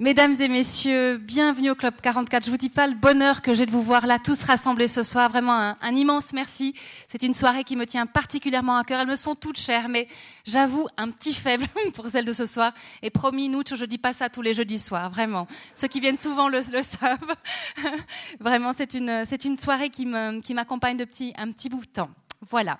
Mesdames 0.00 0.34
et 0.40 0.48
messieurs, 0.48 1.18
bienvenue 1.18 1.72
au 1.72 1.74
Club 1.74 1.92
44. 2.02 2.46
Je 2.46 2.50
vous 2.50 2.56
dis 2.56 2.70
pas 2.70 2.86
le 2.86 2.94
bonheur 2.94 3.42
que 3.42 3.52
j'ai 3.52 3.66
de 3.66 3.70
vous 3.70 3.82
voir 3.82 4.06
là, 4.06 4.18
tous 4.18 4.42
rassemblés 4.44 4.88
ce 4.88 5.02
soir. 5.02 5.28
Vraiment 5.28 5.76
un, 5.78 5.94
immense 5.94 6.32
merci. 6.32 6.74
C'est 7.06 7.22
une 7.22 7.34
soirée 7.34 7.64
qui 7.64 7.76
me 7.76 7.84
tient 7.84 8.06
particulièrement 8.06 8.78
à 8.78 8.84
cœur. 8.84 9.00
Elles 9.00 9.06
me 9.06 9.14
sont 9.14 9.34
toutes 9.34 9.58
chères, 9.58 9.90
mais 9.90 10.08
j'avoue 10.46 10.88
un 10.96 11.10
petit 11.10 11.34
faible 11.34 11.66
pour 11.94 12.06
celle 12.06 12.24
de 12.24 12.32
ce 12.32 12.46
soir. 12.46 12.72
Et 13.02 13.10
promis, 13.10 13.50
nous, 13.50 13.62
je 13.70 13.84
dis 13.84 13.98
pas 13.98 14.14
ça 14.14 14.30
tous 14.30 14.40
les 14.40 14.54
jeudis 14.54 14.78
soirs, 14.78 15.10
vraiment. 15.10 15.46
Ceux 15.74 15.88
qui 15.88 16.00
viennent 16.00 16.16
souvent 16.16 16.48
le, 16.48 16.62
savent. 16.62 17.36
vraiment, 18.40 18.72
c'est 18.72 18.94
une, 18.94 19.24
c'est 19.26 19.44
une 19.44 19.58
soirée 19.58 19.90
qui 19.90 20.06
me, 20.06 20.40
qui 20.40 20.54
m'accompagne 20.54 20.96
de 20.96 21.04
petit, 21.04 21.34
un 21.36 21.50
petit 21.50 21.68
bout 21.68 21.82
de 21.82 21.90
temps. 21.90 22.10
Voilà. 22.48 22.78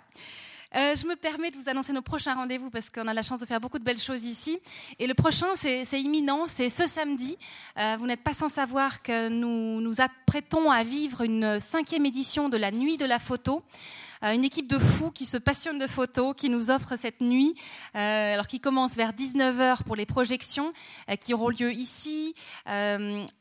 Euh, 0.77 0.95
je 0.95 1.05
me 1.07 1.17
permets 1.17 1.51
de 1.51 1.57
vous 1.57 1.69
annoncer 1.69 1.93
nos 1.93 2.03
prochains 2.03 2.35
rendez-vous 2.35 2.71
parce 2.71 2.91
qu'on 2.91 3.09
a 3.09 3.15
la 3.15 3.23
chance 3.23 3.41
de 3.41 3.47
faire 3.47 3.61
beaucoup 3.61 3.81
de 3.81 3.85
belles 3.85 3.99
choses 3.99 4.25
ici. 4.25 4.61
Et 5.01 5.09
le 5.09 5.15
prochain, 5.15 5.49
c'est 5.57 6.01
imminent, 6.01 6.47
c'est 6.47 6.69
ce 6.69 6.87
samedi. 6.87 7.37
Euh, 7.77 7.97
vous 7.99 8.07
n'êtes 8.07 8.23
pas 8.23 8.35
sans 8.35 8.49
savoir 8.49 9.03
que 9.03 9.29
nous 9.29 9.81
nous 9.81 10.01
apprêtons 10.01 10.71
à 10.71 10.85
vivre 10.85 11.23
une 11.23 11.59
cinquième 11.59 12.07
édition 12.07 12.49
de 12.49 12.57
la 12.57 12.71
Nuit 12.71 12.97
de 12.97 13.05
la 13.05 13.19
photo. 13.19 13.63
Euh, 14.23 14.33
une 14.33 14.45
équipe 14.45 14.69
de 14.69 14.79
fous 14.79 15.11
qui 15.11 15.25
se 15.25 15.39
passionnent 15.39 15.79
de 15.79 15.87
photos, 15.87 16.35
qui 16.37 16.51
nous 16.51 16.71
offre 16.71 16.97
cette 16.97 17.21
nuit, 17.23 17.55
euh, 17.95 18.35
alors 18.35 18.47
qui 18.47 18.61
commence 18.61 18.97
vers 18.97 19.13
19h 19.13 19.85
pour 19.85 19.97
les 19.97 20.05
projections, 20.05 20.73
euh, 21.09 21.17
qui 21.17 21.33
auront 21.33 21.49
lieu 21.49 21.73
ici, 21.73 22.35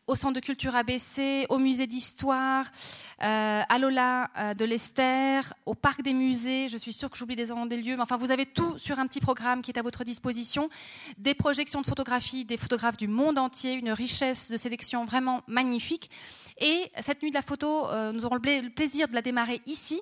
au 0.07 0.15
Centre 0.15 0.33
de 0.33 0.39
culture 0.39 0.75
ABC, 0.75 1.45
au 1.49 1.59
Musée 1.59 1.85
d'Histoire, 1.85 2.65
à 3.19 3.77
Lola 3.77 4.29
de 4.57 4.65
l'Esther, 4.65 5.53
au 5.65 5.75
Parc 5.75 6.01
des 6.01 6.13
Musées. 6.13 6.67
Je 6.67 6.77
suis 6.77 6.93
sûre 6.93 7.11
que 7.11 7.17
j'oublie 7.17 7.35
des, 7.35 7.51
des 7.67 7.77
lieux, 7.77 7.95
mais 7.95 8.01
enfin, 8.01 8.17
vous 8.17 8.31
avez 8.31 8.47
tout 8.47 8.77
sur 8.77 8.97
un 8.97 9.05
petit 9.05 9.19
programme 9.19 9.61
qui 9.61 9.69
est 9.69 9.77
à 9.77 9.83
votre 9.83 10.03
disposition. 10.03 10.69
Des 11.19 11.35
projections 11.35 11.81
de 11.81 11.85
photographie, 11.85 12.43
des 12.43 12.57
photographes 12.57 12.97
du 12.97 13.07
monde 13.07 13.37
entier, 13.37 13.73
une 13.73 13.91
richesse 13.91 14.49
de 14.49 14.57
sélection 14.57 15.05
vraiment 15.05 15.41
magnifique. 15.47 16.09
Et 16.59 16.91
cette 17.01 17.21
nuit 17.21 17.29
de 17.29 17.35
la 17.35 17.43
photo, 17.43 17.87
nous 18.11 18.25
aurons 18.25 18.35
le 18.35 18.69
plaisir 18.69 19.07
de 19.07 19.13
la 19.13 19.21
démarrer 19.21 19.61
ici, 19.67 20.01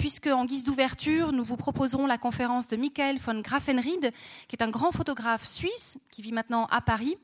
puisque 0.00 0.28
en 0.28 0.46
guise 0.46 0.64
d'ouverture, 0.64 1.30
nous 1.30 1.44
vous 1.44 1.58
proposerons 1.58 2.06
la 2.06 2.16
conférence 2.16 2.68
de 2.68 2.76
Michael 2.78 3.18
von 3.18 3.40
Grafenried, 3.40 4.12
qui 4.48 4.56
est 4.56 4.62
un 4.62 4.70
grand 4.70 4.92
photographe 4.92 5.44
suisse 5.44 5.98
qui 6.10 6.22
vit 6.22 6.32
maintenant 6.32 6.64
à 6.70 6.80
Paris 6.80 7.18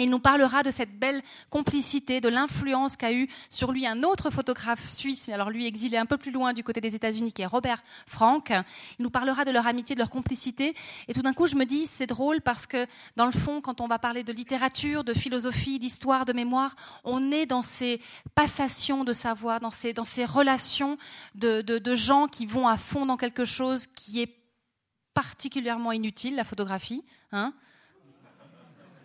et 0.00 0.04
il 0.04 0.10
nous 0.10 0.18
parlera 0.18 0.62
de 0.62 0.70
cette 0.70 0.98
belle 0.98 1.22
complicité, 1.50 2.22
de 2.22 2.30
l'influence 2.30 2.96
qu'a 2.96 3.12
eu 3.12 3.28
sur 3.50 3.70
lui 3.70 3.86
un 3.86 4.02
autre 4.02 4.30
photographe 4.30 4.88
suisse, 4.88 5.28
mais 5.28 5.34
alors 5.34 5.50
lui 5.50 5.66
exilé 5.66 5.98
un 5.98 6.06
peu 6.06 6.16
plus 6.16 6.30
loin 6.30 6.54
du 6.54 6.64
côté 6.64 6.80
des 6.80 6.94
États-Unis, 6.94 7.34
qui 7.34 7.42
est 7.42 7.46
Robert 7.46 7.82
Frank. 8.06 8.50
Il 8.98 9.02
nous 9.02 9.10
parlera 9.10 9.44
de 9.44 9.50
leur 9.50 9.66
amitié, 9.66 9.94
de 9.94 10.00
leur 10.00 10.08
complicité. 10.08 10.74
Et 11.06 11.12
tout 11.12 11.20
d'un 11.20 11.34
coup, 11.34 11.46
je 11.46 11.54
me 11.54 11.66
dis, 11.66 11.84
c'est 11.86 12.06
drôle 12.06 12.40
parce 12.40 12.66
que 12.66 12.86
dans 13.16 13.26
le 13.26 13.32
fond, 13.32 13.60
quand 13.60 13.82
on 13.82 13.88
va 13.88 13.98
parler 13.98 14.24
de 14.24 14.32
littérature, 14.32 15.04
de 15.04 15.12
philosophie, 15.12 15.78
d'histoire, 15.78 16.24
de 16.24 16.32
mémoire, 16.32 16.74
on 17.04 17.30
est 17.30 17.44
dans 17.44 17.62
ces 17.62 18.00
passations 18.34 19.04
de 19.04 19.12
savoir, 19.12 19.60
dans 19.60 19.70
ces, 19.70 19.92
dans 19.92 20.06
ces 20.06 20.24
relations 20.24 20.96
de, 21.34 21.60
de, 21.60 21.76
de 21.76 21.94
gens 21.94 22.26
qui 22.26 22.46
vont 22.46 22.66
à 22.66 22.78
fond 22.78 23.04
dans 23.04 23.18
quelque 23.18 23.44
chose 23.44 23.86
qui 23.86 24.22
est 24.22 24.34
particulièrement 25.12 25.92
inutile, 25.92 26.36
la 26.36 26.44
photographie. 26.44 27.04
Hein 27.32 27.52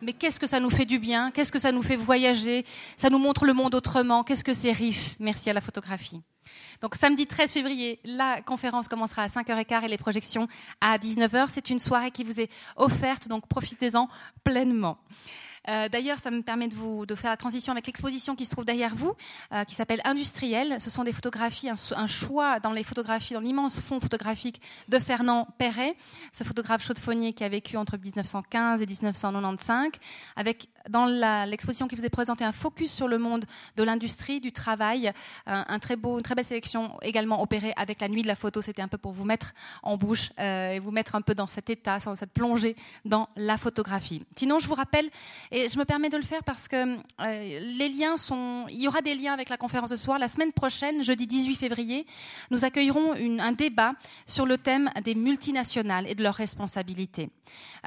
mais 0.02 0.14
qu'est-ce 0.14 0.40
que 0.40 0.48
ça 0.48 0.60
nous 0.60 0.70
fait 0.70 0.86
du 0.86 1.00
bien, 1.00 1.32
qu'est-ce 1.32 1.52
que 1.52 1.60
ça 1.60 1.72
nous 1.72 1.84
fait 1.84 1.96
voyager, 1.96 2.66
ça 2.96 3.10
nous 3.10 3.20
montre 3.20 3.46
le 3.46 3.54
monde 3.54 3.76
autrement, 3.76 4.24
qu'est-ce 4.24 4.44
que 4.44 4.54
c'est 4.54 4.72
riche, 4.72 5.16
merci 5.20 5.50
à 5.50 5.54
la 5.54 5.62
photographie. 5.62 6.22
Donc 6.82 6.96
samedi 6.96 7.26
13 7.26 7.52
février, 7.52 8.00
la 8.04 8.42
conférence 8.42 8.88
commencera 8.88 9.24
à 9.24 9.28
5h15 9.28 9.86
et 9.86 9.88
les 9.88 9.98
projections 9.98 10.48
à 10.82 10.98
19h. 10.98 11.48
C'est 11.50 11.70
une 11.70 11.80
soirée 11.80 12.12
qui 12.12 12.24
vous 12.24 12.40
est 12.40 12.50
offerte, 12.76 13.28
donc 13.28 13.48
profitez-en 13.48 14.08
pleinement. 14.44 14.98
Euh, 15.70 15.90
d'ailleurs, 15.90 16.20
ça 16.20 16.32
me 16.32 16.42
permet 16.42 16.68
de 16.68 17.16
faire 17.16 17.30
la 17.30 17.38
transition 17.38 17.72
avec 17.72 17.88
l'exposition 17.88 18.36
qui 18.36 18.46
se 18.46 18.52
trouve 18.52 18.66
derrière 18.66 18.96
vous, 18.96 19.14
euh, 19.54 19.64
qui 19.64 19.76
s'appelle 19.76 20.02
Industriel. 20.04 20.80
Ce 20.80 20.90
sont 20.90 21.04
des 21.04 21.12
photographies, 21.12 21.70
un, 21.70 22.08
choix 22.08 22.60
dans 22.60 22.72
les 22.72 22.84
photographies, 22.84 23.34
dans 23.34 23.40
l'immense 23.40 23.80
fond 23.80 24.00
photographique 24.00 24.62
de 24.90 25.00
Fernand 25.00 25.48
Perret, 25.58 25.96
ce 26.32 26.44
photographe 26.44 26.84
chaudefonnier 26.84 27.34
qui 27.34 27.44
a 27.44 27.50
vécu 27.50 27.78
entre 27.78 27.98
1915 27.98 28.82
et 28.82 28.86
1995, 28.86 29.92
avec 30.36 30.68
dans 30.90 31.06
l'exposition 31.06 31.88
qui 31.88 31.96
vous 31.96 32.06
est 32.06 32.10
présentée 32.10 32.44
un 32.44 32.52
focus 32.52 32.92
sur 32.92 33.08
le 33.08 33.18
monde 33.18 33.46
de 33.76 33.84
l'industrie, 33.84 34.40
du 34.40 34.52
travail, 34.52 35.12
beau, 35.98 36.18
une 36.18 36.24
très 36.24 36.36
belle 36.36 36.46
sélection 36.46 36.98
également 37.02 37.42
opérée 37.42 37.74
avec 37.76 38.02
la 38.02 38.08
nuit 38.08 38.22
de 38.22 38.28
la 38.28 38.36
photo. 38.36 38.62
C'était 38.62 38.82
un 38.82 38.88
peu 38.88 38.98
pour 38.98 39.12
vous 39.12 39.26
mettre 39.26 39.54
en 39.84 39.98
bouche 39.98 40.32
euh, 40.40 40.72
et 40.72 40.80
vous 40.80 40.92
mettre 40.92 41.16
un 41.16 41.22
peu 41.22 41.36
dans 41.36 41.48
cet 41.48 41.70
état, 41.70 42.00
dans 42.00 42.16
cette 42.16 42.32
plongée 42.32 42.76
dans 43.04 43.30
la 43.36 43.58
photographie. 43.58 44.24
Sinon, 44.36 44.60
je 44.60 44.68
vous 44.68 44.74
rappelle 44.74 45.10
et 45.56 45.70
je 45.70 45.80
me 45.80 45.86
permets 45.86 46.10
de 46.10 46.18
le 46.18 46.24
faire 46.24 46.44
parce 46.44 46.68
que 46.68 46.76
euh, 46.76 47.60
les 47.78 47.88
liens 47.88 48.18
sont. 48.18 48.66
Il 48.70 48.82
y 48.82 48.90
aura 48.90 49.02
des 49.02 49.16
liens 49.16 49.32
avec 49.32 49.48
la 49.48 49.56
conférence 49.56 49.90
de 49.90 49.96
soir. 49.96 50.20
La 50.20 50.28
semaine 50.28 50.52
prochaine, 50.52 51.02
jeudi 51.02 51.28
18 51.28 51.56
février, 51.56 52.06
nous 52.52 52.66
accueillerons 52.66 53.14
un 53.14 53.52
débat 53.54 53.94
sur 54.26 54.46
le 54.46 54.58
thème 54.58 54.90
des 55.06 55.16
multinationales 55.16 56.08
et 56.08 56.16
de 56.16 56.24
leurs 56.24 56.36
responsabilités. 56.36 57.30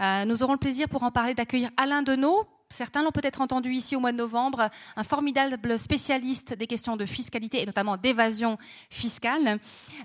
Euh, 0.01 0.25
nous 0.25 0.43
aurons 0.43 0.55
le 0.55 0.59
plaisir 0.59 0.89
pour 0.89 1.03
en 1.03 1.11
parler 1.11 1.35
d'accueillir 1.35 1.69
Alain 1.77 2.01
Deneau, 2.03 2.47
certains 2.71 3.03
l'ont 3.03 3.11
peut-être 3.11 3.41
entendu 3.41 3.73
ici 3.73 3.97
au 3.97 4.01
mois 4.01 4.13
de 4.13 4.17
novembre, 4.17 4.71
un 4.97 5.05
formidable 5.05 5.79
spécialiste 5.79 6.55
des 6.55 6.67
questions 6.67 6.97
de 6.97 7.07
fiscalité 7.07 7.63
et 7.63 7.67
notamment 7.67 7.97
d'évasion 7.97 8.59
fiscale. 8.91 9.59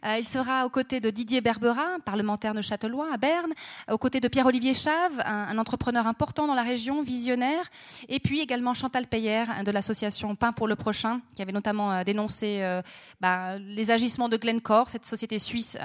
Euh, 0.05 0.17
il 0.19 0.27
sera 0.27 0.65
aux 0.65 0.69
côtés 0.69 0.99
de 0.99 1.09
Didier 1.09 1.41
Berbera, 1.41 1.97
parlementaire 2.05 2.53
de 2.53 2.61
Châtelois 2.61 3.07
à 3.13 3.17
Berne, 3.17 3.53
aux 3.91 3.97
côtés 3.97 4.19
de 4.19 4.27
Pierre-Olivier 4.27 4.73
Chave, 4.73 5.21
un, 5.25 5.57
entrepreneur 5.57 6.07
important 6.07 6.47
dans 6.47 6.55
la 6.55 6.63
région, 6.63 7.01
visionnaire, 7.01 7.69
et 8.09 8.19
puis 8.19 8.39
également 8.39 8.73
Chantal 8.73 9.07
Payer 9.07 9.45
de 9.65 9.71
l'association 9.71 10.35
Pain 10.35 10.51
pour 10.51 10.67
le 10.67 10.75
prochain, 10.75 11.21
qui 11.35 11.41
avait 11.41 11.51
notamment 11.51 11.91
euh, 11.91 12.03
dénoncé 12.03 12.59
euh, 12.61 12.81
bah, 13.21 13.57
les 13.59 13.91
agissements 13.91 14.29
de 14.29 14.37
Glencore, 14.37 14.89
cette 14.89 15.05
société 15.05 15.39
suisse 15.39 15.77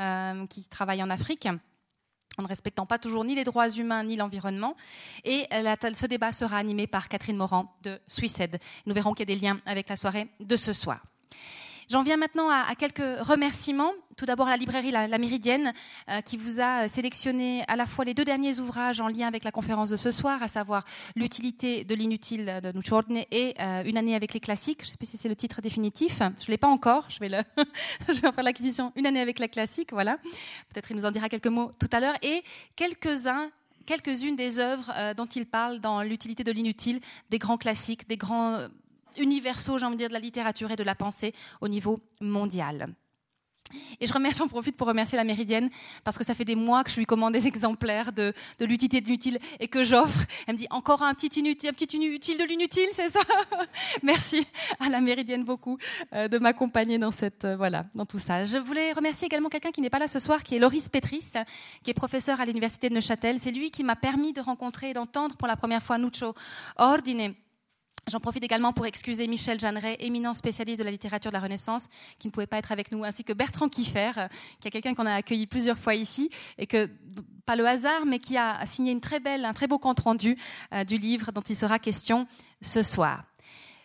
qui 0.48 0.64
travaille 0.64 1.02
en 1.02 1.10
Afrique 1.10 1.48
en 2.38 2.42
ne 2.42 2.48
respectant 2.48 2.86
pas 2.86 2.98
toujours 2.98 3.24
ni 3.24 3.34
les 3.34 3.44
droits 3.44 3.68
humains 3.68 4.04
ni 4.04 4.16
l'environnement. 4.16 4.76
Et 5.24 5.46
ce 5.50 6.06
débat 6.06 6.32
sera 6.32 6.56
animé 6.56 6.86
par 6.86 7.08
Catherine 7.08 7.36
Morand 7.36 7.74
de 7.82 8.00
Swissed. 8.06 8.58
Nous 8.86 8.94
verrons 8.94 9.12
qu'il 9.12 9.28
y 9.28 9.32
a 9.32 9.34
des 9.34 9.40
liens 9.40 9.60
avec 9.66 9.88
la 9.88 9.96
soirée 9.96 10.28
de 10.40 10.56
ce 10.56 10.72
soir. 10.72 11.02
J'en 11.88 12.02
viens 12.02 12.18
maintenant 12.18 12.50
à, 12.50 12.74
quelques 12.74 12.98
remerciements. 13.20 13.92
Tout 14.18 14.26
d'abord 14.26 14.46
la 14.46 14.58
librairie 14.58 14.90
La, 14.90 15.06
Méridienne, 15.16 15.72
euh, 16.10 16.20
qui 16.20 16.36
vous 16.36 16.60
a 16.60 16.86
sélectionné 16.86 17.64
à 17.66 17.76
la 17.76 17.86
fois 17.86 18.04
les 18.04 18.12
deux 18.12 18.26
derniers 18.26 18.58
ouvrages 18.58 19.00
en 19.00 19.08
lien 19.08 19.26
avec 19.26 19.42
la 19.42 19.52
conférence 19.52 19.88
de 19.88 19.96
ce 19.96 20.10
soir, 20.10 20.42
à 20.42 20.48
savoir 20.48 20.84
L'utilité 21.16 21.84
de 21.84 21.94
l'inutile 21.94 22.60
de 22.62 22.72
Nuchordne 22.72 23.22
et 23.30 23.54
euh, 23.58 23.84
Une 23.84 23.96
année 23.96 24.14
avec 24.14 24.34
les 24.34 24.40
classiques. 24.40 24.80
Je 24.82 24.88
ne 24.88 24.90
sais 24.90 24.96
plus 24.98 25.08
si 25.08 25.16
c'est 25.16 25.30
le 25.30 25.36
titre 25.36 25.62
définitif. 25.62 26.18
Je 26.18 26.24
ne 26.24 26.50
l'ai 26.50 26.58
pas 26.58 26.68
encore. 26.68 27.06
Je 27.08 27.20
vais, 27.20 27.30
le 27.30 27.38
je 28.12 28.20
vais 28.20 28.28
en 28.28 28.32
faire 28.32 28.44
l'acquisition 28.44 28.92
Une 28.94 29.06
année 29.06 29.20
avec 29.20 29.38
la 29.38 29.48
classique. 29.48 29.92
Voilà. 29.92 30.18
Peut-être 30.68 30.90
il 30.90 30.96
nous 30.96 31.06
en 31.06 31.10
dira 31.10 31.30
quelques 31.30 31.46
mots 31.46 31.70
tout 31.78 31.88
à 31.92 32.00
l'heure. 32.00 32.16
Et 32.20 32.42
quelques-uns 32.76 33.50
quelques-unes 33.86 34.36
des 34.36 34.58
œuvres 34.58 34.92
euh, 34.94 35.14
dont 35.14 35.24
il 35.24 35.46
parle 35.46 35.80
dans 35.80 36.02
l'utilité 36.02 36.44
de 36.44 36.52
l'inutile, 36.52 37.00
des 37.30 37.38
grands 37.38 37.56
classiques, 37.56 38.06
des 38.06 38.18
grands 38.18 38.68
universaux, 39.18 39.78
j'ai 39.78 39.86
envie 39.86 39.96
de 39.96 40.00
dire, 40.00 40.08
de 40.08 40.14
la 40.14 40.20
littérature 40.20 40.70
et 40.70 40.76
de 40.76 40.84
la 40.84 40.94
pensée 40.94 41.34
au 41.60 41.68
niveau 41.68 42.00
mondial. 42.20 42.94
Et 44.00 44.06
je 44.06 44.12
remercie, 44.12 44.38
j'en 44.38 44.48
profite 44.48 44.76
pour 44.76 44.86
remercier 44.86 45.16
la 45.16 45.24
Méridienne 45.24 45.70
parce 46.04 46.18
que 46.18 46.24
ça 46.24 46.34
fait 46.34 46.44
des 46.44 46.54
mois 46.54 46.84
que 46.84 46.90
je 46.90 46.96
lui 46.96 47.06
commande 47.06 47.32
des 47.32 47.46
exemplaires 47.48 48.12
de, 48.12 48.32
de 48.58 48.64
l'utilité 48.64 49.00
de 49.00 49.06
l'inutile 49.06 49.38
et 49.60 49.68
que 49.68 49.84
j'offre. 49.84 50.24
Elle 50.46 50.54
me 50.54 50.58
dit 50.58 50.66
encore 50.70 51.02
un 51.02 51.14
petit 51.14 51.38
inutile, 51.38 51.70
un 51.70 51.72
petit 51.72 51.96
inutile 51.96 52.38
de 52.38 52.44
l'inutile, 52.44 52.88
c'est 52.92 53.08
ça? 53.08 53.20
Merci 54.02 54.46
à 54.80 54.88
la 54.88 55.00
Méridienne 55.00 55.44
beaucoup 55.44 55.78
euh, 56.14 56.28
de 56.28 56.38
m'accompagner 56.38 56.98
dans 56.98 57.10
cette 57.10 57.44
euh, 57.44 57.56
voilà 57.56 57.86
dans 57.94 58.06
tout 58.06 58.18
ça. 58.18 58.44
Je 58.44 58.58
voulais 58.58 58.92
remercier 58.92 59.26
également 59.26 59.48
quelqu'un 59.48 59.70
qui 59.70 59.80
n'est 59.80 59.90
pas 59.90 59.98
là 59.98 60.08
ce 60.08 60.18
soir, 60.18 60.42
qui 60.42 60.56
est 60.56 60.58
Loris 60.58 60.88
Petris, 60.88 61.32
qui 61.82 61.90
est 61.90 61.94
professeur 61.94 62.40
à 62.40 62.46
l'université 62.46 62.88
de 62.88 62.94
Neuchâtel. 62.94 63.38
C'est 63.38 63.50
lui 63.50 63.70
qui 63.70 63.84
m'a 63.84 63.96
permis 63.96 64.32
de 64.32 64.40
rencontrer 64.40 64.90
et 64.90 64.92
d'entendre 64.94 65.36
pour 65.36 65.48
la 65.48 65.56
première 65.56 65.82
fois 65.82 65.98
Nuccio 65.98 66.34
Ordine 66.76 67.34
J'en 68.08 68.20
profite 68.20 68.42
également 68.42 68.72
pour 68.72 68.86
excuser 68.86 69.26
Michel 69.26 69.60
Jeanneret, 69.60 69.96
éminent 70.00 70.32
spécialiste 70.32 70.78
de 70.78 70.84
la 70.84 70.90
littérature 70.90 71.30
de 71.30 71.36
la 71.36 71.42
Renaissance, 71.42 71.88
qui 72.18 72.28
ne 72.28 72.32
pouvait 72.32 72.46
pas 72.46 72.58
être 72.58 72.72
avec 72.72 72.90
nous, 72.90 73.04
ainsi 73.04 73.22
que 73.24 73.32
Bertrand 73.32 73.68
Kiffer, 73.68 74.12
qui 74.60 74.68
est 74.68 74.70
quelqu'un 74.70 74.94
qu'on 74.94 75.06
a 75.06 75.14
accueilli 75.14 75.46
plusieurs 75.46 75.78
fois 75.78 75.94
ici, 75.94 76.30
et 76.56 76.66
que, 76.66 76.88
pas 77.44 77.56
le 77.56 77.66
hasard, 77.66 78.06
mais 78.06 78.18
qui 78.18 78.36
a 78.36 78.64
signé 78.66 78.92
un 78.92 79.52
très 79.52 79.66
beau 79.66 79.78
compte 79.78 80.00
rendu 80.00 80.38
euh, 80.72 80.84
du 80.84 80.96
livre 80.96 81.32
dont 81.32 81.42
il 81.42 81.56
sera 81.56 81.78
question 81.78 82.26
ce 82.60 82.82
soir. 82.82 83.24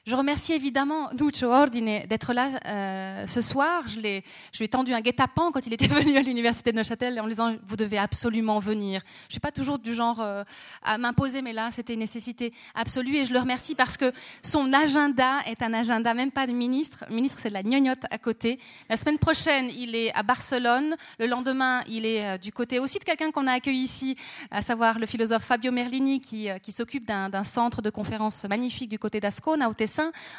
Je 0.05 0.17
remercie 0.17 0.51
évidemment 0.51 1.09
Nuccio 1.13 1.49
Ordine 1.49 2.05
d'être 2.07 2.33
là 2.33 2.49
euh, 2.65 3.25
ce 3.25 3.39
soir. 3.39 3.87
Je, 3.87 4.01
lui 4.01 4.21
ai 4.59 4.67
tendu 4.67 4.93
un 4.93 4.99
guet-apens 4.99 5.53
quand 5.53 5.65
il 5.65 5.71
était 5.71 5.87
venu 6.01 6.17
à 6.17 6.21
l'université 6.21 6.73
de 6.73 6.75
Neuchâtel 6.75 7.17
en 7.21 7.23
lui 7.23 7.29
disant 7.29 7.55
vous 7.65 7.77
devez 7.77 7.97
absolument 7.97 8.59
venir. 8.59 9.01
Je 9.29 9.35
suis 9.35 9.39
pas 9.39 9.53
toujours 9.53 9.79
du 9.79 9.93
genre 9.93 10.19
euh, 10.19 10.43
à 10.81 10.97
m'imposer, 10.97 11.41
mais 11.41 11.53
là 11.53 11.69
c'était 11.71 11.93
une 11.93 12.01
nécessité 12.01 12.53
absolue 12.75 13.15
et 13.15 13.23
je 13.23 13.31
le 13.31 13.39
remercie 13.39 13.75
parce 13.75 13.95
que 13.95 14.11
son 14.41 14.73
agenda 14.73 15.39
est 15.45 15.61
un 15.61 15.73
agenda 15.73 16.13
même 16.13 16.31
pas 16.31 16.47
de 16.47 16.51
ministre. 16.51 17.05
Le 17.07 17.15
ministre 17.15 17.39
c'est 17.41 17.47
de 17.47 17.53
la 17.53 17.63
gnognotte 17.63 18.03
à 18.11 18.17
côté. 18.17 18.59
La 18.89 18.97
semaine 18.97 19.19
prochaine 19.19 19.69
il 19.69 19.95
est 19.95 20.13
à 20.15 20.23
Barcelone. 20.23 20.97
Le 21.17 21.27
lendemain 21.27 21.81
il 21.87 22.05
est 22.05 22.25
euh, 22.25 22.37
du 22.37 22.51
côté 22.51 22.77
aussi 22.77 22.99
de 22.99 23.05
quelqu'un 23.05 23.31
qu'on 23.31 23.47
a 23.47 23.53
accueilli 23.53 23.83
ici, 23.83 24.17
à 24.51 24.61
savoir 24.61 24.99
le 24.99 25.05
philosophe 25.05 25.45
Fabio 25.45 25.71
Merlini 25.71 26.19
qui, 26.19 26.49
qui 26.61 26.73
s'occupe 26.73 27.05
d'un 27.05 27.43
centre 27.45 27.81
de 27.81 27.89
conférences 27.89 28.43
magnifique 28.49 28.89
du 28.89 28.99
côté 28.99 29.21
d'Ascona 29.21 29.69
au 29.69 29.73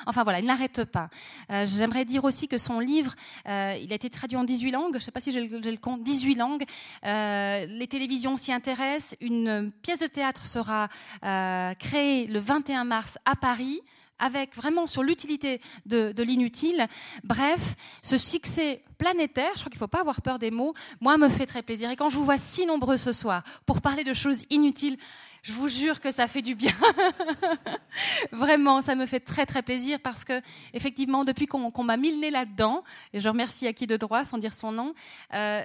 Enfin 0.07 0.23
voilà, 0.23 0.41
il 0.41 0.47
n'arrête 0.47 0.85
pas. 0.85 1.09
Euh, 1.51 1.67
j'aimerais 1.67 2.05
dire 2.05 2.25
aussi 2.25 2.49
que 2.49 2.59
son 2.59 2.81
livre, 2.81 3.15
euh, 3.49 3.77
il 3.81 3.93
a 3.93 3.97
été 3.97 4.11
traduit 4.11 4.37
en 4.37 4.45
18 4.45 4.71
langues, 4.71 4.93
je 4.93 4.99
ne 4.99 5.03
sais 5.03 5.11
pas 5.11 5.21
si 5.21 5.33
j'ai 5.33 5.47
le, 5.47 5.77
compte, 5.77 6.03
18 6.03 6.35
langues. 6.35 6.65
Euh, 7.05 7.67
les 7.67 7.87
télévisions 7.87 8.37
s'y 8.37 8.53
intéressent. 8.53 9.17
Une 9.21 9.71
pièce 9.83 10.01
de 10.01 10.07
théâtre 10.07 10.47
sera 10.47 10.89
créée 11.79 12.27
le 12.27 12.39
21 12.39 12.85
mars 12.85 13.19
à 13.25 13.37
Paris 13.37 13.81
avec 14.19 14.55
vraiment 14.55 14.87
sur 14.87 15.03
l'utilité 15.03 15.61
de, 15.87 16.13
de 16.13 16.23
l'inutile. 16.23 16.87
Bref, 17.25 17.75
ce 18.03 18.17
succès 18.17 18.83
planétaire, 18.97 19.51
je 19.55 19.61
crois 19.61 19.71
qu'il 19.71 19.77
ne 19.77 19.85
faut 19.85 19.89
pas 19.89 20.01
avoir 20.01 20.23
peur 20.23 20.39
des 20.39 20.51
mots, 20.51 20.75
moi 21.01 21.17
me 21.17 21.29
fait 21.29 21.47
très 21.47 21.63
plaisir. 21.63 21.91
Et 21.91 21.97
quand 21.97 22.11
je 22.11 22.17
vous 22.17 22.25
vois 22.25 22.39
si 22.39 22.65
nombreux 22.65 22.97
ce 22.97 23.13
soir 23.13 23.43
pour 23.67 23.81
parler 23.81 24.05
de 24.05 24.13
choses 24.13 24.45
inutiles, 24.51 24.99
je 25.45 25.53
vous 25.53 25.69
jure 25.69 26.01
que 26.01 26.11
ça 26.11 26.27
fait 26.27 26.41
du 26.41 26.55
bien. 26.55 26.73
Vraiment, 28.33 28.81
ça 28.81 28.95
me 28.95 29.05
fait 29.05 29.21
très 29.21 29.45
très 29.45 29.63
plaisir 29.63 30.01
parce 30.01 30.25
que 30.25 30.41
effectivement, 30.73 31.23
depuis 31.23 31.47
qu'on 31.47 31.85
m'a 31.85 31.99
mis 31.99 32.13
le 32.13 32.17
nez 32.19 32.31
là-dedans, 32.31 32.83
et 33.13 33.21
je 33.21 33.29
remercie 33.29 33.67
à 33.67 33.75
qui 33.75 33.87
de 33.87 33.99
droit 33.99 34.25
sans 34.25 34.39
dire 34.39 34.55
son 34.55 34.73
nom. 34.73 34.95
Euh, 35.35 35.63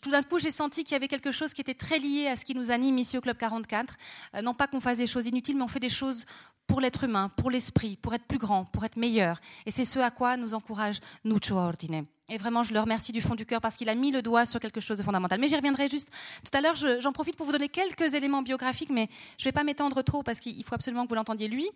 tout 0.00 0.10
d'un 0.10 0.22
coup, 0.22 0.38
j'ai 0.38 0.50
senti 0.50 0.84
qu'il 0.84 0.92
y 0.92 0.96
avait 0.96 1.08
quelque 1.08 1.32
chose 1.32 1.52
qui 1.52 1.60
était 1.60 1.74
très 1.74 1.98
lié 1.98 2.28
à 2.28 2.36
ce 2.36 2.44
qui 2.44 2.54
nous 2.54 2.70
anime 2.70 2.98
ici 2.98 3.18
au 3.18 3.20
Club 3.20 3.36
44. 3.36 3.96
Euh, 4.34 4.42
non 4.42 4.54
pas 4.54 4.66
qu'on 4.66 4.80
fasse 4.80 4.98
des 4.98 5.06
choses 5.06 5.26
inutiles, 5.26 5.56
mais 5.56 5.62
on 5.62 5.68
fait 5.68 5.80
des 5.80 5.88
choses 5.88 6.24
pour 6.66 6.80
l'être 6.80 7.04
humain, 7.04 7.30
pour 7.36 7.50
l'esprit, 7.50 7.96
pour 7.96 8.14
être 8.14 8.24
plus 8.24 8.38
grand, 8.38 8.64
pour 8.64 8.84
être 8.84 8.96
meilleur. 8.96 9.40
Et 9.66 9.70
c'est 9.70 9.84
ce 9.84 9.98
à 9.98 10.10
quoi 10.10 10.36
nous 10.36 10.54
encourage 10.54 10.98
Nucho 11.24 11.56
Ordine. 11.56 12.06
Et 12.28 12.38
vraiment, 12.38 12.64
je 12.64 12.74
le 12.74 12.80
remercie 12.80 13.12
du 13.12 13.22
fond 13.22 13.36
du 13.36 13.46
cœur 13.46 13.60
parce 13.60 13.76
qu'il 13.76 13.88
a 13.88 13.94
mis 13.94 14.10
le 14.10 14.20
doigt 14.20 14.46
sur 14.46 14.58
quelque 14.58 14.80
chose 14.80 14.98
de 14.98 15.04
fondamental. 15.04 15.38
Mais 15.38 15.46
j'y 15.46 15.54
reviendrai 15.54 15.88
juste 15.88 16.08
tout 16.44 16.58
à 16.58 16.60
l'heure. 16.60 16.74
J'en 16.74 17.12
profite 17.12 17.36
pour 17.36 17.46
vous 17.46 17.52
donner 17.52 17.68
quelques 17.68 18.14
éléments 18.14 18.42
biographiques, 18.42 18.90
mais 18.90 19.08
je 19.38 19.44
ne 19.44 19.48
vais 19.48 19.52
pas 19.52 19.62
m'étendre 19.62 20.02
trop 20.02 20.24
parce 20.24 20.40
qu'il 20.40 20.64
faut 20.64 20.74
absolument 20.74 21.04
que 21.04 21.08
vous 21.08 21.14
l'entendiez 21.14 21.46
lui. 21.46 21.68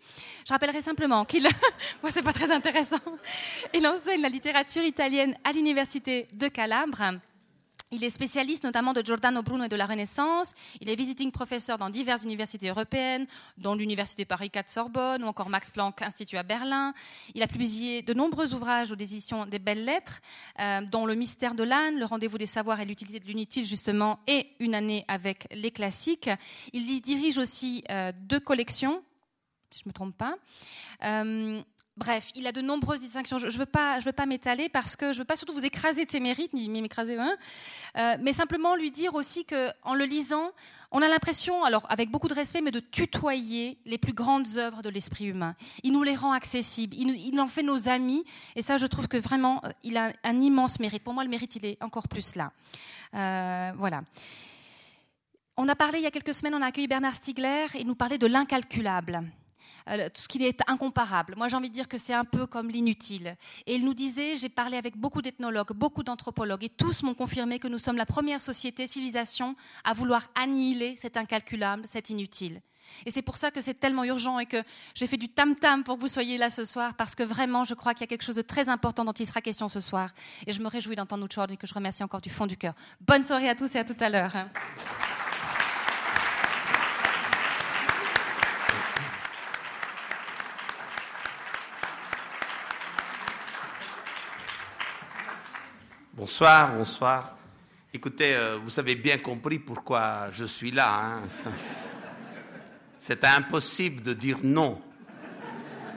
Je 0.45 0.51
rappellerai 0.51 0.81
simplement 0.81 1.23
qu'il, 1.23 1.43
moi 2.03 2.11
c'est 2.11 2.21
pas 2.21 2.33
très 2.33 2.51
intéressant, 2.51 2.97
il 3.73 3.87
enseigne 3.87 4.21
la 4.21 4.29
littérature 4.29 4.83
italienne 4.83 5.37
à 5.45 5.53
l'université 5.53 6.27
de 6.33 6.49
Calabre. 6.49 7.01
Il 7.93 8.05
est 8.05 8.09
spécialiste 8.09 8.63
notamment 8.63 8.93
de 8.93 9.01
Giordano 9.01 9.43
Bruno 9.43 9.65
et 9.65 9.69
de 9.69 9.75
la 9.75 9.85
Renaissance. 9.85 10.53
Il 10.79 10.89
est 10.89 10.95
visiting 10.95 11.29
professeur 11.29 11.77
dans 11.77 11.89
diverses 11.89 12.23
universités 12.23 12.69
européennes, 12.69 13.27
dont 13.57 13.75
l'Université 13.75 14.23
Paris 14.23 14.49
4 14.49 14.69
Sorbonne 14.69 15.25
ou 15.25 15.27
encore 15.27 15.49
Max 15.49 15.71
Planck 15.71 16.01
Institut 16.01 16.37
à 16.37 16.43
Berlin. 16.43 16.93
Il 17.35 17.43
a 17.43 17.47
publié 17.47 18.01
de 18.01 18.13
nombreux 18.13 18.53
ouvrages 18.53 18.93
aux 18.93 18.95
éditions 18.95 19.45
des 19.45 19.59
Belles 19.59 19.83
Lettres, 19.83 20.21
euh, 20.61 20.79
dont 20.89 21.05
Le 21.05 21.15
mystère 21.15 21.53
de 21.53 21.63
l'âne, 21.63 21.99
Le 21.99 22.05
rendez-vous 22.05 22.37
des 22.37 22.45
savoirs 22.45 22.79
et 22.79 22.85
l'utilité 22.85 23.19
de 23.19 23.25
l'inutile, 23.25 23.65
justement, 23.65 24.19
et 24.25 24.47
Une 24.61 24.73
année 24.73 25.03
avec 25.09 25.49
les 25.51 25.71
classiques. 25.71 26.29
Il 26.71 26.89
y 26.89 27.01
dirige 27.01 27.39
aussi 27.39 27.83
euh, 27.89 28.13
deux 28.15 28.39
collections, 28.39 29.03
si 29.69 29.79
je 29.79 29.83
ne 29.85 29.89
me 29.89 29.93
trompe 29.93 30.15
pas. 30.15 30.37
Euh, 31.03 31.61
Bref, 31.97 32.31
il 32.35 32.47
a 32.47 32.53
de 32.53 32.61
nombreuses 32.61 33.01
distinctions. 33.01 33.37
Je 33.37 33.47
ne 33.47 33.51
veux 33.51 33.65
pas, 33.65 33.99
veux 33.99 34.13
pas 34.13 34.25
m'étaler 34.25 34.69
parce 34.69 34.95
que 34.95 35.11
je 35.11 35.19
veux 35.19 35.25
pas 35.25 35.35
surtout 35.35 35.53
vous 35.53 35.65
écraser 35.65 36.05
de 36.05 36.09
ses 36.09 36.21
mérites, 36.21 36.53
ni 36.53 36.69
m'écraser, 36.69 37.17
euh, 37.19 38.17
mais 38.21 38.31
simplement 38.31 38.75
lui 38.75 38.91
dire 38.91 39.13
aussi 39.13 39.43
que, 39.43 39.69
en 39.83 39.93
le 39.93 40.05
lisant, 40.05 40.51
on 40.91 41.01
a 41.01 41.09
l'impression, 41.09 41.65
alors 41.65 41.85
avec 41.89 42.09
beaucoup 42.09 42.29
de 42.29 42.33
respect, 42.33 42.61
mais 42.61 42.71
de 42.71 42.79
tutoyer 42.79 43.77
les 43.85 43.97
plus 43.97 44.13
grandes 44.13 44.57
œuvres 44.57 44.81
de 44.81 44.89
l'esprit 44.89 45.25
humain. 45.25 45.55
Il 45.83 45.91
nous 45.91 46.03
les 46.03 46.15
rend 46.15 46.31
accessibles, 46.31 46.95
il, 46.97 47.39
en 47.41 47.47
fait 47.47 47.63
nos 47.63 47.89
amis, 47.89 48.23
et 48.55 48.61
ça, 48.61 48.77
je 48.77 48.85
trouve 48.85 49.09
que 49.09 49.17
vraiment, 49.17 49.61
euh, 49.65 49.69
il 49.83 49.97
a 49.97 50.13
un 50.23 50.39
immense 50.39 50.79
mérite. 50.79 51.03
Pour 51.03 51.13
moi, 51.13 51.25
le 51.25 51.29
mérite, 51.29 51.57
il 51.57 51.65
est 51.65 51.83
encore 51.83 52.07
plus 52.07 52.35
là. 52.35 52.53
Euh, 53.13 53.73
voilà. 53.75 54.01
On 55.57 55.67
a 55.67 55.75
parlé 55.75 55.99
il 55.99 56.03
y 56.03 56.07
a 56.07 56.11
quelques 56.11 56.33
semaines, 56.33 56.55
on 56.55 56.61
a 56.61 56.67
accueilli 56.67 56.87
Bernard 56.87 57.15
Stiegler 57.15 57.67
et 57.75 57.81
il 57.81 57.87
nous 57.87 57.95
parlait 57.95 58.17
de 58.17 58.27
l'incalculable. 58.27 59.21
Euh, 59.87 60.09
tout 60.09 60.21
ce 60.21 60.27
qui 60.27 60.43
est 60.43 60.59
incomparable. 60.67 61.35
Moi, 61.37 61.47
j'ai 61.47 61.55
envie 61.55 61.69
de 61.69 61.73
dire 61.73 61.87
que 61.87 61.97
c'est 61.97 62.13
un 62.13 62.25
peu 62.25 62.45
comme 62.45 62.69
l'inutile. 62.69 63.35
Et 63.65 63.75
il 63.75 63.85
nous 63.85 63.93
disait, 63.93 64.35
j'ai 64.35 64.49
parlé 64.49 64.77
avec 64.77 64.97
beaucoup 64.97 65.21
d'ethnologues, 65.21 65.73
beaucoup 65.73 66.03
d'anthropologues, 66.03 66.63
et 66.63 66.69
tous 66.69 67.03
m'ont 67.03 67.13
confirmé 67.13 67.59
que 67.59 67.67
nous 67.67 67.79
sommes 67.79 67.97
la 67.97 68.05
première 68.05 68.41
société, 68.41 68.87
civilisation, 68.87 69.55
à 69.83 69.93
vouloir 69.93 70.27
annihiler 70.35 70.95
cet 70.95 71.17
incalculable, 71.17 71.83
cet 71.87 72.09
inutile. 72.09 72.61
Et 73.05 73.11
c'est 73.11 73.21
pour 73.21 73.37
ça 73.37 73.51
que 73.51 73.61
c'est 73.61 73.75
tellement 73.75 74.03
urgent 74.03 74.39
et 74.39 74.45
que 74.45 74.61
j'ai 74.95 75.07
fait 75.07 75.17
du 75.17 75.29
tam-tam 75.29 75.83
pour 75.83 75.95
que 75.95 76.01
vous 76.01 76.07
soyez 76.07 76.37
là 76.37 76.49
ce 76.49 76.65
soir, 76.65 76.93
parce 76.95 77.15
que 77.15 77.23
vraiment, 77.23 77.63
je 77.63 77.73
crois 77.73 77.93
qu'il 77.93 78.01
y 78.01 78.03
a 78.03 78.07
quelque 78.07 78.23
chose 78.23 78.35
de 78.35 78.41
très 78.41 78.69
important 78.69 79.05
dont 79.05 79.13
il 79.13 79.25
sera 79.25 79.41
question 79.41 79.69
ce 79.69 79.79
soir. 79.79 80.09
Et 80.45 80.51
je 80.51 80.61
me 80.61 80.67
réjouis 80.67 80.95
d'entendre 80.95 81.21
notre 81.21 81.51
et 81.51 81.57
que 81.57 81.67
je 81.67 81.73
remercie 81.73 82.03
encore 82.03 82.21
du 82.21 82.29
fond 82.29 82.45
du 82.45 82.57
cœur. 82.57 82.73
Bonne 82.99 83.23
soirée 83.23 83.49
à 83.49 83.55
tous 83.55 83.73
et 83.75 83.79
à 83.79 83.85
tout 83.85 83.95
à 83.99 84.09
l'heure. 84.09 84.33
Bonsoir, 96.21 96.75
bonsoir. 96.75 97.35
Écoutez, 97.91 98.35
euh, 98.35 98.59
vous 98.63 98.79
avez 98.79 98.93
bien 98.93 99.17
compris 99.17 99.57
pourquoi 99.57 100.29
je 100.29 100.45
suis 100.45 100.69
là. 100.69 101.15
Hein. 101.15 101.23
C'est 102.99 103.23
impossible 103.23 104.03
de 104.03 104.13
dire 104.13 104.37
non. 104.43 104.79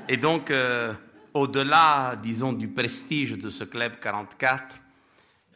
Et 0.08 0.16
donc, 0.16 0.50
euh, 0.50 0.94
au-delà, 1.34 2.16
disons, 2.16 2.54
du 2.54 2.68
prestige 2.68 3.32
de 3.32 3.50
ce 3.50 3.64
club 3.64 4.00
44, 4.00 4.76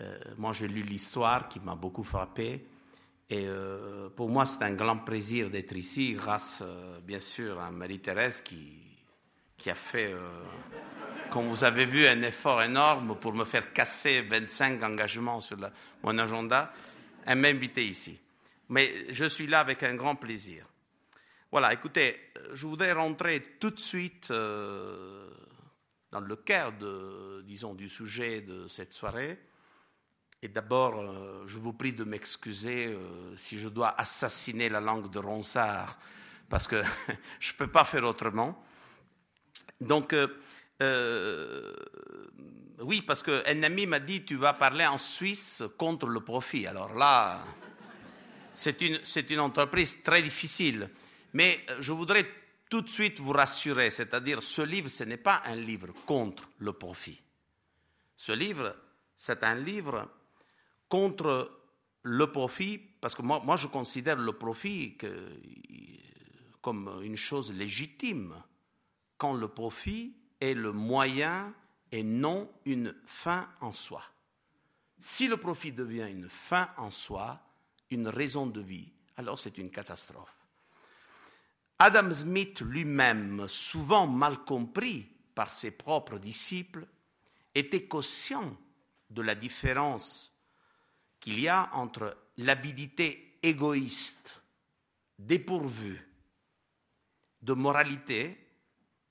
euh, 0.03 0.19
moi 0.37 0.53
j'ai 0.53 0.69
lu 0.69 0.82
l'histoire 0.82 1.49
qui 1.49 1.61
m'a 1.61 1.75
beaucoup 1.75 2.05
frappé. 2.05 2.67
Et 3.31 3.47
pour 4.17 4.29
moi, 4.29 4.44
c'est 4.44 4.65
un 4.65 4.73
grand 4.73 4.99
plaisir 4.99 5.49
d'être 5.49 5.76
ici, 5.76 6.12
grâce, 6.12 6.62
bien 7.06 7.19
sûr, 7.19 7.59
à 7.59 7.70
Marie-Thérèse 7.70 8.43
qui, 8.43 8.88
qui 9.58 9.70
a 9.70 9.75
fait 9.75 10.14
comme 11.31 11.49
vous 11.49 11.64
avez 11.64 11.84
vu, 11.84 12.06
un 12.06 12.22
effort 12.22 12.62
énorme 12.62 13.19
pour 13.19 13.34
me 13.34 13.44
faire 13.44 13.72
casser 13.72 14.22
25 14.22 14.82
engagements 14.82 15.40
sur 15.40 15.58
mon 16.02 16.19
agenda, 16.19 16.72
elle 17.26 17.38
m'a 17.38 17.49
invité 17.49 17.84
ici. 17.84 18.19
Mais 18.70 19.12
je 19.12 19.25
suis 19.26 19.46
là 19.46 19.60
avec 19.60 19.82
un 19.82 19.94
grand 19.94 20.16
plaisir. 20.16 20.66
Voilà, 21.50 21.72
écoutez, 21.72 22.19
je 22.52 22.66
voudrais 22.66 22.93
rentrer 22.93 23.56
tout 23.58 23.70
de 23.70 23.81
suite 23.81 24.31
euh, 24.31 25.28
dans 26.10 26.20
le 26.20 26.37
cœur, 26.37 26.72
de, 26.72 27.43
disons, 27.46 27.75
du 27.75 27.88
sujet 27.88 28.40
de 28.40 28.66
cette 28.66 28.93
soirée. 28.93 29.38
Et 30.43 30.49
d'abord, 30.49 30.99
euh, 30.99 31.44
je 31.46 31.58
vous 31.58 31.72
prie 31.72 31.93
de 31.93 32.05
m'excuser 32.05 32.87
euh, 32.87 33.37
si 33.37 33.58
je 33.58 33.69
dois 33.69 33.94
assassiner 33.99 34.69
la 34.69 34.81
langue 34.81 35.10
de 35.10 35.19
Ronsard, 35.19 35.99
parce 36.49 36.66
que 36.66 36.82
je 37.40 37.52
ne 37.52 37.56
peux 37.56 37.66
pas 37.66 37.84
faire 37.84 38.05
autrement. 38.05 38.62
Donc, 39.80 40.14
euh, 40.82 41.74
oui, 42.81 43.03
parce 43.03 43.22
qu'un 43.22 43.62
ami 43.62 43.86
m'a 43.86 44.00
dit 44.00 44.24
tu 44.24 44.36
vas 44.36 44.55
parler 44.55 44.86
en 44.86 44.98
Suisse 44.98 45.62
contre 45.76 46.06
le 46.06 46.20
profit. 46.20 46.67
Alors 46.67 46.94
là, 46.94 47.41
c'est 48.55 48.81
une, 48.82 48.98
une 49.31 49.41
entreprise 49.41 50.03
très 50.03 50.22
difficile. 50.22 50.88
Mais 51.32 51.60
euh, 51.70 51.76
je 51.81 51.93
voudrais 51.93 52.26
tout 52.69 52.82
de 52.82 52.88
suite 52.88 53.19
vous 53.19 53.32
rassurer, 53.32 53.91
c'est-à-dire 53.91 54.43
ce 54.43 54.62
livre, 54.62 54.88
ce 54.88 55.05
n'est 55.05 55.17
pas 55.17 55.43
un 55.46 55.56
livre 55.56 55.88
contre 56.05 56.48
le 56.58 56.72
profit. 56.72 57.20
Ce 58.17 58.32
livre, 58.32 58.74
c'est 59.17 59.43
un 59.43 59.55
livre 59.55 60.08
contre 60.88 61.50
le 62.03 62.26
profit, 62.31 62.79
parce 63.00 63.14
que 63.14 63.22
moi, 63.22 63.41
moi 63.44 63.56
je 63.56 63.67
considère 63.69 64.17
le 64.17 64.32
profit 64.32 64.96
comme 66.60 67.00
une 67.03 67.17
chose 67.17 67.53
légitime. 67.53 68.34
Quand 69.19 69.34
le 69.34 69.48
profit 69.48 70.15
est 70.41 70.55
le 70.55 70.72
moyen 70.72 71.53
et 71.93 72.03
non 72.03 72.51
une 72.65 72.94
fin 73.05 73.48
en 73.60 73.72
soi. 73.72 74.03
Si 74.98 75.29
le 75.29 75.37
profit 75.37 75.72
devient 75.72 76.08
une 76.10 76.29
fin 76.29 76.70
en 76.77 76.91
soi, 76.91 77.41
une 77.91 78.08
raison 78.08 78.46
de 78.46 78.60
vie, 78.60 78.91
alors 79.17 79.39
c'est 79.39 79.58
une 79.58 79.70
catastrophe. 79.70 80.34
Adam 81.79 82.13
Smith 82.13 82.60
lui-même, 82.60 83.46
souvent 83.46 84.06
mal 84.06 84.39
compris 84.44 85.08
par 85.34 85.51
ses 85.51 85.70
propres 85.70 86.19
disciples, 86.19 86.87
était 87.55 87.87
conscient 87.87 88.56
de 89.10 89.22
la 89.22 89.34
différence 89.34 90.32
qu'il 91.20 91.39
y 91.39 91.48
a 91.48 91.70
entre 91.72 92.17
l'avidité 92.37 93.39
égoïste, 93.43 94.43
dépourvue 95.19 96.05
de 97.43 97.53
moralité, 97.53 98.47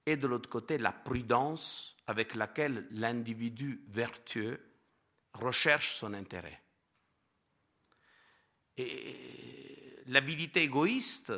et 0.08 0.16
de 0.16 0.26
l'autre 0.26 0.50
côté 0.50 0.78
la 0.78 0.94
prudence 0.94 1.98
avec 2.08 2.34
laquelle 2.34 2.88
l'individu 2.92 3.84
vertueux 3.90 4.58
recherche 5.34 5.98
son 5.98 6.14
intérêt. 6.14 6.62
Et 8.78 10.02
l'avidité 10.06 10.64
égoïste, 10.64 11.34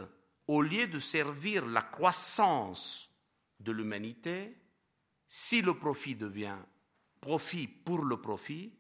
au 0.45 0.61
lieu 0.61 0.85
de 0.85 0.99
servir 0.99 1.65
la 1.65 1.81
croissance 1.81 3.09
de 3.59 3.71
l'humanité, 3.71 4.55
si 5.27 5.61
le 5.61 5.73
profit 5.73 6.15
devient 6.15 6.57
profit 7.19 7.67
pour 7.67 8.05
le 8.05 8.21
profit, 8.21 8.71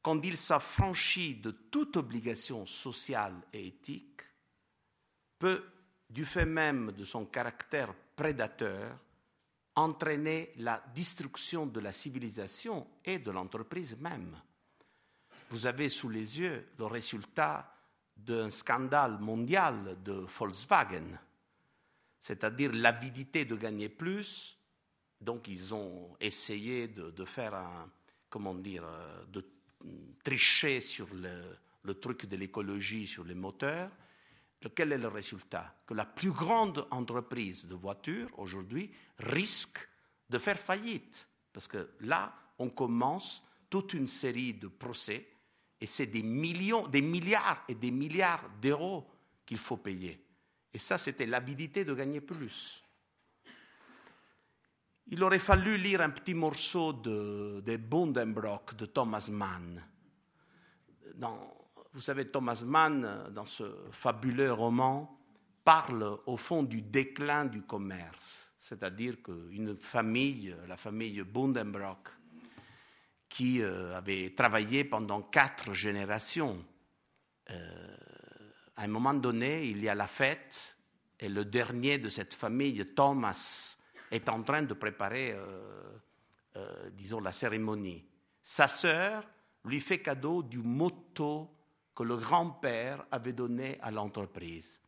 quand 0.00 0.22
il 0.22 0.36
s'affranchit 0.36 1.34
de 1.34 1.50
toute 1.50 1.96
obligation 1.96 2.66
sociale 2.66 3.34
et 3.52 3.66
éthique, 3.66 4.22
peut, 5.40 5.64
du 6.08 6.24
fait 6.24 6.46
même 6.46 6.92
de 6.92 7.04
son 7.04 7.26
caractère 7.26 7.92
prédateur, 8.14 8.98
entraîner 9.76 10.52
la 10.56 10.82
destruction 10.94 11.66
de 11.66 11.80
la 11.80 11.92
civilisation 11.92 12.86
et 13.04 13.18
de 13.18 13.30
l'entreprise 13.30 13.96
même. 13.98 14.36
Vous 15.50 15.66
avez 15.66 15.88
sous 15.88 16.08
les 16.08 16.38
yeux 16.38 16.68
le 16.78 16.86
résultat 16.86 17.72
d'un 18.16 18.50
scandale 18.50 19.18
mondial 19.18 19.96
de 20.02 20.12
Volkswagen, 20.12 21.18
c'est-à-dire 22.18 22.72
l'avidité 22.72 23.44
de 23.44 23.56
gagner 23.56 23.88
plus. 23.88 24.56
Donc 25.20 25.48
ils 25.48 25.74
ont 25.74 26.16
essayé 26.20 26.88
de, 26.88 27.24
faire 27.24 27.54
un, 27.54 27.90
comment 28.30 28.54
dire, 28.54 28.84
de 29.28 29.44
tricher 30.22 30.80
sur 30.80 31.08
le 31.12 31.94
truc 31.94 32.26
de 32.26 32.36
l'écologie, 32.36 33.06
sur 33.06 33.24
les 33.24 33.34
moteurs. 33.34 33.90
Quel 34.68 34.92
est 34.92 34.98
le 34.98 35.08
résultat? 35.08 35.74
Que 35.86 35.94
la 35.94 36.04
plus 36.04 36.32
grande 36.32 36.86
entreprise 36.90 37.66
de 37.66 37.74
voitures 37.74 38.30
aujourd'hui 38.38 38.90
risque 39.18 39.78
de 40.30 40.38
faire 40.38 40.58
faillite. 40.58 41.28
Parce 41.52 41.68
que 41.68 41.90
là, 42.00 42.34
on 42.58 42.70
commence 42.70 43.42
toute 43.68 43.94
une 43.94 44.08
série 44.08 44.54
de 44.54 44.68
procès 44.68 45.28
et 45.80 45.86
c'est 45.86 46.06
des 46.06 46.22
millions, 46.22 46.86
des 46.86 47.02
milliards 47.02 47.64
et 47.68 47.74
des 47.74 47.90
milliards 47.90 48.48
d'euros 48.60 49.06
qu'il 49.44 49.58
faut 49.58 49.76
payer. 49.76 50.24
Et 50.72 50.78
ça, 50.78 50.98
c'était 50.98 51.26
l'avidité 51.26 51.84
de 51.84 51.94
gagner 51.94 52.20
plus. 52.20 52.82
Il 55.08 55.22
aurait 55.22 55.38
fallu 55.38 55.76
lire 55.76 56.00
un 56.00 56.10
petit 56.10 56.34
morceau 56.34 56.92
de, 56.92 57.62
de 57.64 57.76
Bundenbrock 57.76 58.74
de 58.74 58.86
Thomas 58.86 59.28
Mann. 59.30 59.84
Dans, 61.16 61.63
vous 61.94 62.00
savez, 62.00 62.26
Thomas 62.26 62.64
Mann, 62.66 63.30
dans 63.30 63.46
ce 63.46 63.62
fabuleux 63.92 64.52
roman, 64.52 65.16
parle 65.64 66.18
au 66.26 66.36
fond 66.36 66.64
du 66.64 66.82
déclin 66.82 67.44
du 67.44 67.62
commerce. 67.62 68.50
C'est-à-dire 68.58 69.22
qu'une 69.22 69.76
famille, 69.78 70.56
la 70.66 70.76
famille 70.76 71.22
Bundenbrock, 71.22 72.08
qui 73.28 73.62
euh, 73.62 73.96
avait 73.96 74.34
travaillé 74.34 74.82
pendant 74.82 75.22
quatre 75.22 75.72
générations. 75.72 76.64
Euh, 77.50 77.96
à 78.76 78.82
un 78.82 78.88
moment 78.88 79.14
donné, 79.14 79.64
il 79.64 79.82
y 79.82 79.88
a 79.88 79.94
la 79.94 80.08
fête 80.08 80.76
et 81.20 81.28
le 81.28 81.44
dernier 81.44 81.98
de 81.98 82.08
cette 82.08 82.34
famille, 82.34 82.84
Thomas, 82.94 83.76
est 84.10 84.28
en 84.28 84.42
train 84.42 84.62
de 84.62 84.74
préparer, 84.74 85.32
euh, 86.56 86.90
disons, 86.90 87.20
la 87.20 87.32
cérémonie. 87.32 88.04
Sa 88.42 88.66
sœur 88.66 89.24
lui 89.64 89.80
fait 89.80 90.00
cadeau 90.00 90.42
du 90.42 90.58
motto 90.58 91.53
que 91.94 92.02
le 92.02 92.16
grand-père 92.16 93.04
avait 93.10 93.32
donné 93.32 93.78
à 93.80 93.90
l'entreprise. 93.90 94.80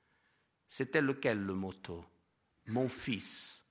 C'était 0.67 1.01
lequel 1.01 1.39
le 1.39 1.55
motto 1.55 2.05
Mon 2.67 2.89
fils, 2.89 3.65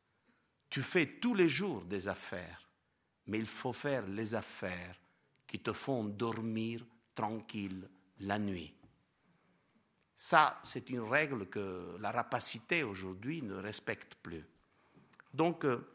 tu 0.70 0.82
fais 0.82 1.20
tous 1.20 1.36
les 1.36 1.50
jours 1.50 1.84
des 1.84 2.08
affaires 2.08 2.66
mais 3.28 3.40
il 3.40 3.48
faut 3.48 3.74
faire 3.74 4.08
les 4.08 4.36
affaires 4.36 5.00
qui 5.48 5.60
te 5.60 5.74
font 5.74 6.04
dormir 6.04 6.86
tranquille 7.14 7.90
la 8.20 8.40
nuit. 8.40 8.74
Ça, 10.16 10.60
c'est 10.64 10.90
une 10.90 11.02
règle 11.02 11.48
que 11.48 11.98
la 12.00 12.12
rapacité 12.12 12.84
aujourd'hui 12.84 13.42
ne 13.42 13.56
respecte 13.56 14.16
plus. 14.16 14.46
Donc, 15.34 15.66
euh, 15.66 15.86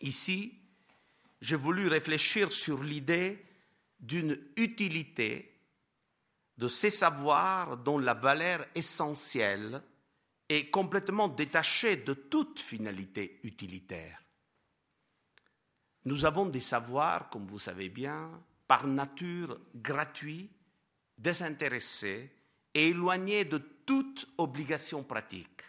ici, 0.00 0.58
j'ai 1.40 1.56
voulu 1.56 1.88
réfléchir 1.88 2.52
sur 2.52 2.82
l'idée 2.82 3.44
d'une 3.98 4.38
utilité 4.56 5.53
de 6.56 6.68
ces 6.68 6.90
savoirs 6.90 7.76
dont 7.76 7.98
la 7.98 8.14
valeur 8.14 8.66
essentielle 8.74 9.82
est 10.48 10.70
complètement 10.70 11.28
détachée 11.28 11.96
de 11.96 12.14
toute 12.14 12.60
finalité 12.60 13.40
utilitaire. 13.42 14.22
Nous 16.04 16.24
avons 16.26 16.46
des 16.46 16.60
savoirs, 16.60 17.30
comme 17.30 17.46
vous 17.46 17.58
savez 17.58 17.88
bien, 17.88 18.30
par 18.68 18.86
nature 18.86 19.58
gratuits, 19.74 20.50
désintéressés 21.16 22.30
et 22.74 22.88
éloignés 22.88 23.44
de 23.44 23.58
toute 23.58 24.28
obligation 24.38 25.02
pratique, 25.02 25.62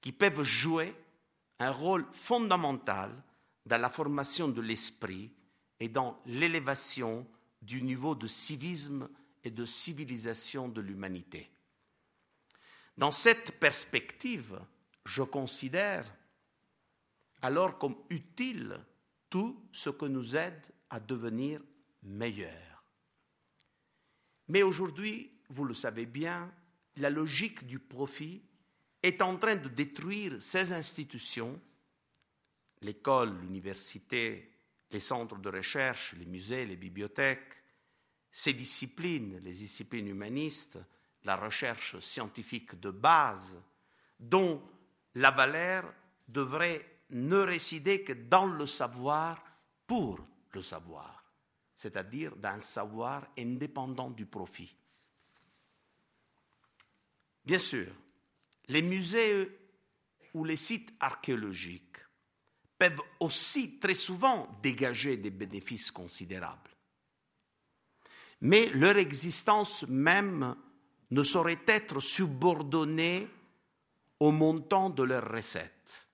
qui 0.00 0.12
peuvent 0.12 0.42
jouer 0.42 0.94
un 1.60 1.70
rôle 1.70 2.06
fondamental 2.12 3.10
dans 3.66 3.80
la 3.80 3.88
formation 3.88 4.48
de 4.48 4.60
l'esprit 4.60 5.32
et 5.78 5.88
dans 5.88 6.20
l'élévation 6.26 7.26
du 7.60 7.82
niveau 7.82 8.14
de 8.14 8.26
civisme 8.26 9.08
et 9.44 9.50
de 9.50 9.64
civilisation 9.64 10.68
de 10.68 10.80
l'humanité. 10.80 11.50
Dans 12.96 13.10
cette 13.10 13.58
perspective, 13.58 14.60
je 15.04 15.22
considère 15.22 16.04
alors 17.40 17.78
comme 17.78 17.96
utile 18.10 18.78
tout 19.28 19.68
ce 19.72 19.90
que 19.90 20.04
nous 20.04 20.36
aide 20.36 20.66
à 20.90 21.00
devenir 21.00 21.60
meilleurs. 22.02 22.84
Mais 24.48 24.62
aujourd'hui, 24.62 25.32
vous 25.48 25.64
le 25.64 25.74
savez 25.74 26.06
bien, 26.06 26.52
la 26.96 27.10
logique 27.10 27.66
du 27.66 27.78
profit 27.78 28.42
est 29.02 29.22
en 29.22 29.36
train 29.36 29.56
de 29.56 29.68
détruire 29.68 30.40
ces 30.40 30.72
institutions, 30.72 31.60
l'école, 32.82 33.40
l'université, 33.40 34.52
les 34.90 35.00
centres 35.00 35.38
de 35.38 35.48
recherche, 35.48 36.14
les 36.18 36.26
musées, 36.26 36.66
les 36.66 36.76
bibliothèques, 36.76 37.61
ces 38.32 38.54
disciplines, 38.54 39.38
les 39.44 39.52
disciplines 39.52 40.08
humanistes, 40.08 40.78
la 41.24 41.36
recherche 41.36 42.00
scientifique 42.00 42.80
de 42.80 42.90
base, 42.90 43.54
dont 44.18 44.62
la 45.14 45.30
valeur 45.30 45.92
devrait 46.26 47.00
ne 47.10 47.36
résider 47.36 48.02
que 48.02 48.14
dans 48.14 48.46
le 48.46 48.66
savoir 48.66 49.44
pour 49.86 50.18
le 50.52 50.62
savoir, 50.62 51.22
c'est-à-dire 51.74 52.34
d'un 52.36 52.58
savoir 52.58 53.28
indépendant 53.38 54.10
du 54.10 54.24
profit. 54.24 54.74
Bien 57.44 57.58
sûr, 57.58 57.92
les 58.68 58.82
musées 58.82 59.58
ou 60.32 60.44
les 60.44 60.56
sites 60.56 60.94
archéologiques 61.00 61.98
peuvent 62.78 63.02
aussi 63.20 63.78
très 63.78 63.94
souvent 63.94 64.58
dégager 64.62 65.18
des 65.18 65.30
bénéfices 65.30 65.90
considérables. 65.90 66.71
Mais 68.42 68.70
leur 68.74 68.96
existence 68.96 69.86
même 69.88 70.56
ne 71.12 71.22
saurait 71.22 71.62
être 71.66 72.00
subordonnée 72.00 73.28
au 74.18 74.32
montant 74.32 74.90
de 74.90 75.04
leurs 75.04 75.30
recettes. 75.30 76.10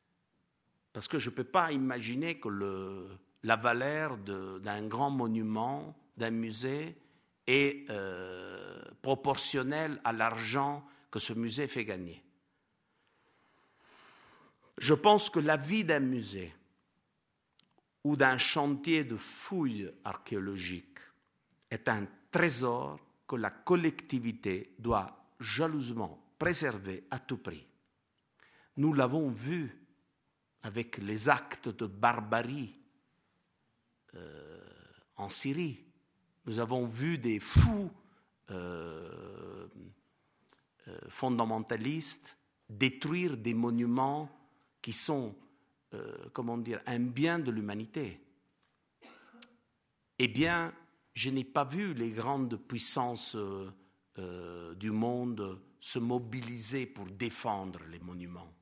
Parce 0.92 1.08
que 1.08 1.18
je 1.18 1.30
ne 1.30 1.34
peux 1.34 1.44
pas 1.44 1.72
imaginer 1.72 2.38
que 2.38 3.08
la 3.42 3.56
valeur 3.56 4.18
d'un 4.18 4.86
grand 4.86 5.10
monument, 5.10 5.96
d'un 6.18 6.30
musée, 6.30 6.98
est 7.46 7.88
euh, 7.88 8.82
proportionnelle 9.00 9.98
à 10.04 10.12
l'argent 10.12 10.86
que 11.10 11.18
ce 11.18 11.32
musée 11.32 11.66
fait 11.66 11.86
gagner. 11.86 12.22
Je 14.76 14.92
pense 14.92 15.30
que 15.30 15.40
la 15.40 15.56
vie 15.56 15.84
d'un 15.84 16.00
musée 16.00 16.54
ou 18.04 18.16
d'un 18.16 18.36
chantier 18.36 19.04
de 19.04 19.16
fouilles 19.16 19.90
archéologiques 20.04 20.98
est 21.70 21.88
un 21.88 22.06
trésor 22.30 22.98
que 23.26 23.36
la 23.36 23.50
collectivité 23.50 24.74
doit 24.78 25.18
jalousement 25.38 26.18
préserver 26.38 27.04
à 27.10 27.18
tout 27.18 27.38
prix. 27.38 27.66
Nous 28.76 28.92
l'avons 28.92 29.30
vu 29.30 29.86
avec 30.62 30.98
les 30.98 31.28
actes 31.28 31.68
de 31.68 31.86
barbarie 31.86 32.74
euh, 34.14 34.60
en 35.16 35.30
Syrie. 35.30 35.84
Nous 36.46 36.58
avons 36.58 36.86
vu 36.86 37.18
des 37.18 37.40
fous 37.40 37.90
euh, 38.50 39.68
euh, 40.88 40.98
fondamentalistes 41.08 42.38
détruire 42.68 43.36
des 43.36 43.54
monuments 43.54 44.30
qui 44.82 44.92
sont, 44.92 45.34
comment 46.34 46.58
dire, 46.58 46.82
un 46.84 47.00
bien 47.00 47.38
de 47.38 47.50
l'humanité. 47.50 48.20
Eh 50.18 50.28
bien, 50.28 50.74
je 51.18 51.30
n'ai 51.30 51.42
pas 51.42 51.64
vu 51.64 51.94
les 51.94 52.10
grandes 52.10 52.56
puissances 52.56 53.36
du 54.16 54.90
monde 54.92 55.60
se 55.80 55.98
mobiliser 55.98 56.86
pour 56.86 57.06
défendre 57.06 57.80
les 57.90 57.98
monuments. 57.98 58.54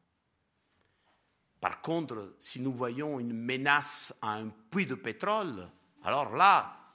Par 1.60 1.82
contre, 1.82 2.34
si 2.38 2.58
nous 2.58 2.72
voyons 2.72 3.20
une 3.20 3.34
menace 3.34 4.14
à 4.22 4.36
un 4.36 4.48
puits 4.70 4.86
de 4.86 4.94
pétrole, 4.94 5.68
alors 6.02 6.34
là, 6.34 6.94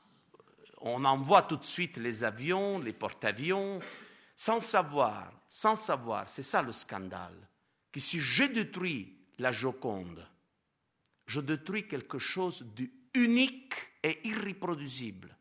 on 0.80 1.06
envoie 1.06 1.44
tout 1.44 1.58
de 1.58 1.66
suite 1.66 1.98
les 1.98 2.24
avions, 2.24 2.80
les 2.80 2.94
porte-avions, 2.94 3.82
sans 4.36 4.62
savoir, 4.62 5.32
sans 5.48 5.76
savoir, 5.76 6.28
c'est 6.28 6.42
ça 6.42 6.64
le 6.64 6.72
scandale, 6.72 7.38
que 7.92 8.00
si 8.00 8.20
je 8.20 8.46
détruis 8.46 9.16
la 9.38 9.52
Joconde, 9.52 10.28
je 11.28 11.40
détruis 11.40 11.88
quelque 11.88 12.18
chose 12.18 12.66
d'unique 13.14 13.76
et 14.02 14.28
irreproducible. 14.28 15.38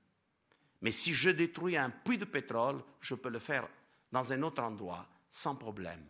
Mais 0.82 0.92
si 0.92 1.12
je 1.12 1.30
détruis 1.30 1.76
un 1.76 1.90
puits 1.90 2.18
de 2.18 2.24
pétrole, 2.24 2.82
je 3.00 3.14
peux 3.14 3.28
le 3.28 3.38
faire 3.38 3.68
dans 4.12 4.32
un 4.32 4.42
autre 4.42 4.62
endroit 4.62 5.06
sans 5.28 5.54
problème. 5.54 6.04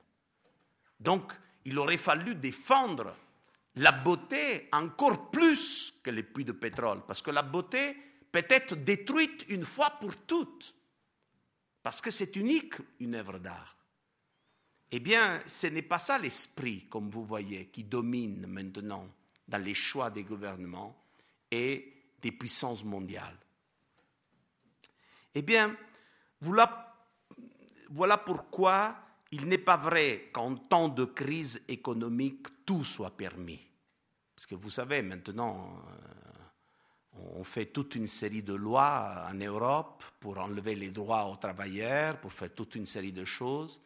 Donc, 0.98 1.32
il 1.64 1.78
aurait 1.78 1.98
fallu 1.98 2.34
défendre 2.34 3.14
la 3.76 3.92
beauté 3.92 4.68
encore 4.72 5.30
plus 5.30 5.94
que 6.02 6.10
les 6.10 6.22
puits 6.22 6.44
de 6.44 6.52
pétrole, 6.52 7.02
parce 7.06 7.22
que 7.22 7.30
la 7.30 7.42
beauté 7.42 7.96
peut 8.32 8.46
être 8.48 8.74
détruite 8.74 9.44
une 9.48 9.64
fois 9.64 9.90
pour 10.00 10.16
toutes, 10.16 10.74
parce 11.82 12.00
que 12.00 12.10
c'est 12.10 12.36
unique 12.36 12.74
une 12.98 13.14
œuvre 13.14 13.38
d'art. 13.38 13.76
Eh 14.92 15.00
bien, 15.00 15.42
ce 15.46 15.68
n'est 15.68 15.82
pas 15.82 15.98
ça 15.98 16.18
l'esprit, 16.18 16.86
comme 16.88 17.10
vous 17.10 17.24
voyez, 17.24 17.66
qui 17.66 17.84
domine 17.84 18.46
maintenant 18.46 19.08
dans 19.46 19.62
les 19.62 19.74
choix 19.74 20.10
des 20.10 20.24
gouvernements 20.24 20.96
et 21.50 21.92
des 22.20 22.32
puissances 22.32 22.84
mondiales. 22.84 23.38
Eh 25.34 25.42
bien, 25.42 25.76
voilà, 26.40 28.18
pourquoi 28.24 28.96
il 29.32 29.46
n'est 29.46 29.58
pas 29.58 29.76
vrai 29.76 30.30
qu'en 30.32 30.56
temps 30.56 30.88
de 30.88 31.04
crise 31.04 31.62
économique, 31.68 32.46
tout 32.66 32.84
soit 32.84 33.16
permis. 33.16 33.60
Parce 34.34 34.46
que 34.46 34.54
vous 34.54 34.70
savez, 34.70 35.02
maintenant, 35.02 35.82
euh, 35.86 37.20
on 37.34 37.44
fait 37.44 37.66
toute 37.66 37.94
une 37.94 38.06
série 38.06 38.42
de 38.42 38.54
lois 38.54 39.26
en 39.30 39.34
Europe 39.34 40.02
pour 40.18 40.38
enlever 40.38 40.74
les 40.74 40.90
droits 40.90 41.26
aux 41.26 41.36
travailleurs, 41.36 42.18
pour 42.18 42.32
faire 42.32 42.54
toute 42.54 42.74
une 42.74 42.86
série 42.86 43.12
de 43.12 43.24
choses. 43.24 43.80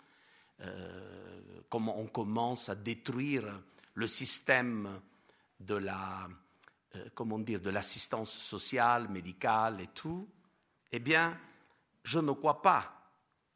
Euh, 0.61 1.61
comment 1.69 1.99
on 1.99 2.07
commence 2.07 2.69
à 2.69 2.75
détruire 2.75 3.61
le 3.95 4.07
système 4.07 5.01
de 5.61 5.75
la, 5.75 6.29
euh, 6.97 7.09
comment 7.15 7.39
dire, 7.39 7.61
de 7.61 7.71
l'assistance 7.71 8.31
sociale, 8.31 9.09
médicale 9.09 9.81
et 9.81 9.89
tout. 9.89 10.29
Eh 10.97 11.01
bien, 11.01 11.37
je 12.05 12.21
ne 12.21 12.31
crois 12.31 12.63
pas 12.63 13.11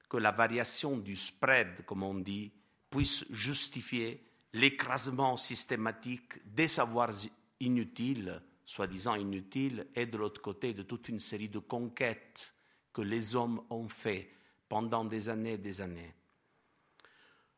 que 0.08 0.16
la 0.16 0.32
variation 0.32 0.96
du 0.96 1.14
spread, 1.14 1.84
comme 1.86 2.02
on 2.02 2.14
dit, 2.14 2.50
puisse 2.90 3.24
justifier 3.30 4.28
l'écrasement 4.54 5.36
systématique 5.36 6.44
des 6.44 6.66
savoirs 6.66 7.14
inutiles, 7.60 8.42
soi-disant 8.64 9.14
inutiles, 9.14 9.86
et 9.94 10.06
de 10.06 10.18
l'autre 10.18 10.42
côté 10.42 10.74
de 10.74 10.82
toute 10.82 11.08
une 11.08 11.20
série 11.20 11.48
de 11.48 11.60
conquêtes 11.60 12.56
que 12.92 13.02
les 13.02 13.36
hommes 13.36 13.62
ont 13.70 13.88
fait 13.88 14.32
pendant 14.68 15.04
des 15.04 15.28
années 15.28 15.52
et 15.52 15.58
des 15.58 15.80
années. 15.80 16.16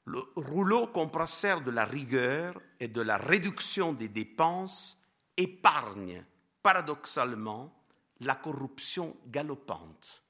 Le 0.04 0.20
rouleau 0.36 0.88
compresseur 0.88 1.62
de 1.62 1.70
la 1.70 1.86
rigueur 1.86 2.60
et 2.80 2.88
de 2.88 3.00
la 3.00 3.16
réduction 3.16 3.94
des 3.94 4.08
dépenses 4.08 4.98
épargne 5.38 6.22
paradoxalement 6.62 7.79
la 8.20 8.34
corruption 8.34 9.16
galopante 9.26 10.24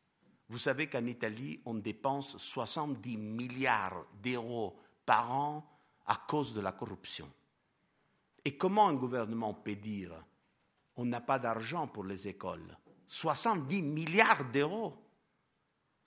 vous 0.50 0.58
savez 0.58 0.88
qu'en 0.88 1.06
Italie, 1.06 1.60
on 1.64 1.74
dépense 1.74 2.36
70 2.36 3.16
milliards 3.16 4.04
d'euros 4.20 4.76
par 5.06 5.30
an 5.30 5.64
à 6.06 6.16
cause 6.16 6.52
de 6.52 6.60
la 6.60 6.72
corruption. 6.72 7.30
Et 8.44 8.56
comment 8.56 8.88
un 8.88 8.94
gouvernement 8.94 9.54
peut 9.54 9.76
dire 9.76 10.12
on 10.96 11.04
n'a 11.04 11.20
pas 11.20 11.38
d'argent 11.38 11.86
pour 11.86 12.04
les 12.04 12.26
écoles? 12.26 12.76
70 13.06 13.80
milliards 13.80 14.44
d'euros. 14.50 14.98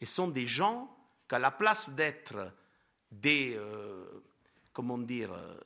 Et 0.02 0.06
ce 0.06 0.16
sont 0.16 0.28
des 0.28 0.46
gens 0.46 0.94
qu'à 1.26 1.40
la 1.40 1.52
place 1.52 1.92
d'être 1.92 2.54
des, 3.10 3.56
euh, 3.56 4.26
comment 4.74 4.98
dire, 4.98 5.32
euh, 5.32 5.58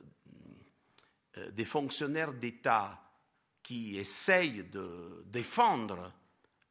euh, 1.38 1.50
des 1.50 1.64
fonctionnaires 1.64 2.32
d'État 2.32 3.07
qui 3.68 3.98
essayent 3.98 4.64
de 4.64 5.22
défendre 5.26 6.10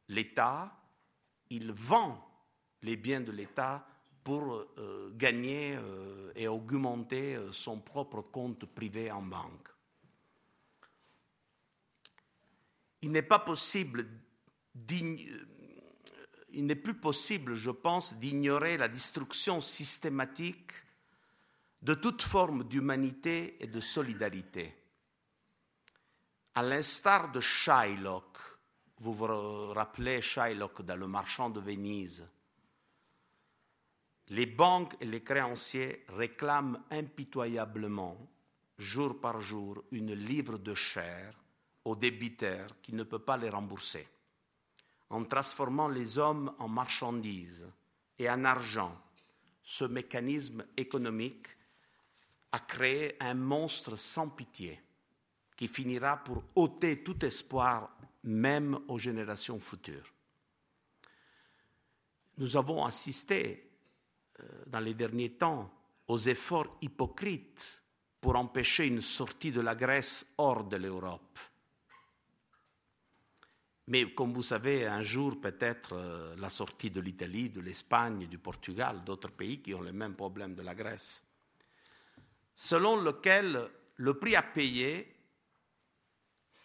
l'État, 0.08 0.76
il 1.48 1.70
vend 1.70 2.28
les 2.82 2.96
biens 2.96 3.20
de 3.20 3.30
l'État 3.30 3.86
pour 4.24 4.52
euh, 4.52 5.12
gagner 5.14 5.76
euh, 5.76 6.32
et 6.34 6.48
augmenter 6.48 7.36
euh, 7.36 7.52
son 7.52 7.78
propre 7.78 8.20
compte 8.22 8.66
privé 8.66 9.12
en 9.12 9.22
banque. 9.22 9.68
Il 13.02 13.12
n'est 13.12 13.22
pas 13.22 13.38
possible 13.38 14.04
il 14.90 16.66
n'est 16.66 16.74
plus 16.74 16.94
possible, 16.94 17.54
je 17.54 17.70
pense, 17.70 18.16
d'ignorer 18.16 18.76
la 18.76 18.88
destruction 18.88 19.60
systématique 19.60 20.72
de 21.80 21.94
toute 21.94 22.22
forme 22.22 22.64
d'humanité 22.64 23.56
et 23.60 23.68
de 23.68 23.78
solidarité. 23.78 24.74
À 26.58 26.62
l'instar 26.62 27.30
de 27.30 27.38
Shylock, 27.38 28.36
vous 28.98 29.14
vous 29.14 29.72
rappelez 29.72 30.20
Shylock 30.20 30.82
dans 30.82 30.96
Le 30.96 31.06
Marchand 31.06 31.50
de 31.50 31.60
Venise. 31.60 32.28
Les 34.30 34.46
banques 34.46 34.96
et 34.98 35.04
les 35.04 35.22
créanciers 35.22 36.04
réclament 36.08 36.82
impitoyablement, 36.90 38.16
jour 38.76 39.20
par 39.20 39.40
jour, 39.40 39.84
une 39.92 40.14
livre 40.14 40.58
de 40.58 40.74
chair 40.74 41.32
aux 41.84 41.94
débiteurs 41.94 42.70
qui 42.82 42.92
ne 42.92 43.04
peut 43.04 43.20
pas 43.20 43.36
les 43.36 43.50
rembourser. 43.50 44.08
En 45.10 45.22
transformant 45.22 45.86
les 45.86 46.18
hommes 46.18 46.52
en 46.58 46.66
marchandises 46.66 47.68
et 48.18 48.28
en 48.28 48.44
argent, 48.44 49.00
ce 49.62 49.84
mécanisme 49.84 50.66
économique 50.76 51.46
a 52.50 52.58
créé 52.58 53.16
un 53.20 53.34
monstre 53.34 53.94
sans 53.94 54.28
pitié 54.28 54.82
qui 55.58 55.66
finira 55.66 56.18
pour 56.18 56.44
ôter 56.54 57.02
tout 57.02 57.24
espoir 57.24 57.90
même 58.22 58.78
aux 58.86 58.98
générations 59.00 59.58
futures. 59.58 60.14
Nous 62.36 62.56
avons 62.56 62.84
assisté 62.84 63.68
euh, 64.38 64.44
dans 64.68 64.78
les 64.78 64.94
derniers 64.94 65.32
temps 65.32 65.68
aux 66.06 66.18
efforts 66.18 66.78
hypocrites 66.80 67.82
pour 68.20 68.36
empêcher 68.36 68.86
une 68.86 69.00
sortie 69.00 69.50
de 69.50 69.60
la 69.60 69.74
Grèce 69.74 70.24
hors 70.38 70.62
de 70.62 70.76
l'Europe. 70.76 71.40
Mais 73.88 74.14
comme 74.14 74.32
vous 74.32 74.44
savez, 74.44 74.86
un 74.86 75.02
jour 75.02 75.40
peut-être 75.40 75.94
euh, 75.94 76.36
la 76.36 76.50
sortie 76.50 76.92
de 76.92 77.00
l'Italie, 77.00 77.50
de 77.50 77.60
l'Espagne, 77.60 78.28
du 78.28 78.38
Portugal, 78.38 79.02
d'autres 79.04 79.32
pays 79.32 79.60
qui 79.60 79.74
ont 79.74 79.80
le 79.80 79.92
même 79.92 80.14
problème 80.14 80.54
de 80.54 80.62
la 80.62 80.76
Grèce, 80.76 81.24
selon 82.54 82.94
lequel 83.00 83.68
le 83.96 84.14
prix 84.14 84.36
à 84.36 84.42
payer 84.42 85.17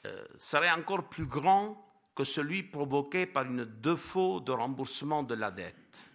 euh, 0.05 0.25
serait 0.37 0.71
encore 0.71 1.09
plus 1.09 1.25
grand 1.25 1.77
que 2.15 2.23
celui 2.23 2.63
provoqué 2.63 3.25
par 3.25 3.45
une 3.45 3.65
défaut 3.65 4.39
de 4.39 4.51
remboursement 4.51 5.23
de 5.23 5.33
la 5.33 5.49
dette. 5.49 6.11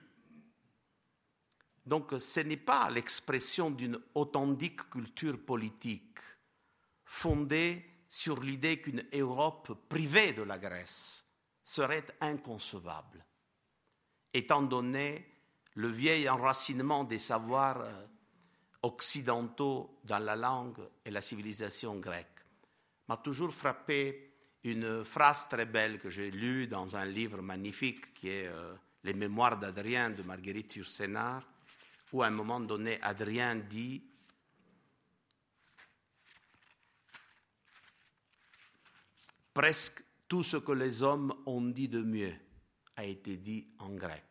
Donc 1.86 2.12
ce 2.18 2.40
n'est 2.40 2.58
pas 2.58 2.90
l'expression 2.90 3.70
d'une 3.70 3.98
authentique 4.14 4.90
culture 4.90 5.38
politique 5.42 6.18
fondée 7.04 7.82
sur 8.08 8.42
l'idée 8.42 8.80
qu'une 8.80 9.04
Europe 9.14 9.72
privée 9.88 10.34
de 10.34 10.42
la 10.42 10.58
Grèce 10.58 11.26
serait 11.64 12.04
inconcevable, 12.20 13.24
étant 14.34 14.62
donné 14.62 15.26
le 15.74 15.88
vieil 15.88 16.28
enracinement 16.28 17.04
des 17.04 17.18
savoirs 17.18 17.80
euh, 17.80 18.06
occidentaux 18.82 19.98
dans 20.04 20.18
la 20.18 20.36
langue 20.36 20.80
et 21.04 21.10
la 21.10 21.22
civilisation 21.22 21.96
grecque 21.96 22.37
m'a 23.08 23.16
toujours 23.16 23.54
frappé 23.54 24.32
une 24.64 25.04
phrase 25.04 25.48
très 25.48 25.64
belle 25.64 25.98
que 25.98 26.10
j'ai 26.10 26.30
lue 26.30 26.66
dans 26.66 26.94
un 26.94 27.04
livre 27.04 27.40
magnifique 27.40 28.12
qui 28.12 28.28
est 28.28 28.48
euh, 28.48 28.74
Les 29.04 29.14
Mémoires 29.14 29.58
d'Adrien 29.58 30.10
de 30.10 30.22
Marguerite 30.22 30.76
Yourcenar, 30.76 31.42
où 32.12 32.22
à 32.22 32.26
un 32.26 32.30
moment 32.30 32.60
donné, 32.60 33.00
Adrien 33.02 33.56
dit 33.56 34.02
Presque 39.54 40.04
tout 40.28 40.42
ce 40.42 40.58
que 40.58 40.72
les 40.72 41.02
hommes 41.02 41.34
ont 41.46 41.62
dit 41.62 41.88
de 41.88 42.02
mieux 42.02 42.34
a 42.94 43.04
été 43.04 43.36
dit 43.38 43.66
en 43.78 43.90
grec. 43.90 44.24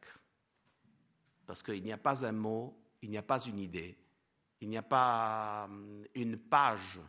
Parce 1.45 1.63
qu'il 1.63 1.83
n'y 1.83 1.91
a 1.91 1.97
pas 1.97 2.25
un 2.25 2.31
mot, 2.31 2.77
il 3.01 3.09
n'y 3.09 3.17
a 3.17 3.23
pas 3.23 3.39
une 3.39 3.59
idée, 3.59 3.97
il 4.61 4.69
n'y 4.69 4.77
a 4.77 4.83
pas 4.83 5.65
hum, 5.65 6.05
une 6.15 6.37
page 6.37 6.99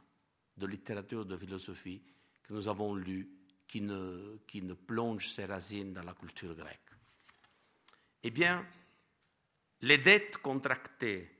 de 0.58 0.66
littérature 0.66 1.24
de 1.24 1.36
philosophie 1.36 2.02
que 2.42 2.52
nous 2.52 2.68
avons 2.68 2.94
lu 2.94 3.28
qui 3.66 3.80
ne, 3.80 4.38
qui 4.46 4.62
ne 4.62 4.74
plonge 4.74 5.28
ses 5.28 5.44
racines 5.44 5.92
dans 5.92 6.02
la 6.02 6.14
culture 6.14 6.54
grecque. 6.54 6.80
Eh 8.22 8.30
bien, 8.30 8.66
les 9.82 9.98
dettes 9.98 10.38
contractées 10.38 11.30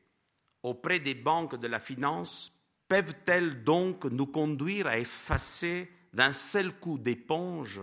auprès 0.62 1.00
des 1.00 1.14
banques 1.14 1.59
de 1.59 1.66
la 1.66 1.81
finance 1.81 2.52
peuvent-elles 2.87 3.64
donc 3.64 4.04
nous 4.04 4.26
conduire 4.26 4.87
à 4.87 4.98
effacer 4.98 5.90
d'un 6.12 6.33
seul 6.33 6.78
coup 6.78 6.98
d'éponge 6.98 7.81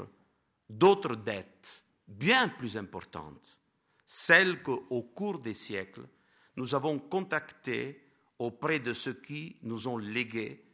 d'autres 0.70 1.16
dettes 1.16 1.86
bien 2.08 2.50
plus 2.50 2.78
importantes, 2.78 3.60
celles 4.06 4.62
qu'au 4.62 5.02
cours 5.02 5.40
des 5.40 5.54
siècles, 5.54 6.08
nous 6.56 6.74
avons 6.76 7.00
contactées 7.00 8.02
auprès 8.40 8.80
de 8.80 8.94
ceux 8.94 9.14
qui 9.14 9.58
nous 9.64 9.88
ont 9.88 9.98
légué 9.98 10.65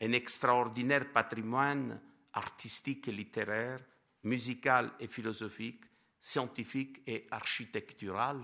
un 0.00 0.12
extraordinaire 0.12 1.12
patrimoine 1.12 2.00
artistique 2.32 3.08
et 3.08 3.12
littéraire, 3.12 3.80
musical 4.24 4.92
et 5.00 5.06
philosophique, 5.06 5.84
scientifique 6.20 7.02
et 7.06 7.26
architectural. 7.30 8.40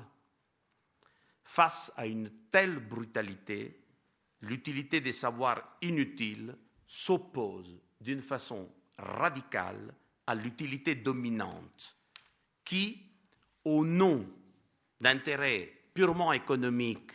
Face 1.44 1.92
à 1.96 2.06
une 2.06 2.30
telle 2.50 2.78
brutalité, 2.80 3.84
l'utilité 4.40 5.00
des 5.00 5.12
savoirs 5.12 5.78
inutiles 5.82 6.56
s'oppose 6.86 7.80
d'une 8.00 8.22
façon 8.22 8.68
radicale 8.98 9.94
à 10.26 10.34
l'utilité 10.34 10.94
dominante 10.94 11.96
qui, 12.64 13.02
au 13.64 13.84
nom 13.84 14.28
d'intérêts 15.00 15.72
purement 15.94 16.32
économiques, 16.32 17.12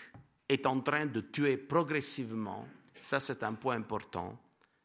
est 0.47 0.65
en 0.65 0.79
train 0.81 1.05
de 1.05 1.21
tuer 1.21 1.57
progressivement, 1.57 2.67
ça 3.01 3.19
c'est 3.19 3.43
un 3.43 3.53
point 3.53 3.75
important, 3.75 4.39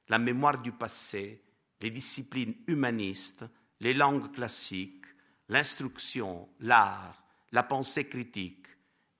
la 0.08 0.18
mémoire 0.18 0.58
du 0.60 0.72
passé, 0.72 1.42
les 1.80 1.90
disciplines 1.90 2.54
humanistes, 2.66 3.44
les 3.80 3.94
langues 3.94 4.32
classiques, 4.32 5.04
l'instruction, 5.48 6.48
l'art, 6.60 7.22
la 7.52 7.62
pensée 7.62 8.08
critique 8.08 8.66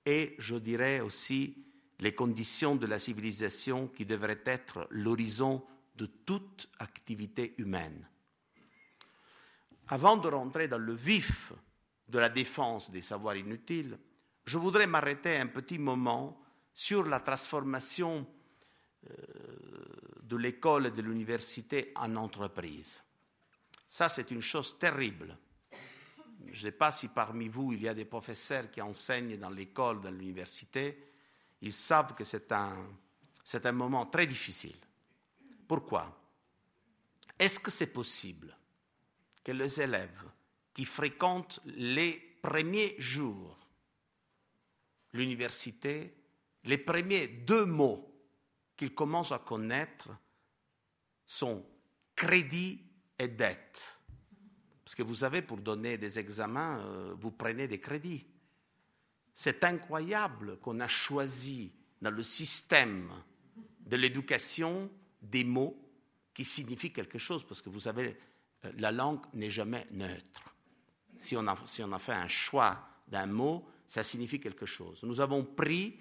et, 0.05 0.35
je 0.39 0.55
dirais 0.55 1.01
aussi, 1.01 1.65
les 1.99 2.15
conditions 2.15 2.75
de 2.75 2.85
la 2.85 2.97
civilisation 2.97 3.87
qui 3.87 4.05
devraient 4.05 4.43
être 4.45 4.87
l'horizon 4.91 5.65
de 5.95 6.05
toute 6.05 6.69
activité 6.79 7.55
humaine. 7.57 8.07
Avant 9.89 10.15
de 10.15 10.27
rentrer 10.27 10.67
dans 10.67 10.77
le 10.77 10.93
vif 10.93 11.51
de 12.07 12.19
la 12.19 12.29
défense 12.29 12.91
des 12.91 13.01
savoirs 13.01 13.35
inutiles, 13.35 13.97
je 14.45 14.57
voudrais 14.57 14.87
m'arrêter 14.87 15.35
un 15.35 15.47
petit 15.47 15.79
moment 15.79 16.39
sur 16.73 17.03
la 17.03 17.19
transformation 17.19 18.25
de 19.03 20.35
l'école 20.35 20.87
et 20.87 20.91
de 20.91 21.01
l'université 21.01 21.91
en 21.95 22.15
entreprise. 22.15 23.01
Ça, 23.87 24.09
c'est 24.09 24.31
une 24.31 24.41
chose 24.41 24.77
terrible. 24.77 25.37
Je 26.45 26.51
ne 26.51 26.71
sais 26.71 26.71
pas 26.71 26.91
si 26.91 27.07
parmi 27.07 27.47
vous, 27.47 27.73
il 27.73 27.81
y 27.81 27.87
a 27.87 27.93
des 27.93 28.05
professeurs 28.05 28.69
qui 28.69 28.81
enseignent 28.81 29.37
dans 29.37 29.49
l'école, 29.49 30.01
dans 30.01 30.11
l'université. 30.11 31.11
Ils 31.61 31.73
savent 31.73 32.13
que 32.13 32.23
c'est 32.23 32.51
un, 32.51 32.75
c'est 33.43 33.65
un 33.65 33.71
moment 33.71 34.05
très 34.05 34.25
difficile. 34.25 34.77
Pourquoi? 35.67 36.19
Est-ce 37.39 37.59
que 37.59 37.71
c'est 37.71 37.87
possible 37.87 38.55
que 39.43 39.51
les 39.51 39.81
élèves 39.81 40.23
qui 40.73 40.85
fréquentent 40.85 41.59
les 41.65 42.13
premiers 42.41 42.95
jours 42.99 43.57
l'université, 45.13 46.13
les 46.63 46.77
premiers 46.77 47.27
deux 47.27 47.65
mots 47.65 48.16
qu'ils 48.77 48.93
commencent 48.93 49.31
à 49.31 49.39
connaître 49.39 50.09
sont 51.25 51.65
crédit 52.15 52.81
et 53.19 53.27
dette. 53.27 54.01
Parce 54.85 54.95
que 54.95 55.03
vous 55.03 55.15
savez, 55.15 55.41
pour 55.41 55.57
donner 55.57 55.97
des 55.97 56.17
examens, 56.17 56.79
euh, 56.79 57.13
vous 57.19 57.31
prenez 57.31 57.67
des 57.67 57.79
crédits. 57.79 58.25
C'est 59.33 59.63
incroyable 59.63 60.57
qu'on 60.59 60.79
a 60.79 60.87
choisi 60.87 61.73
dans 62.01 62.11
le 62.11 62.23
système 62.23 63.11
de 63.81 63.97
l'éducation 63.97 64.89
des 65.21 65.43
mots 65.43 65.77
qui 66.33 66.45
signifient 66.45 66.93
quelque 66.93 67.17
chose, 67.17 67.45
parce 67.45 67.61
que 67.61 67.69
vous 67.69 67.81
savez, 67.81 68.17
euh, 68.65 68.71
la 68.77 68.91
langue 68.91 69.19
n'est 69.33 69.49
jamais 69.49 69.87
neutre. 69.91 70.55
Si 71.15 71.35
on, 71.35 71.45
a, 71.47 71.55
si 71.65 71.83
on 71.83 71.91
a 71.91 71.99
fait 71.99 72.13
un 72.13 72.27
choix 72.27 72.87
d'un 73.07 73.25
mot, 73.25 73.67
ça 73.85 74.03
signifie 74.03 74.39
quelque 74.39 74.65
chose. 74.65 75.01
Nous 75.03 75.19
avons 75.19 75.43
pris, 75.43 75.97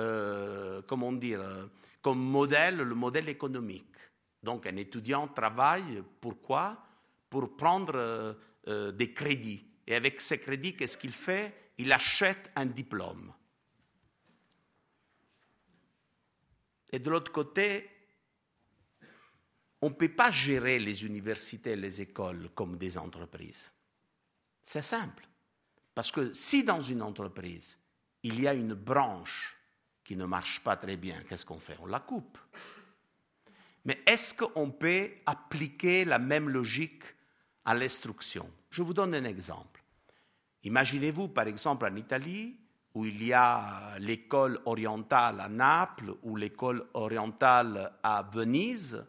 euh, 0.00 0.82
comment 0.86 1.12
dire, 1.12 1.40
euh, 1.40 1.66
comme 2.02 2.18
modèle 2.18 2.76
le 2.76 2.94
modèle 2.94 3.28
économique. 3.28 3.94
Donc 4.42 4.66
un 4.66 4.76
étudiant 4.76 5.28
travaille, 5.28 6.02
pourquoi? 6.20 6.82
Pour 7.28 7.56
prendre 7.56 8.36
des 8.66 9.12
crédits. 9.12 9.66
Et 9.86 9.94
avec 9.94 10.20
ces 10.20 10.38
crédits, 10.38 10.76
qu'est-ce 10.76 10.96
qu'il 10.96 11.12
fait? 11.12 11.72
Il 11.78 11.92
achète 11.92 12.52
un 12.54 12.66
diplôme. 12.66 13.32
Et 16.90 16.98
de 16.98 17.10
l'autre 17.10 17.32
côté, 17.32 17.90
on 19.82 19.90
ne 19.90 19.94
peut 19.94 20.08
pas 20.08 20.30
gérer 20.30 20.78
les 20.78 21.04
universités 21.04 21.72
et 21.72 21.76
les 21.76 22.00
écoles 22.00 22.48
comme 22.54 22.76
des 22.76 22.96
entreprises. 22.96 23.72
C'est 24.62 24.82
simple. 24.82 25.28
Parce 25.94 26.10
que 26.10 26.32
si 26.32 26.64
dans 26.64 26.82
une 26.82 27.02
entreprise, 27.02 27.78
il 28.22 28.40
y 28.40 28.48
a 28.48 28.54
une 28.54 28.74
branche 28.74 29.55
qui 30.06 30.14
ne 30.14 30.24
marche 30.24 30.60
pas 30.60 30.76
très 30.76 30.96
bien, 30.96 31.20
qu'est-ce 31.28 31.44
qu'on 31.44 31.58
fait? 31.58 31.76
On 31.80 31.86
la 31.86 31.98
coupe. 31.98 32.38
Mais 33.84 34.00
est-ce 34.06 34.34
qu'on 34.34 34.70
peut 34.70 35.10
appliquer 35.26 36.04
la 36.04 36.20
même 36.20 36.48
logique 36.48 37.02
à 37.64 37.74
l'instruction? 37.74 38.48
Je 38.70 38.82
vous 38.82 38.94
donne 38.94 39.16
un 39.16 39.24
exemple. 39.24 39.82
Imaginez-vous, 40.62 41.28
par 41.28 41.48
exemple, 41.48 41.86
en 41.86 41.96
Italie, 41.96 42.56
où 42.94 43.04
il 43.04 43.22
y 43.22 43.32
a 43.32 43.98
l'école 43.98 44.60
orientale 44.64 45.40
à 45.40 45.48
Naples 45.48 46.14
ou 46.22 46.36
l'école 46.36 46.86
orientale 46.94 47.92
à 48.02 48.22
Venise, 48.32 49.04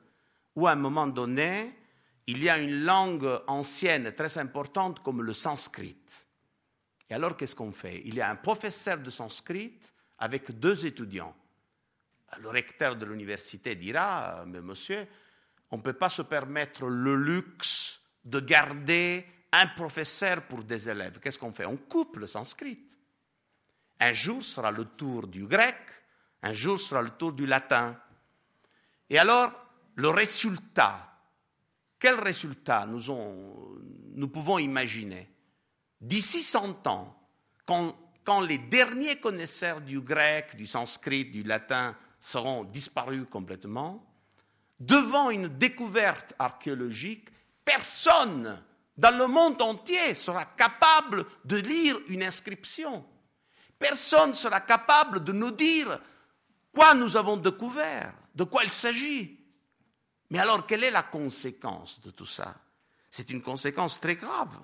où 0.55 0.67
à 0.67 0.71
un 0.71 0.75
moment 0.75 1.07
donné, 1.07 1.77
il 2.25 2.43
y 2.43 2.49
a 2.49 2.57
une 2.57 2.83
langue 2.83 3.39
ancienne 3.45 4.13
très 4.13 4.37
importante 4.39 5.01
comme 5.01 5.21
le 5.21 5.33
sanskrit. 5.33 5.95
Et 7.09 7.13
alors, 7.13 7.37
qu'est-ce 7.37 7.55
qu'on 7.55 7.71
fait? 7.71 8.01
Il 8.05 8.15
y 8.15 8.21
a 8.21 8.29
un 8.29 8.35
professeur 8.35 8.97
de 8.97 9.11
sanskrit 9.11 9.79
avec 10.19 10.59
deux 10.59 10.85
étudiants. 10.85 11.35
Le 12.39 12.49
recteur 12.49 12.95
de 12.95 13.05
l'université 13.05 13.75
dira, 13.75 14.43
mais 14.45 14.61
monsieur, 14.61 15.07
on 15.71 15.77
ne 15.77 15.81
peut 15.81 15.93
pas 15.93 16.09
se 16.09 16.21
permettre 16.21 16.85
le 16.85 17.15
luxe 17.15 17.99
de 18.25 18.39
garder 18.39 19.25
un 19.51 19.67
professeur 19.67 20.43
pour 20.43 20.63
des 20.63 20.89
élèves. 20.89 21.19
Qu'est-ce 21.19 21.39
qu'on 21.39 21.53
fait? 21.53 21.65
On 21.65 21.77
coupe 21.77 22.17
le 22.17 22.27
sanskrit. 22.27 22.85
Un 23.99 24.13
jour 24.13 24.43
sera 24.43 24.71
le 24.71 24.85
tour 24.85 25.27
du 25.27 25.45
grec, 25.47 25.77
un 26.43 26.53
jour 26.53 26.79
sera 26.79 27.01
le 27.01 27.09
tour 27.11 27.33
du 27.33 27.45
latin. 27.45 27.99
Et 29.09 29.17
alors, 29.17 29.51
le 29.95 30.09
résultat, 30.09 31.17
quel 31.97 32.19
résultat 32.19 32.85
nous, 32.85 34.27
pouvons 34.27 34.59
imaginer? 34.59 35.31
D'ici 35.99 36.43
100 36.43 36.85
ans, 36.87 37.19
quand, 37.65 37.97
quand 38.27 38.41
les 38.41 38.57
derniers 38.57 39.21
connaisseurs 39.21 39.79
du 39.79 40.01
grec, 40.01 40.57
du 40.57 40.67
sanskrit, 40.67 41.23
du 41.23 41.43
latin 41.43 41.95
seront 42.19 42.65
disparus 42.65 43.25
complètement, 43.31 44.05
devant 44.81 45.29
une 45.29 45.47
découverte 45.47 46.33
archéologique, 46.37 47.29
personne 47.63 48.61
dans 48.97 49.17
le 49.17 49.27
monde 49.27 49.61
entier 49.61 50.13
sera 50.13 50.43
capable 50.43 51.23
de 51.45 51.55
lire 51.55 51.97
une 52.09 52.21
inscription. 52.21 53.05
Personne 53.79 54.33
sera 54.33 54.59
capable 54.59 55.23
de 55.23 55.31
nous 55.31 55.51
dire 55.51 55.97
quoi 56.73 56.95
nous 56.95 57.15
avons 57.15 57.37
découvert, 57.37 58.13
de 58.35 58.43
quoi 58.43 58.65
il 58.65 58.71
s'agit. 58.71 59.39
Mais 60.31 60.39
alors, 60.39 60.67
quelle 60.67 60.83
est 60.83 60.91
la 60.91 61.03
conséquence 61.03 62.01
de 62.01 62.11
tout 62.11 62.25
ça? 62.25 62.53
C'est 63.09 63.29
une 63.29 63.41
conséquence 63.41 64.01
très 64.01 64.15
grave. 64.15 64.59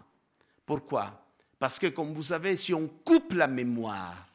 Pourquoi? 0.65 1.22
Parce 1.63 1.79
que, 1.79 1.87
comme 1.87 2.11
vous 2.11 2.23
savez, 2.23 2.57
si 2.57 2.73
on 2.73 2.89
coupe 2.89 3.31
la 3.31 3.47
mémoire, 3.47 4.27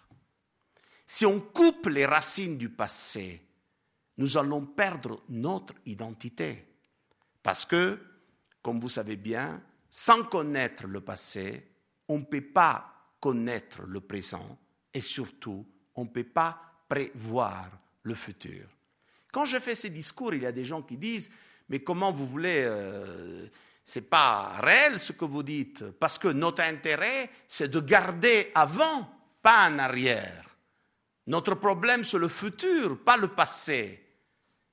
si 1.07 1.27
on 1.27 1.41
coupe 1.41 1.85
les 1.89 2.07
racines 2.07 2.57
du 2.57 2.71
passé, 2.71 3.43
nous 4.17 4.39
allons 4.39 4.65
perdre 4.65 5.23
notre 5.29 5.75
identité. 5.85 6.65
Parce 7.43 7.67
que, 7.67 7.99
comme 8.63 8.81
vous 8.81 8.89
savez 8.89 9.17
bien, 9.17 9.63
sans 9.91 10.25
connaître 10.25 10.87
le 10.87 11.03
passé, 11.03 11.69
on 12.09 12.21
ne 12.21 12.25
peut 12.25 12.41
pas 12.41 12.95
connaître 13.21 13.83
le 13.83 14.01
présent 14.01 14.59
et 14.95 15.03
surtout, 15.03 15.67
on 15.97 16.05
ne 16.05 16.09
peut 16.09 16.25
pas 16.25 16.59
prévoir 16.89 17.71
le 18.05 18.15
futur. 18.15 18.65
Quand 19.31 19.45
je 19.45 19.59
fais 19.59 19.75
ces 19.75 19.91
discours, 19.91 20.33
il 20.33 20.45
y 20.45 20.47
a 20.47 20.53
des 20.53 20.65
gens 20.65 20.81
qui 20.81 20.97
disent 20.97 21.31
Mais 21.69 21.81
comment 21.81 22.11
vous 22.11 22.27
voulez 22.27 22.63
euh, 22.65 23.47
n'est 23.97 24.03
pas 24.03 24.59
réel 24.61 24.99
ce 24.99 25.13
que 25.13 25.25
vous 25.25 25.43
dites, 25.43 25.91
parce 25.93 26.19
que 26.19 26.29
notre 26.29 26.63
intérêt, 26.63 27.31
c'est 27.47 27.69
de 27.69 27.81
garder 27.81 28.51
avant, 28.55 29.09
pas 29.43 29.69
en 29.69 29.79
arrière. 29.79 30.45
Notre 31.27 31.55
problème, 31.55 32.05
c'est 32.05 32.19
le 32.19 32.29
futur, 32.29 33.03
pas 33.05 33.17
le 33.17 33.29
passé. 33.29 34.05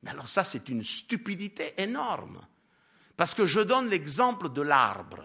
Mais 0.04 0.12
alors 0.12 0.30
ça, 0.30 0.44
c'est 0.44 0.70
une 0.70 0.84
stupidité 0.84 1.74
énorme. 1.78 2.42
Parce 3.18 3.34
que 3.34 3.46
je 3.46 3.60
donne 3.62 3.90
l'exemple 3.90 4.50
de 4.50 4.62
l'arbre. 4.62 5.24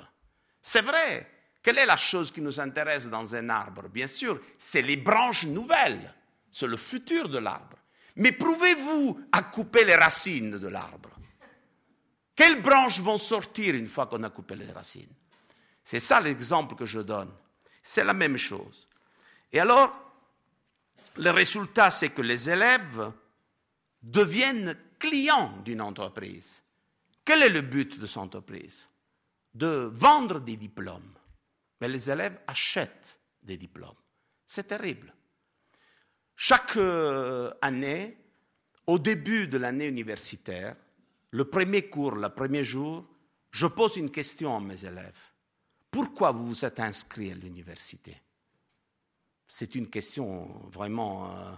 C'est 0.63 0.83
vrai. 0.83 1.29
Quelle 1.63 1.79
est 1.79 1.87
la 1.87 1.97
chose 1.97 2.31
qui 2.31 2.41
nous 2.41 2.59
intéresse 2.61 3.09
dans 3.09 3.35
un 3.35 3.49
arbre? 3.49 3.89
Bien 3.89 4.07
sûr, 4.07 4.41
c'est 4.59 4.83
les 4.83 4.97
branches 4.97 5.47
nouvelles. 5.47 6.15
C'est 6.51 6.67
le 6.67 6.77
futur 6.77 7.29
de 7.29 7.39
l'arbre. 7.39 7.77
Mais 8.17 8.33
prouvez-vous 8.33 9.21
à 9.33 9.43
couper 9.43 9.85
les 9.85 9.95
racines 9.95 10.59
de 10.59 10.69
l'arbre? 10.69 11.00
Quelles 12.41 12.63
branches 12.63 13.01
vont 13.01 13.19
sortir 13.19 13.75
une 13.75 13.87
fois 13.87 14.07
qu'on 14.07 14.23
a 14.23 14.31
coupé 14.31 14.57
les 14.57 14.73
racines? 14.73 15.13
C'est 15.85 16.01
ça 16.01 16.23
l'exemple 16.23 16.75
que 16.75 16.87
je 16.87 17.01
donne. 17.01 17.31
C'est 17.83 18.03
la 18.03 18.15
même 18.15 18.39
chose. 18.39 18.89
Et 19.53 19.61
alors, 19.61 19.93
le 21.19 21.29
résultat, 21.29 21.91
c'est 21.91 22.09
que 22.09 22.23
les 22.23 22.49
élèves 22.49 23.13
deviennent 24.03 24.75
clients 24.99 25.55
d'une 25.67 25.83
entreprise. 25.83 26.63
Quel 27.27 27.43
est 27.43 27.51
le 27.51 27.61
but 27.61 27.99
de 27.99 28.07
cette 28.07 28.17
entreprise? 28.17 28.89
De 29.53 29.91
vendre 29.93 30.41
des 30.41 30.57
diplômes. 30.57 31.13
Mais 31.83 31.89
les 31.89 32.11
élèves 32.11 32.41
achètent 32.47 33.21
des 33.43 33.59
diplômes. 33.59 34.01
C'est 34.47 34.69
terrible. 34.69 35.13
Chaque 36.37 36.79
euh, 36.79 37.53
année, 37.61 38.17
au 38.87 38.99
début 38.99 39.47
de 39.47 39.59
l'année 39.59 39.89
universitaire, 39.89 40.75
le 41.33 41.45
premier 41.45 41.89
cours, 41.89 42.17
le 42.17 42.29
premier 42.29 42.65
jour, 42.65 43.05
je 43.51 43.67
pose 43.67 43.97
une 43.97 44.11
question 44.11 44.57
à 44.57 44.61
mes 44.61 44.85
élèves. 44.85 45.13
Pourquoi 45.91 46.33
vous 46.33 46.47
vous 46.47 46.65
êtes 46.65 46.81
inscrits 46.81 47.33
à 47.33 47.35
l'université? 47.35 48.17
C'est 49.49 49.75
une 49.75 49.89
question 49.89 50.47
vraiment 50.71 51.31
euh, 51.31 51.53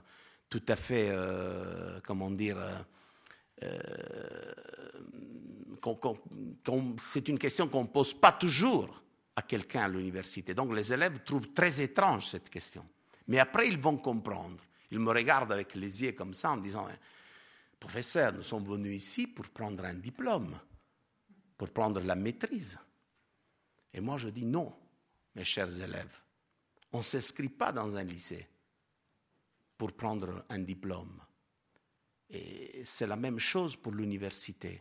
tout 0.49 0.63
à 0.69 0.77
fait, 0.77 1.09
euh, 1.11 2.01
comment 2.03 2.31
dire, 2.31 2.59
c'est 6.99 7.29
une 7.29 7.39
question 7.39 7.69
qu'on 7.69 7.83
ne 7.83 7.89
pose 7.89 8.15
pas 8.15 8.33
toujours 8.33 9.03
à 9.37 9.43
quelqu'un 9.43 9.83
à 9.83 9.89
l'université. 9.89 10.55
Donc 10.55 10.75
les 10.75 10.93
élèves 10.93 11.23
trouvent 11.25 11.53
très 11.53 11.81
étrange 11.81 12.29
cette 12.29 12.51
question. 12.51 12.85
Mais 13.29 13.39
après, 13.39 13.69
ils 13.69 13.79
vont 13.79 13.97
comprendre. 13.97 14.63
Ils 14.91 14.99
me 14.99 15.11
regardent 15.11 15.53
avec 15.53 15.75
les 15.75 16.03
yeux 16.03 16.13
comme 16.13 16.35
ça 16.35 16.51
en 16.51 16.59
disant, 16.59 16.87
professeur, 17.83 18.33
nous 18.33 18.45
sommes 18.45 18.65
venus 18.65 18.97
ici 18.97 19.27
pour 19.27 19.49
prendre 19.49 19.85
un 19.85 19.95
diplôme, 19.95 20.57
pour 21.59 21.69
prendre 21.71 22.01
la 22.01 22.15
maîtrise. 22.15 22.79
Et 23.93 24.01
moi, 24.01 24.17
je 24.19 24.29
dis 24.29 24.45
non, 24.45 24.73
mes 25.35 25.45
chers 25.45 25.81
élèves. 25.81 26.17
On 26.93 26.99
ne 26.99 27.03
s'inscrit 27.03 27.49
pas 27.49 27.73
dans 27.73 27.97
un 27.97 28.05
lycée 28.05 28.47
pour 29.77 29.93
prendre 29.95 30.45
un 30.49 30.61
diplôme. 30.61 31.21
Et 32.31 32.83
c'est 32.85 33.09
la 33.09 33.17
même 33.17 33.41
chose 33.41 33.75
pour 33.75 33.93
l'université. 33.93 34.81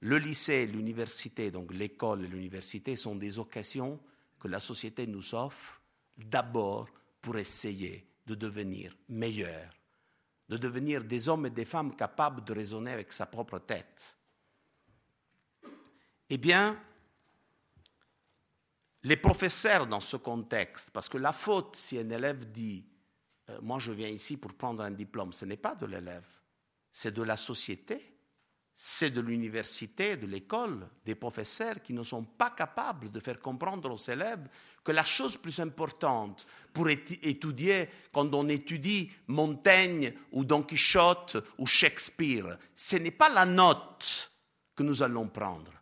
Le 0.00 0.18
lycée, 0.18 0.66
l'université, 0.66 1.50
donc 1.50 1.72
l'école 1.72 2.26
et 2.26 2.28
l'université 2.28 2.94
sont 2.96 3.16
des 3.16 3.38
occasions 3.38 3.98
que 4.38 4.48
la 4.48 4.60
société 4.60 5.06
nous 5.06 5.34
offre 5.34 5.80
d'abord 6.18 6.90
pour 7.22 7.38
essayer 7.38 8.06
de 8.26 8.34
devenir 8.34 8.94
meilleur, 9.08 9.72
de 10.48 10.56
devenir 10.56 11.04
des 11.04 11.28
hommes 11.28 11.46
et 11.46 11.50
des 11.50 11.64
femmes 11.64 11.94
capables 11.94 12.44
de 12.44 12.52
raisonner 12.52 12.92
avec 12.92 13.12
sa 13.12 13.26
propre 13.26 13.58
tête. 13.58 14.16
Eh 16.30 16.38
bien, 16.38 16.78
les 19.02 19.16
professeurs 19.16 19.86
dans 19.86 20.00
ce 20.00 20.16
contexte, 20.16 20.90
parce 20.90 21.08
que 21.08 21.18
la 21.18 21.32
faute, 21.32 21.76
si 21.76 21.98
un 21.98 22.10
élève 22.10 22.50
dit 22.50 22.84
euh, 23.50 23.58
Moi 23.62 23.78
je 23.78 23.92
viens 23.92 24.08
ici 24.08 24.36
pour 24.36 24.52
prendre 24.54 24.82
un 24.82 24.90
diplôme, 24.90 25.32
ce 25.32 25.44
n'est 25.44 25.56
pas 25.56 25.74
de 25.74 25.86
l'élève, 25.86 26.26
c'est 26.90 27.14
de 27.14 27.22
la 27.22 27.36
société 27.36 28.17
c'est 28.80 29.10
de 29.10 29.20
l'université, 29.20 30.16
de 30.16 30.28
l'école, 30.28 30.86
des 31.04 31.16
professeurs 31.16 31.82
qui 31.82 31.92
ne 31.92 32.04
sont 32.04 32.22
pas 32.22 32.50
capables 32.50 33.10
de 33.10 33.18
faire 33.18 33.40
comprendre 33.40 33.90
aux 33.90 34.10
élèves 34.12 34.46
que 34.84 34.92
la 34.92 35.04
chose 35.04 35.36
plus 35.36 35.58
importante 35.58 36.46
pour 36.72 36.88
étudier, 36.88 37.88
quand 38.12 38.32
on 38.36 38.46
étudie 38.48 39.10
Montaigne 39.26 40.14
ou 40.30 40.44
Don 40.44 40.62
Quichotte 40.62 41.38
ou 41.58 41.66
Shakespeare, 41.66 42.56
ce 42.76 42.94
n'est 42.94 43.10
pas 43.10 43.28
la 43.28 43.46
note 43.46 44.30
que 44.76 44.84
nous 44.84 45.02
allons 45.02 45.26
prendre, 45.26 45.72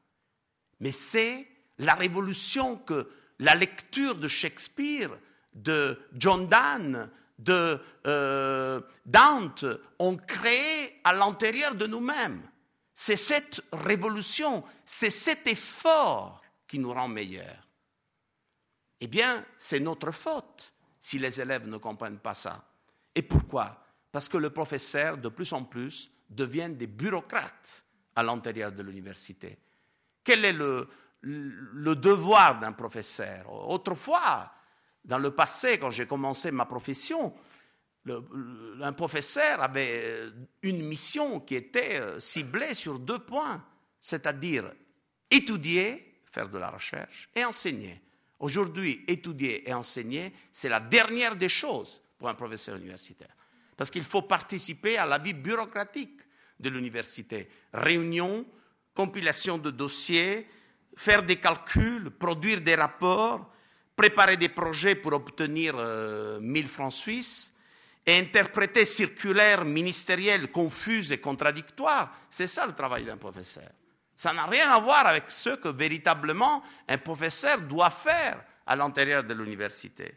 mais 0.80 0.90
c'est 0.90 1.46
la 1.76 1.96
révolution 1.96 2.78
que 2.78 3.10
la 3.40 3.54
lecture 3.54 4.14
de 4.14 4.26
Shakespeare, 4.26 5.10
de 5.52 6.00
John 6.14 6.48
Donne, 6.48 7.10
de 7.38 7.78
euh, 8.06 8.80
Dante 9.04 9.66
ont 9.98 10.16
créé 10.16 10.98
à 11.04 11.12
l'intérieur 11.12 11.74
de 11.74 11.86
nous-mêmes. 11.86 12.40
C'est 12.98 13.16
cette 13.16 13.60
révolution, 13.74 14.64
c'est 14.86 15.10
cet 15.10 15.46
effort 15.46 16.40
qui 16.66 16.78
nous 16.78 16.94
rend 16.94 17.08
meilleurs. 17.08 17.68
Eh 18.98 19.06
bien, 19.06 19.44
c'est 19.58 19.80
notre 19.80 20.12
faute 20.12 20.72
si 20.98 21.18
les 21.18 21.38
élèves 21.38 21.68
ne 21.68 21.76
comprennent 21.76 22.18
pas 22.18 22.34
ça. 22.34 22.64
Et 23.14 23.20
pourquoi? 23.20 23.84
Parce 24.10 24.30
que 24.30 24.38
le 24.38 24.48
professeur, 24.48 25.18
de 25.18 25.28
plus 25.28 25.52
en 25.52 25.64
plus, 25.64 26.10
devient 26.30 26.70
des 26.70 26.86
bureaucrates 26.86 27.84
à 28.14 28.22
l'intérieur 28.22 28.72
de 28.72 28.82
l'université. 28.82 29.58
Quel 30.24 30.46
est 30.46 30.54
le, 30.54 30.88
le 31.20 31.94
devoir 31.96 32.58
d'un 32.58 32.72
professeur? 32.72 33.52
Autrefois, 33.68 34.50
dans 35.04 35.18
le 35.18 35.32
passé, 35.32 35.78
quand 35.78 35.90
j'ai 35.90 36.06
commencé 36.06 36.50
ma 36.50 36.64
profession, 36.64 37.34
un 38.08 38.92
professeur 38.92 39.62
avait 39.62 40.02
euh, 40.04 40.30
une 40.62 40.82
mission 40.82 41.40
qui 41.40 41.56
était 41.56 42.00
euh, 42.00 42.20
ciblée 42.20 42.74
sur 42.74 42.98
deux 42.98 43.18
points, 43.18 43.64
c'est-à-dire 44.00 44.72
étudier, 45.30 46.20
faire 46.30 46.48
de 46.48 46.58
la 46.58 46.70
recherche, 46.70 47.28
et 47.34 47.44
enseigner. 47.44 48.00
Aujourd'hui, 48.38 49.04
étudier 49.06 49.68
et 49.68 49.72
enseigner, 49.72 50.32
c'est 50.52 50.68
la 50.68 50.80
dernière 50.80 51.36
des 51.36 51.48
choses 51.48 52.02
pour 52.18 52.28
un 52.28 52.34
professeur 52.34 52.76
universitaire, 52.76 53.34
parce 53.76 53.90
qu'il 53.90 54.04
faut 54.04 54.22
participer 54.22 54.98
à 54.98 55.06
la 55.06 55.18
vie 55.18 55.34
bureaucratique 55.34 56.20
de 56.58 56.68
l'université. 56.68 57.48
Réunion, 57.72 58.46
compilation 58.94 59.58
de 59.58 59.70
dossiers, 59.70 60.46
faire 60.96 61.22
des 61.22 61.36
calculs, 61.36 62.10
produire 62.10 62.60
des 62.60 62.74
rapports, 62.74 63.52
préparer 63.94 64.36
des 64.36 64.48
projets 64.48 64.94
pour 64.94 65.12
obtenir 65.12 65.74
1000 65.74 65.80
euh, 65.80 66.68
francs 66.68 66.92
suisses, 66.92 67.52
et 68.06 68.18
interpréter 68.18 68.84
circulaires 68.84 69.64
ministériels 69.64 70.50
confuses 70.50 71.10
et 71.10 71.18
contradictoires, 71.18 72.16
c'est 72.30 72.46
ça 72.46 72.64
le 72.64 72.72
travail 72.72 73.04
d'un 73.04 73.16
professeur. 73.16 73.68
Ça 74.14 74.32
n'a 74.32 74.46
rien 74.46 74.70
à 74.70 74.80
voir 74.80 75.06
avec 75.06 75.30
ce 75.30 75.50
que 75.50 75.68
véritablement 75.68 76.62
un 76.88 76.98
professeur 76.98 77.60
doit 77.60 77.90
faire 77.90 78.42
à 78.64 78.76
l'intérieur 78.76 79.24
de 79.24 79.34
l'université. 79.34 80.14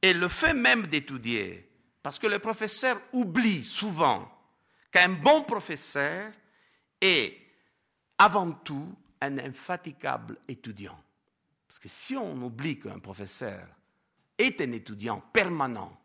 Et 0.00 0.12
le 0.12 0.28
fait 0.28 0.54
même 0.54 0.86
d'étudier, 0.86 1.68
parce 2.02 2.18
que 2.18 2.28
le 2.28 2.38
professeur 2.38 3.00
oublie 3.12 3.64
souvent 3.64 4.32
qu'un 4.90 5.08
bon 5.08 5.42
professeur 5.42 6.32
est 7.00 7.36
avant 8.16 8.52
tout 8.52 8.94
un 9.20 9.38
infatigable 9.38 10.38
étudiant. 10.46 10.98
Parce 11.66 11.78
que 11.78 11.88
si 11.88 12.16
on 12.16 12.40
oublie 12.42 12.78
qu'un 12.78 13.00
professeur 13.00 13.66
est 14.38 14.60
un 14.60 14.72
étudiant 14.72 15.20
permanent, 15.32 16.00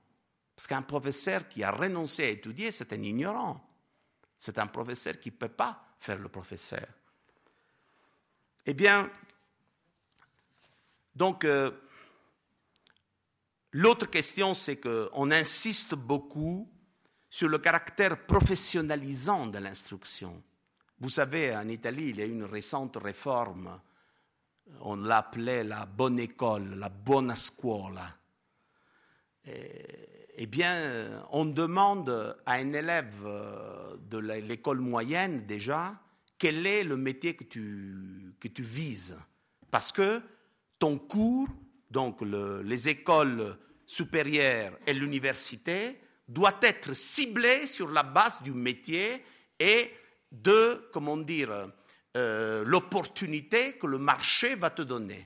parce 0.55 0.67
qu'un 0.67 0.81
professeur 0.83 1.47
qui 1.47 1.63
a 1.63 1.71
renoncé 1.71 2.23
à 2.23 2.29
étudier, 2.29 2.71
c'est 2.71 2.93
un 2.93 3.01
ignorant. 3.01 3.65
C'est 4.37 4.59
un 4.59 4.67
professeur 4.67 5.19
qui 5.19 5.31
ne 5.31 5.35
peut 5.35 5.49
pas 5.49 5.95
faire 5.99 6.19
le 6.19 6.29
professeur. 6.29 6.87
Eh 8.65 8.73
bien, 8.73 9.09
donc, 11.15 11.43
euh, 11.45 11.71
l'autre 13.71 14.07
question, 14.07 14.53
c'est 14.53 14.77
qu'on 14.77 15.31
insiste 15.31 15.95
beaucoup 15.95 16.69
sur 17.29 17.49
le 17.49 17.57
caractère 17.57 18.25
professionnalisant 18.25 19.47
de 19.47 19.57
l'instruction. 19.57 20.41
Vous 20.99 21.09
savez, 21.09 21.55
en 21.55 21.67
Italie, 21.67 22.09
il 22.09 22.17
y 22.17 22.21
a 22.21 22.25
eu 22.25 22.31
une 22.31 22.45
récente 22.45 22.97
réforme, 22.97 23.81
on 24.81 24.95
l'appelait 24.95 25.63
la 25.63 25.85
bonne 25.85 26.19
école, 26.19 26.75
la 26.75 26.89
buona 26.89 27.35
scuola. 27.35 28.17
Eh 30.35 30.47
bien, 30.47 31.23
on 31.31 31.45
demande 31.45 32.35
à 32.45 32.53
un 32.53 32.73
élève 32.73 33.23
euh, 33.25 33.95
de 34.09 34.17
l'école 34.17 34.79
moyenne 34.79 35.45
déjà 35.45 35.99
quel 36.43 36.67
est 36.67 36.83
le 36.83 36.97
métier 36.97 37.35
que 37.35 37.45
tu, 37.45 38.33
que 38.37 38.49
tu 38.49 38.63
vises. 38.63 39.15
Parce 39.71 39.93
que 39.93 40.21
ton 40.77 40.97
cours, 40.97 41.47
donc 41.89 42.19
les 42.21 42.89
écoles 42.89 43.57
supérieures 43.85 44.77
et 44.85 44.91
l'université, 44.91 46.01
doit 46.27 46.59
être 46.61 46.93
ciblé 46.93 47.65
sur 47.65 47.89
la 47.89 48.03
base 48.03 48.41
du 48.41 48.51
métier 48.51 49.23
et 49.57 49.89
de, 50.33 50.89
comment 50.91 51.15
dire, 51.15 51.71
euh, 52.17 52.63
l'opportunité 52.65 53.77
que 53.77 53.87
le 53.87 53.97
marché 53.97 54.55
va 54.55 54.69
te 54.69 54.81
donner. 54.81 55.25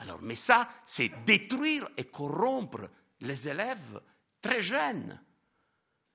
Alors, 0.00 0.20
mais 0.20 0.36
ça, 0.36 0.68
c'est 0.84 1.10
détruire 1.24 1.88
et 1.96 2.04
corrompre 2.04 2.90
les 3.22 3.48
élèves 3.48 4.02
très 4.42 4.60
jeune. 4.60 5.18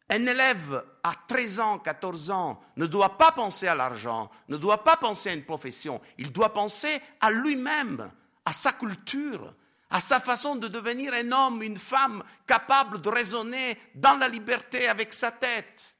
Un 0.10 0.26
élève 0.26 0.86
à 1.04 1.14
13 1.28 1.60
ans, 1.60 1.80
14 1.80 2.32
ans 2.32 2.62
ne 2.78 2.86
doit 2.86 3.18
pas 3.18 3.32
penser 3.32 3.68
à 3.68 3.76
l'argent, 3.76 4.30
ne 4.48 4.58
doit 4.58 4.84
pas 4.84 4.96
penser 4.96 5.30
à 5.30 5.34
une 5.34 5.44
profession, 5.44 6.00
il 6.18 6.32
doit 6.32 6.54
penser 6.54 7.02
à 7.20 7.30
lui-même, 7.32 8.12
à 8.46 8.54
sa 8.54 8.72
culture, 8.72 9.54
à 9.90 10.00
sa 10.00 10.20
façon 10.20 10.56
de 10.56 10.68
devenir 10.68 11.14
un 11.14 11.32
homme, 11.32 11.62
une 11.62 11.78
femme 11.78 12.24
capable 12.46 13.02
de 13.02 13.10
raisonner 13.10 13.78
dans 13.96 14.18
la 14.18 14.30
liberté 14.30 14.88
avec 14.88 15.14
sa 15.14 15.32
tête. 15.32 15.98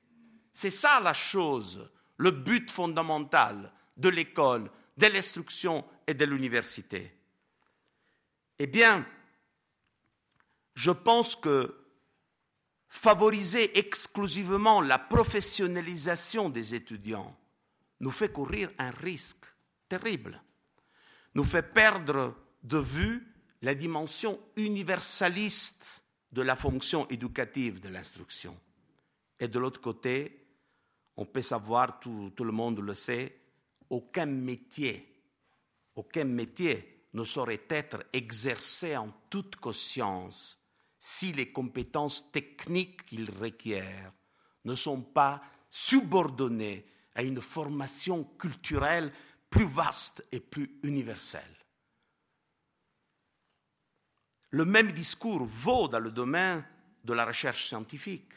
C'est 0.54 0.70
ça 0.70 1.00
la 1.02 1.14
chose, 1.14 1.90
le 2.18 2.32
but 2.32 2.72
fondamental 2.72 3.72
de 3.98 4.10
l'école, 4.10 4.70
de 4.98 5.08
l'instruction 5.08 5.86
et 6.06 6.14
de 6.14 6.26
l'université. 6.26 7.14
Eh 8.60 8.68
bien, 8.68 9.06
je 10.76 10.92
pense 10.92 11.36
que 11.36 11.87
favoriser 12.90 13.78
exclusivement 13.78 14.82
la 14.82 15.00
professionnalisation 15.00 16.50
des 16.50 16.76
étudiants 16.76 17.36
nous 18.00 18.12
fait 18.12 18.32
courir 18.32 18.72
un 18.78 18.92
risque 18.92 19.46
terrible, 19.90 20.42
nous 21.36 21.44
fait 21.44 21.74
perdre 21.74 22.36
de 22.64 22.78
vue 22.78 23.28
la 23.62 23.74
dimension 23.74 24.40
universaliste 24.56 26.04
de 26.32 26.42
la 26.42 26.56
fonction 26.56 27.08
éducative 27.10 27.80
de 27.80 27.90
l'instruction. 27.90 28.58
Et 29.40 29.48
de 29.48 29.60
l'autre 29.60 29.82
côté, 29.82 30.46
on 31.16 31.26
peut 31.26 31.42
savoir, 31.42 32.00
tout, 32.00 32.32
le 32.40 32.52
monde 32.52 32.80
le 32.80 32.94
sait, 32.94 33.40
aucun 33.90 34.26
métier, 34.26 35.22
aucun 35.96 36.26
métier 36.26 37.06
ne 37.14 37.24
saurait 37.24 37.64
être 37.70 38.04
exercé 38.14 38.96
en 38.96 39.12
toute 39.30 39.56
conscience 39.56 40.60
si 41.00 41.34
les 41.34 41.52
compétences 41.52 42.32
techniques 42.32 43.06
qu'il 43.06 43.30
requiert 43.32 44.12
ne 44.66 44.76
sont 44.76 45.02
pas 45.02 45.42
subordonnées 45.70 46.86
à 47.16 47.24
une 47.24 47.42
formation 47.42 48.24
culturelle 48.24 49.12
plus 49.50 49.66
vaste 49.66 50.26
et 50.32 50.40
plus 50.40 50.80
universelle. 50.84 51.44
Le 54.52 54.66
même 54.66 54.92
discours 54.92 55.46
vaut 55.46 55.88
dans 55.88 56.00
le 56.00 56.12
domaine 56.12 56.64
de 57.04 57.14
la 57.14 57.26
recherche 57.26 57.68
scientifique. 57.68 58.34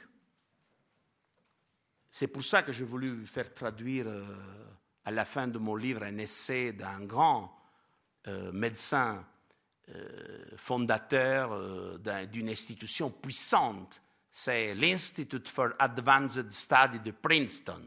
C'est 2.10 2.28
pour 2.28 2.42
ça 2.42 2.62
que 2.62 2.72
j'ai 2.72 2.84
voulu 2.84 3.26
faire 3.26 3.54
traduire 3.54 4.06
euh, 4.08 4.24
à 5.04 5.10
la 5.10 5.24
fin 5.24 5.46
de 5.46 5.58
mon 5.58 5.76
livre 5.76 6.02
un 6.02 6.18
essai 6.18 6.72
d'un 6.72 7.04
grand 7.04 7.56
euh, 8.26 8.50
médecin 8.52 9.24
fondateur 10.56 11.98
d'une 12.28 12.48
institution 12.48 13.10
puissante. 13.10 14.02
C'est 14.30 14.74
l'Institute 14.74 15.48
for 15.48 15.70
Advanced 15.78 16.52
Study 16.52 17.00
de 17.00 17.10
Princeton. 17.10 17.82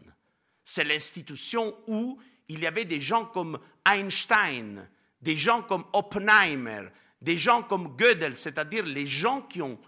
C'est 0.64 0.84
l'institution 0.84 1.76
où 1.88 2.20
il 2.48 2.62
y 2.62 2.68
avait 2.68 2.86
des 2.86 3.00
gens 3.00 3.26
comme 3.26 3.58
Einstein, 3.86 4.90
des 5.22 5.38
gens 5.38 5.62
comme 5.62 5.86
Oppenheimer, 5.94 6.90
des 7.22 7.38
gens 7.38 7.64
comme 7.64 7.96
Gödel, 7.96 8.36
c'est-à-dire 8.36 8.86
les 8.86 9.08
gens 9.08 9.42
qui 9.42 9.62
ont 9.62 9.80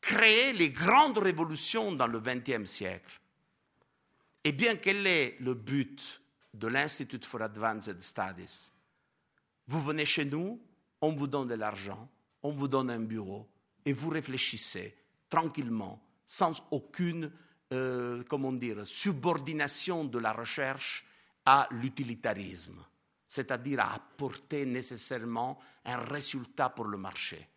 créé 0.00 0.52
les 0.52 0.70
grandes 0.70 1.18
révolutions 1.18 1.92
dans 1.92 2.06
le 2.06 2.20
XXe 2.20 2.70
siècle. 2.70 3.20
Eh 4.44 4.52
bien, 4.52 4.76
quel 4.76 5.06
est 5.06 5.36
le 5.40 5.54
but 5.54 6.20
de 6.52 6.66
l'Institute 6.66 7.24
for 7.24 7.40
Advanced 7.40 8.02
Studies? 8.02 8.70
Vous 9.68 9.80
venez 9.80 10.04
chez 10.04 10.24
nous, 10.24 10.60
on 11.02 11.12
vous 11.12 11.26
donne 11.26 11.48
de 11.48 11.54
l'argent, 11.54 12.08
on 12.42 12.52
vous 12.52 12.68
donne 12.68 12.90
un 12.90 13.00
bureau, 13.00 13.46
et 13.84 13.92
vous 13.92 14.08
réfléchissez 14.08 14.96
tranquillement, 15.28 16.02
sans 16.24 16.64
aucune, 16.70 17.30
euh, 17.72 18.24
subordination 18.84 20.04
de 20.04 20.18
la 20.18 20.32
recherche 20.32 21.04
à 21.44 21.68
l'utilitarisme 21.70 22.82
c'est-à-dire 23.32 23.80
à 23.80 23.94
apporter 23.94 24.66
nécessairement 24.66 25.58
un 25.86 25.96
résultat 25.96 26.68
pour 26.68 26.84
le 26.84 26.98
marché. 26.98 27.48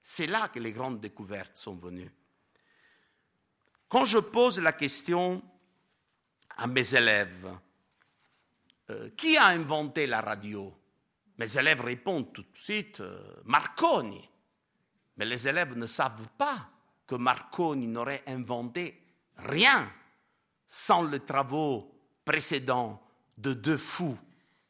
C'est 0.00 0.28
là 0.28 0.46
que 0.46 0.60
les 0.60 0.70
grandes 0.70 1.00
découvertes 1.00 1.56
sont 1.56 1.74
venues. 1.74 2.12
Quand 3.88 4.04
je 4.04 4.18
pose 4.18 4.60
la 4.60 4.72
question 4.72 5.42
à 6.56 6.68
mes 6.68 6.94
élèves, 6.94 7.52
euh, 8.90 9.10
qui 9.16 9.36
a 9.36 9.46
inventé 9.46 10.06
la 10.06 10.20
radio? 10.20 10.72
Mes 11.38 11.58
élèves 11.58 11.82
répondent 11.82 12.32
tout 12.32 12.42
de 12.42 12.56
suite 12.56 13.00
euh, 13.00 13.20
Marconi. 13.44 14.28
Mais 15.16 15.24
les 15.24 15.48
élèves 15.48 15.76
ne 15.76 15.86
savent 15.86 16.28
pas 16.38 16.68
que 17.06 17.14
Marconi 17.14 17.86
n'aurait 17.86 18.24
inventé 18.26 19.02
rien 19.36 19.90
sans 20.66 21.04
les 21.04 21.20
travaux 21.20 21.94
précédents 22.24 23.02
de 23.36 23.52
deux 23.52 23.76
fous 23.76 24.18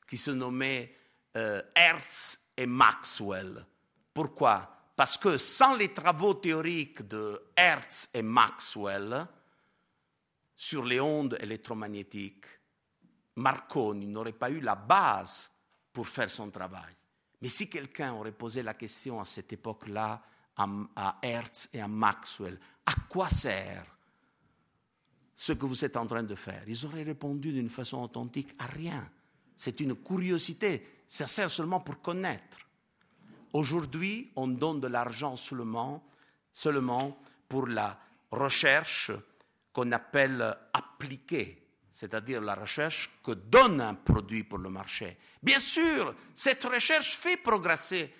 qui 0.08 0.16
se 0.16 0.30
nommaient 0.30 0.94
euh, 1.36 1.62
Hertz 1.74 2.40
et 2.56 2.66
Maxwell. 2.66 3.64
Pourquoi? 4.12 4.72
Parce 4.96 5.16
que 5.16 5.36
sans 5.36 5.76
les 5.76 5.92
travaux 5.92 6.34
théoriques 6.34 7.06
de 7.06 7.50
Hertz 7.56 8.08
et 8.14 8.22
Maxwell 8.22 9.26
sur 10.54 10.84
les 10.84 11.00
ondes 11.00 11.36
électromagnétiques, 11.40 12.46
Marconi 13.36 14.06
n'aurait 14.06 14.32
pas 14.32 14.50
eu 14.50 14.60
la 14.60 14.74
base 14.74 15.50
pour 15.96 16.06
faire 16.06 16.28
son 16.28 16.50
travail. 16.50 16.94
Mais 17.40 17.48
si 17.48 17.68
quelqu'un 17.68 18.12
aurait 18.12 18.32
posé 18.32 18.62
la 18.62 18.74
question 18.74 19.18
à 19.18 19.24
cette 19.24 19.52
époque-là 19.52 20.22
à 20.56 21.18
Hertz 21.22 21.70
et 21.72 21.80
à 21.80 21.88
Maxwell, 21.88 22.58
à 22.84 22.92
quoi 23.08 23.30
sert 23.30 23.84
ce 25.34 25.52
que 25.52 25.64
vous 25.64 25.84
êtes 25.84 25.96
en 25.96 26.06
train 26.06 26.22
de 26.22 26.34
faire? 26.34 26.62
Ils 26.66 26.84
auraient 26.84 27.02
répondu 27.02 27.52
d'une 27.52 27.70
façon 27.70 28.02
authentique 28.02 28.54
à 28.58 28.66
rien 28.66 29.10
c'est 29.56 29.80
une 29.80 29.96
curiosité, 29.96 30.86
ça 31.08 31.26
sert 31.26 31.50
seulement 31.50 31.80
pour 31.80 32.02
connaître. 32.02 32.58
Aujourd'hui, 33.54 34.30
on 34.36 34.48
donne 34.48 34.80
de 34.80 34.86
l'argent 34.86 35.34
seulement, 35.34 36.06
seulement 36.52 37.18
pour 37.48 37.66
la 37.66 37.98
recherche 38.30 39.10
qu'on 39.72 39.92
appelle 39.92 40.54
appliquée, 40.74 41.65
c'est-à-dire 41.96 42.42
la 42.42 42.54
recherche 42.54 43.10
que 43.22 43.30
donne 43.30 43.80
un 43.80 43.94
produit 43.94 44.44
pour 44.44 44.58
le 44.58 44.68
marché. 44.68 45.16
Bien 45.42 45.58
sûr, 45.58 46.14
cette 46.34 46.62
recherche 46.64 47.16
fait 47.16 47.38
progresser, 47.38 48.12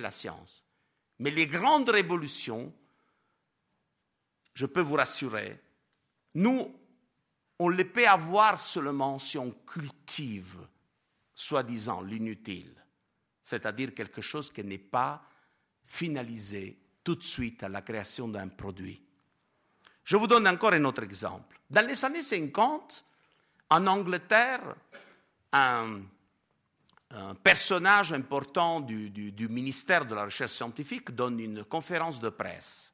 la 0.00 0.10
science, 0.10 0.66
mais 1.20 1.30
les 1.30 1.46
grandes 1.46 1.88
révolutions, 1.88 2.74
je 4.54 4.66
peux 4.66 4.80
vous 4.80 4.96
rassurer, 4.96 5.60
nous, 6.34 6.74
on 7.60 7.68
les 7.68 7.84
peut 7.84 8.08
avoir 8.08 8.58
seulement 8.58 9.20
si 9.20 9.38
on 9.38 9.52
cultive, 9.52 10.56
soi-disant, 11.32 12.00
l'inutile, 12.00 12.74
c'est-à-dire 13.40 13.94
quelque 13.94 14.20
chose 14.20 14.50
qui 14.50 14.64
n'est 14.64 14.78
pas 14.78 15.22
finalisé 15.86 16.76
tout 17.04 17.14
de 17.14 17.22
suite 17.22 17.62
à 17.62 17.68
la 17.68 17.82
création 17.82 18.26
d'un 18.26 18.48
produit. 18.48 19.00
Je 20.10 20.16
vous 20.16 20.26
donne 20.26 20.48
encore 20.48 20.72
un 20.72 20.84
autre 20.86 21.04
exemple. 21.04 21.56
Dans 21.70 21.86
les 21.86 22.04
années 22.04 22.24
50, 22.24 23.04
en 23.70 23.86
Angleterre, 23.86 24.74
un, 25.52 26.00
personnage 27.44 28.12
important 28.12 28.80
du, 28.80 29.48
ministère 29.48 30.04
de 30.04 30.16
la 30.16 30.24
Recherche 30.24 30.50
scientifique 30.50 31.12
donne 31.12 31.38
une 31.38 31.62
conférence 31.62 32.18
de 32.18 32.28
presse. 32.28 32.92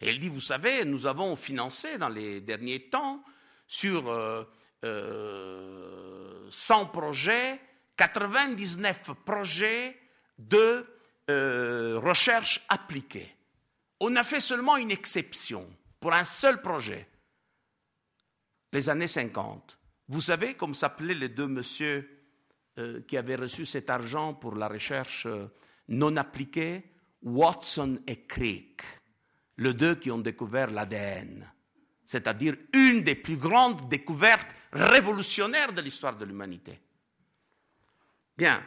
Et 0.00 0.10
il 0.10 0.20
dit, 0.20 0.28
vous 0.28 0.40
savez, 0.40 0.84
nous 0.84 1.04
avons 1.04 1.34
financé 1.34 1.98
dans 1.98 2.08
les 2.08 2.40
derniers 2.40 2.82
temps 2.82 3.24
sur 3.66 4.04
100 4.04 4.08
euh, 4.84 4.84
euh, 4.84 6.84
projets, 6.92 7.60
99 7.96 9.14
projets 9.26 10.00
de 10.38 10.86
euh, 11.28 11.98
recherche 11.98 12.64
appliquée. 12.68 13.34
On 13.98 14.14
a 14.14 14.22
fait 14.22 14.40
seulement 14.40 14.76
une 14.76 14.92
exception 14.92 15.68
pour 16.00 16.12
un 16.12 16.24
seul 16.24 16.60
projet, 16.62 17.08
les 18.72 18.88
années 18.88 19.08
50. 19.08 19.78
Vous 20.08 20.20
savez 20.20 20.54
comme 20.54 20.74
s'appelaient 20.74 21.14
les 21.14 21.28
deux 21.28 21.46
messieurs 21.46 22.24
qui 23.06 23.16
avaient 23.16 23.36
reçu 23.36 23.66
cet 23.66 23.90
argent 23.90 24.34
pour 24.34 24.56
la 24.56 24.68
recherche 24.68 25.28
non 25.88 26.16
appliquée? 26.16 26.84
Watson 27.22 28.00
et 28.06 28.24
Crick, 28.24 28.80
les 29.58 29.74
deux 29.74 29.94
qui 29.94 30.10
ont 30.10 30.18
découvert 30.18 30.70
l'ADN 30.70 31.46
c'est-à-dire 32.10 32.56
une 32.72 33.04
des 33.04 33.14
plus 33.14 33.36
grandes 33.36 33.88
découvertes 33.88 34.50
révolutionnaires 34.72 35.72
de 35.72 35.80
l'histoire 35.80 36.16
de 36.16 36.24
l'humanité. 36.24 36.80
Bien, 38.36 38.60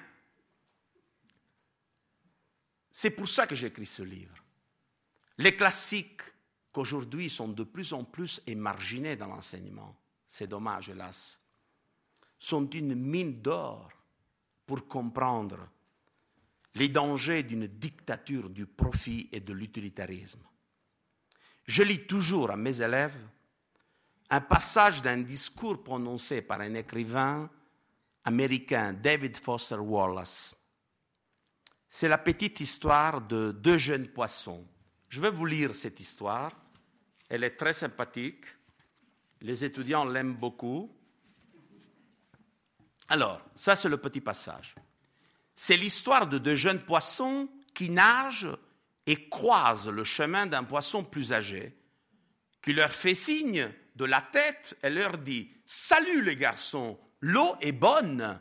c'est 2.90 3.10
pour 3.10 3.28
ça 3.28 3.46
que 3.46 3.54
j'ai 3.54 3.68
écrit 3.68 3.86
ce 3.86 4.02
livre. 4.02 4.38
Les 5.38 5.58
classiques 5.58 6.22
qu'aujourd'hui 6.74 7.30
sont 7.30 7.48
de 7.48 7.64
plus 7.64 7.94
en 7.94 8.04
plus 8.04 8.42
émarginés 8.48 9.16
dans 9.16 9.28
l'enseignement, 9.28 9.96
c'est 10.28 10.48
dommage 10.48 10.90
hélas, 10.90 11.40
sont 12.40 12.68
une 12.72 12.96
mine 12.96 13.42
d'or 13.42 13.90
pour 14.66 14.88
comprendre 14.88 15.70
les 16.76 16.90
dangers 16.90 17.44
d'une 17.44 17.68
dictature 17.68 18.50
du 18.50 18.66
profit 18.66 19.30
et 19.32 19.40
de 19.40 19.54
l'utilitarisme. 19.54 20.42
Je 21.66 21.84
lis 21.84 22.08
toujours 22.08 22.50
à 22.50 22.58
mes 22.58 22.82
élèves 22.82 23.18
un 24.32 24.42
passage 24.42 25.04
d'un 25.04 25.20
discours 25.20 25.84
prononcé 25.84 26.42
par 26.42 26.60
un 26.62 26.74
écrivain 26.74 27.50
américain, 28.24 28.94
David 28.94 29.38
Foster 29.38 29.76
Wallace. 29.76 30.56
c'est 31.88 32.08
la 32.08 32.18
petite 32.18 32.60
histoire 32.60 33.22
de 33.22 33.52
deux 33.52 33.78
jeunes 33.78 34.08
poissons. 34.08 34.66
Je 35.10 35.22
vais 35.22 35.30
vous 35.30 35.46
lire 35.46 35.76
cette 35.76 36.00
histoire. 36.00 36.63
Elle 37.34 37.44
est 37.44 37.58
très 37.58 37.74
sympathique. 37.74 38.46
Les 39.42 39.64
étudiants 39.64 40.06
l'aiment 40.06 40.36
beaucoup. 40.36 40.96
Alors, 43.10 43.42
ça 43.56 43.76
c'est 43.76 43.90
le 43.90 43.98
petit 43.98 44.22
passage. 44.22 44.76
C'est 45.56 45.76
l'histoire 45.76 46.28
de 46.28 46.38
deux 46.38 46.56
jeunes 46.56 46.84
poissons 46.84 47.50
qui 47.74 47.90
nagent 47.90 48.56
et 49.08 49.30
croisent 49.30 49.90
le 49.90 50.04
chemin 50.04 50.46
d'un 50.46 50.64
poisson 50.64 51.04
plus 51.04 51.34
âgé, 51.34 51.76
qui 52.62 52.72
leur 52.72 52.92
fait 52.92 53.16
signe 53.16 53.68
de 53.96 54.06
la 54.06 54.22
tête 54.22 54.78
et 54.84 54.92
leur 54.92 55.18
dit 55.18 55.50
Salut 55.66 56.22
les 56.22 56.36
garçons, 56.36 57.00
l'eau 57.20 57.56
est 57.62 57.72
bonne. 57.72 58.40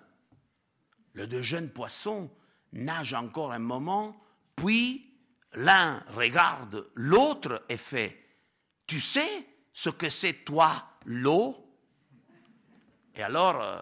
Les 1.14 1.26
deux 1.26 1.40
jeunes 1.40 1.70
poissons 1.70 2.30
nagent 2.74 3.14
encore 3.14 3.52
un 3.52 3.58
moment, 3.58 4.22
puis 4.54 5.14
l'un 5.54 6.04
regarde 6.08 6.90
l'autre 6.94 7.64
et 7.70 7.78
fait 7.78 8.21
Tu 8.86 9.00
sais 9.00 9.46
ce 9.72 9.90
que 9.90 10.08
c'est 10.08 10.44
toi, 10.44 10.98
l'eau? 11.06 11.56
Et 13.14 13.22
alors, 13.22 13.60
euh, 13.60 13.80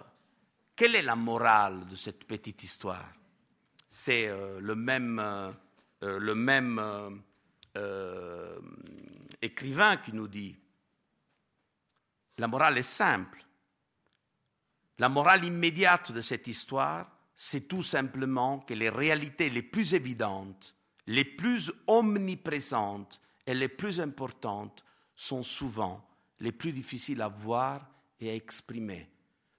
quelle 0.75 0.97
est 0.97 1.03
la 1.03 1.17
morale 1.17 1.87
de 1.87 1.97
cette 1.97 2.25
petite 2.25 2.63
histoire? 2.63 3.13
C'est 3.89 4.29
euh, 4.29 4.61
le 4.61 4.75
même, 4.75 5.19
euh, 5.19 5.53
le 6.01 6.35
même 6.35 6.81
écrivain 9.43 9.97
qui 9.99 10.13
nous 10.13 10.29
dit 10.29 10.57
La 12.39 12.49
morale 12.49 12.79
est 12.79 12.83
simple. 12.83 13.45
La 14.99 15.09
morale 15.09 15.45
immédiate 15.45 16.13
de 16.13 16.21
cette 16.21 16.47
histoire, 16.47 17.11
c'est 17.35 17.69
tout 17.69 17.83
simplement 17.83 18.59
que 18.59 18.75
les 18.75 18.91
réalités 18.91 19.49
les 19.49 19.63
plus 19.63 19.95
évidentes, 19.95 20.77
les 21.07 21.25
plus 21.25 21.73
omniprésentes 21.87 23.21
et 23.47 23.55
les 23.55 23.69
plus 23.69 23.99
importantes 23.99 24.85
sont 25.21 25.43
souvent 25.43 26.03
les 26.39 26.51
plus 26.51 26.73
difficiles 26.73 27.21
à 27.21 27.29
voir 27.29 27.87
et 28.21 28.31
à 28.31 28.35
exprimer. 28.35 29.07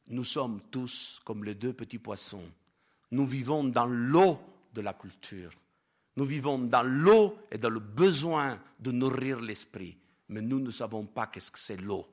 Nous 0.08 0.24
sommes 0.24 0.60
tous 0.72 1.22
comme 1.24 1.44
les 1.44 1.54
deux 1.54 1.72
petits 1.72 2.00
poissons. 2.00 2.50
Nous 3.12 3.28
vivons 3.28 3.64
dans 3.64 3.86
l'eau 3.86 4.40
de 4.74 4.82
la 4.82 4.94
culture. 4.94 5.52
Nous 6.16 6.26
vivons 6.26 6.58
dans 6.58 6.82
l'eau 6.82 7.38
et 7.52 7.60
dans 7.60 7.70
le 7.70 7.80
besoin 7.80 8.60
de 8.80 8.92
nourrir 8.92 9.40
l'esprit. 9.40 9.96
Mais 10.30 10.42
nous 10.42 10.60
ne 10.60 10.72
savons 10.72 11.06
pas 11.06 11.28
qu'est-ce 11.28 11.52
que 11.52 11.60
c'est 11.60 11.78
l'eau, 11.78 12.08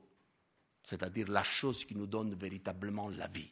c'est-à-dire 0.82 1.28
la 1.28 1.42
chose 1.42 1.86
qui 1.86 1.94
nous 1.94 2.06
donne 2.06 2.34
véritablement 2.34 3.08
la 3.08 3.28
vie. 3.28 3.50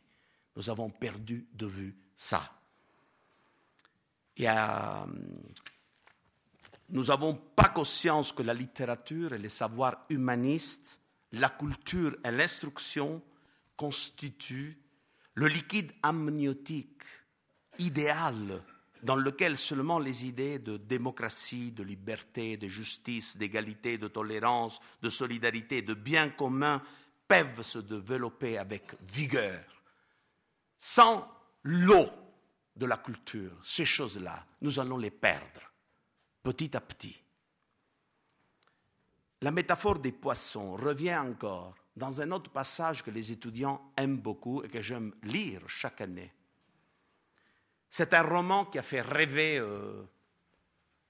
Nous 0.56 0.68
avons 0.68 0.90
perdu 0.90 1.46
de 1.54 1.66
vue 1.66 1.96
ça. 2.14 2.52
Et, 4.36 4.46
nous 6.88 7.04
n'avons 7.04 7.34
pas 7.34 7.68
conscience 7.68 8.32
que 8.32 8.42
la 8.42 8.54
littérature 8.54 9.32
et 9.32 9.38
les 9.38 9.48
savoirs 9.48 10.04
humanistes, 10.08 11.00
la 11.32 11.48
culture 11.48 12.16
et 12.24 12.30
l'instruction 12.30 13.22
constituent 13.76 14.78
le 15.34 15.48
liquide 15.48 15.92
amniotique 16.02 17.02
idéal 17.78 18.62
dans 19.02 19.16
lequel 19.16 19.56
seulement 19.56 19.98
les 19.98 20.26
idées 20.26 20.58
de 20.58 20.78
démocratie, 20.78 21.70
de 21.72 21.82
liberté, 21.82 22.56
de 22.56 22.66
justice, 22.66 23.36
d'égalité, 23.36 23.98
de 23.98 24.08
tolérance, 24.08 24.80
de 25.02 25.10
solidarité, 25.10 25.82
de 25.82 25.94
bien 25.94 26.30
commun 26.30 26.82
peuvent 27.28 27.62
se 27.62 27.78
développer 27.78 28.58
avec 28.58 28.94
vigueur. 29.12 29.62
Sans 30.78 31.28
l'eau 31.64 32.08
de 32.74 32.86
la 32.86 32.96
culture, 32.96 33.52
ces 33.62 33.84
choses-là, 33.84 34.46
nous 34.62 34.78
allons 34.78 34.98
les 34.98 35.10
perdre 35.10 35.60
petit 36.46 36.76
à 36.76 36.80
petit. 36.80 37.20
La 39.42 39.50
métaphore 39.50 39.98
des 39.98 40.12
poissons 40.12 40.76
revient 40.76 41.16
encore 41.16 41.74
dans 41.96 42.20
un 42.20 42.30
autre 42.30 42.52
passage 42.52 43.02
que 43.02 43.10
les 43.10 43.32
étudiants 43.32 43.90
aiment 43.96 44.18
beaucoup 44.18 44.62
et 44.62 44.68
que 44.68 44.80
j'aime 44.80 45.12
lire 45.24 45.68
chaque 45.68 46.02
année. 46.02 46.32
C'est 47.90 48.14
un 48.14 48.22
roman 48.22 48.64
qui 48.66 48.78
a 48.78 48.84
fait 48.84 49.00
rêver 49.00 49.58
euh, 49.58 50.04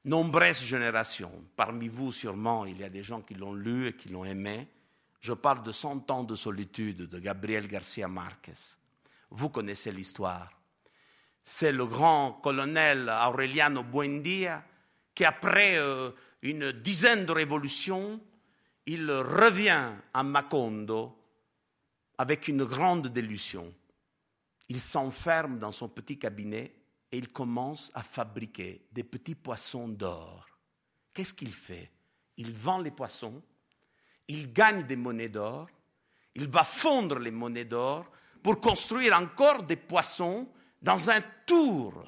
nombreuses 0.06 0.62
générations. 0.62 1.44
Parmi 1.54 1.88
vous, 1.88 2.12
sûrement, 2.12 2.64
il 2.64 2.78
y 2.78 2.84
a 2.84 2.88
des 2.88 3.02
gens 3.02 3.20
qui 3.20 3.34
l'ont 3.34 3.52
lu 3.52 3.88
et 3.88 3.92
qui 3.94 4.08
l'ont 4.08 4.24
aimé. 4.24 4.66
Je 5.20 5.34
parle 5.34 5.62
de 5.62 5.72
Cent 5.72 6.10
ans 6.10 6.24
de 6.24 6.34
solitude 6.34 7.10
de 7.10 7.18
Gabriel 7.18 7.68
Garcia 7.68 8.08
Marquez. 8.08 8.78
Vous 9.28 9.50
connaissez 9.50 9.92
l'histoire. 9.92 10.48
C'est 11.44 11.72
le 11.72 11.84
grand 11.84 12.32
colonel 12.42 13.10
Aureliano 13.10 13.82
Buendia 13.82 14.64
qui, 15.16 15.24
après 15.24 15.78
euh, 15.78 16.12
une 16.42 16.70
dizaine 16.70 17.26
de 17.26 17.32
révolutions, 17.32 18.20
il 18.84 19.10
revient 19.10 19.94
à 20.14 20.22
Macondo 20.22 21.18
avec 22.18 22.46
une 22.46 22.64
grande 22.64 23.08
délusion. 23.08 23.74
Il 24.68 24.80
s'enferme 24.80 25.58
dans 25.58 25.72
son 25.72 25.88
petit 25.88 26.18
cabinet 26.18 26.72
et 27.10 27.18
il 27.18 27.28
commence 27.28 27.90
à 27.94 28.02
fabriquer 28.02 28.86
des 28.92 29.04
petits 29.04 29.34
poissons 29.34 29.88
d'or. 29.88 30.46
Qu'est-ce 31.12 31.34
qu'il 31.34 31.52
fait? 31.52 31.90
Il 32.36 32.52
vend 32.52 32.78
les 32.78 32.90
poissons, 32.90 33.42
il 34.28 34.52
gagne 34.52 34.82
des 34.82 34.96
monnaies 34.96 35.30
d'or, 35.30 35.68
il 36.34 36.48
va 36.48 36.64
fondre 36.64 37.18
les 37.18 37.30
monnaies 37.30 37.64
d'or 37.64 38.04
pour 38.42 38.60
construire 38.60 39.18
encore 39.18 39.62
des 39.62 39.76
poissons 39.76 40.46
dans 40.82 41.08
un 41.08 41.20
tour, 41.46 42.04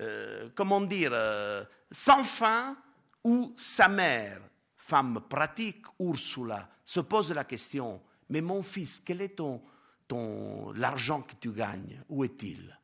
euh, 0.00 0.50
comment 0.54 0.82
dire, 0.82 1.10
euh, 1.14 1.64
sans 1.90 2.24
fin, 2.24 2.76
où 3.24 3.52
sa 3.56 3.88
mère, 3.88 4.40
femme 4.76 5.20
pratique, 5.28 5.84
Ursula, 5.98 6.68
se 6.84 7.00
pose 7.00 7.32
la 7.32 7.44
question, 7.44 8.00
mais 8.30 8.40
mon 8.40 8.62
fils, 8.62 9.00
quel 9.00 9.20
est 9.22 9.36
ton, 9.36 9.62
ton 10.06 10.72
l'argent 10.72 11.22
que 11.22 11.34
tu 11.40 11.52
gagnes? 11.52 12.02
Où 12.08 12.24
est-il? 12.24 12.78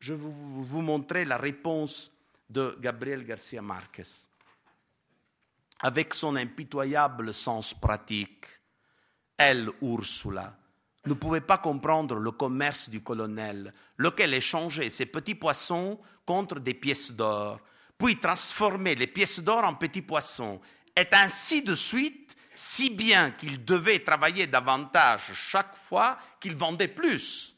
Je 0.00 0.14
vais 0.14 0.20
vous, 0.20 0.64
vous 0.64 0.80
montrer 0.80 1.24
la 1.24 1.36
réponse 1.36 2.12
de 2.48 2.76
Gabriel 2.80 3.24
Garcia 3.24 3.62
Marquez. 3.62 4.26
Avec 5.80 6.14
son 6.14 6.36
impitoyable 6.36 7.32
sens 7.32 7.74
pratique, 7.74 8.46
elle, 9.36 9.70
Ursula, 9.80 10.56
ne 11.06 11.14
pouvait 11.14 11.40
pas 11.40 11.58
comprendre 11.58 12.16
le 12.16 12.30
commerce 12.32 12.90
du 12.90 13.02
colonel, 13.02 13.72
lequel 13.96 14.34
échangeait 14.34 14.90
ses 14.90 15.06
petits 15.06 15.34
poissons 15.34 15.98
contre 16.26 16.58
des 16.58 16.74
pièces 16.74 17.12
d'or, 17.12 17.60
puis 17.98 18.18
transformait 18.18 18.94
les 18.94 19.08
pièces 19.08 19.40
d'or 19.40 19.64
en 19.64 19.74
petits 19.74 20.02
poissons, 20.02 20.60
et 20.96 21.08
ainsi 21.12 21.62
de 21.62 21.74
suite, 21.74 22.36
si 22.54 22.90
bien 22.90 23.32
qu'il 23.32 23.64
devait 23.64 24.00
travailler 24.00 24.46
davantage 24.46 25.32
chaque 25.34 25.76
fois 25.76 26.18
qu'il 26.40 26.56
vendait 26.56 26.88
plus, 26.88 27.56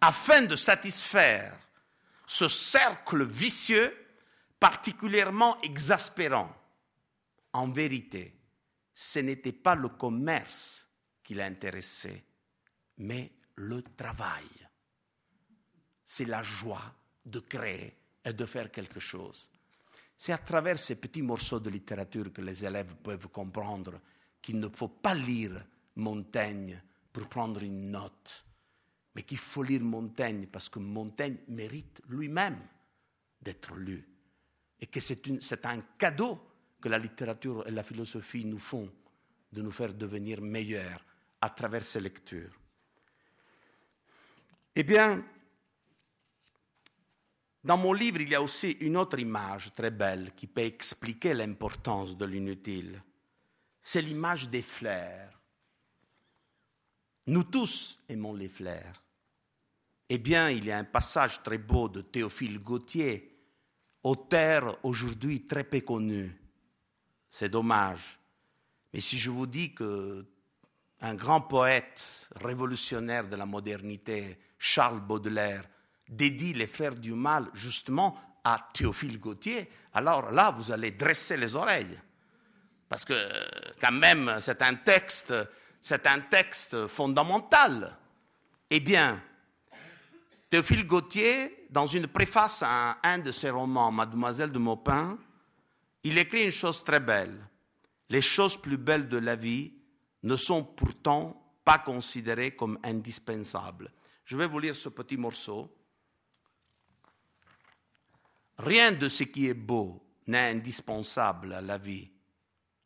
afin 0.00 0.42
de 0.42 0.56
satisfaire 0.56 1.56
ce 2.26 2.48
cercle 2.48 3.24
vicieux 3.24 3.96
particulièrement 4.58 5.60
exaspérant. 5.62 6.54
En 7.52 7.68
vérité, 7.70 8.38
ce 8.94 9.18
n'était 9.18 9.52
pas 9.52 9.74
le 9.74 9.88
commerce 9.88 10.88
qui 11.24 11.34
l'intéressait, 11.34 12.24
mais 12.98 13.32
le 13.56 13.82
travail. 13.82 14.48
C'est 16.04 16.26
la 16.26 16.42
joie 16.42 16.94
de 17.24 17.40
créer 17.40 17.99
et 18.24 18.32
de 18.32 18.46
faire 18.46 18.70
quelque 18.70 19.00
chose. 19.00 19.50
C'est 20.16 20.32
à 20.32 20.38
travers 20.38 20.78
ces 20.78 20.96
petits 20.96 21.22
morceaux 21.22 21.60
de 21.60 21.70
littérature 21.70 22.32
que 22.32 22.42
les 22.42 22.64
élèves 22.64 22.94
peuvent 22.96 23.28
comprendre 23.28 24.00
qu'il 24.42 24.60
ne 24.60 24.68
faut 24.68 24.88
pas 24.88 25.14
lire 25.14 25.64
Montaigne 25.96 26.82
pour 27.12 27.28
prendre 27.28 27.62
une 27.62 27.90
note, 27.90 28.44
mais 29.14 29.22
qu'il 29.22 29.38
faut 29.38 29.62
lire 29.62 29.80
Montaigne 29.80 30.46
parce 30.46 30.68
que 30.68 30.78
Montaigne 30.78 31.38
mérite 31.48 32.02
lui-même 32.08 32.60
d'être 33.40 33.74
lu. 33.76 34.06
Et 34.80 34.86
que 34.86 35.00
c'est 35.00 35.66
un 35.66 35.80
cadeau 35.98 36.40
que 36.80 36.88
la 36.88 36.98
littérature 36.98 37.66
et 37.66 37.70
la 37.70 37.82
philosophie 37.82 38.44
nous 38.44 38.58
font 38.58 38.90
de 39.52 39.62
nous 39.62 39.72
faire 39.72 39.92
devenir 39.92 40.40
meilleurs 40.40 41.04
à 41.40 41.50
travers 41.50 41.84
ces 41.84 42.00
lectures. 42.00 42.58
Eh 44.76 44.82
bien, 44.82 45.24
dans 47.62 47.76
mon 47.76 47.92
livre, 47.92 48.20
il 48.20 48.30
y 48.30 48.34
a 48.34 48.42
aussi 48.42 48.70
une 48.80 48.96
autre 48.96 49.18
image 49.18 49.74
très 49.74 49.90
belle 49.90 50.32
qui 50.34 50.46
peut 50.46 50.62
expliquer 50.62 51.34
l'importance 51.34 52.16
de 52.16 52.24
l'inutile. 52.24 53.02
C'est 53.82 54.02
l'image 54.02 54.48
des 54.48 54.62
fleurs. 54.62 55.40
Nous 57.26 57.44
tous 57.44 57.98
aimons 58.08 58.34
les 58.34 58.48
fleurs. 58.48 59.02
Eh 60.08 60.18
bien, 60.18 60.50
il 60.50 60.64
y 60.64 60.72
a 60.72 60.78
un 60.78 60.84
passage 60.84 61.42
très 61.42 61.58
beau 61.58 61.88
de 61.88 62.00
Théophile 62.00 62.58
Gautier, 62.58 63.38
auteur 64.02 64.78
aujourd'hui 64.82 65.46
très 65.46 65.64
peu 65.64 65.80
connu. 65.80 66.36
C'est 67.28 67.50
dommage. 67.50 68.18
Mais 68.92 69.00
si 69.00 69.18
je 69.18 69.30
vous 69.30 69.46
dis 69.46 69.72
que 69.72 70.26
un 71.02 71.14
grand 71.14 71.40
poète 71.40 72.28
révolutionnaire 72.36 73.28
de 73.28 73.36
la 73.36 73.46
modernité, 73.46 74.38
Charles 74.58 75.00
Baudelaire, 75.00 75.68
dédie 76.10 76.52
les 76.52 76.66
fleurs 76.66 76.96
du 76.96 77.14
mal 77.14 77.48
justement 77.54 78.18
à 78.44 78.68
Théophile 78.74 79.18
Gautier, 79.18 79.70
alors 79.94 80.30
là, 80.30 80.50
vous 80.50 80.72
allez 80.72 80.92
dresser 80.92 81.36
les 81.36 81.54
oreilles. 81.56 81.98
Parce 82.88 83.04
que 83.04 83.14
quand 83.80 83.92
même, 83.92 84.38
c'est 84.40 84.62
un 84.62 84.74
texte, 84.74 85.34
c'est 85.80 86.06
un 86.06 86.20
texte 86.20 86.86
fondamental. 86.88 87.96
Eh 88.68 88.80
bien, 88.80 89.22
Théophile 90.48 90.86
Gautier, 90.86 91.66
dans 91.70 91.86
une 91.86 92.08
préface 92.08 92.62
à 92.66 92.98
un 93.04 93.18
de 93.18 93.30
ses 93.30 93.50
romans, 93.50 93.92
Mademoiselle 93.92 94.50
de 94.50 94.58
Maupin, 94.58 95.18
il 96.02 96.18
écrit 96.18 96.44
une 96.44 96.50
chose 96.50 96.82
très 96.82 97.00
belle. 97.00 97.38
Les 98.08 98.20
choses 98.20 98.56
plus 98.56 98.76
belles 98.76 99.08
de 99.08 99.18
la 99.18 99.36
vie 99.36 99.72
ne 100.24 100.36
sont 100.36 100.64
pourtant 100.64 101.40
pas 101.64 101.78
considérées 101.78 102.56
comme 102.56 102.78
indispensables. 102.82 103.92
Je 104.24 104.36
vais 104.36 104.48
vous 104.48 104.58
lire 104.58 104.74
ce 104.74 104.88
petit 104.88 105.16
morceau. 105.16 105.72
Rien 108.62 108.92
de 108.92 109.08
ce 109.08 109.24
qui 109.24 109.46
est 109.46 109.54
beau 109.54 110.02
n'est 110.26 110.50
indispensable 110.50 111.54
à 111.54 111.62
la 111.62 111.78
vie. 111.78 112.10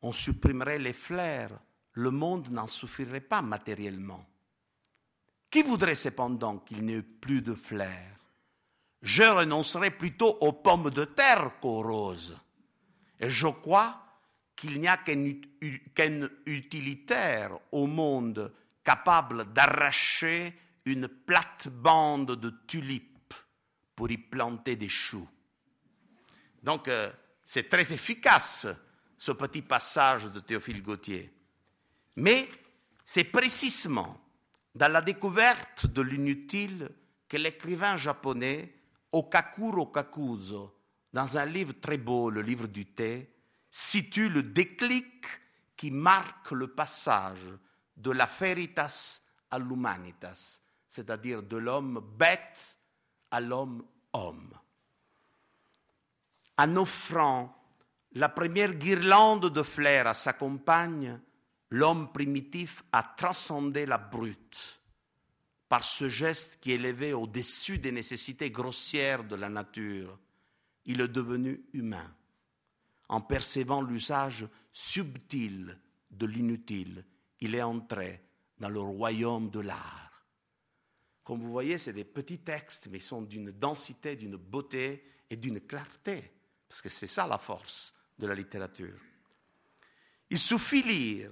On 0.03 0.13
supprimerait 0.13 0.79
les 0.79 0.93
fleurs, 0.93 1.59
le 1.95 2.13
monde 2.13 2.49
n'en 2.51 2.69
souffrirait 2.69 3.21
pas 3.21 3.43
matériellement. 3.43 4.25
Qui 5.51 5.63
voudrait 5.63 5.97
cependant 5.97 6.59
qu'il 6.59 6.85
n'y 6.85 6.95
ait 6.95 7.03
plus 7.03 7.43
de 7.43 7.55
fleurs? 7.55 7.89
Je 9.03 9.25
renoncerais 9.25 9.91
plutôt 9.91 10.39
aux 10.43 10.53
pommes 10.53 10.91
de 10.91 11.05
terre 11.05 11.59
qu'aux 11.61 11.83
roses. 11.83 12.41
Et 13.19 13.29
je 13.29 13.49
crois 13.49 14.01
qu'il 14.55 14.81
n'y 14.81 14.87
a 14.87 14.97
qu'un 14.97 16.29
utilitaire 16.47 17.59
au 17.73 17.89
monde 17.89 18.53
capable 18.85 19.53
d'arracher 19.53 20.55
une 20.85 21.09
plate-bande 21.09 22.37
de 22.37 22.51
tulipes 22.69 23.35
pour 23.97 24.09
y 24.09 24.19
planter 24.19 24.77
des 24.77 24.89
choux. 24.89 25.29
Donc, 26.65 26.89
euh, 26.89 27.13
c'est 27.45 27.69
très 27.69 27.93
efficace, 27.93 28.67
ce 29.19 29.33
petit 29.33 29.61
passage 29.61 30.25
de 30.33 30.41
Théophile 30.41 30.83
Gautier. 30.83 31.31
Mais 32.17 32.49
c'est 33.05 33.25
précisément 33.25 34.19
dans 34.75 34.91
la 34.91 35.03
découverte 35.03 35.87
de 35.87 36.01
l'inutile 36.01 36.89
que 37.29 37.37
l'écrivain 37.37 37.99
japonais 37.99 38.75
Okakuro 39.13 39.87
Kakuzo, 39.87 40.75
dans 41.13 41.37
un 41.37 41.45
livre 41.45 41.75
très 41.75 41.99
beau, 41.99 42.31
le 42.31 42.41
livre 42.41 42.67
du 42.67 42.87
thé, 42.87 43.31
situe 43.71 44.31
le 44.31 44.43
déclic 44.43 45.27
qui 45.77 45.91
marque 45.91 46.51
le 46.53 46.69
passage 46.69 47.53
de 47.95 48.11
la 48.11 48.27
feritas 48.27 49.21
à 49.51 49.59
l'humanitas, 49.59 50.61
c'est-à-dire 50.89 51.43
de 51.43 51.59
l'homme 51.59 52.01
bête 52.17 52.79
à 53.31 53.41
l'homme 53.41 53.85
homme. 54.15 54.55
En 56.59 56.77
offrant 56.77 57.55
la 58.13 58.29
première 58.29 58.75
guirlande 58.75 59.51
de 59.51 59.63
fleurs 59.63 60.07
à 60.07 60.15
sa 60.15 60.33
compagne, 60.33 61.21
l'homme 61.71 62.13
primitif 62.13 62.85
a 62.93 63.03
transcendé 63.03 63.87
la 63.87 63.99
brute 63.99 64.81
par 65.69 65.83
ce 65.83 66.09
geste 66.09 66.61
qui 66.61 66.73
élevait 66.73 67.13
au-dessus 67.13 67.79
des 67.79 67.91
nécessités 67.91 68.51
grossières 68.51 69.25
de 69.25 69.35
la 69.35 69.49
nature. 69.49 70.17
Il 70.85 71.01
est 71.01 71.09
devenu 71.09 71.65
humain 71.73 72.15
en 73.09 73.21
percevant 73.21 73.83
l'usage 73.83 74.47
subtil 74.71 75.77
de 76.11 76.27
l'inutile. 76.27 77.05
Il 77.41 77.55
est 77.55 77.63
entré 77.63 78.23
dans 78.59 78.69
le 78.69 78.81
royaume 78.81 79.51
de 79.51 79.61
l'art. 79.61 80.25
Comme 81.25 81.41
vous 81.41 81.51
voyez, 81.51 81.79
c'est 81.79 81.93
des 81.93 82.05
petits 82.05 82.41
textes, 82.41 82.89
mais 82.91 82.99
ils 82.99 83.03
sont 83.03 83.23
d'une 83.23 83.51
densité, 83.51 84.15
d'une 84.15 84.37
beauté 84.37 85.05
et 85.31 85.37
d'une 85.37 85.61
clarté, 85.61 86.34
parce 86.75 86.83
que 86.83 86.89
c'est 86.89 87.07
ça 87.07 87.25
la 87.29 87.39
force 87.39 87.95
de 88.19 88.27
la 88.27 88.35
littérature. 88.35 88.99
Il 90.29 90.41
suffit 90.41 90.83
lire, 90.83 91.31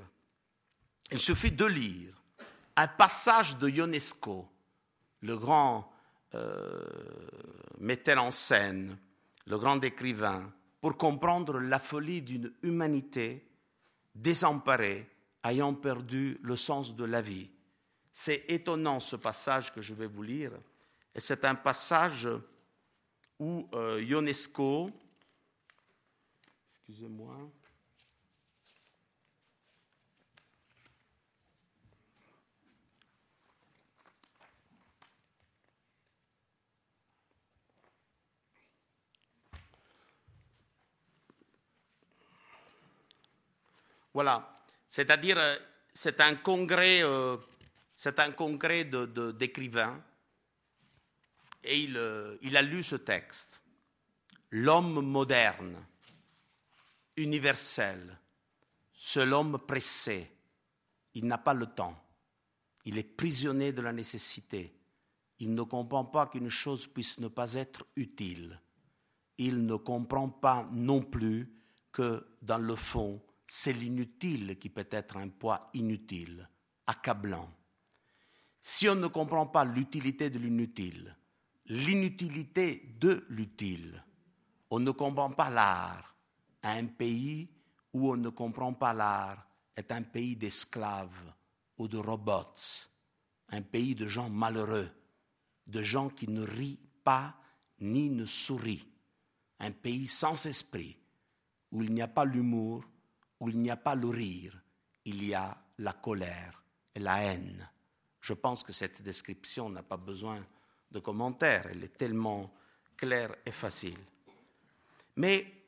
il 1.11 1.19
suffit 1.19 1.51
de 1.51 1.65
lire 1.65 2.15
un 2.77 2.87
passage 2.87 3.57
de 3.57 3.69
Ionesco, 3.69 4.49
le 5.23 5.37
grand 5.37 5.93
euh, 6.37 6.81
metteur 7.81 8.23
en 8.23 8.31
scène, 8.31 8.97
le 9.47 9.59
grand 9.59 9.83
écrivain, 9.83 10.49
pour 10.81 10.97
comprendre 10.97 11.59
la 11.59 11.81
folie 11.81 12.23
d'une 12.23 12.53
humanité 12.63 13.45
désemparée, 14.15 15.11
ayant 15.43 15.75
perdu 15.75 16.39
le 16.41 16.55
sens 16.55 16.95
de 16.95 17.05
la 17.05 17.21
vie. 17.21 17.51
C'est 18.13 18.45
étonnant 18.47 19.01
ce 19.01 19.17
passage 19.17 19.75
que 19.75 19.81
je 19.81 19.93
vais 19.93 20.07
vous 20.07 20.23
lire, 20.23 20.53
et 21.17 21.19
c'est 21.19 21.45
un 21.45 21.57
passage 21.57 22.29
où 23.41 23.67
euh, 23.75 24.01
Ionesco, 24.05 24.93
excusez-moi, 26.93 27.51
Voilà. 44.15 44.63
C'est-à-dire, 44.87 45.39
euh, 45.39 45.57
c'est 45.95 46.21
un 46.21 46.35
congrès, 46.35 47.03
euh, 47.03 47.39
c'est 47.97 48.21
un 48.21 48.31
congrès 48.31 48.85
d'écrivains, 48.85 50.05
et 51.65 51.79
il, 51.79 51.97
euh, 51.97 52.37
il 52.43 52.59
a 52.59 52.61
lu 52.61 52.83
ce 52.83 52.97
texte. 52.97 53.63
L'homme 54.51 55.01
moderne, 55.01 55.83
universel, 57.17 58.19
seul 58.93 59.33
homme 59.33 59.59
pressé, 59.67 60.31
il 61.15 61.27
n'a 61.27 61.39
pas 61.39 61.55
le 61.55 61.67
temps, 61.67 61.97
il 62.85 62.99
est 62.99 63.03
prisonnier 63.03 63.73
de 63.73 63.83
la 63.83 63.93
nécessité, 63.93 64.75
il 65.39 65.55
ne 65.55 65.63
comprend 65.63 66.05
pas 66.05 66.27
qu'une 66.27 66.49
chose 66.49 66.87
puisse 66.87 67.19
ne 67.19 67.29
pas 67.29 67.55
être 67.55 67.85
utile, 67.97 68.61
il 69.39 69.67
ne 69.67 69.77
comprend 69.77 70.29
pas 70.29 70.69
non 70.73 71.03
plus 71.03 71.53
que 71.91 72.27
dans 72.41 72.59
le 72.59 72.77
fond, 72.77 73.21
c'est 73.47 73.73
l'inutile 73.73 74.59
qui 74.59 74.71
peut 74.71 74.89
être 74.91 75.17
un 75.17 75.29
poids 75.29 75.61
inutile, 75.75 76.49
accablant. 76.87 77.51
Si 78.61 78.89
on 78.89 78.95
ne 78.95 79.09
comprend 79.09 79.47
pas 79.47 79.65
l'utilité 79.65 80.31
de 80.31 80.39
l'inutile, 80.39 81.17
l'inutilité 81.67 82.97
de 82.99 83.27
l'utile, 83.29 84.03
on 84.71 84.81
ne 84.81 84.91
comprend 84.91 85.31
pas 85.31 85.51
l'art. 85.51 86.12
Un 86.63 86.87
pays 86.87 87.49
où 87.93 88.11
on 88.13 88.17
ne 88.17 88.29
comprend 88.29 88.73
pas 88.73 88.95
l'art 88.95 89.47
est 89.77 89.91
un 89.93 90.03
pays 90.03 90.37
d'esclaves 90.37 91.33
ou 91.79 91.89
de 91.89 91.99
robots, 91.99 92.89
un 93.49 93.63
pays 93.63 93.95
de 93.95 94.07
gens 94.07 94.31
malheureux, 94.31 94.91
de 95.67 95.83
gens 95.83 96.09
qui 96.09 96.29
ne 96.29 96.43
rient 96.43 96.79
pas 97.05 97.35
ni 97.81 98.09
ne 98.11 98.25
sourient, 98.27 98.87
un 99.59 99.73
pays 99.73 100.07
sans 100.07 100.47
esprit, 100.47 100.97
où 101.71 101.83
il 101.83 101.93
n'y 101.93 102.03
a 102.03 102.09
pas 102.09 102.25
l'humour, 102.25 102.85
où 103.41 103.49
il 103.49 103.59
n'y 103.59 103.71
a 103.71 103.77
pas 103.77 103.95
le 103.95 104.09
rire, 104.09 104.61
il 105.05 105.25
y 105.25 105.35
a 105.35 105.57
la 105.79 105.93
colère 105.93 106.63
et 106.95 107.01
la 107.01 107.23
haine. 107.23 107.69
Je 108.21 108.35
pense 108.35 108.63
que 108.63 108.73
cette 108.73 109.03
description 109.03 109.69
n'a 109.69 109.83
pas 109.83 109.97
besoin 109.97 110.47
de 110.91 111.01
commentaires, 111.01 111.67
elle 111.71 111.83
est 111.83 111.97
tellement 111.97 112.53
claire 112.97 113.35
et 113.45 113.51
facile. 113.51 113.99
Mais 115.17 115.62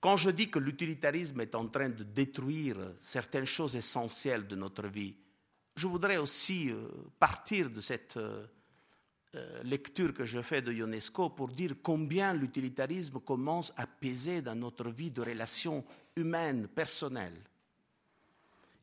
quand 0.00 0.16
je 0.16 0.30
dis 0.30 0.50
que 0.50 0.58
l'utilitarisme 0.58 1.40
est 1.40 1.54
en 1.54 1.68
train 1.68 1.90
de 1.90 2.02
détruire 2.02 2.76
certaines 2.98 3.44
choses 3.44 3.76
essentielles 3.76 4.46
de 4.46 4.56
notre 4.56 4.88
vie, 4.88 5.14
je 5.76 5.86
voudrais 5.86 6.16
aussi 6.16 6.70
euh, 6.70 6.88
partir 7.18 7.70
de 7.70 7.80
cette 7.80 8.16
euh, 8.16 8.46
euh, 9.36 9.62
lecture 9.62 10.12
que 10.12 10.24
je 10.24 10.40
fais 10.42 10.62
de 10.62 10.72
Ionesco 10.72 11.30
pour 11.30 11.48
dire 11.48 11.76
combien 11.82 12.32
l'utilitarisme 12.32 13.20
commence 13.20 13.72
à 13.76 13.86
peser 13.86 14.42
dans 14.42 14.56
notre 14.56 14.88
vie 14.88 15.10
de 15.10 15.20
relations 15.20 15.84
humaines, 16.16 16.66
personnelles. 16.68 17.40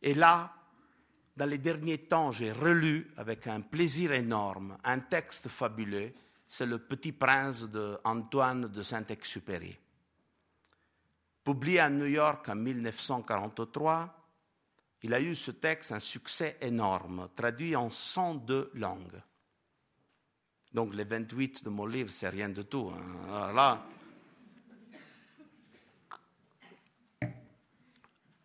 Et 0.01 0.13
là, 0.13 0.53
dans 1.35 1.49
les 1.49 1.57
derniers 1.57 1.97
temps, 1.97 2.31
j'ai 2.31 2.51
relu 2.51 3.11
avec 3.17 3.47
un 3.47 3.61
plaisir 3.61 4.11
énorme 4.11 4.77
un 4.83 4.99
texte 4.99 5.49
fabuleux, 5.49 6.13
c'est 6.47 6.65
Le 6.65 6.79
Petit 6.79 7.11
Prince 7.11 7.63
d'Antoine 7.63 8.67
de 8.69 8.83
Saint-Exupéry. 8.83 9.77
Publié 11.47 11.79
à 11.79 11.89
New 11.89 12.07
York 12.07 12.49
en 12.49 12.55
1943, 12.55 14.13
il 15.03 15.13
a 15.13 15.21
eu 15.21 15.33
ce 15.33 15.51
texte 15.51 15.93
un 15.93 16.01
succès 16.01 16.57
énorme, 16.59 17.29
traduit 17.37 17.73
en 17.73 17.89
102 17.89 18.71
langues. 18.73 19.21
Donc 20.73 20.93
les 20.93 21.05
28 21.05 21.63
de 21.63 21.69
mon 21.69 21.85
livre, 21.85 22.09
c'est 22.09 22.27
rien 22.27 22.49
du 22.49 22.65
tout. 22.65 22.91
Hein. 23.31 23.81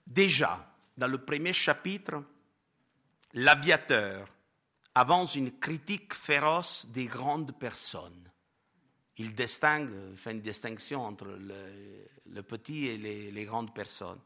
Déjà, 0.07 0.65
dans 0.97 1.09
le 1.09 1.19
premier 1.19 1.53
chapitre, 1.53 2.23
l'aviateur, 3.35 4.29
avance 4.95 5.35
une 5.35 5.59
critique 5.59 6.15
féroce 6.15 6.87
des 6.87 7.07
grandes 7.07 7.59
personnes. 7.59 8.31
Il 9.19 9.35
distingue, 9.35 10.15
fait 10.17 10.33
une 10.33 10.41
distinction 10.41 11.05
entre 11.05 11.27
le, 11.27 12.43
petit 12.43 12.87
et 12.87 12.99
les 12.99 13.45
grandes 13.45 13.75
personnes. 13.75 14.21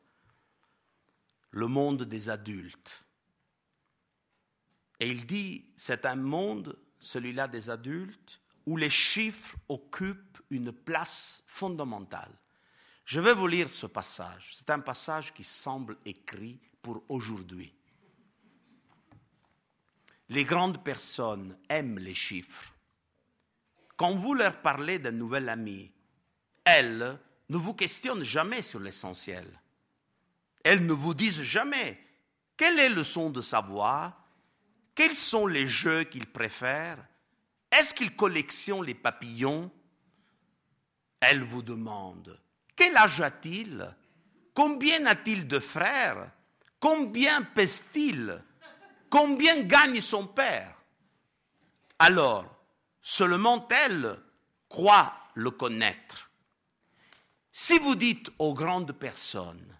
Le 1.50 1.66
monde 1.66 2.04
des 2.04 2.28
adultes. 2.28 3.06
Et 5.00 5.10
il 5.10 5.26
dit, 5.26 5.64
c'est 5.76 6.06
un 6.06 6.16
monde, 6.16 6.78
celui-là 6.98 7.48
des 7.48 7.70
adultes, 7.70 8.40
où 8.66 8.76
les 8.76 8.90
chiffres 8.90 9.56
occupent 9.68 10.38
une 10.50 10.72
place 10.72 11.42
fondamentale. 11.46 12.32
Je 13.04 13.20
vais 13.20 13.34
vous 13.34 13.46
lire 13.46 13.70
ce 13.70 13.86
passage. 13.86 14.54
C'est 14.56 14.70
un 14.70 14.80
passage 14.80 15.32
qui 15.32 15.44
semble 15.44 15.96
écrit 16.04 16.58
pour 16.82 17.04
aujourd'hui. 17.08 17.72
Les 20.28 20.44
grandes 20.44 20.82
personnes 20.82 21.56
aiment 21.68 21.98
les 21.98 22.14
chiffres. 22.14 22.72
Quand 23.96 24.14
vous 24.14 24.34
leur 24.34 24.60
parlez 24.60 24.98
d'un 24.98 25.12
nouvel 25.12 25.48
ami, 25.48 25.90
elles 26.64 27.18
ne 27.48 27.56
vous 27.56 27.74
questionnent 27.74 28.22
jamais 28.22 28.62
sur 28.62 28.80
l'essentiel. 28.80 29.46
Elles 30.64 30.84
ne 30.84 30.92
vous 30.92 31.14
disent 31.14 31.42
jamais 31.42 31.98
quel 32.56 32.78
est 32.78 32.88
le 32.88 33.04
son 33.04 33.30
de 33.30 33.40
sa 33.40 33.60
voix, 33.60 34.16
quels 34.94 35.14
sont 35.14 35.46
les 35.46 35.66
jeux 35.66 36.04
qu'il 36.04 36.26
préfère, 36.26 36.98
est-ce 37.70 37.94
qu'il 37.94 38.16
collectionne 38.16 38.84
les 38.84 38.94
papillons. 38.94 39.70
Elles 41.20 41.42
vous 41.42 41.62
demandent 41.62 42.38
quel 42.76 42.94
âge 42.98 43.22
a-t-il? 43.22 43.96
Combien 44.52 45.06
a-t-il 45.06 45.48
de 45.48 45.58
frères? 45.58 46.30
Combien 46.78 47.42
pèse-t-il? 47.42 48.42
Combien 49.08 49.62
gagne 49.62 50.00
son 50.02 50.26
père? 50.26 50.76
Alors, 51.98 52.55
seulement 53.06 53.68
elle 53.70 54.18
croit 54.68 55.14
le 55.34 55.52
connaître. 55.52 56.28
Si 57.52 57.78
vous 57.78 57.94
dites 57.94 58.32
aux 58.40 58.52
grandes 58.52 58.98
personnes, 58.98 59.76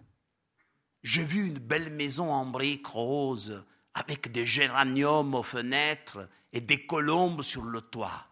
j'ai 1.02 1.24
vu 1.24 1.48
une 1.48 1.58
belle 1.58 1.90
maison 1.90 2.32
en 2.32 2.46
briques 2.46 2.86
roses 2.86 3.64
avec 3.94 4.30
des 4.30 4.46
géraniums 4.46 5.34
aux 5.34 5.42
fenêtres 5.42 6.28
et 6.52 6.60
des 6.60 6.86
colombes 6.86 7.42
sur 7.42 7.64
le 7.64 7.80
toit, 7.80 8.28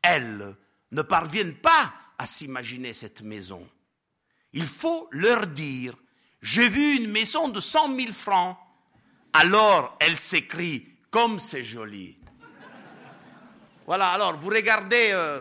elles 0.00 0.56
ne 0.92 1.02
parviennent 1.02 1.58
pas 1.58 1.92
à 2.16 2.24
s'imaginer 2.24 2.94
cette 2.94 3.20
maison. 3.20 3.68
Il 4.54 4.66
faut 4.66 5.08
leur 5.10 5.46
dire, 5.46 5.94
j'ai 6.40 6.70
vu 6.70 6.96
une 6.96 7.10
maison 7.10 7.48
de 7.48 7.60
cent 7.60 7.90
mille 7.90 8.14
francs. 8.14 8.56
Alors 9.34 9.94
elles 10.00 10.16
s'écrient, 10.16 10.88
comme 11.10 11.38
c'est 11.38 11.64
joli. 11.64 12.19
Voilà, 13.90 14.12
alors 14.12 14.36
vous 14.36 14.50
regardez, 14.50 15.10
euh, 15.10 15.40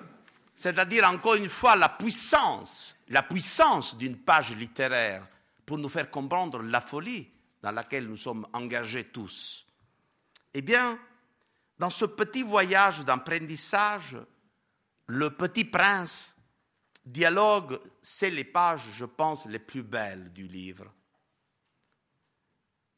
c'est-à-dire 0.56 1.08
encore 1.08 1.36
une 1.36 1.52
fois 1.52 1.76
la 1.76 1.88
puissance, 1.88 2.96
la 3.10 3.22
puissance 3.22 3.96
d'une 3.96 4.18
page 4.18 4.56
littéraire 4.56 5.28
pour 5.68 5.78
nous 5.78 5.88
faire 5.88 6.10
comprendre 6.10 6.64
la 6.64 6.82
folie 6.82 7.30
dans 7.62 7.70
laquelle 7.70 8.08
nous 8.08 8.18
sommes 8.18 8.48
engagés 8.54 9.04
tous. 9.04 9.68
Eh 10.52 10.64
bien, 10.64 10.98
dans 11.78 11.92
ce 11.92 12.06
petit 12.06 12.42
voyage 12.42 13.06
d'apprentissage, 13.06 14.18
le 15.06 15.30
petit 15.30 15.66
prince 15.66 16.36
dialogue, 17.06 17.80
c'est 18.02 18.32
les 18.32 18.46
pages, 18.46 18.88
je 18.94 19.06
pense, 19.06 19.46
les 19.46 19.60
plus 19.60 19.84
belles 19.84 20.34
du 20.34 20.48
livre. 20.48 20.92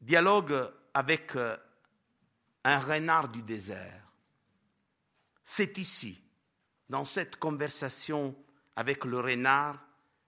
Dialogue 0.00 0.72
avec 0.94 1.36
euh, 1.36 1.58
un 2.64 2.78
renard 2.78 3.28
du 3.28 3.42
désert. 3.42 4.01
C'est 5.54 5.76
ici, 5.76 6.18
dans 6.88 7.04
cette 7.04 7.36
conversation 7.36 8.34
avec 8.74 9.04
le 9.04 9.20
renard, 9.20 9.78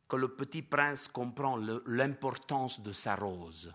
que 0.07 0.16
le 0.16 0.29
petit 0.37 0.61
prince 0.61 1.09
comprend 1.09 1.57
l'importance 1.87 2.83
de 2.83 2.93
sa 2.93 3.16
rose. 3.16 3.72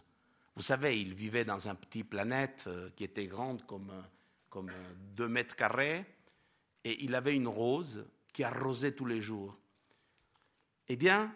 Vous 0.56 0.62
savez, 0.62 1.02
il 1.02 1.16
vivait 1.16 1.46
dans 1.46 1.68
une 1.68 1.76
petite 1.76 2.08
planète 2.08 2.66
euh, 2.68 2.92
qui 2.96 3.04
était 3.04 3.26
grande 3.26 3.66
comme, 3.66 3.92
comme 4.48 4.70
deux 5.16 5.28
mètres 5.28 5.56
carrés, 5.56 6.06
et 6.84 7.04
il 7.04 7.16
avait 7.16 7.36
une 7.36 7.48
rose 7.48 8.06
qui 8.32 8.44
arrosait 8.44 8.92
tous 8.92 9.08
les 9.08 9.24
jours. 9.24 9.58
Eh 10.88 10.98
bien, 10.98 11.34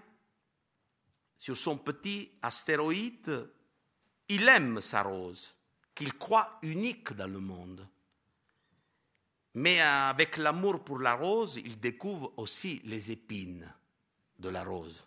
sur 1.39 1.57
son 1.57 1.75
petit 1.75 2.33
astéroïde, 2.43 3.49
il 4.29 4.47
aime 4.47 4.79
sa 4.79 5.01
rose, 5.01 5.55
qu'il 5.95 6.13
croit 6.13 6.59
unique 6.61 7.13
dans 7.13 7.31
le 7.31 7.39
monde. 7.39 7.87
Mais 9.55 9.79
avec 9.81 10.37
l'amour 10.37 10.83
pour 10.83 10.99
la 10.99 11.13
rose, 11.13 11.57
il 11.63 11.79
découvre 11.79 12.33
aussi 12.37 12.81
les 12.85 13.11
épines 13.11 13.71
de 14.39 14.49
la 14.49 14.63
rose. 14.63 15.05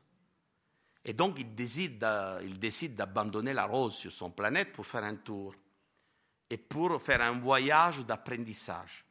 Et 1.04 1.12
donc 1.12 1.38
il 1.38 1.54
décide, 1.54 1.98
d'abandonner 2.94 3.52
la 3.52 3.66
rose 3.66 3.94
sur 3.94 4.12
son 4.12 4.30
planète 4.30 4.72
pour 4.72 4.86
faire 4.86 5.04
un 5.04 5.16
tour 5.16 5.54
et 6.50 6.58
pour 6.58 7.00
faire 7.00 7.22
un 7.22 7.38
voyage 7.38 8.04
d'apprentissage. 8.04 9.04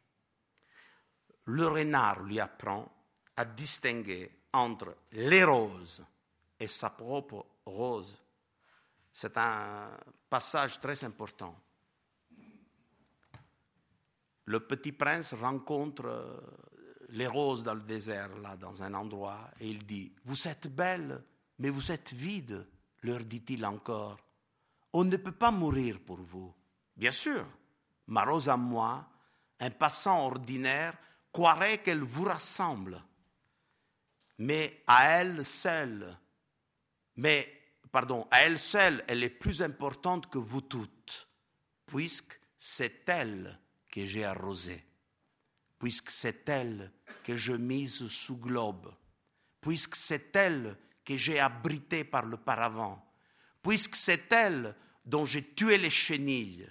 Le 1.45 1.67
renard 1.67 2.23
lui 2.23 2.39
apprend 2.39 2.91
à 3.37 3.45
distinguer 3.45 4.29
entre 4.51 4.95
les 5.13 5.43
roses 5.43 6.03
et 6.59 6.67
sa 6.67 6.89
propre 6.89 7.45
rose. 7.65 8.17
C'est 9.11 9.37
un 9.37 9.89
passage 10.29 10.79
très 10.79 11.01
important. 11.03 11.55
Le 14.45 14.59
petit 14.59 14.91
prince 14.91 15.33
rencontre 15.33 16.05
euh, 16.05 16.39
les 17.09 17.27
roses 17.27 17.63
dans 17.63 17.73
le 17.73 17.81
désert, 17.81 18.37
là, 18.39 18.55
dans 18.55 18.83
un 18.83 18.93
endroit, 18.93 19.49
et 19.59 19.69
il 19.69 19.85
dit, 19.85 20.13
Vous 20.25 20.47
êtes 20.47 20.67
belles, 20.73 21.23
mais 21.59 21.69
vous 21.69 21.91
êtes 21.91 22.13
vides, 22.13 22.67
leur 23.01 23.23
dit-il 23.23 23.65
encore. 23.65 24.17
On 24.93 25.03
ne 25.03 25.17
peut 25.17 25.31
pas 25.31 25.51
mourir 25.51 25.99
pour 25.99 26.17
vous. 26.17 26.53
Bien 26.95 27.11
sûr, 27.11 27.45
ma 28.07 28.23
rose 28.23 28.49
à 28.49 28.57
moi, 28.57 29.07
un 29.59 29.71
passant 29.71 30.25
ordinaire, 30.25 30.95
croirait 31.31 31.79
qu'elle 31.79 32.03
vous 32.03 32.23
rassemble 32.23 33.01
mais 34.37 34.83
à 34.87 35.19
elle 35.19 35.45
seule, 35.45 36.17
mais, 37.15 37.47
pardon, 37.91 38.27
à 38.31 38.41
elle 38.41 38.59
seule, 38.59 39.03
elle 39.07 39.23
est 39.23 39.29
plus 39.29 39.61
importante 39.61 40.29
que 40.29 40.37
vous 40.37 40.61
toutes, 40.61 41.29
puisque 41.85 42.39
c'est 42.57 43.07
elle 43.07 43.59
que 43.95 44.05
j'ai 44.05 44.25
arrosée, 44.25 44.83
puisque 45.79 46.09
c'est 46.11 46.47
elle 46.49 46.91
que 47.23 47.37
je 47.37 47.53
mise 47.53 48.05
sous 48.07 48.37
globe, 48.37 48.93
puisque 49.61 49.95
c'est 49.95 50.35
elle 50.35 50.77
que 51.05 51.15
j'ai 51.15 51.39
abritée 51.39 52.03
par 52.03 52.25
le 52.25 52.35
paravent, 52.35 53.01
puisque 53.63 53.95
c'est 53.95 54.31
elle 54.33 54.75
dont 55.05 55.25
j'ai 55.25 55.53
tué 55.53 55.77
les 55.77 55.89
chenilles, 55.89 56.69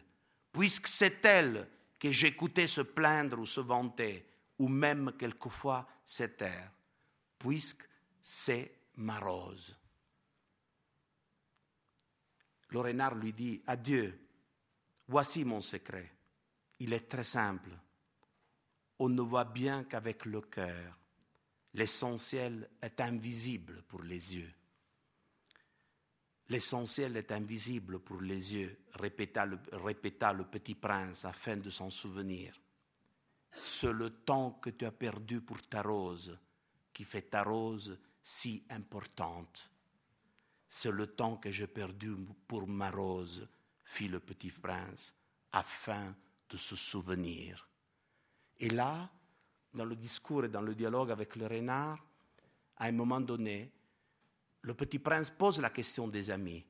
puisque 0.53 0.87
c'est 0.87 1.25
elle 1.25 1.67
que 1.99 2.13
j'écoutais 2.13 2.67
se 2.67 2.83
plaindre 2.83 3.41
ou 3.41 3.47
se 3.47 3.61
vanter, 3.61 4.29
ou 4.59 4.69
même 4.69 5.13
quelquefois 5.19 5.89
se 6.05 6.25
taire 6.25 6.75
puisque 7.45 7.87
c'est 8.23 8.75
ma 8.97 9.21
rose. 9.21 9.77
Le 12.71 12.81
renard 12.81 13.15
lui 13.17 13.35
dit, 13.35 13.63
adieu, 13.67 14.19
voici 15.07 15.45
mon 15.45 15.61
secret. 15.61 16.11
Il 16.85 16.93
est 16.93 17.09
très 17.09 17.25
simple. 17.25 17.71
On 18.99 19.09
ne 19.09 19.23
voit 19.23 19.47
bien 19.47 19.85
qu'avec 19.85 20.27
le 20.27 20.43
cœur. 20.43 20.99
L'essentiel 21.73 22.69
est 22.83 23.01
invisible 23.01 23.81
pour 23.89 24.03
les 24.03 24.37
yeux. 24.37 24.53
L'essentiel 26.51 27.17
est 27.17 27.33
invisible 27.33 28.01
pour 28.01 28.21
les 28.21 28.53
yeux, 28.53 28.79
répéta 28.93 29.47
le, 29.47 29.59
répéta 29.73 30.35
le 30.35 30.45
petit 30.45 30.75
prince 30.75 31.25
afin 31.25 31.57
de 31.57 31.71
s'en 31.71 31.89
souvenir. 31.89 32.55
C'est 33.51 33.91
le 33.91 34.11
temps 34.11 34.51
que 34.51 34.69
tu 34.69 34.85
as 34.85 34.93
perdu 34.93 35.41
pour 35.41 35.63
ta 35.63 35.81
rose 35.81 36.39
qui 36.93 37.05
fait 37.05 37.31
ta 37.31 37.45
rose 37.45 37.99
si 38.23 38.63
importante. 38.69 39.71
C'est 40.69 40.93
le 40.93 41.07
temps 41.07 41.39
que 41.39 41.51
j'ai 41.51 41.67
perdu 41.67 42.15
pour 42.47 42.69
ma 42.69 42.91
rose, 42.91 43.49
fit 43.85 44.09
le 44.09 44.21
petit 44.21 44.51
prince, 44.51 45.15
afin 45.51 46.15
de 46.49 46.57
se 46.57 46.77
souvenir. 46.77 47.69
Et 48.59 48.71
là, 48.71 49.11
dans 49.73 49.85
le 49.85 49.97
discours 49.97 50.45
et 50.45 50.49
dans 50.49 50.63
le 50.63 50.75
dialogue 50.75 51.11
avec 51.11 51.37
le 51.37 51.47
renard, 51.47 52.05
à 52.77 52.87
un 52.87 52.93
moment 52.93 53.21
donné, 53.21 53.73
le 54.63 54.75
petit 54.75 54.99
prince 54.99 55.31
pose 55.31 55.61
la 55.61 55.71
question 55.71 56.09
des 56.09 56.31
amis. 56.31 56.65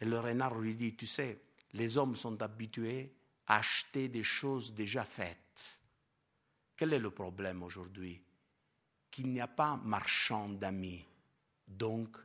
Et 0.00 0.04
le 0.04 0.20
renard 0.20 0.54
lui 0.54 0.74
dit, 0.74 0.94
tu 0.94 1.06
sais, 1.06 1.40
les 1.72 1.96
hommes 1.96 2.16
sont 2.16 2.40
habitués 2.42 3.14
à 3.46 3.58
acheter 3.58 4.08
des 4.08 4.22
choses 4.22 4.72
déjà 4.72 5.04
faites. 5.04 5.80
Quel 6.76 6.92
est 6.92 6.98
le 6.98 7.10
problème 7.10 7.62
aujourd'hui? 7.62 8.22
Qu'il 9.10 9.28
n'y 9.28 9.40
a 9.40 9.48
pas 9.48 9.76
marchand 9.76 10.48
d'amis. 10.48 11.04
Donc, 11.66 12.16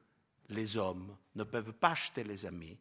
les 0.49 0.77
hommes 0.77 1.15
ne 1.35 1.43
peuvent 1.43 1.73
pas 1.73 1.91
acheter 1.91 2.23
les 2.23 2.45
amis, 2.45 2.77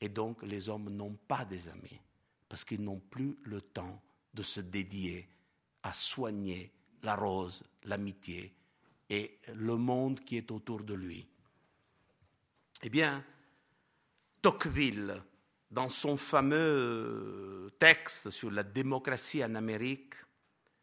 et 0.00 0.08
donc 0.08 0.42
les 0.42 0.68
hommes 0.68 0.90
n'ont 0.90 1.16
pas 1.28 1.44
des 1.44 1.68
amis. 1.68 2.00
Parce 2.48 2.64
qu'ils 2.64 2.82
n'ont 2.82 3.00
plus 3.00 3.36
le 3.44 3.60
temps 3.60 4.02
de 4.32 4.42
se 4.42 4.60
dédier 4.60 5.28
à 5.82 5.92
soigner 5.92 6.72
la 7.02 7.16
rose, 7.16 7.62
l'amitié 7.84 8.54
et 9.10 9.38
le 9.54 9.76
monde 9.76 10.20
qui 10.20 10.36
est 10.36 10.50
autour 10.50 10.82
de 10.82 10.94
lui. 10.94 11.26
Eh 12.82 12.88
bien, 12.88 13.24
Tocqueville, 14.42 15.22
dans 15.70 15.88
son 15.88 16.16
fameux 16.16 17.70
texte 17.78 18.30
sur 18.30 18.50
la 18.50 18.62
démocratie 18.62 19.44
en 19.44 19.54
Amérique, 19.54 20.14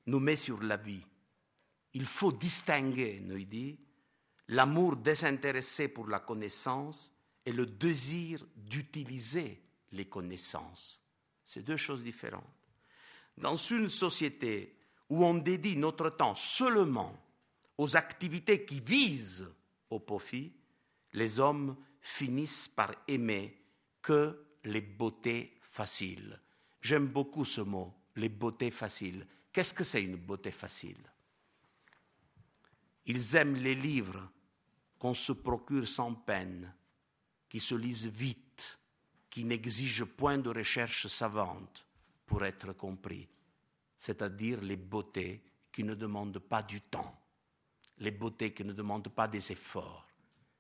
nous 0.08 0.20
met 0.20 0.36
sur 0.36 0.62
la 0.62 0.78
vie. 0.78 1.06
Il 1.94 2.06
faut 2.06 2.32
distinguer, 2.32 3.20
nous 3.22 3.44
dit, 3.44 3.80
l'amour 4.48 4.96
désintéressé 4.96 5.88
pour 5.88 6.08
la 6.08 6.20
connaissance 6.20 7.14
et 7.46 7.52
le 7.52 7.66
désir 7.66 8.46
d'utiliser 8.56 9.62
les 9.92 10.06
connaissances. 10.08 11.01
C'est 11.54 11.64
deux 11.64 11.76
choses 11.76 12.02
différentes. 12.02 12.48
Dans 13.38 13.58
une 13.58 13.90
société 13.90 14.74
où 15.10 15.26
on 15.26 15.34
dédie 15.34 15.76
notre 15.76 16.10
temps 16.10 16.34
seulement 16.34 17.22
aux 17.78 17.98
activités 17.98 18.64
qui 18.64 18.80
visent 18.80 19.54
au 19.90 20.00
profit, 20.00 20.54
les 21.12 21.42
hommes 21.42 21.76
finissent 22.00 22.70
par 22.70 22.96
aimer 23.06 23.62
que 24.02 24.42
les 24.64 24.80
beautés 24.80 25.60
faciles. 25.62 26.40
J'aime 26.80 27.08
beaucoup 27.08 27.44
ce 27.44 27.60
mot, 27.60 27.94
les 28.16 28.30
beautés 28.30 28.72
faciles. 28.72 29.28
Qu'est-ce 29.52 29.74
que 29.74 29.84
c'est 29.84 30.04
une 30.04 30.16
beauté 30.16 30.52
facile? 30.52 31.04
Ils 33.08 33.36
aiment 33.36 33.58
les 33.58 33.76
livres 33.76 34.32
qu'on 34.98 35.14
se 35.14 35.34
procure 35.34 35.86
sans 35.86 36.14
peine, 36.14 36.74
qui 37.50 37.60
se 37.60 37.76
lisent 37.76 38.08
vite, 38.08 38.51
qui 39.32 39.46
n'exigent 39.46 40.04
point 40.06 40.38
de 40.38 40.50
recherche 40.50 41.08
savante 41.08 41.88
pour 42.28 42.44
être 42.44 42.74
compris, 42.74 43.28
c'est-à-dire 43.96 44.62
les 44.62 44.76
beautés 44.76 45.42
qui 45.72 45.84
ne 45.84 45.96
demandent 45.96 46.38
pas 46.38 46.62
du 46.62 46.82
temps, 46.82 47.18
les 47.98 48.12
beautés 48.12 48.54
qui 48.54 48.66
ne 48.66 48.74
demandent 48.74 49.10
pas 49.10 49.30
des 49.30 49.52
efforts. 49.52 50.06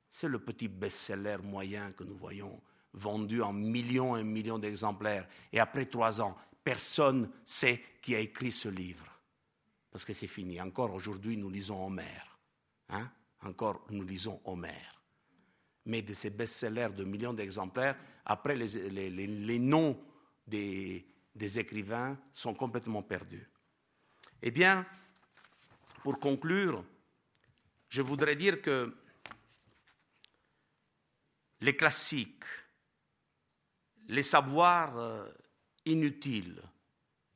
C'est 0.10 0.30
le 0.30 0.40
petit 0.40 0.70
best-seller 0.70 1.38
moyen 1.44 1.92
que 1.92 2.06
nous 2.06 2.16
voyons 2.18 2.62
vendu 2.94 3.42
en 3.42 3.54
millions 3.54 4.18
et 4.18 4.24
millions 4.24 4.60
d'exemplaires. 4.60 5.28
Et 5.52 5.60
après 5.60 5.86
trois 5.86 6.22
ans, 6.22 6.38
personne 6.64 7.22
ne 7.22 7.28
sait 7.46 7.84
qui 8.02 8.16
a 8.16 8.20
écrit 8.20 8.52
ce 8.52 8.70
livre. 8.70 9.06
Parce 9.92 10.06
que 10.06 10.14
c'est 10.14 10.28
fini. 10.28 10.60
Encore 10.62 10.94
aujourd'hui, 10.94 11.36
nous 11.38 11.50
lisons 11.50 11.86
Homère. 11.86 12.40
Hein? 12.90 13.10
Encore, 13.42 13.86
nous 13.90 14.04
lisons 14.04 14.42
Homère. 14.46 15.01
Mais 15.86 16.02
de 16.02 16.14
ces 16.14 16.30
best-sellers 16.30 16.90
de 16.96 17.04
millions 17.04 17.34
d'exemplaires, 17.34 17.98
après, 18.26 18.56
les, 18.56 19.60
noms 19.60 20.00
des, 20.46 21.06
des 21.36 21.60
écrivains 21.60 22.20
sont 22.32 22.54
complètement 22.54 23.02
perdus. 23.02 23.50
Eh 24.42 24.52
bien, 24.52 24.86
pour 26.04 26.20
conclure, 26.20 26.84
je 27.90 28.02
voudrais 28.02 28.36
dire 28.36 28.62
que 28.62 28.96
les 31.62 31.76
classiques, 31.76 32.44
les 34.08 34.24
savoirs 34.24 34.98
euh, 34.98 35.30
inutiles 35.86 36.62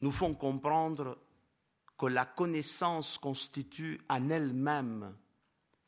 nous 0.02 0.12
font 0.12 0.34
comprendre 0.34 1.18
que 1.98 2.08
la 2.08 2.26
connaissance 2.26 3.18
constitue 3.18 4.02
en 4.10 4.30
elle-même 4.30 5.16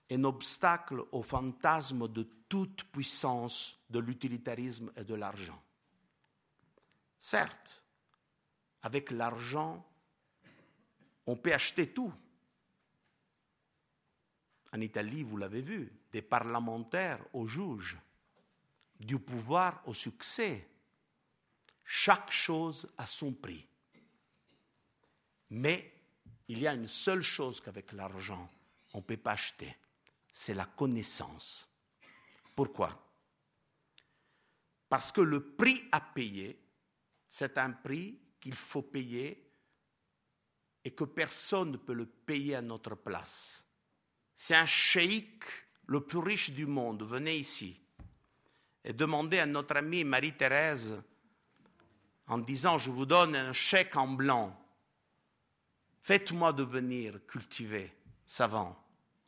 un 0.09 0.23
obstacle 0.23 1.03
au 1.11 1.21
fantasme 1.21 2.07
de 2.07 2.23
toute 2.49 2.83
puissance 2.85 3.77
de 3.89 3.99
l'utilitarisme 3.99 4.91
et 4.95 5.03
de 5.03 5.15
l'argent. 5.15 5.61
Certes, 7.19 7.83
avec 8.81 9.11
l'argent, 9.11 9.85
on 11.25 11.35
peut 11.35 11.53
acheter 11.53 11.91
tout. 11.91 12.13
En 14.71 14.81
Italie, 14.81 15.23
vous 15.23 15.37
l'avez 15.37 15.61
vu, 15.61 15.91
des 16.11 16.21
parlementaires 16.21 17.23
aux 17.33 17.47
juges, 17.47 17.97
du 18.99 19.19
pouvoir 19.19 19.81
au 19.85 19.93
succès. 19.93 20.67
Chaque 21.83 22.31
chose 22.31 22.87
a 22.97 23.05
son 23.05 23.33
prix. 23.33 23.65
Mais 25.49 25.93
il 26.47 26.59
y 26.59 26.67
a 26.67 26.73
une 26.73 26.87
seule 26.87 27.21
chose 27.21 27.61
qu'avec 27.61 27.91
l'argent, 27.93 28.49
on 28.93 28.97
ne 28.97 29.03
peut 29.03 29.17
pas 29.17 29.31
acheter, 29.31 29.75
c'est 30.31 30.53
la 30.53 30.65
connaissance. 30.65 31.66
Pourquoi? 32.57 32.89
Parce 34.89 35.11
que 35.11 35.21
le 35.21 35.39
prix 35.39 35.83
à 35.91 36.01
payer, 36.01 36.59
c'est 37.29 37.55
un 37.59 37.69
prix 37.69 38.17
qu'il 38.39 38.55
faut 38.55 38.81
payer 38.81 39.47
et 40.83 40.89
que 40.89 41.03
personne 41.03 41.73
ne 41.73 41.77
peut 41.77 41.93
le 41.93 42.07
payer 42.07 42.55
à 42.55 42.63
notre 42.63 42.95
place. 42.95 43.63
Si 44.33 44.55
un 44.55 44.65
cheikh, 44.65 45.43
le 45.85 46.01
plus 46.01 46.17
riche 46.17 46.49
du 46.49 46.65
monde, 46.65 47.03
venait 47.03 47.37
ici 47.37 47.79
et 48.83 48.91
demandait 48.91 49.41
à 49.41 49.45
notre 49.45 49.75
amie 49.75 50.03
Marie-Thérèse, 50.03 50.99
en 52.25 52.39
disant, 52.39 52.79
je 52.79 52.89
vous 52.89 53.05
donne 53.05 53.35
un 53.35 53.53
chèque 53.53 53.95
en 53.95 54.07
blanc, 54.07 54.59
faites-moi 56.01 56.53
devenir 56.53 57.23
cultivé, 57.27 57.93
savant. 58.25 58.86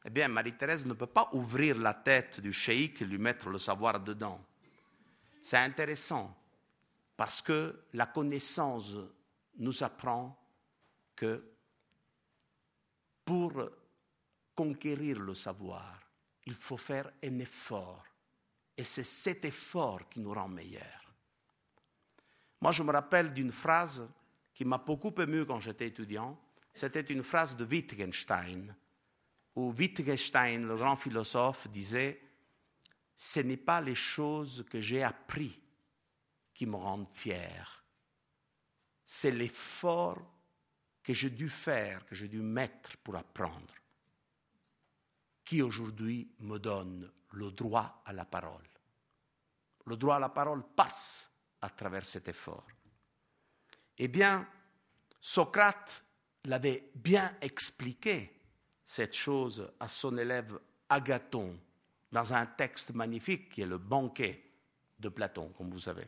Eh 0.09 0.11
bien, 0.11 0.27
Marie-Thérèse 0.27 0.87
ne 0.87 0.93
peut 0.93 1.05
pas 1.05 1.29
ouvrir 1.33 1.77
la 1.77 1.93
tête 1.93 2.41
du 2.41 2.51
cheikh 2.51 2.99
et 2.99 3.05
lui 3.05 3.19
mettre 3.19 3.47
le 3.47 3.59
savoir 3.59 3.99
dedans. 3.99 4.43
C'est 5.39 5.57
intéressant 5.57 6.35
parce 7.15 7.43
que 7.43 7.83
la 7.93 8.07
connaissance 8.07 8.95
nous 9.59 9.83
apprend 9.83 10.35
que 11.15 11.51
pour 13.23 13.69
conquérir 14.55 15.19
le 15.19 15.35
savoir, 15.35 15.99
il 16.47 16.55
faut 16.55 16.77
faire 16.77 17.11
un 17.23 17.37
effort. 17.37 18.03
Et 18.75 18.83
c'est 18.83 19.03
cet 19.03 19.45
effort 19.45 20.09
qui 20.09 20.21
nous 20.21 20.33
rend 20.33 20.49
meilleurs. 20.49 21.13
Moi, 22.59 22.71
je 22.71 22.81
me 22.81 22.91
rappelle 22.91 23.31
d'une 23.31 23.51
phrase 23.51 24.09
qui 24.55 24.65
m'a 24.65 24.79
beaucoup 24.79 25.13
ému 25.21 25.45
quand 25.45 25.59
j'étais 25.59 25.85
étudiant. 25.85 26.35
C'était 26.73 27.01
une 27.01 27.21
phrase 27.21 27.55
de 27.55 27.63
Wittgenstein, 27.63 28.75
où 29.59 29.73
Wittgenstein, 29.77 30.65
le 30.65 30.77
grand 30.77 30.95
philosophe, 30.95 31.67
disait 31.67 32.21
Ce 33.15 33.41
n'est 33.41 33.57
pas 33.57 33.81
les 33.81 33.95
choses 33.95 34.65
que 34.69 34.79
j'ai 34.79 35.03
apprises 35.03 35.59
qui 36.53 36.65
me 36.65 36.75
rendent 36.75 37.13
fier, 37.13 37.83
c'est 39.03 39.31
l'effort 39.31 40.19
que 41.03 41.13
j'ai 41.13 41.29
dû 41.29 41.49
faire, 41.49 42.05
que 42.05 42.15
j'ai 42.15 42.27
dû 42.27 42.41
mettre 42.41 42.97
pour 42.97 43.15
apprendre, 43.15 43.73
qui 45.43 45.61
aujourd'hui 45.61 46.31
me 46.39 46.57
donne 46.57 47.11
le 47.31 47.51
droit 47.51 48.01
à 48.05 48.13
la 48.13 48.25
parole. 48.25 48.67
Le 49.85 49.97
droit 49.97 50.17
à 50.17 50.19
la 50.19 50.29
parole 50.29 50.63
passe 50.75 51.31
à 51.61 51.69
travers 51.69 52.05
cet 52.05 52.27
effort. 52.27 52.67
Eh 53.97 54.07
bien, 54.07 54.47
Socrate 55.19 56.03
l'avait 56.45 56.91
bien 56.95 57.35
expliqué, 57.41 58.38
cette 58.89 59.15
chose, 59.15 59.71
à 59.79 59.87
son 59.87 60.17
élève 60.17 60.59
Agathon, 60.89 61.55
dans 62.11 62.33
un 62.33 62.47
texte 62.47 62.91
magnifique 62.95 63.51
qui 63.51 63.61
est 63.61 63.67
le 63.67 63.77
banquet 63.77 64.43
de 64.97 65.09
Platon, 65.09 65.49
comme 65.49 65.69
vous 65.69 65.81
savez. 65.81 66.07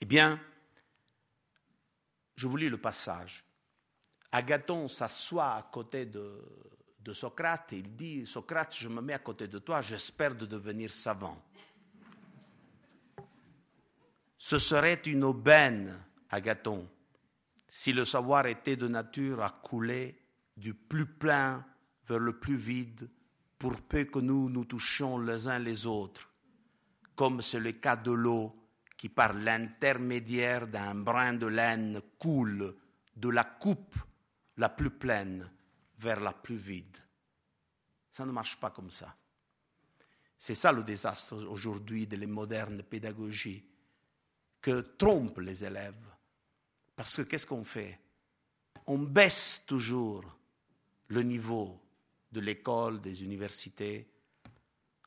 Eh 0.00 0.06
bien, 0.06 0.40
je 2.36 2.48
vous 2.48 2.56
lis 2.56 2.70
le 2.70 2.78
passage. 2.78 3.44
Agathon 4.32 4.88
s'assoit 4.88 5.56
à 5.56 5.62
côté 5.64 6.06
de, 6.06 6.40
Socrate 7.12 7.74
et 7.74 7.80
il 7.80 7.94
dit, 7.94 8.26
Socrate, 8.26 8.74
je 8.74 8.88
me 8.88 9.02
mets 9.02 9.12
à 9.12 9.18
côté 9.18 9.46
de 9.46 9.58
toi, 9.58 9.82
j'espère 9.82 10.34
de 10.34 10.46
devenir 10.46 10.90
savant. 10.90 11.38
Ce 14.38 14.58
serait 14.58 15.02
une 15.04 15.24
aubaine, 15.24 16.02
Agathon, 16.30 16.88
si 17.68 17.92
le 17.92 18.06
savoir 18.06 18.46
était 18.46 18.76
de 18.76 18.88
nature 18.88 19.42
à 19.42 19.50
couler 19.50 20.23
du 20.56 20.74
plus 20.74 21.06
plein 21.06 21.64
vers 22.06 22.18
le 22.18 22.38
plus 22.38 22.56
vide, 22.56 23.08
pour 23.58 23.80
peu 23.80 24.04
que 24.04 24.18
nous 24.18 24.50
nous 24.50 24.64
touchions 24.64 25.18
les 25.18 25.48
uns 25.48 25.58
les 25.58 25.86
autres, 25.86 26.30
comme 27.14 27.40
c'est 27.40 27.60
le 27.60 27.72
cas 27.72 27.96
de 27.96 28.12
l'eau 28.12 28.54
qui 28.96 29.08
par 29.08 29.32
l'intermédiaire 29.32 30.66
d'un 30.66 30.94
brin 30.94 31.34
de 31.34 31.46
laine 31.46 32.00
coule 32.18 32.74
de 33.16 33.28
la 33.28 33.44
coupe 33.44 33.96
la 34.56 34.68
plus 34.68 34.90
pleine 34.90 35.50
vers 35.98 36.20
la 36.20 36.32
plus 36.32 36.56
vide. 36.56 36.98
Ça 38.10 38.24
ne 38.24 38.32
marche 38.32 38.58
pas 38.60 38.70
comme 38.70 38.90
ça. 38.90 39.16
C'est 40.36 40.54
ça 40.54 40.72
le 40.72 40.84
désastre 40.84 41.46
aujourd'hui 41.46 42.06
de 42.06 42.16
les 42.16 42.26
modernes 42.26 42.82
pédagogies 42.82 43.64
que 44.60 44.80
trompent 44.80 45.40
les 45.40 45.64
élèves. 45.64 46.06
Parce 46.94 47.16
que 47.16 47.22
qu'est-ce 47.22 47.46
qu'on 47.46 47.64
fait? 47.64 47.98
On 48.86 48.98
baisse 48.98 49.64
toujours 49.66 50.24
le 51.08 51.22
niveau 51.22 51.80
de 52.32 52.40
l'école, 52.40 53.00
des 53.00 53.22
universités, 53.22 54.08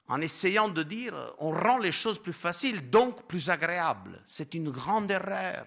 en 0.07 0.21
essayant 0.21 0.69
de 0.69 0.83
dire 0.83 1.33
on 1.39 1.51
rend 1.51 1.77
les 1.77 1.91
choses 1.91 2.21
plus 2.21 2.33
faciles, 2.33 2.89
donc 2.89 3.27
plus 3.27 3.49
agréables. 3.49 4.21
C'est 4.25 4.53
une 4.53 4.69
grande 4.69 5.11
erreur. 5.11 5.65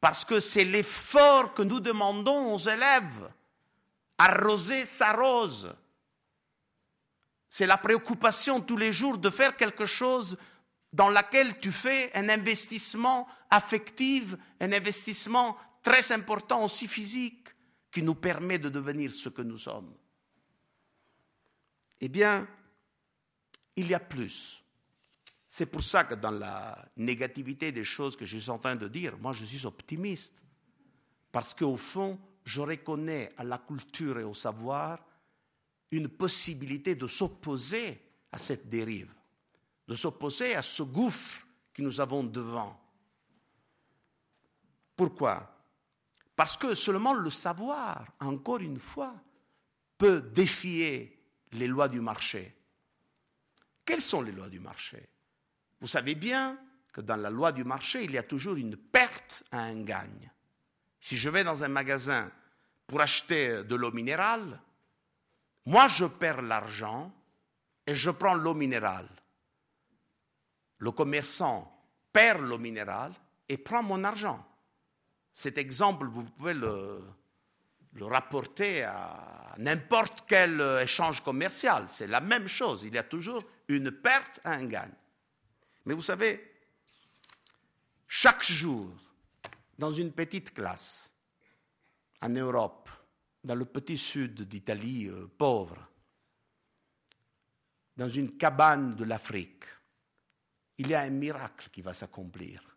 Parce 0.00 0.24
que 0.24 0.40
c'est 0.40 0.64
l'effort 0.64 1.54
que 1.54 1.62
nous 1.62 1.80
demandons 1.80 2.54
aux 2.54 2.58
élèves. 2.58 3.30
Arroser 4.18 4.84
s'arrose. 4.84 5.74
C'est 7.48 7.66
la 7.66 7.76
préoccupation 7.76 8.60
tous 8.60 8.76
les 8.76 8.92
jours 8.92 9.18
de 9.18 9.30
faire 9.30 9.56
quelque 9.56 9.86
chose 9.86 10.36
dans 10.92 11.08
laquelle 11.08 11.58
tu 11.60 11.70
fais 11.70 12.10
un 12.14 12.28
investissement 12.28 13.28
affectif, 13.50 14.34
un 14.60 14.72
investissement 14.72 15.56
très 15.82 16.12
important 16.12 16.64
aussi 16.64 16.88
physique 16.88 17.41
qui 17.92 18.02
nous 18.02 18.14
permet 18.14 18.58
de 18.58 18.70
devenir 18.70 19.12
ce 19.12 19.28
que 19.28 19.42
nous 19.42 19.58
sommes. 19.58 19.94
Eh 22.00 22.08
bien, 22.08 22.48
il 23.76 23.86
y 23.86 23.94
a 23.94 24.00
plus. 24.00 24.64
C'est 25.46 25.66
pour 25.66 25.84
ça 25.84 26.04
que 26.04 26.14
dans 26.14 26.30
la 26.30 26.88
négativité 26.96 27.70
des 27.70 27.84
choses 27.84 28.16
que 28.16 28.24
je 28.24 28.38
suis 28.38 28.50
en 28.50 28.58
train 28.58 28.74
de 28.74 28.88
dire, 28.88 29.18
moi 29.18 29.34
je 29.34 29.44
suis 29.44 29.66
optimiste. 29.66 30.42
Parce 31.30 31.52
qu'au 31.52 31.76
fond, 31.76 32.18
je 32.44 32.62
reconnais 32.62 33.32
à 33.36 33.44
la 33.44 33.58
culture 33.58 34.18
et 34.18 34.24
au 34.24 34.34
savoir 34.34 34.98
une 35.90 36.08
possibilité 36.08 36.94
de 36.94 37.06
s'opposer 37.06 38.00
à 38.32 38.38
cette 38.38 38.70
dérive, 38.70 39.12
de 39.86 39.94
s'opposer 39.94 40.54
à 40.54 40.62
ce 40.62 40.82
gouffre 40.82 41.46
que 41.74 41.82
nous 41.82 42.00
avons 42.00 42.24
devant. 42.24 42.80
Pourquoi? 44.96 45.51
Parce 46.36 46.56
que 46.56 46.74
seulement 46.74 47.14
le 47.14 47.30
savoir, 47.30 48.06
encore 48.20 48.60
une 48.60 48.78
fois, 48.78 49.14
peut 49.98 50.20
défier 50.20 51.22
les 51.52 51.68
lois 51.68 51.88
du 51.88 52.00
marché. 52.00 52.56
Quelles 53.84 54.02
sont 54.02 54.22
les 54.22 54.32
lois 54.32 54.48
du 54.48 54.60
marché? 54.60 55.08
Vous 55.80 55.88
savez 55.88 56.14
bien 56.14 56.58
que 56.92 57.00
dans 57.00 57.16
la 57.16 57.30
loi 57.30 57.52
du 57.52 57.64
marché, 57.64 58.04
il 58.04 58.12
y 58.12 58.18
a 58.18 58.22
toujours 58.22 58.56
une 58.56 58.76
perte 58.76 59.44
à 59.50 59.60
un 59.62 59.82
gagne. 59.82 60.30
Si 61.00 61.16
je 61.16 61.28
vais 61.28 61.44
dans 61.44 61.64
un 61.64 61.68
magasin 61.68 62.30
pour 62.86 63.00
acheter 63.00 63.64
de 63.64 63.74
l'eau 63.74 63.90
minérale, 63.90 64.60
moi 65.66 65.88
je 65.88 66.04
perds 66.04 66.42
l'argent 66.42 67.12
et 67.86 67.94
je 67.94 68.10
prends 68.10 68.34
l'eau 68.34 68.54
minérale. 68.54 69.08
Le 70.78 70.90
commerçant 70.90 71.72
perd 72.12 72.42
l'eau 72.42 72.58
minérale 72.58 73.12
et 73.48 73.56
prend 73.56 73.82
mon 73.82 74.04
argent. 74.04 74.46
Cet 75.32 75.58
exemple, 75.58 76.06
vous 76.06 76.24
pouvez 76.24 76.54
le, 76.54 77.02
rapporter 78.00 78.82
à 78.84 79.54
n'importe 79.58 80.24
quel 80.26 80.60
échange 80.82 81.22
commercial. 81.22 81.88
C'est 81.88 82.06
la 82.06 82.20
même 82.20 82.48
chose. 82.48 82.82
Il 82.84 82.94
y 82.94 82.98
a 82.98 83.02
toujours 83.02 83.44
une 83.68 83.90
perte 83.90 84.40
à 84.44 84.52
un 84.52 84.64
gain. 84.64 84.90
Mais 85.84 85.94
vous 85.94 86.02
savez, 86.02 86.52
chaque 88.06 88.44
jour, 88.44 88.90
dans 89.78 89.92
une 89.92 90.12
petite 90.12 90.54
classe, 90.54 91.10
en 92.20 92.28
Europe, 92.28 92.88
dans 93.42 93.54
le 93.54 93.64
petit 93.64 93.98
sud 93.98 94.42
d'Italie 94.42 95.08
euh, 95.08 95.26
pauvre, 95.36 95.88
dans 97.96 98.08
une 98.08 98.36
cabane 98.36 98.94
de 98.94 99.04
l'Afrique, 99.04 99.64
il 100.78 100.88
y 100.88 100.94
a 100.94 101.02
un 101.02 101.10
miracle 101.10 101.68
qui 101.70 101.82
va 101.82 101.92
s'accomplir. 101.92 102.71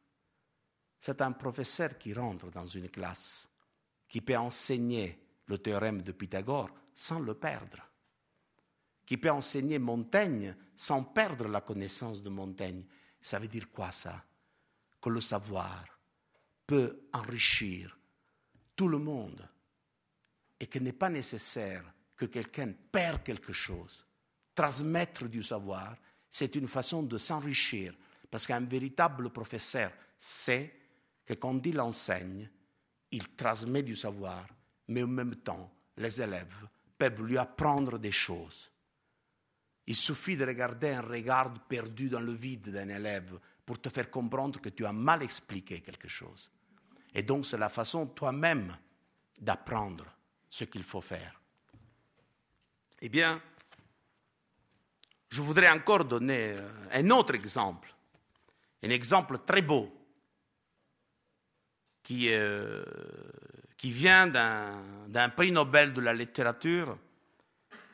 C'est 1.06 1.22
un 1.22 1.34
professeur 1.34 2.00
qui 2.00 2.16
rentre 2.16 2.50
dans 2.50 2.66
une 2.66 2.90
classe 2.90 3.48
qui 4.08 4.22
peut 4.22 4.36
enseigner 4.36 5.20
le 5.46 5.60
théorème 5.60 6.02
de 6.02 6.12
Pythagore 6.12 6.72
sans 6.96 7.20
le 7.20 7.36
perdre, 7.36 7.88
qui 9.06 9.16
peut 9.16 9.30
enseigner 9.30 9.78
Montaigne 9.78 10.56
sans 10.76 11.04
perdre 11.04 11.48
la 11.48 11.62
connaissance 11.62 12.24
de 12.24 12.30
Montaigne. 12.32 12.84
Ça 13.22 13.38
veut 13.38 13.48
dire 13.48 13.70
quoi 13.70 13.92
ça? 13.92 14.26
Que 15.00 15.12
le 15.12 15.22
savoir 15.22 15.86
peut 16.66 17.04
enrichir 17.14 17.96
tout 18.76 18.88
le 18.88 18.98
monde 18.98 19.48
et 20.60 20.66
qu'il 20.66 20.82
n'est 20.82 20.92
pas 20.92 21.12
nécessaire 21.12 21.84
que 22.18 22.26
quelqu'un 22.26 22.74
perde 22.92 23.22
quelque 23.22 23.54
chose. 23.54 24.08
Transmettre 24.56 25.30
du 25.30 25.44
savoir, 25.44 25.98
c'est 26.32 26.56
une 26.56 26.68
façon 26.68 27.04
de 27.04 27.20
s'enrichir, 27.20 27.96
parce 28.32 28.48
qu'un 28.48 28.62
véritable 28.62 29.30
professeur 29.30 29.92
sait 30.18 30.82
que 31.26 31.34
quand 31.34 31.66
il 31.66 31.80
enseigne, 31.80 32.50
il 33.12 33.36
transmet 33.36 33.84
du 33.84 33.96
savoir, 33.96 34.46
mais 34.88 35.04
en 35.04 35.08
même 35.08 35.36
temps, 35.38 35.72
les 35.98 36.22
élèves 36.22 36.68
peuvent 36.98 37.24
lui 37.24 37.38
apprendre 37.38 37.98
des 37.98 38.12
choses. 38.12 38.72
Il 39.88 39.96
suffit 39.96 40.38
de 40.38 40.46
regarder 40.46 40.90
un 40.90 41.02
regard 41.02 41.54
perdu 41.68 42.10
dans 42.10 42.20
le 42.20 42.34
vide 42.34 42.70
d'un 42.70 42.90
élève 42.90 43.40
pour 43.66 43.80
te 43.80 43.90
faire 43.90 44.10
comprendre 44.10 44.60
que 44.60 44.70
tu 44.70 44.86
as 44.86 44.94
mal 44.94 45.24
expliqué 45.24 45.82
quelque 45.82 46.08
chose. 46.08 46.52
Et 47.14 47.24
donc 47.24 47.46
c'est 47.46 47.58
la 47.58 47.70
façon 47.70 48.08
toi-même 48.08 48.76
d'apprendre 49.40 50.06
ce 50.50 50.64
qu'il 50.66 50.84
faut 50.84 51.02
faire. 51.02 51.42
Eh 53.02 53.10
bien, 53.10 53.42
je 55.30 55.42
voudrais 55.42 55.70
encore 55.70 56.06
donner 56.06 56.56
un 56.92 57.10
autre 57.12 57.36
exemple, 57.36 57.94
un 58.84 58.90
exemple 58.90 59.40
très 59.46 59.62
beau 59.62 60.05
qui, 62.06 62.30
euh, 62.32 62.84
qui 63.78 63.92
vient 63.92 64.28
d'un 64.28 65.30
prix 65.30 65.52
Nobel 65.52 65.92
de 65.92 66.02
la 66.02 66.14
littérature, 66.14 66.98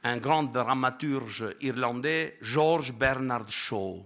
un 0.04 0.18
grand 0.18 0.44
dramaturge 0.44 1.56
irlandais, 1.62 2.38
George 2.42 2.94
Bernard 2.94 3.50
Shaw. 3.50 4.06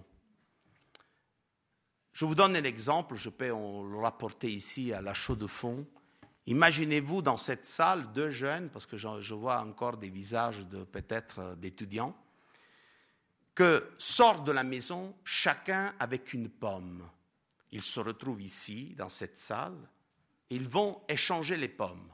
Je 2.12 2.24
vous 2.24 2.36
donne 2.36 2.54
un 2.54 2.62
exemple, 2.62 3.16
je 3.16 3.28
peux 3.30 3.48
le 3.48 3.98
rapporter 3.98 4.48
ici 4.48 4.92
à 4.92 5.02
la 5.02 5.12
chaux 5.12 5.34
de 5.34 5.48
fond. 5.48 5.84
Imaginez-vous 6.46 7.20
dans 7.20 7.36
cette 7.36 7.66
salle 7.66 8.12
deux 8.12 8.30
jeunes, 8.30 8.70
parce 8.70 8.86
que 8.86 8.96
je, 8.96 9.20
je 9.20 9.34
vois 9.34 9.58
encore 9.58 9.96
des 9.96 10.08
visages 10.08 10.64
de 10.66 10.84
peut-être 10.84 11.56
d'étudiants, 11.56 12.16
que 13.56 13.90
sortent 13.98 14.46
de 14.46 14.52
la 14.52 14.62
maison 14.62 15.16
chacun 15.24 15.94
avec 15.98 16.32
une 16.32 16.48
pomme. 16.48 17.02
Ils 17.72 17.82
se 17.82 17.98
retrouvent 17.98 18.42
ici, 18.42 18.94
dans 18.96 19.08
cette 19.08 19.36
salle, 19.36 19.76
ils 20.50 20.68
vont 20.68 21.02
échanger 21.08 21.56
les 21.56 21.68
pommes. 21.68 22.12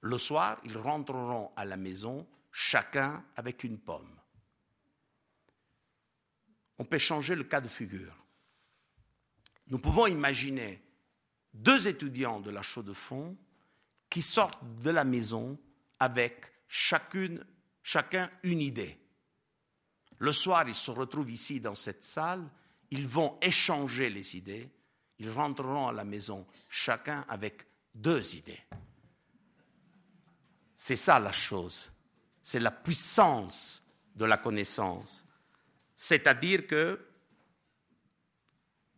Le 0.00 0.18
soir, 0.18 0.60
ils 0.64 0.76
rentreront 0.76 1.52
à 1.56 1.64
la 1.64 1.76
maison, 1.76 2.26
chacun 2.50 3.24
avec 3.36 3.62
une 3.64 3.78
pomme. 3.78 4.18
On 6.78 6.84
peut 6.84 6.98
changer 6.98 7.36
le 7.36 7.44
cas 7.44 7.60
de 7.60 7.68
figure. 7.68 8.16
Nous 9.68 9.78
pouvons 9.78 10.06
imaginer 10.06 10.82
deux 11.54 11.86
étudiants 11.86 12.40
de 12.40 12.50
la 12.50 12.62
chaux 12.62 12.82
de 12.82 12.92
fond 12.92 13.36
qui 14.10 14.22
sortent 14.22 14.64
de 14.82 14.90
la 14.90 15.04
maison 15.04 15.58
avec 16.00 16.52
chacune, 16.66 17.46
chacun 17.82 18.30
une 18.42 18.60
idée. 18.60 18.98
Le 20.18 20.32
soir, 20.32 20.68
ils 20.68 20.74
se 20.74 20.90
retrouvent 20.90 21.30
ici 21.30 21.60
dans 21.60 21.74
cette 21.74 22.02
salle, 22.02 22.48
ils 22.90 23.06
vont 23.06 23.38
échanger 23.40 24.10
les 24.10 24.36
idées 24.36 24.68
ils 25.22 25.30
rentreront 25.30 25.86
à 25.86 25.92
la 25.92 26.02
maison, 26.02 26.44
chacun 26.68 27.24
avec 27.28 27.64
deux 27.94 28.34
idées. 28.34 28.60
C'est 30.74 30.96
ça 30.96 31.20
la 31.20 31.30
chose. 31.30 31.92
C'est 32.42 32.58
la 32.58 32.72
puissance 32.72 33.84
de 34.16 34.24
la 34.24 34.36
connaissance. 34.36 35.24
C'est-à-dire 35.94 36.66
que 36.66 36.98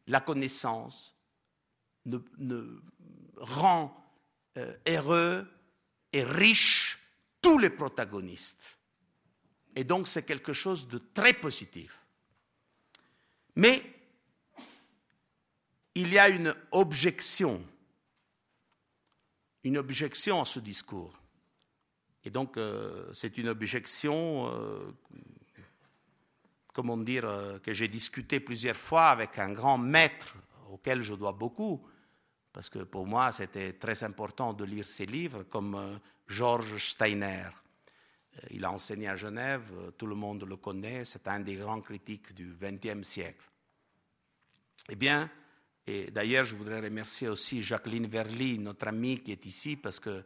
la 0.06 0.20
connaissance 0.22 1.14
rend 3.36 3.94
euh, 4.56 4.74
heureux 4.88 5.46
et 6.10 6.24
riche 6.24 6.98
tous 7.42 7.58
les 7.58 7.68
protagonistes. 7.68 8.78
Et 9.76 9.84
donc 9.84 10.08
c'est 10.08 10.22
quelque 10.22 10.54
chose 10.54 10.88
de 10.88 10.96
très 10.96 11.34
positif. 11.34 11.98
Mais 13.56 13.93
il 15.95 16.12
y 16.12 16.18
a 16.18 16.28
une 16.28 16.55
objection, 16.72 17.64
une 19.62 19.78
objection 19.78 20.40
à 20.40 20.45
ce 20.45 20.61
discours. 20.61 21.12
Et 22.24 22.30
donc, 22.30 22.57
euh, 22.57 23.12
c'est 23.12 23.38
une 23.38 23.49
objection, 23.49 24.51
euh, 24.51 24.92
comment 26.72 26.97
dire, 26.97 27.26
euh, 27.26 27.59
que 27.59 27.72
j'ai 27.72 27.88
discuté 27.88 28.40
plusieurs 28.40 28.76
fois 28.76 29.09
avec 29.09 29.38
un 29.38 29.53
grand 29.53 29.78
maître 29.78 30.34
auquel 30.70 31.03
je 31.03 31.14
dois 31.14 31.32
beaucoup, 31.32 31.86
parce 32.53 32.70
que 32.70 32.80
pour 32.80 33.07
moi, 33.07 33.30
c'était 33.32 33.74
très 33.74 34.03
important 34.03 34.53
de 34.53 34.64
lire 34.64 34.86
ses 34.86 35.07
livres, 35.07 35.45
comme 35.45 36.01
Georges 36.26 36.90
Steiner. 36.90 37.49
Il 38.51 38.64
a 38.64 38.72
enseigné 38.72 39.09
à 39.09 39.16
Genève, 39.16 39.92
tout 39.97 40.07
le 40.07 40.14
monde 40.14 40.45
le 40.45 40.57
connaît, 40.57 41.05
c'est 41.05 41.28
un 41.28 41.40
des 41.40 41.57
grands 41.57 41.80
critiques 41.80 42.34
du 42.34 42.57
XXe 42.61 43.07
siècle. 43.07 43.45
Eh 44.88 44.97
bien, 44.97 45.30
et 45.87 46.11
d'ailleurs, 46.11 46.45
je 46.45 46.57
voudrais 46.57 46.80
remercier 46.80 47.28
aussi 47.28 47.62
Jacqueline 47.62 48.07
Verly, 48.07 48.59
notre 48.59 48.89
amie 48.89 49.18
qui 49.18 49.32
est 49.32 49.45
ici, 49.45 49.76
parce 49.76 50.01
que 50.01 50.24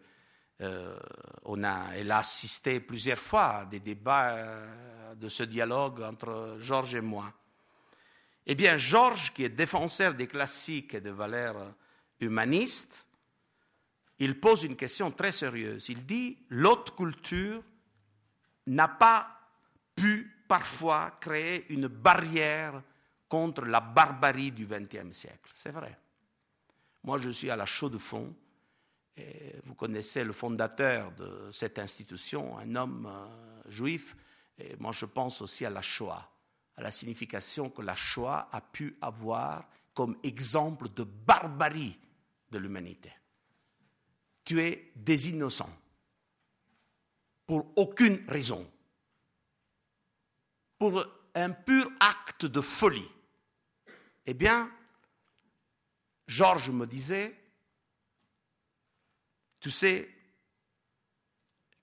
euh, 0.61 0.99
on 1.45 1.63
a, 1.65 1.95
elle 1.95 2.11
a 2.11 2.19
assisté 2.19 2.81
plusieurs 2.81 3.19
fois 3.19 3.47
à 3.47 3.67
des 3.67 3.81
débats 3.81 4.37
euh, 4.37 5.15
de 5.15 5.29
ce 5.29 5.43
dialogue 5.43 6.03
entre 6.03 6.57
Georges 6.61 6.95
et 6.95 7.01
moi. 7.01 7.33
Eh 8.47 8.55
bien, 8.55 8.77
Georges, 8.77 9.33
qui 9.33 9.45
est 9.45 9.51
défenseur 9.51 10.15
des 10.15 10.27
classiques 10.27 10.95
et 10.95 11.01
des 11.01 11.11
valeurs 11.11 11.75
humanistes, 12.21 13.07
il 14.21 14.41
pose 14.41 14.65
une 14.65 14.77
question 14.77 15.11
très 15.11 15.33
sérieuse. 15.33 15.89
Il 15.89 16.07
dit, 16.07 16.39
l'autre 16.51 16.95
culture 16.95 17.63
n'a 18.67 18.89
pas 18.89 19.29
pu 19.95 20.45
parfois 20.49 21.19
créer 21.21 21.67
une 21.73 21.89
barrière 21.89 22.83
contre 23.29 23.65
la 23.65 23.81
barbarie 23.81 24.53
du 24.53 24.67
XXe 24.67 25.13
siècle. 25.13 25.51
C'est 25.53 25.71
vrai. 25.71 25.99
Moi, 27.05 27.19
je 27.19 27.31
suis 27.31 27.51
à 27.51 27.57
la 27.57 27.67
chaux 27.67 27.91
de 27.91 27.99
fond. 27.99 28.35
Vous 29.65 29.75
connaissez 29.75 30.23
le 30.23 30.33
fondateur 30.33 31.13
de 31.13 31.51
cette 31.53 31.79
institution, 31.79 32.57
un 32.57 32.77
homme 32.77 33.07
euh, 33.07 33.71
juif. 33.71 34.17
Moi, 34.79 34.93
je 34.93 35.07
pense 35.07 35.41
aussi 35.43 35.65
à 35.65 35.71
la 35.71 35.83
Shoah, 35.83 36.31
à 36.77 36.83
la 36.83 36.91
signification 36.93 37.69
que 37.69 37.83
la 37.83 37.97
Shoah 37.97 38.49
a 38.53 38.61
pu 38.61 38.97
avoir 39.01 39.69
comme 39.93 40.17
exemple 40.23 40.89
de 40.91 41.03
barbarie 41.03 41.99
de 42.51 42.59
l'humanité. 42.59 43.13
Tuer 44.45 44.93
des 44.95 45.31
innocents 45.31 45.77
pour 47.47 47.67
aucune 47.77 48.25
raison, 48.29 48.71
pour 50.79 51.05
un 51.35 51.51
pur 51.51 51.91
acte 51.99 52.47
de 52.47 52.61
folie. 52.61 53.09
Eh 54.31 54.35
bien, 54.35 54.71
Georges 56.27 56.69
me 56.69 56.87
disait, 56.87 57.35
tu 59.59 59.71
sais 59.71 60.07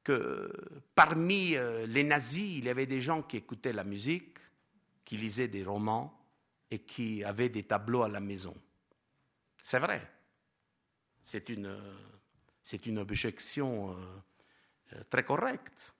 que 0.03 0.51
parmi 0.93 1.55
euh, 1.55 1.87
les 1.87 2.03
nazis, 2.03 2.59
il 2.59 2.65
y 2.65 2.69
avait 2.69 2.85
des 2.85 3.01
gens 3.01 3.23
qui 3.23 3.37
écoutaient 3.37 3.73
la 3.73 3.83
musique, 3.83 4.37
qui 5.03 5.17
lisaient 5.17 5.47
des 5.47 5.63
romans 5.63 6.23
et 6.69 6.83
qui 6.83 7.23
avaient 7.23 7.49
des 7.49 7.63
tableaux 7.63 8.03
à 8.03 8.09
la 8.09 8.19
maison. 8.19 8.55
C'est 9.63 9.79
vrai. 9.79 10.07
C'est 11.23 11.49
une, 11.49 11.81
c'est 12.61 12.85
une 12.85 12.99
objection 12.99 13.89
euh, 13.89 13.95
euh, 14.93 15.03
très 15.09 15.23
correcte. 15.23 15.95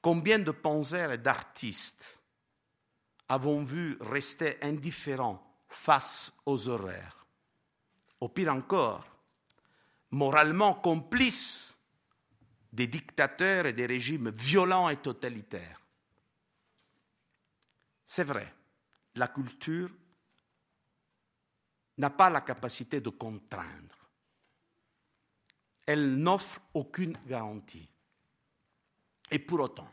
Combien 0.00 0.38
de 0.38 0.50
penseurs 0.50 1.12
et 1.12 1.18
d'artistes 1.18 2.19
avons 3.30 3.62
vu 3.62 3.96
rester 4.00 4.58
indifférents 4.60 5.40
face 5.68 6.32
aux 6.44 6.68
horreurs 6.68 7.24
Au 8.20 8.28
pire 8.28 8.52
encore, 8.52 9.06
moralement 10.10 10.74
complices 10.74 11.72
des 12.72 12.88
dictateurs 12.88 13.66
et 13.66 13.72
des 13.72 13.86
régimes 13.86 14.30
violents 14.30 14.88
et 14.88 14.96
totalitaires. 14.96 15.80
C'est 18.04 18.24
vrai, 18.24 18.52
la 19.14 19.28
culture 19.28 19.90
n'a 21.98 22.10
pas 22.10 22.30
la 22.30 22.40
capacité 22.40 23.00
de 23.00 23.10
contraindre. 23.10 23.96
Elle 25.86 26.16
n'offre 26.16 26.60
aucune 26.74 27.16
garantie. 27.26 27.88
Et 29.30 29.38
pour 29.38 29.60
autant, 29.60 29.88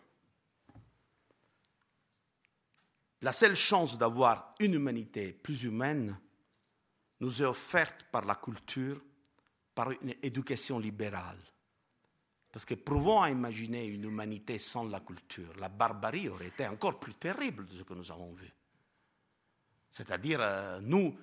la 3.22 3.34
seule 3.34 3.56
chance 3.56 3.98
d'avoir 3.98 4.54
une 4.60 4.76
humanité 4.76 5.34
plus 5.34 5.64
humaine 5.64 6.18
nous 7.20 7.42
est 7.42 7.46
offerte 7.46 8.06
par 8.12 8.26
la 8.26 8.36
culture, 8.36 9.02
par 9.74 9.92
une 9.92 10.14
éducation 10.22 10.78
libérale. 10.78 11.40
Parce 12.52 12.66
que 12.66 12.76
prouvons 12.76 13.22
à 13.22 13.30
imaginer 13.30 13.86
une 13.86 14.06
humanité 14.06 14.60
sans 14.60 14.86
la 14.86 15.00
culture. 15.00 15.54
La 15.60 15.70
barbarie 15.70 16.30
aurait 16.30 16.48
été 16.48 16.68
encore 16.68 17.00
plus 17.00 17.16
terrible 17.16 17.66
de 17.66 17.78
ce 17.78 17.84
que 17.84 17.94
nous 17.94 18.12
avons 18.12 18.34
vu. 18.34 18.52
C'est-à-dire, 19.90 20.40
euh, 20.42 20.80
nous, 20.82 21.16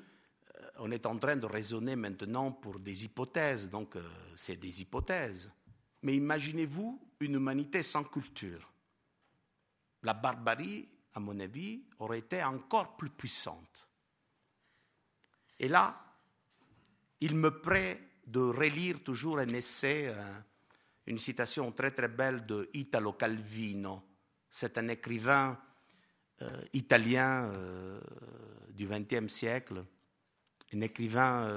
euh, 0.57 0.71
on 0.79 0.91
est 0.91 1.07
en 1.07 1.17
train 1.17 1.37
de 1.37 1.47
raisonner 1.47 1.97
maintenant 1.97 2.53
pour 2.53 2.79
des 2.79 3.05
hypothèses, 3.05 3.69
donc 3.71 3.97
euh, 3.97 4.03
c'est 4.35 4.57
des 4.57 4.81
hypothèses. 4.81 5.51
Mais 6.03 6.17
imaginez-vous 6.17 7.01
une 7.21 7.35
humanité 7.35 7.83
sans 7.83 8.05
culture. 8.05 8.71
La 10.03 10.13
barbarie, 10.13 10.89
à 11.15 11.21
mon 11.21 11.39
avis, 11.41 11.83
aurait 11.99 12.19
été 12.19 12.43
encore 12.43 12.97
plus 12.97 13.11
puissante. 13.11 13.89
Et 15.59 15.69
là, 15.69 16.05
il 17.21 17.37
me 17.37 17.51
plaît 17.61 18.01
de 18.27 18.41
relire 18.41 19.03
toujours 19.03 19.39
un 19.39 19.49
essai, 19.49 20.09
euh, 20.09 20.41
une 21.07 21.19
citation 21.19 21.71
très 21.73 21.93
très 21.93 22.09
belle 22.09 22.45
de 22.45 22.69
Italo 22.75 23.13
Calvino. 23.13 24.03
C'est 24.51 24.77
un 24.79 24.89
écrivain 24.89 25.59
euh, 26.43 26.65
italien 26.73 27.45
euh, 27.45 28.01
du 28.71 28.89
XXe 28.89 29.33
siècle, 29.33 29.85
un 30.73 30.81
écrivain, 30.81 31.49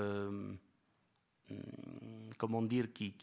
comment 2.37 2.61
dire, 2.61 2.93
qui 2.93 3.13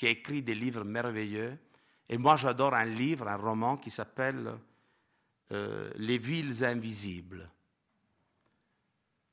qui 0.00 0.06
a 0.06 0.08
écrit 0.08 0.42
des 0.42 0.54
livres 0.54 0.82
merveilleux. 0.82 1.58
Et 2.08 2.16
moi, 2.16 2.36
j'adore 2.36 2.72
un 2.72 2.86
livre, 2.86 3.28
un 3.28 3.36
roman 3.36 3.76
qui 3.76 3.90
s'appelle 3.90 4.50
euh, 5.52 5.90
Les 5.96 6.18
villes 6.18 6.64
invisibles. 6.64 7.48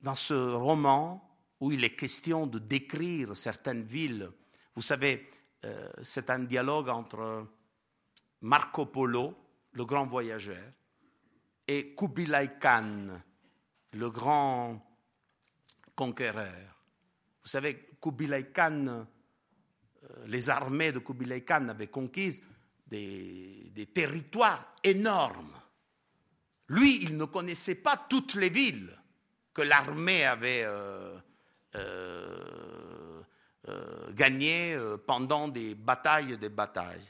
Dans 0.01 0.15
ce 0.15 0.33
roman, 0.33 1.23
où 1.59 1.71
il 1.71 1.83
est 1.83 1.95
question 1.95 2.45
de 2.45 2.59
décrire 2.59 3.35
certaines 3.35 3.83
villes, 3.83 4.29
vous 4.75 4.81
savez, 4.81 5.29
euh, 5.65 5.89
c'est 6.03 6.29
un 6.29 6.39
dialogue 6.39 6.89
entre 6.89 7.47
Marco 8.41 8.85
Polo, 8.85 9.35
le 9.71 9.85
grand 9.85 10.05
voyageur, 10.05 10.71
et 11.67 11.95
Kubilai 11.95 12.57
Khan, 12.59 13.07
le 13.93 14.09
grand 14.09 14.85
conquéreur. 15.95 16.83
Vous 17.43 17.49
savez, 17.49 17.89
Kubilai 17.99 18.51
Khan 18.51 19.05
euh, 20.03 20.25
les 20.27 20.49
armées 20.49 20.91
de 20.91 20.99
Kubilai 20.99 21.41
Khan 21.43 21.67
avaient 21.69 21.87
conquis 21.87 22.41
des, 22.85 23.89
territoires 23.93 24.75
énormes. 24.83 25.53
Lui, 26.69 27.03
il 27.03 27.17
ne 27.17 27.25
connaissait 27.25 27.75
pas 27.75 27.97
toutes 28.09 28.35
les 28.35 28.49
villes 28.49 28.91
que 29.53 29.61
l'armée 29.61 30.25
avait 30.25 30.63
euh, 30.65 31.17
euh, 31.75 33.23
gagnées 34.11 34.77
pendant 35.05 35.47
des 35.47 35.75
batailles 35.75 36.37
des 36.37 36.49
batailles. 36.49 37.07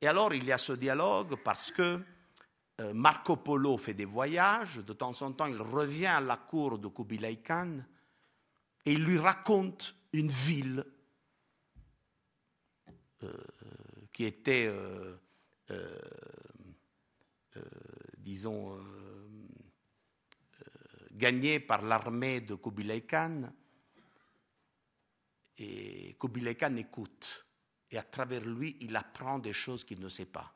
Et 0.00 0.06
alors, 0.06 0.34
il 0.34 0.44
y 0.44 0.52
a 0.52 0.58
ce 0.58 0.74
dialogue 0.74 1.36
parce 1.42 1.70
que 1.70 2.00
Marco 2.92 3.36
Polo 3.36 3.78
fait 3.78 3.94
des 3.94 4.04
voyages, 4.04 4.76
de 4.76 4.92
temps 4.92 5.22
en 5.22 5.32
temps, 5.32 5.46
il 5.46 5.60
revient 5.60 6.06
à 6.06 6.20
la 6.20 6.36
cour 6.36 6.78
de 6.78 6.88
Kubilai 6.88 7.36
Khan 7.36 7.78
et 8.84 8.92
il 8.92 9.02
lui 9.04 9.18
raconte 9.18 9.96
une 10.12 10.30
ville 10.30 10.84
euh, 13.22 13.32
qui 14.12 14.24
était, 14.24 14.70
euh, 18.26 18.30
euh, 18.30 18.32
disons, 18.32 18.78
gagné 21.12 21.60
par 21.60 21.82
l'armée 21.82 22.40
de 22.40 22.54
Kubilai 22.54 23.02
Khan. 23.02 23.52
Et 25.58 26.16
Kubilai 26.20 26.54
Khan 26.56 26.76
écoute. 26.76 27.46
Et 27.90 27.98
à 27.98 28.02
travers 28.02 28.44
lui, 28.44 28.76
il 28.80 28.96
apprend 28.96 29.38
des 29.38 29.52
choses 29.52 29.84
qu'il 29.84 30.00
ne 30.00 30.08
sait 30.08 30.26
pas. 30.26 30.52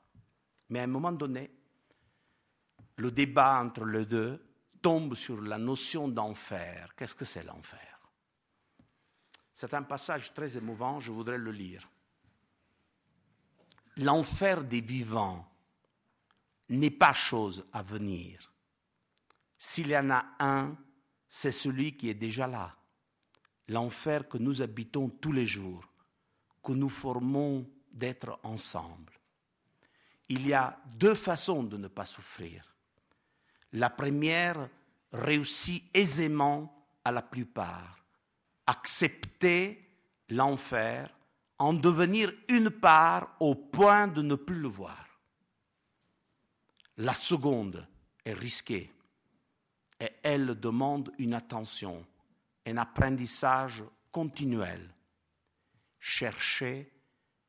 Mais 0.68 0.80
à 0.80 0.84
un 0.84 0.88
moment 0.88 1.12
donné, 1.12 1.50
le 2.96 3.10
débat 3.10 3.62
entre 3.62 3.84
les 3.84 4.04
deux 4.04 4.44
tombe 4.82 5.14
sur 5.14 5.40
la 5.40 5.58
notion 5.58 6.08
d'enfer. 6.08 6.94
Qu'est-ce 6.96 7.14
que 7.14 7.24
c'est 7.24 7.44
l'enfer? 7.44 8.00
C'est 9.52 9.74
un 9.74 9.82
passage 9.82 10.32
très 10.34 10.56
émouvant, 10.56 11.00
je 11.00 11.12
voudrais 11.12 11.38
le 11.38 11.52
lire 11.52 11.88
l'enfer 14.00 14.64
des 14.64 14.80
vivants 14.80 15.46
n'est 16.70 16.90
pas 16.90 17.12
chose 17.12 17.64
à 17.72 17.82
venir. 17.82 18.52
S'il 19.58 19.88
y 19.88 19.96
en 19.96 20.10
a 20.10 20.24
un, 20.38 20.76
c'est 21.28 21.52
celui 21.52 21.96
qui 21.96 22.08
est 22.08 22.14
déjà 22.14 22.46
là. 22.46 22.74
L'enfer 23.68 24.28
que 24.28 24.38
nous 24.38 24.62
habitons 24.62 25.08
tous 25.08 25.32
les 25.32 25.46
jours, 25.46 25.84
que 26.62 26.72
nous 26.72 26.88
formons 26.88 27.68
d'être 27.92 28.38
ensemble. 28.42 29.12
Il 30.28 30.46
y 30.46 30.52
a 30.52 30.80
deux 30.96 31.14
façons 31.14 31.64
de 31.64 31.76
ne 31.76 31.88
pas 31.88 32.04
souffrir. 32.04 32.64
La 33.72 33.90
première 33.90 34.68
réussit 35.12 35.84
aisément 35.92 36.86
à 37.04 37.12
la 37.12 37.22
plupart. 37.22 37.98
Accepter 38.66 39.88
l'enfer 40.28 41.12
en 41.58 41.72
devenir 41.72 42.32
une 42.48 42.70
part 42.70 43.36
au 43.40 43.54
point 43.54 44.06
de 44.06 44.22
ne 44.22 44.36
plus 44.36 44.60
le 44.60 44.68
voir. 44.68 45.09
La 47.00 47.14
seconde 47.14 47.86
est 48.26 48.34
risquée 48.34 48.92
et 49.98 50.10
elle 50.22 50.60
demande 50.60 51.10
une 51.18 51.32
attention, 51.32 52.06
un 52.66 52.76
apprentissage 52.76 53.82
continuel. 54.12 54.94
Chercher 55.98 56.92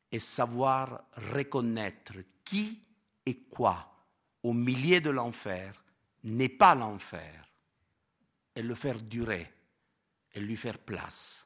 et 0.10 0.20
savoir 0.20 1.04
reconnaître 1.34 2.14
qui 2.46 2.82
et 3.26 3.40
quoi, 3.44 3.94
au 4.42 4.54
milieu 4.54 5.02
de 5.02 5.10
l'enfer, 5.10 5.84
n'est 6.24 6.48
pas 6.48 6.74
l'enfer, 6.74 7.46
et 8.56 8.62
le 8.62 8.76
faire 8.76 9.02
durer, 9.02 9.54
et 10.32 10.40
lui 10.40 10.56
faire 10.56 10.80
place. 10.80 11.46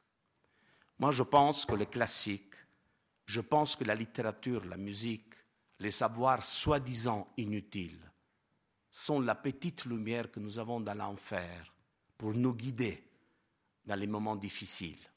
Moi, 1.00 1.10
je 1.10 1.24
pense 1.24 1.66
que 1.66 1.74
les 1.74 1.86
classiques, 1.86 2.54
je 3.24 3.40
pense 3.40 3.74
que 3.74 3.84
la 3.84 3.96
littérature, 3.96 4.64
la 4.64 4.76
musique, 4.76 5.34
les 5.78 5.90
savoirs 5.90 6.44
soi-disant 6.44 7.28
inutiles, 7.36 8.00
sont 8.90 9.20
la 9.20 9.34
petite 9.34 9.84
lumière 9.84 10.30
que 10.30 10.40
nous 10.40 10.58
avons 10.58 10.80
dans 10.80 10.94
l'enfer 10.94 11.74
pour 12.16 12.32
nous 12.32 12.54
guider 12.54 13.02
dans 13.84 13.94
les 13.94 14.06
moments 14.06 14.36
difficiles. 14.36 15.10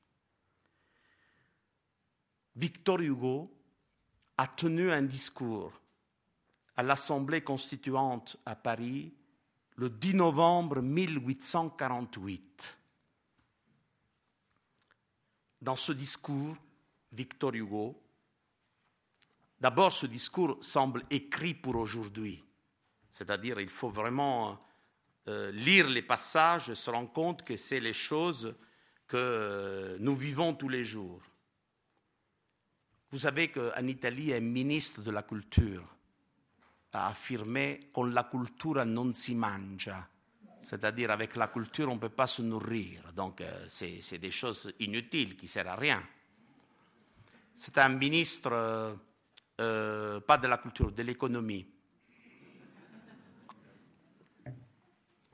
Victor 2.56 3.00
Hugo 3.00 3.50
a 4.38 4.48
tenu 4.48 4.92
un 4.92 5.04
discours 5.04 5.72
à 6.76 6.84
l'Assemblée 6.84 7.42
constituante 7.42 8.38
à 8.46 8.56
Paris 8.56 9.14
le 9.78 9.90
10 9.90 10.16
novembre 10.16 10.82
1848. 10.82 12.78
Dans 15.62 15.78
ce 15.78 15.94
discours, 15.94 16.56
Victor 17.14 17.56
Hugo, 17.56 18.02
d'abord 19.60 19.94
ce 19.94 20.06
discours 20.06 20.58
semble 20.62 21.04
écrit 21.10 21.54
pour 21.54 21.76
aujourd'hui, 21.76 22.44
c'est-à-dire 23.12 23.60
il 23.60 23.70
faut 23.70 23.90
vraiment 23.90 24.60
euh, 25.28 25.52
lire 25.52 25.88
les 25.88 26.02
passages 26.02 26.70
et 26.70 26.76
se 26.76 26.90
rendre 26.90 27.12
compte 27.12 27.44
que 27.44 27.58
c'est 27.58 27.80
les 27.80 27.94
choses 27.94 28.56
que 29.08 29.98
nous 30.00 30.16
vivons 30.16 30.54
tous 30.54 30.70
les 30.70 30.86
jours. 30.86 31.22
Vous 33.12 33.20
savez 33.20 33.50
qu'en 33.50 33.88
Italie, 33.88 34.34
un 34.34 34.40
ministre 34.40 35.02
de 35.02 35.10
la 35.12 35.24
Culture 35.24 35.84
a 36.92 37.08
affirmé 37.08 37.90
con 37.92 38.14
la 38.14 38.24
cultura 38.24 38.84
non 38.84 39.14
si 39.14 39.36
mangia, 39.36 40.08
c'est-à-dire 40.62 41.12
avec 41.12 41.36
la 41.36 41.48
culture 41.48 41.90
on 41.90 41.96
ne 41.96 42.00
peut 42.00 42.10
pas 42.10 42.28
se 42.28 42.42
nourrir, 42.42 43.14
donc 43.14 43.42
euh, 43.42 43.66
c'est 43.68 44.18
des 44.18 44.32
choses 44.32 44.74
inutiles 44.80 45.36
qui 45.36 45.46
ne 45.46 45.50
servent 45.50 45.68
à 45.68 45.76
rien. 45.76 46.04
C'est 47.56 47.78
un 47.78 47.90
ministre, 47.90 48.98
euh, 49.60 50.18
euh, 50.18 50.20
pas 50.20 50.38
de 50.38 50.48
la 50.48 50.58
culture, 50.58 50.92
de 50.92 51.04
l'économie. 51.04 51.68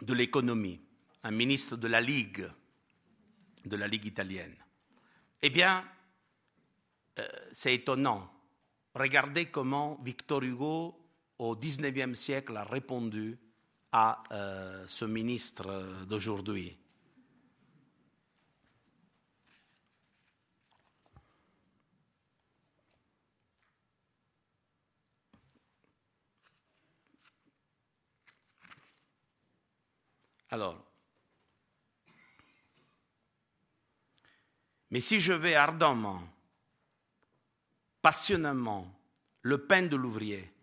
De 0.02 0.14
l'économie, 0.14 0.82
un 1.24 1.32
ministre 1.32 1.78
de 1.78 1.88
la 1.88 2.02
Ligue, 2.02 2.48
de 3.66 3.76
la 3.76 3.88
Ligue 3.88 4.06
italienne. 4.06 4.56
Eh 5.42 5.50
bien, 5.50 5.84
c'est 7.52 7.74
étonnant. 7.74 8.30
Regardez 8.94 9.46
comment 9.46 10.00
Victor 10.04 10.44
Hugo, 10.44 11.00
au 11.40 11.56
XIXe 11.56 12.18
siècle, 12.18 12.58
a 12.58 12.64
répondu 12.66 13.38
à 13.92 14.24
euh, 14.32 14.84
ce 14.88 15.06
ministre 15.06 16.06
d'aujourd'hui. 16.06 16.78
Alors, 30.50 30.84
mais 34.92 35.02
si 35.02 35.20
je 35.20 35.34
vais 35.34 35.56
ardemment 35.56 36.22
passionnément 38.02 38.88
le 39.42 39.66
pain 39.66 39.84
de 39.84 39.96
l'ouvrier, 39.96 40.54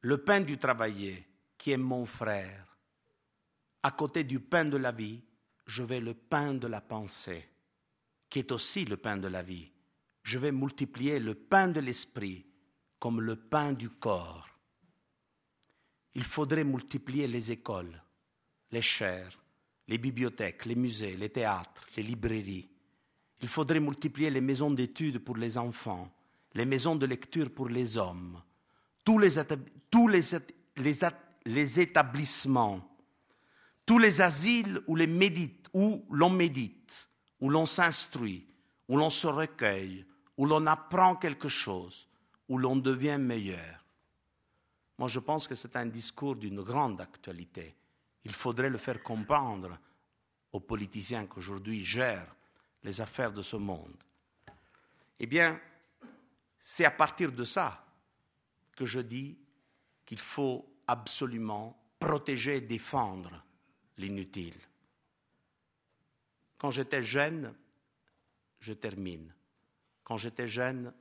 le 0.00 0.18
pain 0.24 0.40
du 0.40 0.58
travaillé, 0.58 1.26
qui 1.62 1.70
est 1.70 1.76
mon 1.76 2.06
frère. 2.06 2.76
À 3.84 3.92
côté 3.92 4.24
du 4.24 4.40
pain 4.40 4.64
de 4.64 4.76
la 4.76 4.90
vie, 4.90 5.22
je 5.64 5.84
vais 5.84 6.00
le 6.00 6.14
pain 6.14 6.54
de 6.54 6.66
la 6.66 6.80
pensée, 6.80 7.48
qui 8.28 8.40
est 8.40 8.50
aussi 8.50 8.84
le 8.84 8.96
pain 8.96 9.16
de 9.16 9.28
la 9.28 9.42
vie. 9.42 9.70
Je 10.24 10.38
vais 10.38 10.50
multiplier 10.50 11.20
le 11.20 11.36
pain 11.36 11.68
de 11.68 11.78
l'esprit 11.78 12.44
comme 12.98 13.20
le 13.20 13.36
pain 13.36 13.72
du 13.72 13.90
corps. 13.90 14.48
Il 16.14 16.24
faudrait 16.24 16.64
multiplier 16.64 17.28
les 17.28 17.52
écoles, 17.52 18.02
les 18.72 18.82
chaires, 18.82 19.38
les 19.88 19.98
bibliothèques, 19.98 20.64
les 20.64 20.74
musées, 20.74 21.16
les 21.16 21.28
théâtres, 21.28 21.86
les 21.96 22.02
librairies. 22.02 22.68
Il 23.42 23.48
faudrait 23.48 23.80
multiplier 23.80 24.30
les 24.30 24.40
maisons 24.40 24.70
d'études 24.70 25.18
pour 25.18 25.36
les 25.36 25.58
enfants, 25.58 26.10
les 26.54 26.64
maisons 26.64 26.96
de 26.96 27.06
lecture 27.06 27.50
pour 27.50 27.68
les 27.68 27.96
hommes, 27.96 28.40
tous 29.04 29.18
les, 29.18 29.38
établissements, 31.80 32.80
tous 33.84 33.98
les 33.98 34.20
asiles 34.20 34.80
médite, 34.88 35.68
où 35.74 36.04
l'on 36.10 36.30
médite, 36.30 37.08
où 37.40 37.50
l'on 37.50 37.66
s'instruit, 37.66 38.46
où 38.88 38.96
l'on 38.96 39.10
se 39.10 39.26
recueille, 39.26 40.06
où 40.36 40.46
l'on 40.46 40.66
apprend 40.66 41.16
quelque 41.16 41.48
chose, 41.48 42.08
où 42.48 42.58
l'on 42.58 42.76
devient 42.76 43.18
meilleur. 43.18 43.84
Moi, 44.98 45.08
je 45.08 45.18
pense 45.18 45.48
que 45.48 45.54
c'est 45.54 45.74
un 45.76 45.86
discours 45.86 46.36
d'une 46.36 46.62
grande 46.62 47.00
actualité. 47.00 47.74
Il 48.24 48.32
faudrait 48.32 48.70
le 48.70 48.78
faire 48.78 49.02
comprendre 49.02 49.78
aux 50.52 50.60
politiciens 50.60 51.26
qui 51.26 51.38
aujourd'hui 51.38 51.84
gèrent 51.84 52.34
les 52.82 53.00
affaires 53.00 53.32
de 53.32 53.42
ce 53.42 53.56
monde. 53.56 53.96
Eh 55.18 55.26
bien, 55.26 55.60
c'est 56.58 56.84
à 56.84 56.90
partir 56.90 57.32
de 57.32 57.44
ça 57.44 57.84
que 58.76 58.84
je 58.84 59.00
dis 59.00 59.38
qu'il 60.04 60.18
faut 60.18 60.66
absolument 60.86 61.78
protéger 61.98 62.56
et 62.56 62.60
défendre 62.60 63.44
l'inutile. 63.98 64.58
Quand 66.58 66.70
j'étais 66.70 67.02
jeune, 67.02 67.54
je 68.60 68.72
termine, 68.72 69.32
quand 70.04 70.18
j'étais 70.18 70.48
jeune, 70.48 70.92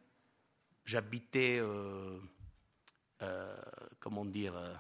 j'habitais, 0.86 1.60
euh, 1.60 2.20
euh, 3.22 3.62
comment 4.00 4.26
dire, 4.26 4.56
euh, 4.56 4.74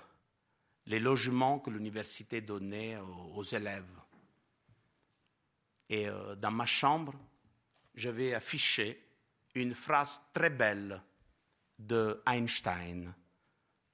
les 0.85 0.99
logements 0.99 1.59
que 1.59 1.69
l'université 1.69 2.41
donnait 2.41 2.97
aux 3.33 3.43
élèves. 3.43 3.99
Et 5.89 6.07
dans 6.37 6.51
ma 6.51 6.65
chambre, 6.65 7.13
j'avais 7.95 8.33
affiché 8.33 9.03
une 9.55 9.75
phrase 9.75 10.21
très 10.33 10.49
belle 10.49 11.01
de 11.77 12.21
Einstein. 12.25 13.13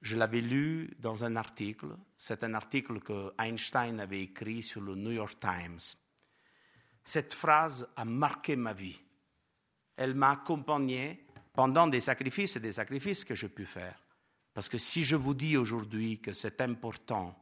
Je 0.00 0.16
l'avais 0.16 0.40
lu 0.40 0.94
dans 1.00 1.24
un 1.24 1.34
article. 1.36 1.96
C'est 2.16 2.44
un 2.44 2.54
article 2.54 3.00
que 3.00 3.32
Einstein 3.38 3.98
avait 3.98 4.22
écrit 4.22 4.62
sur 4.62 4.80
le 4.80 4.94
New 4.94 5.10
York 5.10 5.38
Times. 5.40 5.80
Cette 7.02 7.34
phrase 7.34 7.88
a 7.96 8.04
marqué 8.04 8.54
ma 8.54 8.72
vie. 8.72 9.00
Elle 9.96 10.14
m'a 10.14 10.30
accompagné 10.32 11.26
pendant 11.52 11.88
des 11.88 12.00
sacrifices 12.00 12.54
et 12.56 12.60
des 12.60 12.74
sacrifices 12.74 13.24
que 13.24 13.34
j'ai 13.34 13.48
pu 13.48 13.66
faire. 13.66 13.98
Parce 14.58 14.68
que 14.68 14.76
si 14.76 15.04
je 15.04 15.14
vous 15.14 15.34
dis 15.34 15.56
aujourd'hui 15.56 16.18
que 16.18 16.32
c'est 16.32 16.60
important, 16.62 17.32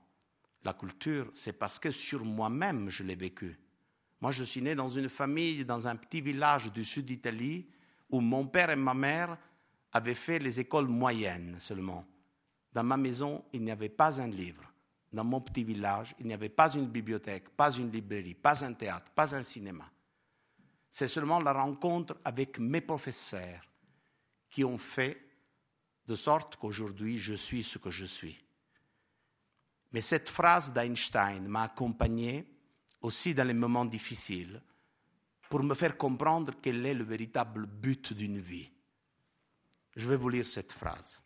la 0.62 0.75
culture, 0.75 1.31
c'est 1.33 1.55
parce 1.55 1.79
que 1.79 1.91
sur 1.91 2.23
moi-même 2.23 2.91
je 2.91 3.03
l'ai 3.05 3.14
vécu. 3.14 3.59
Moi, 4.21 4.33
je 4.33 4.45
suis 4.45 4.61
né 4.61 4.75
dans 4.75 4.91
une 4.91 5.09
famille, 5.09 5.64
dans 5.64 5.89
un 5.89 5.97
petit 5.97 6.21
village 6.21 6.71
du 6.71 6.85
sud 6.85 7.07
d'Italie, 7.07 7.71
où 8.11 8.21
mon 8.21 8.47
père 8.47 8.69
et 8.69 8.77
ma 8.77 8.93
mère 8.93 9.39
avaient 9.93 10.14
fait 10.14 10.39
les 10.39 10.61
écoles 10.61 10.89
moyennes 10.89 11.57
seulement. 11.59 12.05
Dans 12.75 12.85
ma 12.85 12.99
maison, 12.99 13.43
il 13.55 13.62
n'y 13.62 13.71
avait 13.71 13.89
pas 13.89 14.21
un 14.21 14.29
livre. 14.29 14.71
Dans 15.11 15.25
mon 15.25 15.41
petit 15.41 15.64
village, 15.64 16.14
il 16.21 16.27
n'y 16.27 16.35
avait 16.35 16.51
pas 16.51 16.71
une 16.75 16.87
bibliothèque, 16.87 17.49
pas 17.49 17.73
une 17.73 17.91
librairie, 17.91 18.35
pas 18.35 18.62
un 18.62 18.75
théâtre, 18.75 19.11
pas 19.12 19.35
un 19.35 19.43
cinéma. 19.43 19.91
C'est 20.90 21.09
seulement 21.09 21.40
la 21.40 21.55
rencontre 21.55 22.19
avec 22.27 22.59
mes 22.59 22.82
professeurs 22.82 23.62
qui 24.51 24.65
ont 24.65 24.77
fait 24.77 25.26
de 26.07 26.16
sorte 26.16 26.57
qu'aujourd'hui 26.57 27.19
je 27.19 27.35
suis 27.35 27.62
ce 27.62 27.78
que 27.78 27.91
je 27.91 28.05
suis. 28.05 28.39
Mais 29.93 30.01
cette 30.01 30.28
phrase 30.28 30.73
d'Einstein 30.73 31.47
m'a 31.47 31.65
accompagné 31.65 32.47
aussi 33.01 33.35
dans 33.35 33.47
les 33.47 33.55
moments 33.55 33.85
difficiles 33.85 34.61
pour 35.49 35.62
me 35.62 35.74
faire 35.74 35.97
comprendre 35.97 36.55
quel 36.61 36.85
est 36.85 36.95
le 36.95 37.05
véritable 37.05 37.66
but 37.66 38.12
d'une 38.12 38.41
vie. 38.41 38.69
Je 39.95 40.09
vais 40.09 40.16
vous 40.16 40.28
lire 40.28 40.47
cette 40.47 40.73
phrase. 40.73 41.23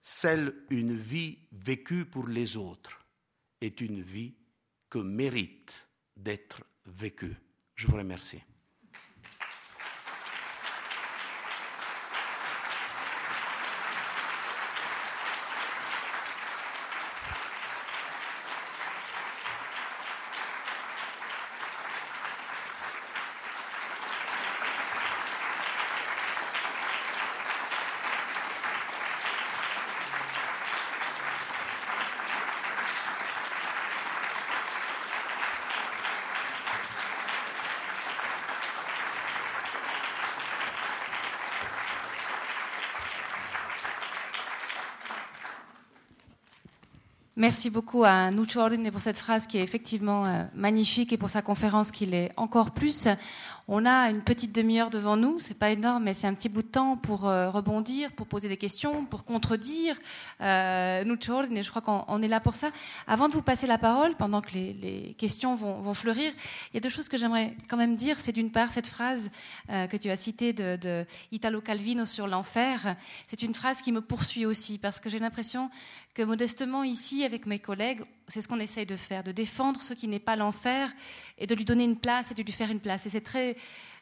Seule 0.00 0.64
une 0.70 0.96
vie 0.96 1.38
vécue 1.52 2.04
pour 2.04 2.28
les 2.28 2.56
autres 2.56 3.04
est 3.60 3.80
une 3.80 4.00
vie 4.00 4.34
que 4.88 4.98
mérite 4.98 5.88
d'être 6.16 6.62
vécue. 6.86 7.36
Je 7.74 7.88
vous 7.88 7.96
remercie. 7.96 8.42
Merci 47.44 47.68
beaucoup 47.68 48.04
à 48.04 48.30
Nucho 48.30 48.58
Ordine 48.58 48.90
pour 48.90 49.02
cette 49.02 49.18
phrase 49.18 49.46
qui 49.46 49.58
est 49.58 49.62
effectivement 49.62 50.24
euh, 50.24 50.44
magnifique 50.54 51.12
et 51.12 51.18
pour 51.18 51.28
sa 51.28 51.42
conférence 51.42 51.90
qui 51.90 52.06
l'est 52.06 52.30
encore 52.38 52.70
plus. 52.70 53.06
On 53.66 53.86
a 53.86 54.10
une 54.10 54.20
petite 54.20 54.54
demi-heure 54.54 54.90
devant 54.90 55.16
nous, 55.16 55.38
c'est 55.38 55.56
pas 55.56 55.70
énorme, 55.70 56.04
mais 56.04 56.12
c'est 56.12 56.26
un 56.26 56.34
petit 56.34 56.50
bout 56.50 56.60
de 56.60 56.68
temps 56.68 56.98
pour 56.98 57.26
euh, 57.26 57.48
rebondir, 57.48 58.12
pour 58.12 58.26
poser 58.26 58.46
des 58.46 58.58
questions, 58.58 59.06
pour 59.06 59.24
contredire. 59.24 59.96
Euh, 60.42 61.02
Nucho 61.04 61.32
Ordine, 61.32 61.62
je 61.62 61.70
crois 61.70 61.80
qu'on 61.80 62.20
est 62.20 62.28
là 62.28 62.40
pour 62.40 62.54
ça. 62.54 62.70
Avant 63.06 63.26
de 63.26 63.32
vous 63.32 63.40
passer 63.40 63.66
la 63.66 63.78
parole, 63.78 64.16
pendant 64.16 64.42
que 64.42 64.52
les, 64.52 65.14
questions 65.16 65.54
vont, 65.54 65.94
fleurir, 65.94 66.30
il 66.70 66.74
y 66.74 66.76
a 66.76 66.80
deux 66.80 66.90
choses 66.90 67.08
que 67.08 67.16
j'aimerais 67.16 67.56
quand 67.70 67.78
même 67.78 67.96
dire. 67.96 68.20
C'est 68.20 68.32
d'une 68.32 68.50
part 68.50 68.70
cette 68.70 68.86
phrase 68.86 69.30
euh, 69.70 69.86
que 69.86 69.96
tu 69.96 70.10
as 70.10 70.16
citée 70.16 70.52
de, 70.52 70.76
de 70.76 71.06
Italo 71.32 71.62
Calvino 71.62 72.04
sur 72.04 72.26
l'enfer. 72.26 72.96
C'est 73.26 73.40
une 73.40 73.54
phrase 73.54 73.80
qui 73.80 73.92
me 73.92 74.02
poursuit 74.02 74.44
aussi 74.44 74.76
parce 74.76 75.00
que 75.00 75.08
j'ai 75.08 75.18
l'impression 75.18 75.70
que 76.12 76.22
modestement 76.22 76.84
ici, 76.84 77.24
avec 77.24 77.33
mes 77.46 77.58
collègues, 77.58 78.02
c'est 78.28 78.40
ce 78.40 78.48
qu'on 78.48 78.60
essaye 78.60 78.86
de 78.86 78.96
faire, 78.96 79.22
de 79.22 79.32
défendre 79.32 79.80
ce 79.80 79.94
qui 79.94 80.08
n'est 80.08 80.18
pas 80.18 80.36
l'enfer 80.36 80.90
et 81.38 81.46
de 81.46 81.54
lui 81.54 81.64
donner 81.64 81.84
une 81.84 81.98
place 81.98 82.30
et 82.30 82.34
de 82.34 82.42
lui 82.42 82.52
faire 82.52 82.70
une 82.70 82.80
place. 82.80 83.06
Et 83.06 83.10
c'est 83.10 83.20
très, 83.20 83.56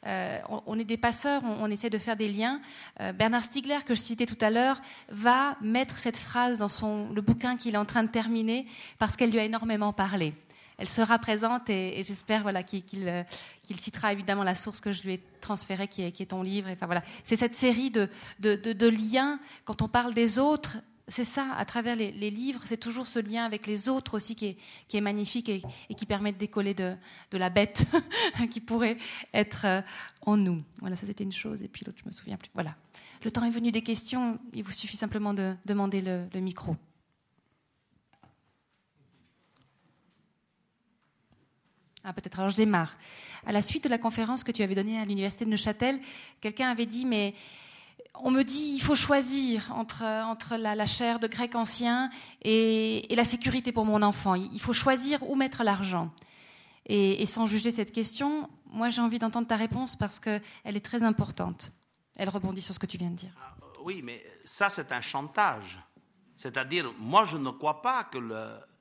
euh, 0.06 0.38
on, 0.66 0.78
est 0.78 0.84
des 0.84 0.96
passeurs, 0.96 1.42
on, 1.44 1.70
essaie 1.70 1.90
de 1.90 1.98
faire 1.98 2.16
des 2.16 2.28
liens. 2.28 2.60
Euh, 3.00 3.12
Bernard 3.12 3.44
Stiegler, 3.44 3.78
que 3.86 3.94
je 3.94 4.00
citais 4.00 4.26
tout 4.26 4.38
à 4.40 4.50
l'heure, 4.50 4.80
va 5.08 5.56
mettre 5.60 5.98
cette 5.98 6.18
phrase 6.18 6.58
dans 6.58 6.68
son, 6.68 7.10
le 7.12 7.20
bouquin 7.20 7.56
qu'il 7.56 7.74
est 7.74 7.78
en 7.78 7.84
train 7.84 8.02
de 8.02 8.10
terminer 8.10 8.66
parce 8.98 9.16
qu'elle 9.16 9.30
lui 9.30 9.38
a 9.38 9.44
énormément 9.44 9.92
parlé. 9.92 10.34
Elle 10.78 10.88
sera 10.88 11.18
présente 11.18 11.70
et, 11.70 12.02
j'espère 12.02 12.42
voilà, 12.42 12.60
euh, 12.60 13.24
qu'il 13.62 13.80
citera 13.80 14.12
évidemment 14.12 14.42
la 14.42 14.54
source 14.54 14.80
que 14.80 14.92
je 14.92 15.02
lui 15.02 15.14
ai 15.14 15.22
transférée, 15.40 15.86
qui 15.86 16.02
est, 16.02 16.12
qui 16.12 16.22
est 16.22 16.26
ton 16.26 16.42
livre. 16.42 16.70
Enfin, 16.72 16.86
voilà. 16.86 17.02
C'est 17.22 17.36
cette 17.36 17.54
série 17.54 17.90
de, 17.90 18.08
de, 18.40 18.56
de 18.56 18.88
liens, 18.88 19.38
quand 19.64 19.82
on 19.82 19.88
parle 19.88 20.14
des 20.14 20.38
autres, 20.38 20.78
c'est 21.08 21.24
ça, 21.24 21.52
à 21.56 21.64
travers 21.64 21.96
les, 21.96 22.30
livres, 22.30 22.60
c'est 22.64 22.76
toujours 22.76 23.06
ce 23.06 23.18
lien 23.18 23.44
avec 23.44 23.66
les 23.66 23.88
autres 23.88 24.14
aussi 24.14 24.36
qui 24.36 24.56
est, 24.92 25.00
magnifique 25.00 25.48
et, 25.48 25.62
qui 25.96 26.06
permet 26.06 26.32
de 26.32 26.38
décoller 26.38 26.74
de, 26.74 26.96
la 27.32 27.50
bête 27.50 27.86
qui 28.50 28.60
pourrait 28.60 28.98
être 29.34 29.64
euh, 29.64 29.82
en 30.22 30.36
nous. 30.36 30.62
Voilà, 30.80 30.96
ça 30.96 31.06
c'était 31.06 31.24
une 31.24 31.32
chose, 31.32 31.62
et 31.62 31.68
puis 31.68 31.84
l'autre, 31.84 31.98
je 32.02 32.08
me 32.08 32.12
souviens 32.12 32.36
plus. 32.36 32.50
Voilà. 32.54 32.76
Le 33.24 33.30
temps 33.30 33.44
est 33.44 33.50
venu 33.50 33.72
des 33.72 33.82
questions, 33.82 34.38
il 34.52 34.62
vous 34.62 34.70
suffit 34.70 34.96
simplement 34.96 35.34
de 35.34 35.54
demander 35.64 36.00
le, 36.00 36.26
le 36.32 36.40
micro. 36.40 36.76
Ah, 42.04 42.12
peut-être. 42.12 42.38
Alors, 42.38 42.50
je 42.50 42.56
démarre. 42.56 42.96
À 43.46 43.52
la 43.52 43.62
suite 43.62 43.84
de 43.84 43.88
la 43.88 43.98
conférence 43.98 44.42
que 44.42 44.50
tu 44.50 44.62
avais 44.62 44.74
donnée 44.74 44.98
à 44.98 45.04
l'université 45.04 45.44
de 45.44 45.50
Neuchâtel, 45.50 46.00
quelqu'un 46.40 46.68
avait 46.68 46.86
dit, 46.86 47.06
mais 47.06 47.34
on 48.14 48.30
me 48.30 48.42
dit 48.42 48.74
il 48.74 48.80
faut 48.80 48.94
choisir 48.94 49.72
entre, 49.74 50.04
entre 50.04 50.56
la, 50.56 50.86
chair 50.86 51.18
de 51.18 51.26
grec 51.26 51.54
ancien 51.54 52.10
et, 52.42 53.06
la 53.14 53.24
sécurité 53.24 53.72
pour 53.72 53.84
mon 53.84 54.02
enfant. 54.02 54.34
Il 54.34 54.60
faut 54.60 54.72
choisir 54.72 55.22
où 55.28 55.34
mettre 55.34 55.62
l'argent. 55.62 56.10
Et, 56.86 57.24
sans 57.26 57.46
juger 57.46 57.70
cette 57.70 57.92
question, 57.92 58.42
moi 58.66 58.90
j'ai 58.90 59.00
envie 59.00 59.18
d'entendre 59.18 59.46
ta 59.46 59.56
réponse 59.56 59.96
parce 59.96 60.20
qu'elle 60.20 60.42
est 60.64 60.84
très 60.84 61.02
importante. 61.02 61.72
Elle 62.16 62.28
rebondit 62.28 62.60
sur 62.60 62.74
ce 62.74 62.78
que 62.78 62.86
tu 62.86 62.98
viens 62.98 63.10
de 63.10 63.16
dire. 63.16 63.32
Ah, 63.40 63.54
oui, 63.84 64.02
mais 64.02 64.22
ça 64.44 64.68
c'est 64.68 64.92
un 64.92 65.00
chantage. 65.00 65.80
C'est-à-dire, 66.34 66.92
moi 66.98 67.24
je 67.24 67.36
ne 67.36 67.50
crois 67.50 67.82
pas 67.82 68.04
que 68.04 68.18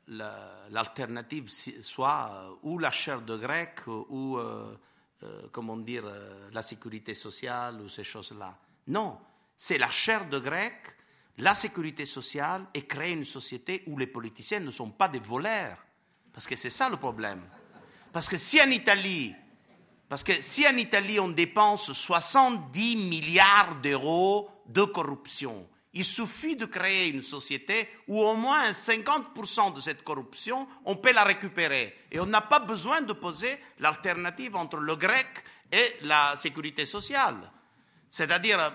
l'alternative 0.07 1.49
soit 1.49 2.31
euh, 2.33 2.55
ou 2.63 2.79
la 2.79 2.91
chair 2.91 3.21
de 3.21 3.37
grec 3.37 3.81
ou, 3.87 4.37
euh, 4.37 4.75
euh, 5.23 5.41
comment 5.51 5.77
dire, 5.77 6.03
la 6.51 6.61
sécurité 6.61 7.13
sociale 7.13 7.79
ou 7.81 7.87
ces 7.87 8.03
choses-là. 8.03 8.57
Non, 8.87 9.19
c'est 9.55 9.77
la 9.77 9.89
chair 9.89 10.27
de 10.27 10.39
grec, 10.39 10.73
la 11.37 11.55
sécurité 11.55 12.05
sociale 12.05 12.65
et 12.73 12.85
créer 12.85 13.11
une 13.11 13.25
société 13.25 13.83
où 13.87 13.97
les 13.97 14.07
politiciens 14.07 14.59
ne 14.59 14.71
sont 14.71 14.91
pas 14.91 15.07
des 15.07 15.19
voleurs. 15.19 15.77
Parce 16.33 16.47
que 16.47 16.55
c'est 16.55 16.69
ça 16.69 16.89
le 16.89 16.97
problème. 16.97 17.41
Parce 18.11 18.27
que 18.27 18.37
si 18.37 18.61
en 18.61 18.69
Italie, 18.69 19.35
parce 20.09 20.23
que 20.23 20.33
si 20.41 20.67
en 20.67 20.75
Italie 20.75 21.19
on 21.19 21.29
dépense 21.29 21.91
70 21.91 22.95
milliards 22.97 23.75
d'euros 23.81 24.49
de 24.67 24.83
corruption, 24.83 25.67
il 25.93 26.05
suffit 26.05 26.55
de 26.55 26.65
créer 26.65 27.09
une 27.09 27.21
société 27.21 27.89
où 28.07 28.21
au 28.21 28.35
moins 28.35 28.71
50% 28.71 29.73
de 29.73 29.81
cette 29.81 30.03
corruption, 30.03 30.67
on 30.85 30.95
peut 30.95 31.11
la 31.11 31.23
récupérer. 31.23 31.97
Et 32.11 32.19
on 32.19 32.25
n'a 32.25 32.41
pas 32.41 32.59
besoin 32.59 33.01
de 33.01 33.13
poser 33.13 33.59
l'alternative 33.79 34.55
entre 34.55 34.77
le 34.77 34.95
grec 34.95 35.27
et 35.71 35.97
la 36.01 36.35
sécurité 36.37 36.85
sociale. 36.85 37.51
C'est-à-dire, 38.11 38.59
euh, 38.59 38.69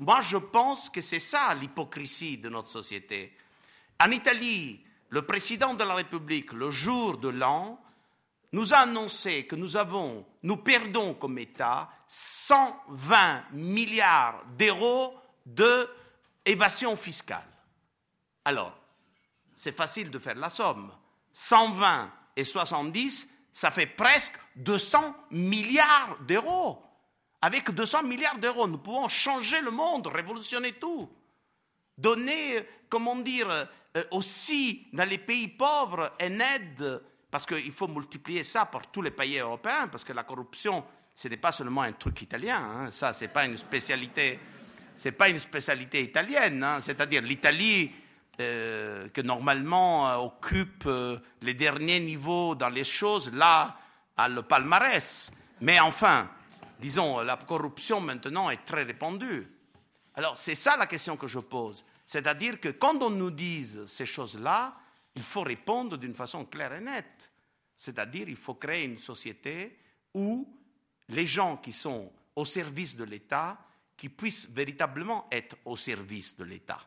moi 0.00 0.22
je 0.22 0.38
pense 0.38 0.88
que 0.88 1.02
c'est 1.02 1.20
ça 1.20 1.54
l'hypocrisie 1.54 2.38
de 2.38 2.48
notre 2.48 2.70
société. 2.70 3.36
En 4.00 4.10
Italie, 4.10 4.82
le 5.10 5.26
président 5.26 5.74
de 5.74 5.84
la 5.84 5.92
République, 5.92 6.52
le 6.54 6.70
jour 6.70 7.18
de 7.18 7.28
l'an, 7.28 7.78
nous 8.52 8.72
a 8.72 8.78
annoncé 8.78 9.44
que 9.46 9.56
nous 9.56 9.76
avons, 9.76 10.24
nous 10.42 10.56
perdons 10.56 11.12
comme 11.12 11.38
État 11.38 11.90
120 12.06 13.44
milliards 13.52 14.42
d'euros 14.56 15.14
d'évasion 15.44 16.96
fiscale. 16.96 17.44
Alors, 18.46 18.74
c'est 19.54 19.76
facile 19.76 20.10
de 20.10 20.18
faire 20.18 20.36
la 20.36 20.48
somme. 20.48 20.90
120 21.30 22.10
et 22.36 22.44
70, 22.44 23.28
ça 23.52 23.70
fait 23.70 23.86
presque 23.86 24.38
200 24.56 25.14
milliards 25.30 26.16
d'euros. 26.26 26.82
Avec 27.40 27.70
200 27.70 28.02
milliards 28.02 28.38
d'euros, 28.38 28.66
nous 28.66 28.78
pouvons 28.78 29.08
changer 29.08 29.60
le 29.60 29.70
monde, 29.70 30.08
révolutionner 30.08 30.72
tout. 30.72 31.08
Donner, 31.96 32.66
comment 32.88 33.16
dire, 33.16 33.48
euh, 33.50 34.04
aussi 34.10 34.88
dans 34.92 35.08
les 35.08 35.18
pays 35.18 35.48
pauvres 35.48 36.12
une 36.20 36.40
aide, 36.40 37.02
parce 37.30 37.46
qu'il 37.46 37.72
faut 37.72 37.86
multiplier 37.86 38.42
ça 38.42 38.66
par 38.66 38.90
tous 38.90 39.02
les 39.02 39.12
pays 39.12 39.38
européens, 39.38 39.86
parce 39.88 40.04
que 40.04 40.12
la 40.12 40.24
corruption, 40.24 40.84
ce 41.14 41.28
n'est 41.28 41.36
pas 41.36 41.52
seulement 41.52 41.82
un 41.82 41.92
truc 41.92 42.22
italien, 42.22 42.60
hein. 42.60 42.90
ça, 42.90 43.12
ce 43.12 43.24
n'est 43.24 43.30
pas 43.30 43.44
une 43.44 43.56
spécialité. 43.56 44.38
C'est 44.96 45.12
pas 45.12 45.28
une 45.28 45.38
spécialité 45.38 46.02
italienne, 46.02 46.64
hein. 46.64 46.80
c'est-à-dire 46.80 47.22
l'Italie 47.22 47.92
euh, 48.40 49.08
que 49.10 49.20
normalement 49.20 50.08
euh, 50.08 50.16
occupe 50.16 50.88
les 51.40 51.54
derniers 51.54 52.00
niveaux 52.00 52.56
dans 52.56 52.68
les 52.68 52.82
choses, 52.82 53.30
là, 53.32 53.76
a 54.16 54.28
le 54.28 54.42
palmarès. 54.42 55.30
Mais 55.60 55.78
enfin, 55.78 56.28
disons, 56.78 57.20
la 57.20 57.36
corruption 57.36 58.00
maintenant 58.00 58.50
est 58.50 58.64
très 58.64 58.82
répandue. 58.82 59.46
Alors 60.14 60.36
c'est 60.36 60.54
ça 60.54 60.76
la 60.76 60.86
question 60.86 61.16
que 61.16 61.26
je 61.26 61.38
pose. 61.38 61.84
C'est-à-dire 62.04 62.60
que 62.60 62.70
quand 62.70 63.02
on 63.02 63.10
nous 63.10 63.30
dise 63.30 63.86
ces 63.86 64.06
choses-là, 64.06 64.74
il 65.14 65.22
faut 65.22 65.42
répondre 65.42 65.96
d'une 65.96 66.14
façon 66.14 66.44
claire 66.44 66.72
et 66.72 66.80
nette. 66.80 67.30
C'est-à-dire 67.76 68.28
il 68.28 68.36
faut 68.36 68.54
créer 68.54 68.84
une 68.84 68.98
société 68.98 69.78
où 70.14 70.48
les 71.08 71.26
gens 71.26 71.56
qui 71.56 71.72
sont 71.72 72.12
au 72.34 72.44
service 72.44 72.96
de 72.96 73.04
l'État, 73.04 73.58
qui 73.96 74.08
puissent 74.08 74.48
véritablement 74.48 75.26
être 75.30 75.56
au 75.64 75.76
service 75.76 76.36
de 76.36 76.44
l'État. 76.44 76.80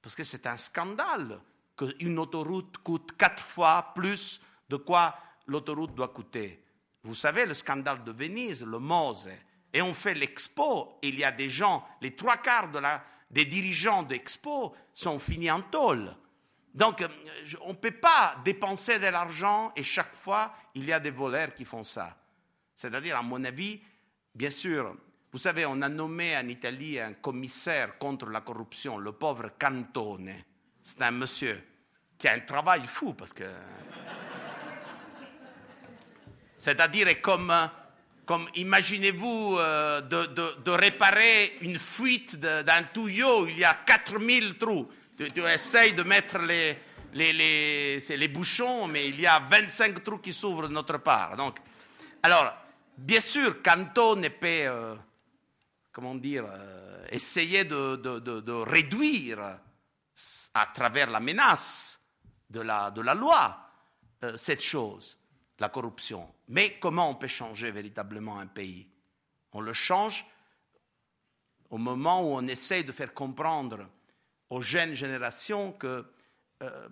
Parce 0.00 0.14
que 0.14 0.24
c'est 0.24 0.46
un 0.46 0.56
scandale 0.56 1.40
qu'une 1.76 2.18
autoroute 2.18 2.78
coûte 2.78 3.16
quatre 3.16 3.44
fois 3.44 3.92
plus 3.94 4.40
de 4.68 4.76
quoi 4.76 5.16
l'autoroute 5.46 5.94
doit 5.94 6.08
coûter. 6.08 6.62
Vous 7.04 7.14
savez, 7.14 7.46
le 7.46 7.54
scandale 7.54 8.04
de 8.04 8.12
Venise, 8.12 8.64
le 8.64 8.78
Mose, 8.78 9.28
et 9.72 9.82
on 9.82 9.94
fait 9.94 10.14
l'expo, 10.14 10.98
il 11.02 11.18
y 11.18 11.24
a 11.24 11.32
des 11.32 11.50
gens, 11.50 11.86
les 12.00 12.14
trois 12.14 12.36
quarts 12.36 12.68
des 13.30 13.44
dirigeants 13.44 14.02
d'expo 14.02 14.74
sont 14.92 15.18
finis 15.18 15.50
en 15.50 15.62
tôle. 15.62 16.14
Donc, 16.74 17.02
euh, 17.02 17.08
on 17.62 17.70
ne 17.70 17.78
peut 17.78 17.90
pas 17.90 18.36
dépenser 18.44 18.98
de 18.98 19.06
l'argent 19.06 19.72
et 19.76 19.82
chaque 19.82 20.14
fois, 20.14 20.54
il 20.74 20.84
y 20.84 20.92
a 20.92 21.00
des 21.00 21.10
voleurs 21.10 21.54
qui 21.54 21.64
font 21.64 21.84
ça. 21.84 22.16
C'est-à-dire, 22.74 23.16
à 23.16 23.22
mon 23.22 23.44
avis, 23.44 23.80
bien 24.34 24.50
sûr, 24.50 24.96
vous 25.32 25.38
savez, 25.38 25.64
on 25.66 25.80
a 25.82 25.88
nommé 25.88 26.36
en 26.36 26.46
Italie 26.48 27.00
un 27.00 27.14
commissaire 27.14 27.98
contre 27.98 28.26
la 28.26 28.42
corruption, 28.42 28.98
le 28.98 29.12
pauvre 29.12 29.50
Cantone. 29.58 30.32
C'est 30.82 31.00
un 31.02 31.10
monsieur 31.10 31.62
qui 32.18 32.28
a 32.28 32.34
un 32.34 32.40
travail 32.40 32.86
fou 32.86 33.14
parce 33.14 33.32
que 33.32 33.44
c'est-à-dire 36.62 37.20
comme, 37.20 37.52
comme 38.24 38.48
imaginez-vous 38.54 39.56
euh, 39.58 40.00
de, 40.00 40.70
réparer 40.70 41.56
une 41.62 41.76
fuite 41.76 42.36
d'un 42.36 42.84
tuyau, 42.84 43.48
il 43.48 43.58
y 43.58 43.64
a 43.64 43.74
4000 43.74 44.58
trous. 44.58 44.88
Tu, 45.16 45.24
essayes 45.44 45.92
de 45.92 46.04
mettre 46.04 46.38
les, 46.38 46.78
les, 47.14 47.98
les, 47.98 48.28
bouchons, 48.28 48.86
mais 48.86 49.08
il 49.08 49.20
y 49.20 49.26
a 49.26 49.40
25 49.40 50.04
trous 50.04 50.18
qui 50.18 50.32
s'ouvrent 50.32 50.68
de 50.68 50.72
notre 50.72 50.98
part. 50.98 51.36
Donc, 51.36 51.58
alors, 52.22 52.54
bien 52.96 53.20
sûr, 53.20 53.60
Canton 53.60 54.22
peut, 54.22 54.46
euh, 54.46 54.94
comment 55.90 56.14
dire, 56.14 56.44
euh, 56.46 57.06
essayer 57.10 57.64
de, 57.64 58.62
réduire 58.62 59.58
à 60.54 60.66
travers 60.72 61.10
la 61.10 61.18
menace 61.18 62.00
de 62.48 62.60
la 62.60 63.14
loi 63.14 63.58
cette 64.36 64.62
chose 64.62 65.18
la 65.62 65.68
corruption. 65.68 66.28
Mais 66.48 66.76
comment 66.80 67.08
on 67.08 67.14
peut 67.14 67.28
changer 67.28 67.70
véritablement 67.70 68.40
un 68.40 68.48
pays? 68.48 68.88
On 69.52 69.60
le 69.60 69.72
change 69.72 70.26
au 71.70 71.78
moment 71.78 72.20
où 72.20 72.34
on 72.34 72.48
essaie 72.48 72.82
de 72.82 72.90
faire 72.90 73.14
comprendre 73.14 73.88
aux 74.50 74.60
jeunes 74.60 74.94
générations 74.94 75.70
que 75.72 76.04
euh, 76.62 76.88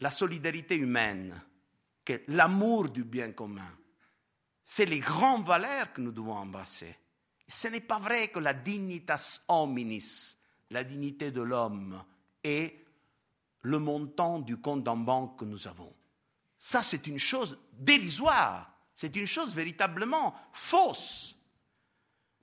la 0.00 0.10
solidarité 0.10 0.76
humaine, 0.76 1.38
que 2.02 2.22
l'amour 2.28 2.88
du 2.88 3.04
bien 3.04 3.32
commun, 3.32 3.70
c'est 4.64 4.86
les 4.86 5.00
grandes 5.00 5.46
valeurs 5.46 5.92
que 5.92 6.00
nous 6.00 6.12
devons 6.12 6.32
embrasser. 6.32 6.96
Ce 7.46 7.68
n'est 7.68 7.82
pas 7.82 7.98
vrai 7.98 8.28
que 8.28 8.38
la 8.38 8.54
dignitas 8.54 9.42
hominis, 9.48 10.38
la 10.70 10.82
dignité 10.82 11.30
de 11.30 11.42
l'homme, 11.42 12.02
est 12.42 12.74
le 13.60 13.78
montant 13.78 14.38
du 14.38 14.56
compte 14.56 14.88
en 14.88 14.96
banque 14.96 15.38
que 15.40 15.44
nous 15.44 15.68
avons. 15.68 15.92
Ça, 16.58 16.82
c'est 16.82 17.06
une 17.06 17.18
chose 17.18 17.58
dérisoire, 17.72 18.70
c'est 18.94 19.14
une 19.16 19.26
chose 19.26 19.54
véritablement 19.54 20.34
fausse. 20.52 21.36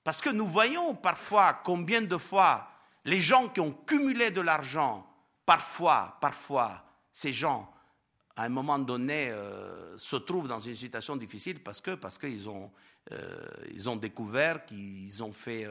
Parce 0.04 0.22
que 0.22 0.30
nous 0.30 0.48
voyons 0.48 0.96
parfois 0.96 1.54
combien 1.54 2.02
de 2.02 2.18
fois 2.18 2.70
les 3.06 3.22
gens 3.22 3.50
qui 3.50 3.60
ont 3.60 3.72
cumulé 3.72 4.32
de 4.32 4.42
l'argent, 4.42 5.08
parfois, 5.46 6.18
parfois, 6.22 6.84
ces 7.12 7.34
gens, 7.34 7.72
à 8.36 8.44
un 8.44 8.50
moment 8.50 8.80
donné, 8.80 9.30
euh, 9.30 9.98
se 9.98 10.16
trouvent 10.16 10.48
dans 10.48 10.60
une 10.60 10.76
situation 10.76 11.16
difficile 11.16 11.62
parce 11.62 11.82
que 11.82 11.92
parce 11.96 12.18
qu'ils 12.18 12.50
ont, 12.50 12.72
euh, 13.12 13.48
ils 13.74 13.90
ont 13.90 13.96
découvert 13.96 14.66
qu'ils 14.66 15.24
ont 15.24 15.34
fait 15.34 15.68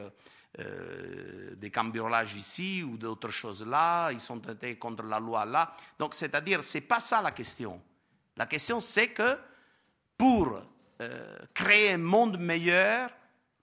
euh, 0.59 1.55
des 1.55 1.69
cambriolages 1.69 2.35
ici 2.35 2.83
ou 2.83 2.97
d'autres 2.97 3.31
choses 3.31 3.65
là, 3.65 4.11
ils 4.11 4.21
sont 4.21 4.39
été 4.39 4.77
contre 4.77 5.03
la 5.03 5.19
loi 5.19 5.45
là. 5.45 5.75
Donc, 5.99 6.13
c'est-à-dire, 6.13 6.63
c'est 6.63 6.81
pas 6.81 6.99
ça 6.99 7.21
la 7.21 7.31
question. 7.31 7.81
La 8.37 8.45
question, 8.45 8.79
c'est 8.81 9.09
que 9.09 9.37
pour 10.17 10.61
créer 11.53 11.93
un 11.93 11.97
monde 11.97 12.39
meilleur, 12.39 13.09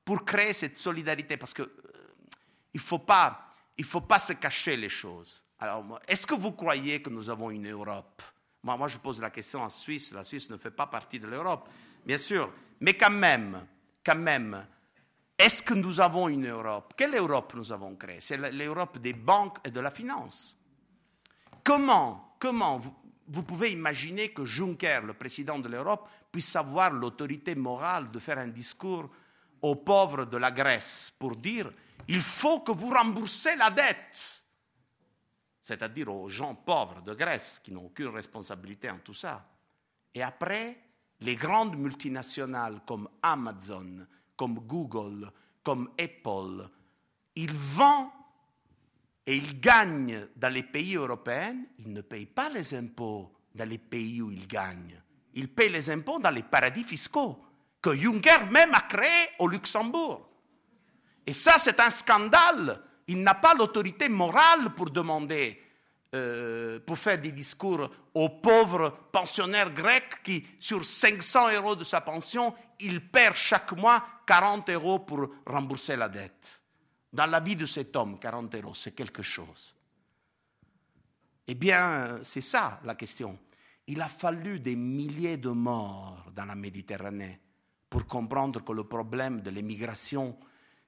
pour 0.05 0.25
créer 0.25 0.53
cette 0.53 0.77
solidarité, 0.77 1.37
parce 1.37 1.55
que 1.55 1.71
il 2.75 2.81
faut 2.81 2.99
pas 2.99 3.51
il 3.81 3.85
ne 3.85 3.89
faut 3.89 4.03
pas 4.03 4.19
se 4.19 4.35
cacher 4.35 4.77
les 4.77 4.91
choses. 4.91 5.43
Alors, 5.59 6.01
est-ce 6.07 6.27
que 6.27 6.35
vous 6.35 6.53
croyez 6.53 7.01
que 7.01 7.09
nous 7.09 7.31
avons 7.31 7.49
une 7.49 7.71
Europe? 7.71 8.21
Moi, 8.63 8.77
moi, 8.77 8.89
je 8.89 8.99
pose 8.99 9.23
la 9.23 9.31
question 9.31 9.63
en 9.63 9.71
Suisse. 9.71 10.13
La 10.13 10.23
Suisse 10.23 10.51
ne 10.51 10.59
fait 10.59 10.71
pas 10.71 10.87
partie 10.87 11.19
de 11.19 11.27
l'Europe, 11.27 11.67
bien 12.05 12.19
sûr. 12.19 12.53
Mais 12.81 12.93
quand 12.93 13.11
même, 13.11 13.67
quand 14.05 14.17
même, 14.17 14.67
est-ce 15.39 15.63
que 15.63 15.73
nous 15.73 15.99
avons 15.99 16.29
une 16.29 16.47
Europe? 16.47 16.93
Quelle 16.95 17.15
Europe 17.15 17.55
nous 17.55 17.73
avons 17.73 17.97
créée? 17.97 18.21
C'est 18.21 18.37
l'Europe 18.37 18.99
des 18.99 19.15
banques 19.15 19.57
et 19.65 19.71
de 19.71 19.81
la 19.81 19.91
finance. 19.91 20.59
Comment, 21.65 22.37
comment 22.39 22.79
vous, 22.79 22.95
vous 23.31 23.45
pouvez 23.45 23.71
imaginer 23.71 24.31
que 24.31 24.45
Juncker, 24.45 25.03
le 25.03 25.15
président 25.15 25.59
de 25.59 25.69
l'Europe, 25.69 26.09
puisse 26.33 26.55
avoir 26.57 26.93
l'autorité 26.93 27.55
morale 27.55 28.11
de 28.11 28.19
faire 28.19 28.39
un 28.39 28.49
discours 28.49 29.09
aux 29.63 29.77
pauvres 29.77 30.25
de 30.25 30.37
la 30.37 30.51
Grèce 30.51 31.13
pour 31.17 31.37
dire 31.37 31.71
il 32.09 32.21
faut 32.21 32.61
que 32.61 32.73
vous 32.73 32.91
remboursez 32.91 33.55
la 33.55 33.71
dette. 33.71 34.43
C'est-à-dire 35.61 36.09
aux 36.09 36.29
gens 36.29 36.57
pauvres 36.57 37.03
de 37.03 37.15
Grèce 37.15 37.61
qui 37.63 37.71
n'ont 37.71 37.87
aucune 37.87 38.09
responsabilité 38.09 38.91
en 38.91 38.99
tout 38.99 39.15
ça. 39.15 39.49
Et 40.13 40.23
après, 40.23 40.81
les 41.21 41.37
grandes 41.37 41.77
multinationales 41.77 42.81
comme 42.85 43.09
Amazon, 43.23 44.07
comme 44.35 44.59
Google, 44.59 45.31
comme 45.63 45.91
Apple, 46.01 46.69
ils 47.37 47.55
vendent 47.55 48.09
et 49.31 49.37
ils 49.37 49.61
gagnent 49.61 50.27
dans 50.35 50.53
les 50.53 50.65
pays 50.65 50.97
européens, 50.97 51.55
ils 51.79 51.93
ne 51.93 52.01
payent 52.01 52.27
pas 52.27 52.49
les 52.49 52.75
impôts 52.75 53.31
dans 53.55 53.69
les 53.69 53.79
pays 53.79 54.21
où 54.21 54.33
ils 54.33 54.49
gagnent. 54.49 55.01
Ils 55.35 55.49
payent 55.49 55.69
les 55.69 55.89
impôts 55.89 56.19
dans 56.19 56.33
les 56.33 56.43
paradis 56.43 56.83
fiscaux 56.83 57.41
que 57.81 57.95
Juncker 57.95 58.47
même 58.51 58.75
a 58.75 58.81
créés 58.81 59.29
au 59.39 59.47
Luxembourg. 59.47 60.29
Et 61.25 61.33
ça, 61.33 61.59
c'est 61.59 61.79
un 61.79 61.91
scandale. 61.91 62.83
Il 63.07 63.23
n'a 63.23 63.35
pas 63.35 63.55
l'autorité 63.55 64.09
morale 64.09 64.75
pour 64.75 64.91
demander, 64.91 65.63
euh, 66.13 66.81
pour 66.81 66.99
faire 66.99 67.21
des 67.21 67.31
discours 67.31 67.89
aux 68.13 68.31
pauvres 68.31 68.99
pensionnaires 69.13 69.73
grecs 69.73 70.25
qui, 70.25 70.45
sur 70.59 70.85
500 70.85 71.53
euros 71.55 71.77
de 71.77 71.85
sa 71.85 72.01
pension, 72.01 72.53
il 72.81 73.09
perd 73.09 73.37
chaque 73.37 73.77
mois 73.77 74.05
40 74.27 74.71
euros 74.71 74.99
pour 74.99 75.29
rembourser 75.47 75.95
la 75.95 76.09
dette. 76.09 76.60
Dans 77.13 77.27
la 77.27 77.41
vie 77.41 77.57
de 77.57 77.67
cet 77.67 77.95
homme, 77.97 78.19
40 78.19 78.55
euros, 78.55 78.75
c'est 78.75 78.93
quelque 78.93 79.23
chose. 79.23 79.75
Eh 81.47 81.55
bien, 81.55 82.21
c'est 82.23 82.41
ça 82.41 82.81
la 82.85 82.95
question. 82.95 83.39
Il 83.87 84.01
a 84.01 84.09
fallu 84.09 84.61
des 84.61 84.77
milliers 84.77 85.37
de 85.37 85.51
morts 85.51 86.31
dans 86.35 86.45
la 86.45 86.55
Méditerranée 86.55 87.41
pour 87.89 88.07
comprendre 88.07 88.63
que 88.63 88.73
le 88.73 88.85
problème 88.85 89.41
de 89.41 89.51
l'immigration 89.51 90.39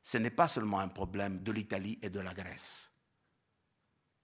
ce 0.02 0.18
n'est 0.18 0.30
pas 0.30 0.48
seulement 0.48 0.80
un 0.80 0.88
problème 0.88 1.42
de 1.42 1.52
l'Italie 1.52 1.98
et 2.02 2.10
de 2.10 2.18
la 2.18 2.34
Grèce. 2.34 2.90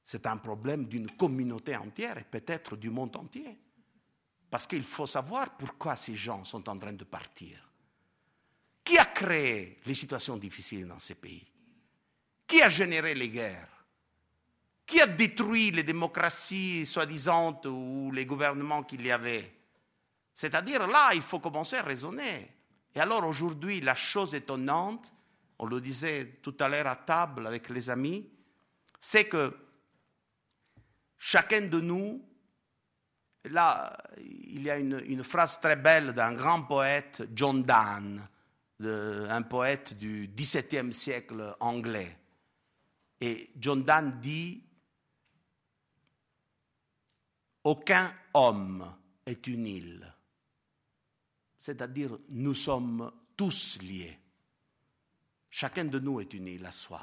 C'est 0.02 0.26
un 0.26 0.38
problème 0.38 0.86
d'une 0.86 1.10
communauté 1.12 1.76
entière 1.76 2.18
et 2.18 2.24
peut-être 2.24 2.76
du 2.76 2.90
monde 2.90 3.14
entier. 3.16 3.58
Parce 4.50 4.66
qu'il 4.66 4.82
faut 4.82 5.06
savoir 5.06 5.56
pourquoi 5.56 5.94
ces 5.94 6.16
gens 6.16 6.42
sont 6.42 6.68
en 6.68 6.78
train 6.78 6.94
de 6.94 7.04
partir. 7.04 7.70
Qui 8.82 8.98
a 8.98 9.04
créé 9.04 9.78
les 9.84 9.94
situations 9.94 10.38
difficiles 10.38 10.88
dans 10.88 10.98
ces 10.98 11.14
pays? 11.14 11.46
Qui 12.48 12.62
a 12.62 12.70
généré 12.70 13.14
les 13.14 13.28
guerres? 13.28 13.68
Qui 14.86 15.02
a 15.02 15.06
détruit 15.06 15.70
les 15.70 15.82
démocraties 15.82 16.86
soi-disant 16.86 17.60
ou 17.66 18.10
les 18.10 18.24
gouvernements 18.24 18.82
qu'il 18.82 19.04
y 19.04 19.10
avait? 19.10 19.52
C'est-à-dire 20.32 20.86
là, 20.86 21.10
il 21.14 21.20
faut 21.20 21.40
commencer 21.40 21.76
à 21.76 21.82
raisonner. 21.82 22.50
Et 22.94 23.00
alors 23.00 23.24
aujourd'hui, 23.26 23.80
la 23.82 23.94
chose 23.94 24.34
étonnante, 24.34 25.12
on 25.58 25.66
le 25.66 25.80
disait 25.80 26.38
tout 26.42 26.54
à 26.60 26.68
l'heure 26.68 26.86
à 26.86 26.96
table 26.96 27.46
avec 27.46 27.68
les 27.68 27.90
amis, 27.90 28.30
c'est 28.98 29.26
que 29.26 29.54
chacun 31.18 31.62
de 31.62 31.80
nous, 31.80 32.24
là, 33.44 33.96
il 34.20 34.62
y 34.62 34.70
a 34.70 34.78
une, 34.78 35.22
phrase 35.22 35.60
très 35.60 35.76
belle 35.76 36.12
d'un 36.12 36.32
grand 36.32 36.62
poète, 36.62 37.22
John 37.34 37.62
Donne, 37.62 38.26
un 38.80 39.42
poète 39.42 39.98
du 39.98 40.30
XVIIe 40.34 40.92
siècle 40.92 41.56
anglais. 41.60 42.17
Et 43.20 43.50
John 43.56 43.82
Donne 43.82 44.20
dit, 44.20 44.62
aucun 47.64 48.14
homme 48.34 48.94
est 49.26 49.46
une 49.46 49.66
île. 49.66 50.14
C'est-à-dire, 51.58 52.18
nous 52.28 52.54
sommes 52.54 53.12
tous 53.36 53.78
liés. 53.82 54.18
Chacun 55.50 55.84
de 55.84 55.98
nous 55.98 56.20
est 56.20 56.32
uni 56.34 56.64
à 56.64 56.72
soi. 56.72 57.00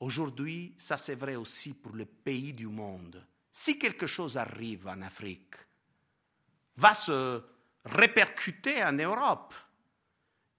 Aujourd'hui, 0.00 0.74
ça 0.76 0.96
c'est 0.96 1.16
vrai 1.16 1.34
aussi 1.34 1.74
pour 1.74 1.96
les 1.96 2.06
pays 2.06 2.52
du 2.52 2.68
monde. 2.68 3.26
Si 3.50 3.78
quelque 3.78 4.06
chose 4.06 4.36
arrive 4.36 4.86
en 4.86 5.02
Afrique, 5.02 5.56
va 6.76 6.94
se 6.94 7.42
répercuter 7.84 8.84
en 8.84 8.92
Europe. 8.92 9.54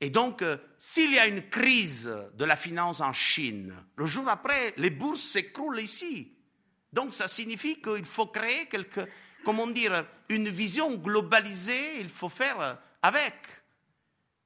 Et 0.01 0.09
donc, 0.09 0.41
euh, 0.41 0.57
s'il 0.77 1.13
y 1.13 1.19
a 1.19 1.27
une 1.27 1.49
crise 1.49 2.11
de 2.33 2.45
la 2.45 2.55
finance 2.55 3.01
en 3.01 3.13
Chine, 3.13 3.73
le 3.95 4.05
jour 4.05 4.27
après, 4.29 4.73
les 4.77 4.89
bourses 4.89 5.23
s'écroulent 5.23 5.79
ici. 5.79 6.33
Donc, 6.93 7.13
ça 7.13 7.27
signifie 7.27 7.81
qu'il 7.81 8.05
faut 8.05 8.27
créer 8.27 8.67
quelque, 8.67 9.01
comment 9.43 9.67
dire, 9.67 10.05
une 10.29 10.49
vision 10.49 10.95
globalisée, 10.95 11.99
il 11.99 12.09
faut 12.09 12.29
faire 12.29 12.79
avec. 13.01 13.35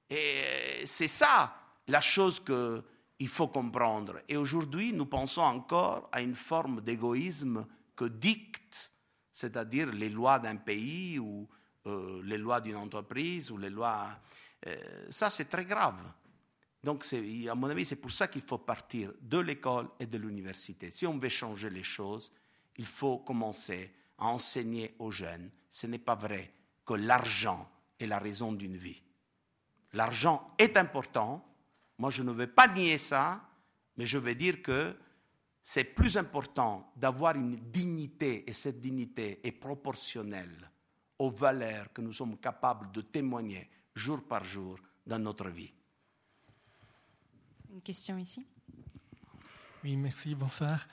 Et 0.09 0.85
c'est 0.85 1.07
ça 1.07 1.55
la 1.87 2.01
chose 2.01 2.41
qu'il 2.43 3.27
faut 3.27 3.47
comprendre. 3.47 4.19
Et 4.27 4.37
aujourd'hui, 4.37 4.93
nous 4.93 5.05
pensons 5.05 5.41
encore 5.41 6.09
à 6.11 6.21
une 6.21 6.35
forme 6.35 6.81
d'égoïsme 6.81 7.65
que 7.95 8.05
dictent, 8.05 8.91
c'est-à-dire 9.31 9.91
les 9.91 10.09
lois 10.09 10.39
d'un 10.39 10.55
pays 10.55 11.19
ou 11.19 11.47
euh, 11.85 12.21
les 12.23 12.37
lois 12.37 12.61
d'une 12.61 12.75
entreprise 12.75 13.51
ou 13.51 13.57
les 13.57 13.69
lois. 13.69 14.09
Euh, 14.67 15.05
ça, 15.09 15.29
c'est 15.29 15.45
très 15.45 15.65
grave. 15.65 15.99
Donc, 16.83 17.05
à 17.49 17.55
mon 17.55 17.69
avis, 17.69 17.85
c'est 17.85 17.95
pour 17.95 18.11
ça 18.11 18.27
qu'il 18.27 18.41
faut 18.41 18.57
partir 18.57 19.13
de 19.21 19.39
l'école 19.39 19.87
et 19.99 20.05
de 20.05 20.17
l'université. 20.17 20.91
Si 20.91 21.07
on 21.07 21.17
veut 21.17 21.29
changer 21.29 21.69
les 21.69 21.83
choses, 21.83 22.31
il 22.77 22.85
faut 22.85 23.19
commencer 23.19 23.93
à 24.17 24.27
enseigner 24.27 24.95
aux 24.99 25.11
jeunes. 25.11 25.49
Ce 25.69 25.87
n'est 25.87 25.99
pas 25.99 26.15
vrai 26.15 26.51
que 26.85 26.93
l'argent 26.93 27.69
est 27.99 28.05
la 28.05 28.19
raison 28.19 28.51
d'une 28.51 28.75
vie. 28.75 29.01
L'argent 29.93 30.53
est 30.57 30.75
important, 30.75 31.45
moi, 31.97 32.09
je 32.09 32.23
ne 32.23 32.31
vais 32.31 32.47
pas 32.47 32.67
nier 32.67 32.97
ça, 32.97 33.41
mais 33.95 34.05
je 34.05 34.17
vais 34.17 34.35
dire 34.35 34.61
que 34.61 34.95
c'est 35.61 35.83
plus 35.83 36.17
important 36.17 36.91
d'avoir 36.97 37.35
une 37.35 37.55
dignité, 37.55 38.43
et 38.49 38.53
cette 38.53 38.81
dignité 38.81 39.39
est 39.47 39.51
proportionnelle 39.53 40.69
aux 41.19 41.29
valeurs 41.29 41.93
que 41.93 42.01
nous 42.01 42.11
sommes 42.11 42.37
capables 42.37 42.91
de 42.91 43.01
témoigner 43.01 43.69
jour 43.95 44.21
par 44.23 44.43
jour 44.43 44.77
dans 45.05 45.19
notre 45.19 45.49
vie. 45.49 45.71
Une 47.73 47.81
question 47.81 48.17
ici 48.17 48.45
Oui, 49.83 49.95
merci, 49.95 50.35
bonsoir. 50.35 50.87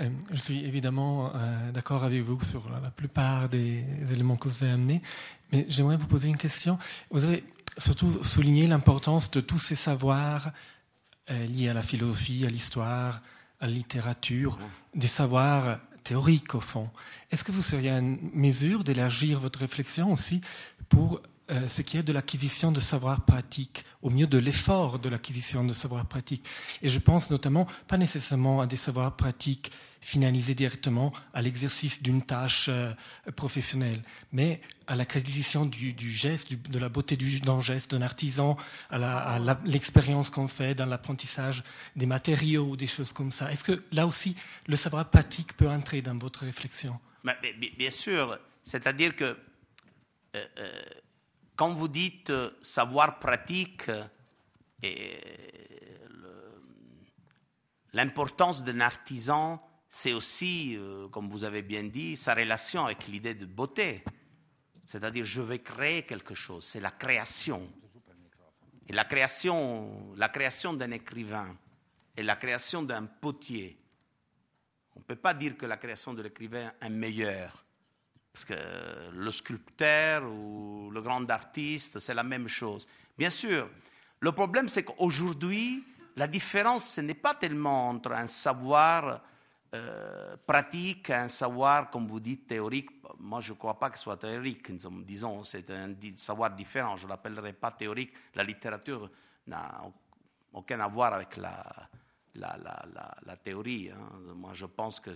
Euh, 0.00 0.10
je 0.30 0.36
suis 0.36 0.64
évidemment 0.64 1.32
euh, 1.34 1.72
d'accord 1.72 2.04
avec 2.04 2.22
vous 2.22 2.40
sur 2.42 2.68
la, 2.70 2.80
la, 2.80 2.90
plupart 2.90 3.48
des 3.48 3.84
éléments 4.12 4.36
que 4.36 4.48
vous 4.48 4.62
avez 4.62 4.72
amenés, 4.72 5.02
mais 5.50 5.66
j'aimerais 5.68 5.96
vous 5.96 6.06
poser 6.06 6.28
une 6.28 6.36
question. 6.36 6.78
Vous 7.10 7.24
avez 7.24 7.42
surtout 7.78 8.22
souligner 8.24 8.66
l'importance 8.66 9.30
de 9.30 9.40
tous 9.40 9.58
ces 9.58 9.76
savoirs 9.76 10.52
euh, 11.30 11.46
liés 11.46 11.68
à 11.68 11.74
la 11.74 11.82
philosophie, 11.82 12.46
à 12.46 12.50
l'histoire, 12.50 13.22
à 13.60 13.66
la 13.66 13.72
littérature, 13.72 14.58
des 14.94 15.06
savoirs 15.06 15.78
théorique 16.04 16.54
au 16.54 16.60
fond. 16.60 16.90
Est-ce 17.30 17.44
que 17.44 17.52
vous 17.52 17.62
seriez 17.62 17.92
en 17.92 18.16
mesure 18.32 18.84
d'élargir 18.84 19.40
votre 19.40 19.58
réflexion 19.58 20.12
aussi 20.12 20.40
pour 20.88 21.20
euh, 21.50 21.68
ce 21.68 21.82
qui 21.82 21.96
est 21.96 22.02
de 22.02 22.12
l'acquisition 22.12 22.72
de 22.72 22.80
savoir 22.80 23.24
pratique, 23.24 23.84
au 24.02 24.10
mieux 24.10 24.26
de 24.26 24.38
l'effort 24.38 24.98
de 24.98 25.08
l'acquisition 25.08 25.64
de 25.64 25.72
savoir 25.72 26.06
pratique. 26.06 26.44
Et 26.82 26.88
je 26.88 26.98
pense 26.98 27.30
notamment 27.30 27.66
pas 27.86 27.96
nécessairement 27.96 28.60
à 28.60 28.66
des 28.66 28.76
savoirs 28.76 29.16
pratiques 29.16 29.72
finalisés 30.00 30.54
directement 30.54 31.12
à 31.32 31.42
l'exercice 31.42 32.02
d'une 32.02 32.22
tâche 32.22 32.68
euh, 32.68 32.92
professionnelle, 33.34 34.02
mais 34.32 34.60
à 34.86 34.94
l'acquisition 34.94 35.66
du, 35.66 35.94
geste, 36.10 36.52
de 36.52 36.78
la 36.78 36.88
beauté 36.88 37.16
du, 37.16 37.40
d'un 37.40 37.60
geste 37.60 37.90
d'un 37.92 38.02
artisan, 38.02 38.56
à, 38.90 39.38
l'expérience 39.64 40.30
qu'on 40.30 40.48
fait 40.48 40.74
dans 40.74 40.86
l'apprentissage 40.86 41.62
des 41.96 42.06
matériaux, 42.06 42.68
ou 42.70 42.76
des 42.76 42.86
choses 42.86 43.12
comme 43.12 43.32
ça. 43.32 43.50
Est-ce 43.50 43.64
que 43.64 43.82
là 43.92 44.06
aussi, 44.06 44.36
le 44.66 44.76
savoir 44.76 45.10
pratique 45.10 45.56
peut 45.56 45.68
entrer 45.68 46.02
dans 46.02 46.16
votre 46.16 46.44
réflexion? 46.44 46.98
Bien 47.78 47.90
sûr, 47.90 48.38
c'est-à-dire 48.62 49.14
que 49.16 49.36
euh, 50.36 50.46
quand 51.58 51.74
vous 51.74 51.88
dites 51.88 52.30
euh, 52.30 52.52
savoir 52.62 53.18
pratique, 53.18 53.90
euh, 53.90 55.20
l'importance 57.92 58.62
d'un 58.62 58.80
artisan, 58.80 59.60
c'est 59.88 60.12
aussi, 60.12 60.76
euh, 60.76 61.08
comme 61.08 61.28
vous 61.28 61.42
avez 61.42 61.62
bien 61.62 61.82
dit, 61.82 62.16
sa 62.16 62.34
relation 62.34 62.84
avec 62.84 63.08
l'idée 63.08 63.34
de 63.34 63.44
beauté. 63.44 64.04
C'est-à-dire, 64.86 65.24
je 65.24 65.42
vais 65.42 65.58
créer 65.58 66.04
quelque 66.04 66.36
chose, 66.36 66.64
c'est 66.64 66.80
la 66.80 66.92
création. 66.92 67.68
Et 68.86 68.92
la 68.92 69.04
création, 69.04 70.14
la 70.14 70.28
création 70.28 70.74
d'un 70.74 70.92
écrivain 70.92 71.48
et 72.16 72.22
la 72.22 72.36
création 72.36 72.84
d'un 72.84 73.04
potier, 73.04 73.76
on 74.94 75.00
ne 75.00 75.04
peut 75.04 75.16
pas 75.16 75.34
dire 75.34 75.56
que 75.56 75.66
la 75.66 75.76
création 75.76 76.14
de 76.14 76.22
l'écrivain 76.22 76.72
est 76.80 76.88
meilleure. 76.88 77.67
Parce 78.32 78.44
que 78.44 78.54
le 79.12 79.30
sculpteur 79.30 80.30
ou 80.30 80.90
le 80.90 81.02
grand 81.02 81.28
artiste, 81.30 81.98
c'est 81.98 82.14
la 82.14 82.22
même 82.22 82.48
chose. 82.48 82.86
Bien 83.16 83.30
sûr, 83.30 83.68
le 84.20 84.32
problème, 84.32 84.68
c'est 84.68 84.84
qu'aujourd'hui, 84.84 85.84
la 86.16 86.26
différence, 86.26 86.94
ce 86.94 87.00
n'est 87.00 87.14
pas 87.14 87.34
tellement 87.34 87.88
entre 87.88 88.12
un 88.12 88.26
savoir 88.26 89.22
euh, 89.74 90.34
pratique 90.46 91.10
un 91.10 91.28
savoir, 91.28 91.90
comme 91.90 92.06
vous 92.06 92.20
dites, 92.20 92.46
théorique. 92.46 92.88
Moi, 93.18 93.40
je 93.40 93.52
ne 93.52 93.58
crois 93.58 93.78
pas 93.78 93.90
que 93.90 93.98
ce 93.98 94.04
soit 94.04 94.16
théorique. 94.16 94.72
Disons, 95.04 95.44
c'est 95.44 95.68
un 95.70 95.94
savoir 96.16 96.52
différent. 96.52 96.96
Je 96.96 97.04
ne 97.04 97.10
l'appellerai 97.10 97.52
pas 97.52 97.72
théorique. 97.72 98.14
La 98.34 98.44
littérature 98.44 99.10
n'a 99.46 99.82
aucun 100.54 100.80
à 100.80 100.88
voir 100.88 101.12
avec 101.12 101.36
la 101.36 101.90
théorie. 103.42 103.90
Hein. 103.90 104.34
Moi, 104.34 104.54
je 104.54 104.64
pense 104.64 105.00
que 105.00 105.10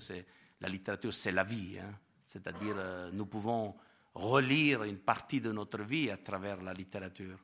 la 0.60 0.68
littérature, 0.68 1.14
c'est 1.14 1.32
la 1.32 1.44
vie. 1.44 1.78
Hein. 1.78 1.94
C'est-à-dire, 2.32 2.76
euh, 2.78 3.10
nous 3.12 3.26
pouvons 3.26 3.76
relire 4.14 4.84
une 4.84 4.98
partie 4.98 5.40
de 5.40 5.52
notre 5.52 5.82
vie 5.82 6.10
à 6.10 6.16
travers 6.16 6.62
la 6.62 6.72
littérature. 6.72 7.38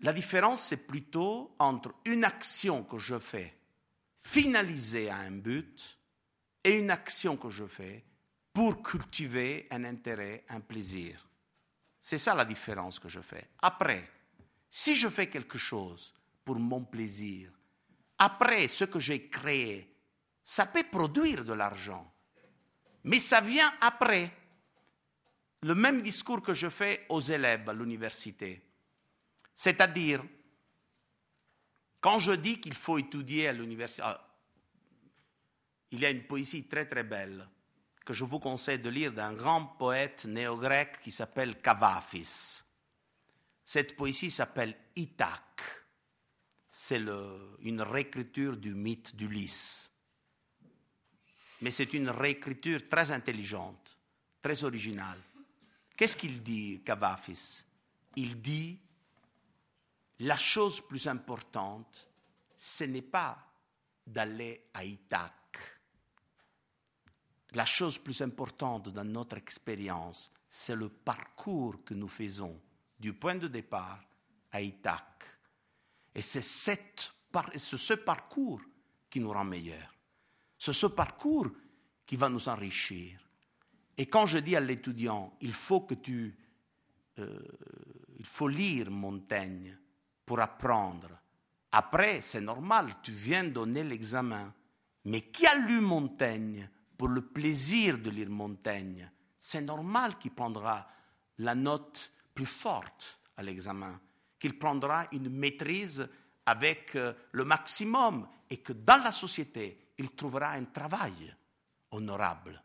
La 0.00 0.12
différence, 0.12 0.62
c'est 0.62 0.88
plutôt 0.88 1.54
entre 1.60 1.94
une 2.04 2.24
action 2.24 2.82
que 2.82 2.98
je 2.98 3.18
fais 3.20 3.56
finalisée 4.20 5.08
à 5.08 5.18
un 5.18 5.30
but 5.30 5.98
et 6.64 6.78
une 6.78 6.90
action 6.90 7.36
que 7.36 7.48
je 7.48 7.64
fais 7.66 8.04
pour 8.52 8.82
cultiver 8.82 9.68
un 9.70 9.84
intérêt, 9.84 10.44
un 10.48 10.60
plaisir. 10.60 11.28
C'est 12.00 12.18
ça 12.18 12.34
la 12.34 12.44
différence 12.44 12.98
que 12.98 13.08
je 13.08 13.20
fais. 13.20 13.50
Après, 13.60 14.10
si 14.68 14.94
je 14.94 15.08
fais 15.08 15.28
quelque 15.28 15.58
chose 15.58 16.12
pour 16.44 16.56
mon 16.56 16.82
plaisir, 16.82 17.52
après 18.18 18.66
ce 18.66 18.84
que 18.84 18.98
j'ai 18.98 19.28
créé, 19.28 19.94
ça 20.42 20.66
peut 20.66 20.84
produire 20.90 21.44
de 21.44 21.52
l'argent. 21.52 22.09
Mais 23.04 23.18
ça 23.18 23.40
vient 23.40 23.72
après. 23.80 24.30
Le 25.62 25.74
même 25.74 26.02
discours 26.02 26.42
que 26.42 26.54
je 26.54 26.68
fais 26.68 27.06
aux 27.08 27.20
élèves 27.20 27.68
à 27.68 27.74
l'université. 27.74 28.62
C'est-à-dire, 29.54 30.24
quand 32.00 32.18
je 32.18 32.32
dis 32.32 32.60
qu'il 32.60 32.74
faut 32.74 32.98
étudier 32.98 33.48
à 33.48 33.52
l'université, 33.52 34.02
ah, 34.04 34.26
il 35.90 36.00
y 36.00 36.06
a 36.06 36.10
une 36.10 36.26
poésie 36.26 36.64
très 36.64 36.86
très 36.86 37.04
belle 37.04 37.46
que 38.04 38.14
je 38.14 38.24
vous 38.24 38.38
conseille 38.38 38.78
de 38.78 38.88
lire 38.88 39.12
d'un 39.12 39.34
grand 39.34 39.64
poète 39.64 40.24
néo-grec 40.24 41.00
qui 41.02 41.10
s'appelle 41.10 41.60
Cavafis. 41.60 42.62
Cette 43.64 43.96
poésie 43.96 44.30
s'appelle 44.30 44.74
Ithaque. 44.96 45.62
C'est 46.70 47.02
une 47.60 47.82
réécriture 47.82 48.56
du 48.56 48.74
mythe 48.74 49.14
d'Ulysse 49.14 49.89
mais 51.62 51.70
c'est 51.70 51.92
une 51.94 52.10
réécriture 52.10 52.88
très 52.88 53.10
intelligente, 53.10 53.98
très 54.40 54.64
originale. 54.64 55.18
Qu'est-ce 55.96 56.16
qu'il 56.16 56.42
dit, 56.42 56.80
Cavafis? 56.84 57.64
Il 58.16 58.40
dit 58.40 58.78
la 60.20 60.36
chose 60.36 60.80
plus 60.80 61.06
importante, 61.06 62.08
ce 62.56 62.84
n'est 62.84 63.02
pas 63.02 63.38
d'aller 64.06 64.68
à 64.74 64.84
Ithaque. 64.84 65.58
La 67.52 67.64
chose 67.64 67.98
plus 67.98 68.20
importante 68.20 68.90
dans 68.90 69.04
notre 69.04 69.36
expérience, 69.36 70.30
c'est 70.48 70.74
le 70.74 70.88
parcours 70.88 71.84
que 71.84 71.94
nous 71.94 72.08
faisons 72.08 72.60
du 72.98 73.12
point 73.14 73.36
de 73.36 73.48
départ 73.48 74.02
à 74.52 74.60
Ithaque. 74.60 75.24
Et 76.14 76.22
c'est 76.22 76.42
ce 76.42 77.94
parcours 77.94 78.60
qui 79.08 79.20
nous 79.20 79.32
rend 79.32 79.44
meilleurs. 79.44 79.94
C'est 80.60 80.74
ce 80.74 80.86
parcours 80.86 81.48
qui 82.04 82.16
va 82.16 82.28
nous 82.28 82.50
enrichir. 82.50 83.18
Et 83.96 84.04
quand 84.04 84.26
je 84.26 84.36
dis 84.36 84.54
à 84.54 84.60
l'étudiant, 84.60 85.34
il 85.40 85.54
faut 85.54 85.80
que 85.80 85.94
tu, 85.94 86.36
euh, 87.18 87.40
il 88.18 88.26
faut 88.26 88.46
lire 88.46 88.90
Montaigne 88.90 89.74
pour 90.26 90.38
apprendre. 90.38 91.08
Après, 91.72 92.20
c'est 92.20 92.42
normal, 92.42 92.96
tu 93.02 93.10
viens 93.10 93.44
donner 93.44 93.82
l'examen. 93.82 94.52
Mais 95.06 95.22
qui 95.22 95.46
a 95.46 95.56
lu 95.56 95.80
Montaigne 95.80 96.68
pour 96.98 97.08
le 97.08 97.22
plaisir 97.22 97.96
de 97.98 98.10
lire 98.10 98.28
Montaigne? 98.28 99.10
C'est 99.38 99.62
normal 99.62 100.18
qu'il 100.18 100.32
prendra 100.32 100.86
la 101.38 101.54
note 101.54 102.12
plus 102.34 102.44
forte 102.44 103.18
à 103.38 103.42
l'examen, 103.42 103.98
qu'il 104.38 104.58
prendra 104.58 105.06
une 105.12 105.30
maîtrise 105.30 106.06
avec 106.44 106.96
euh, 106.96 107.14
le 107.32 107.46
maximum 107.46 108.28
et 108.50 108.58
que 108.58 108.74
dans 108.74 109.02
la 109.02 109.12
société, 109.12 109.78
il 110.00 110.10
trouvera 110.12 110.52
un 110.52 110.64
travail 110.64 111.36
honorable. 111.90 112.62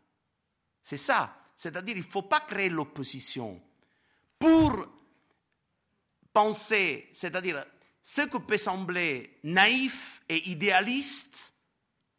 C'est 0.80 0.96
ça. 0.96 1.36
C'est-à-dire, 1.54 1.96
il 1.96 2.04
ne 2.04 2.10
faut 2.10 2.22
pas 2.22 2.40
créer 2.40 2.70
l'opposition 2.70 3.62
pour 4.38 4.88
penser, 6.32 7.08
c'est-à-dire, 7.12 7.62
ce 8.00 8.22
que 8.22 8.38
peut 8.38 8.56
sembler 8.56 9.38
naïf 9.44 10.22
et 10.28 10.48
idéaliste, 10.48 11.52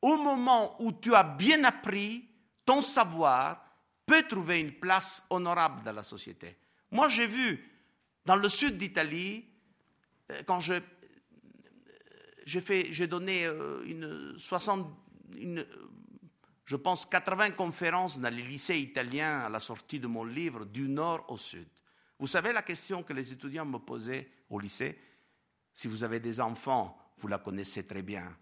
au 0.01 0.17
moment 0.17 0.79
où 0.81 0.91
tu 0.91 1.15
as 1.15 1.23
bien 1.23 1.63
appris, 1.63 2.29
ton 2.63 2.81
savoir 2.81 3.63
peut 4.05 4.21
trouver 4.23 4.59
une 4.59 4.73
place 4.73 5.25
honorable 5.31 5.81
dans 5.83 5.93
la 5.93 6.03
société. 6.03 6.57
Moi, 6.91 7.09
j'ai 7.09 7.27
vu 7.27 7.71
dans 8.25 8.35
le 8.35 8.49
sud 8.49 8.77
d'Italie, 8.77 9.45
euh, 10.31 10.43
quand 10.45 10.59
j'ai 10.59 10.83
donné 13.07 13.45
euh, 13.45 13.83
une 13.85 14.37
60 14.37 15.06
je 16.65 16.75
pense, 16.75 17.05
80 17.05 17.51
conférences 17.51 18.19
dans 18.19 18.33
les 18.33 18.43
lycées 18.43 18.77
italiens 18.77 19.39
à 19.39 19.49
la 19.49 19.59
sortie 19.59 19.99
de 19.99 20.07
mon 20.07 20.23
livre, 20.23 20.65
du 20.65 20.87
nord 20.87 21.25
au 21.29 21.37
sud. 21.37 21.67
Vous 22.19 22.27
savez 22.27 22.51
la 22.51 22.61
question 22.61 23.03
que 23.03 23.13
les 23.13 23.31
étudiants 23.31 23.65
me 23.65 23.77
posaient 23.77 24.29
au 24.49 24.59
lycée? 24.59 24.99
Si 25.73 25.87
vous 25.87 26.03
avez 26.03 26.19
des 26.19 26.39
enfants, 26.39 26.97
vous 27.17 27.27
la 27.27 27.37
connaissez 27.37 27.85
très 27.85 28.01
bien. 28.01 28.35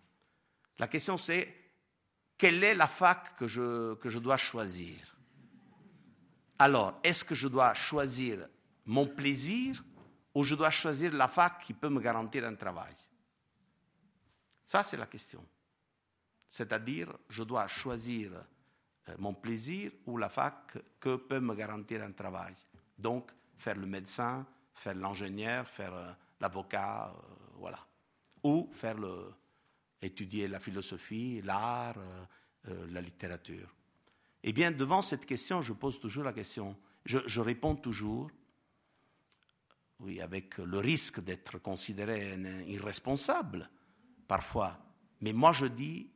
La 0.80 0.88
question 0.88 1.18
c'est 1.18 1.53
quelle 2.38 2.64
est 2.64 2.76
la 2.76 2.88
fac 2.88 3.36
que 3.38 3.48
je, 3.48 3.95
que 3.95 4.10
je 4.10 4.20
dois 4.20 4.38
choisir? 4.38 5.18
Alors, 6.57 6.99
est-ce 7.03 7.24
que 7.24 7.36
je 7.36 7.48
dois 7.48 7.74
choisir 7.74 8.48
mon 8.86 9.07
plaisir 9.07 9.84
ou 10.34 10.44
je 10.44 10.56
dois 10.56 10.70
choisir 10.70 11.14
la 11.14 11.28
fac 11.28 11.64
qui 11.64 11.74
peut 11.74 11.90
me 11.90 11.99
garantir 11.99 12.45
un 12.45 12.56
travail? 12.56 12.95
Ça, 14.66 14.84
c'est 14.84 14.98
la 14.98 15.06
question. 15.06 15.45
C'est-à-dire, 16.47 17.11
je 17.30 17.43
dois 17.43 17.67
choisir 17.67 18.31
euh, 19.09 19.15
mon 19.19 19.34
plaisir 19.34 19.91
ou 20.05 20.17
la 20.17 20.30
fac 20.30 20.77
que 20.99 21.15
peut 21.15 21.39
me 21.39 21.53
garantir 21.55 22.03
un 22.03 22.11
travail. 22.11 22.55
Donc, 22.97 23.31
faire 23.57 23.76
le 23.76 23.85
médecin, 23.85 24.45
faire 24.73 24.95
l'ingénieur, 24.95 25.67
faire 25.67 25.93
euh, 25.93 26.11
l'avocat, 26.39 27.13
euh, 27.13 27.35
voilà. 27.57 27.80
Ou 28.43 28.69
faire 28.73 28.97
le, 28.97 29.34
étudier 30.01 30.47
la 30.47 30.59
philosophie, 30.59 31.41
l'art, 31.41 31.95
la 32.65 33.01
littérature. 33.01 33.73
Eh 34.43 34.53
bien, 34.53 34.72
devant 34.72 35.01
cette 35.01 35.26
question, 35.26 35.63
je 35.63 35.73
pose 35.73 35.99
toujours 35.99 36.23
la 36.23 36.34
question. 36.34 36.77
Je, 37.05 37.17
je 37.26 37.41
réponds 37.41 37.76
toujours, 37.76 38.30
oui, 39.99 40.22
avec 40.22 40.59
le 40.59 40.77
risque 40.77 41.22
d'être 41.22 41.57
considéré 41.57 42.38
irresponsable 42.67 43.67
parfois. 44.27 44.77
Mais 45.22 45.34
moi, 45.34 45.51
je 45.51 45.65
dis, 45.65 46.07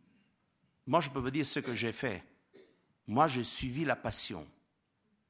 moi, 0.89 1.01
je 1.01 1.11
peux 1.11 1.19
vous 1.19 1.29
dire 1.29 1.45
ce 1.45 1.59
que 1.59 1.75
j'ai 1.75 1.91
fait. 1.91 2.23
Moi, 3.05 3.27
j'ai 3.27 3.43
suivi 3.43 3.85
la 3.85 3.95
passion, 3.95 4.47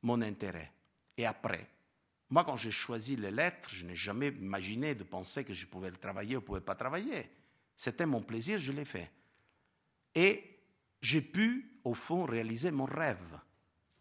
mon 0.02 0.22
intérêt. 0.22 0.72
Et 1.18 1.26
après, 1.26 1.70
moi, 2.30 2.46
quand 2.46 2.56
j'ai 2.56 2.72
choisi 2.72 3.18
les 3.18 3.30
lettres, 3.30 3.68
je 3.70 3.86
n'ai 3.86 3.96
jamais 3.96 4.30
imaginé 4.30 4.96
de 4.96 5.04
penser 5.04 5.44
que 5.44 5.52
je 5.54 5.68
pouvais 5.68 5.90
le 5.90 5.98
travailler 5.98 6.38
ou 6.38 6.40
ne 6.40 6.46
pouvais 6.46 6.62
pas 6.62 6.76
travailler. 6.76 7.30
C'était 7.76 8.06
mon 8.06 8.22
plaisir, 8.22 8.58
je 8.58 8.72
l'ai 8.72 8.86
fait. 8.86 9.12
Et 10.16 10.62
j'ai 11.02 11.20
pu, 11.20 11.70
au 11.84 11.94
fond, 11.94 12.24
réaliser 12.24 12.72
mon 12.72 12.86
rêve. 12.86 13.38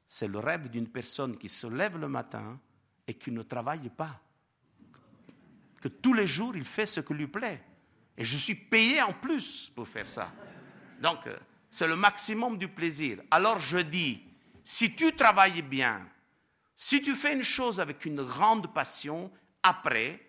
C'est 0.06 0.28
le 0.28 0.38
rêve 0.38 0.70
d'une 0.70 0.88
personne 0.88 1.36
qui 1.36 1.48
se 1.48 1.66
lève 1.66 1.98
le 1.98 2.06
matin 2.06 2.60
et 3.04 3.14
qui 3.14 3.32
ne 3.32 3.42
travaille 3.42 3.88
pas. 3.88 4.20
Que 5.80 5.88
tous 5.88 6.14
les 6.14 6.28
jours, 6.28 6.56
il 6.56 6.64
fait 6.64 6.86
ce 6.86 7.00
qui 7.00 7.14
lui 7.14 7.26
plaît. 7.26 7.64
Et 8.16 8.24
je 8.24 8.36
suis 8.36 8.54
payé 8.54 9.02
en 9.02 9.12
plus 9.12 9.72
pour 9.74 9.88
faire 9.88 10.06
ça. 10.06 10.32
Donc, 11.00 11.26
euh, 11.26 11.36
c'est 11.70 11.86
le 11.86 11.96
maximum 11.96 12.56
du 12.56 12.68
plaisir. 12.68 13.20
Alors 13.30 13.60
je 13.60 13.78
dis, 13.78 14.22
si 14.64 14.94
tu 14.94 15.14
travailles 15.14 15.62
bien, 15.62 16.08
si 16.74 17.02
tu 17.02 17.14
fais 17.14 17.34
une 17.34 17.42
chose 17.42 17.80
avec 17.80 18.04
une 18.04 18.22
grande 18.22 18.72
passion, 18.72 19.30
après, 19.62 20.20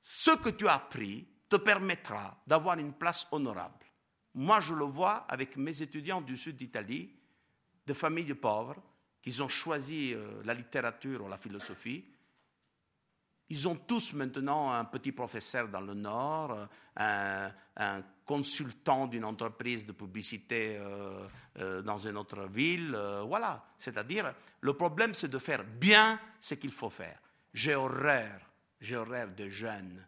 ce 0.00 0.30
que 0.32 0.50
tu 0.50 0.68
as 0.68 0.74
appris 0.74 1.26
te 1.48 1.56
permettra 1.56 2.42
d'avoir 2.46 2.78
une 2.78 2.92
place 2.92 3.26
honorable. 3.30 3.84
Moi, 4.34 4.60
je 4.60 4.72
le 4.72 4.84
vois 4.84 5.26
avec 5.28 5.56
mes 5.56 5.82
étudiants 5.82 6.20
du 6.20 6.36
sud 6.36 6.56
d'Italie, 6.56 7.12
de 7.86 7.94
familles 7.94 8.34
pauvres, 8.34 8.76
qui 9.20 9.40
ont 9.40 9.48
choisi 9.48 10.14
euh, 10.14 10.42
la 10.44 10.54
littérature 10.54 11.24
ou 11.24 11.28
la 11.28 11.36
philosophie. 11.36 12.04
Ils 13.48 13.68
ont 13.68 13.76
tous 13.76 14.14
maintenant 14.14 14.72
un 14.72 14.84
petit 14.84 15.12
professeur 15.12 15.68
dans 15.68 15.80
le 15.80 15.94
Nord, 15.94 16.68
euh, 16.98 17.48
un, 17.76 18.02
consultant 18.24 19.06
d'une 19.06 19.24
entreprise 19.24 19.86
de 19.86 19.92
publicité 19.92 20.76
euh, 20.76 21.26
euh, 21.58 21.82
dans 21.82 21.98
une 21.98 22.16
autre 22.16 22.46
ville. 22.46 22.94
Euh, 22.94 23.22
voilà. 23.22 23.64
C'est-à-dire, 23.78 24.34
le 24.60 24.72
problème, 24.74 25.14
c'est 25.14 25.28
de 25.28 25.38
faire 25.38 25.64
bien 25.64 26.18
ce 26.40 26.54
qu'il 26.54 26.72
faut 26.72 26.90
faire. 26.90 27.20
J'ai 27.52 27.74
horreur, 27.74 28.40
j'ai 28.80 28.96
horreur 28.96 29.28
de 29.28 29.48
jeunes 29.48 30.06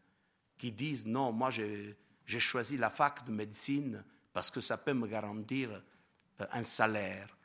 qui 0.56 0.72
disent 0.72 1.06
non, 1.06 1.32
moi 1.32 1.50
j'ai 1.50 1.96
choisi 2.26 2.76
la 2.76 2.90
fac 2.90 3.24
de 3.24 3.32
médecine 3.32 4.02
parce 4.32 4.50
que 4.50 4.60
ça 4.60 4.78
peut 4.78 4.94
me 4.94 5.06
garantir 5.06 5.82
un 6.52 6.62
salaire. 6.62 7.36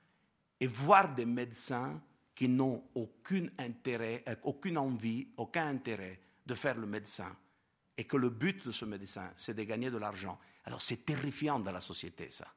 Et 0.62 0.68
voir 0.68 1.14
des 1.14 1.26
médecins 1.26 2.02
qui 2.36 2.48
n'ont 2.48 2.84
aucun 2.96 3.48
intérêt, 3.58 4.24
aucune 4.44 4.78
envie, 4.78 5.28
aucun 5.38 5.68
intérêt 5.68 6.20
de 6.46 6.54
faire 6.54 6.78
le 6.78 6.88
médecin 6.88 7.36
et 8.00 8.06
que 8.06 8.16
le 8.16 8.30
but 8.30 8.66
de 8.66 8.72
ce 8.72 8.86
médecin, 8.86 9.30
c'est 9.36 9.54
de 9.54 9.64
gagner 9.64 9.92
de 9.92 9.98
l'argent. 9.98 10.40
Alors 10.70 10.84
c'est 10.84 11.04
terrifiant 11.04 11.60
dans 11.60 11.72
la 11.72 11.82
société, 11.82 12.30
ça. 12.30 12.48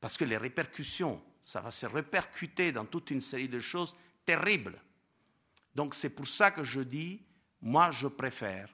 Parce 0.00 0.16
que 0.16 0.24
les 0.24 0.36
répercussions, 0.36 1.22
ça 1.40 1.60
va 1.60 1.70
se 1.70 1.86
répercuter 1.86 2.72
dans 2.72 2.84
toute 2.84 3.12
une 3.12 3.20
série 3.20 3.48
de 3.48 3.60
choses 3.60 3.94
terribles. 4.24 4.76
Donc 5.72 5.94
c'est 5.94 6.10
pour 6.10 6.26
ça 6.26 6.50
que 6.50 6.64
je 6.64 6.80
dis, 6.80 7.22
moi 7.62 7.92
je 7.92 8.08
préfère 8.08 8.68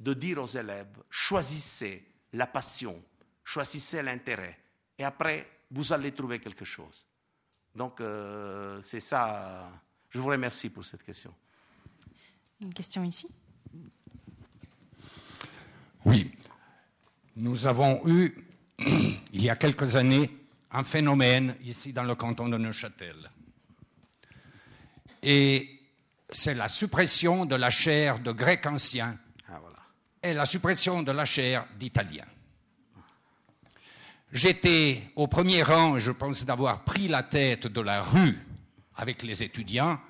de 0.00 0.14
dire 0.14 0.42
aux 0.42 0.48
élèves, 0.48 1.00
choisissez 1.08 2.04
la 2.32 2.48
passion, 2.48 3.00
choisissez 3.44 4.02
l'intérêt, 4.02 4.58
et 4.98 5.04
après, 5.04 5.48
vous 5.70 5.92
allez 5.92 6.12
trouver 6.12 6.40
quelque 6.40 6.64
chose. 6.64 7.06
Donc 7.72 8.00
euh, 8.00 8.82
c'est 8.82 8.98
ça. 8.98 9.70
Je 10.10 10.18
vous 10.18 10.26
remercie 10.26 10.70
pour 10.70 10.84
cette 10.84 11.04
question. 11.04 11.32
Une 12.60 12.74
question 12.74 13.04
ici? 13.04 13.28
Oui, 16.04 16.32
nous 17.36 17.66
avons 17.66 18.06
eu, 18.06 18.34
il 18.78 19.42
y 19.42 19.50
a 19.50 19.56
quelques 19.56 19.96
années, 19.96 20.30
un 20.70 20.84
phénomène 20.84 21.56
ici 21.64 21.92
dans 21.92 22.04
le 22.04 22.14
canton 22.14 22.48
de 22.48 22.56
Neuchâtel. 22.56 23.30
Et 25.22 25.80
c'est 26.30 26.54
la 26.54 26.68
suppression 26.68 27.44
de 27.44 27.54
la 27.54 27.70
chaire 27.70 28.18
de 28.18 28.32
grec 28.32 28.66
ancien 28.66 29.18
ah, 29.48 29.60
et 30.22 30.32
la 30.32 30.46
suppression 30.46 31.02
de 31.02 31.12
la 31.12 31.24
chaire 31.24 31.66
d'italien. 31.78 32.24
J'étais 34.32 35.10
au 35.14 35.26
premier 35.26 35.62
rang, 35.62 35.98
je 35.98 36.10
pense 36.10 36.46
d'avoir 36.46 36.84
pris 36.84 37.06
la 37.06 37.22
tête 37.22 37.66
de 37.66 37.80
la 37.82 38.02
rue 38.02 38.38
avec 38.96 39.22
les 39.22 39.42
étudiants 39.42 40.00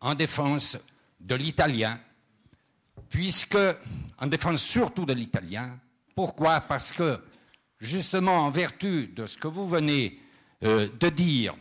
en 0.00 0.14
défense 0.14 0.78
de 1.20 1.34
l'italien 1.34 1.98
puisque, 3.08 3.58
en 4.18 4.26
défense 4.26 4.62
surtout 4.62 5.06
de 5.06 5.12
l'italien, 5.12 5.78
pourquoi? 6.14 6.60
Parce 6.60 6.92
que, 6.92 7.20
justement, 7.80 8.46
en 8.46 8.50
vertu 8.50 9.08
de 9.08 9.26
ce 9.26 9.36
que 9.36 9.48
vous 9.48 9.66
venez 9.66 10.20
euh, 10.64 10.88
de 11.00 11.08
dire, 11.08 11.54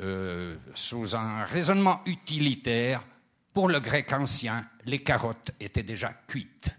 euh, 0.00 0.56
sous 0.74 1.16
un 1.16 1.44
raisonnement 1.44 2.00
utilitaire, 2.06 3.04
pour 3.52 3.68
le 3.68 3.80
grec 3.80 4.12
ancien, 4.12 4.66
les 4.84 5.00
carottes 5.00 5.50
étaient 5.58 5.82
déjà 5.82 6.12
cuites. 6.26 6.74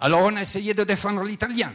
Alors 0.00 0.22
on 0.22 0.36
a 0.36 0.40
essayé 0.40 0.74
de 0.74 0.84
défendre 0.84 1.22
l'italien 1.22 1.74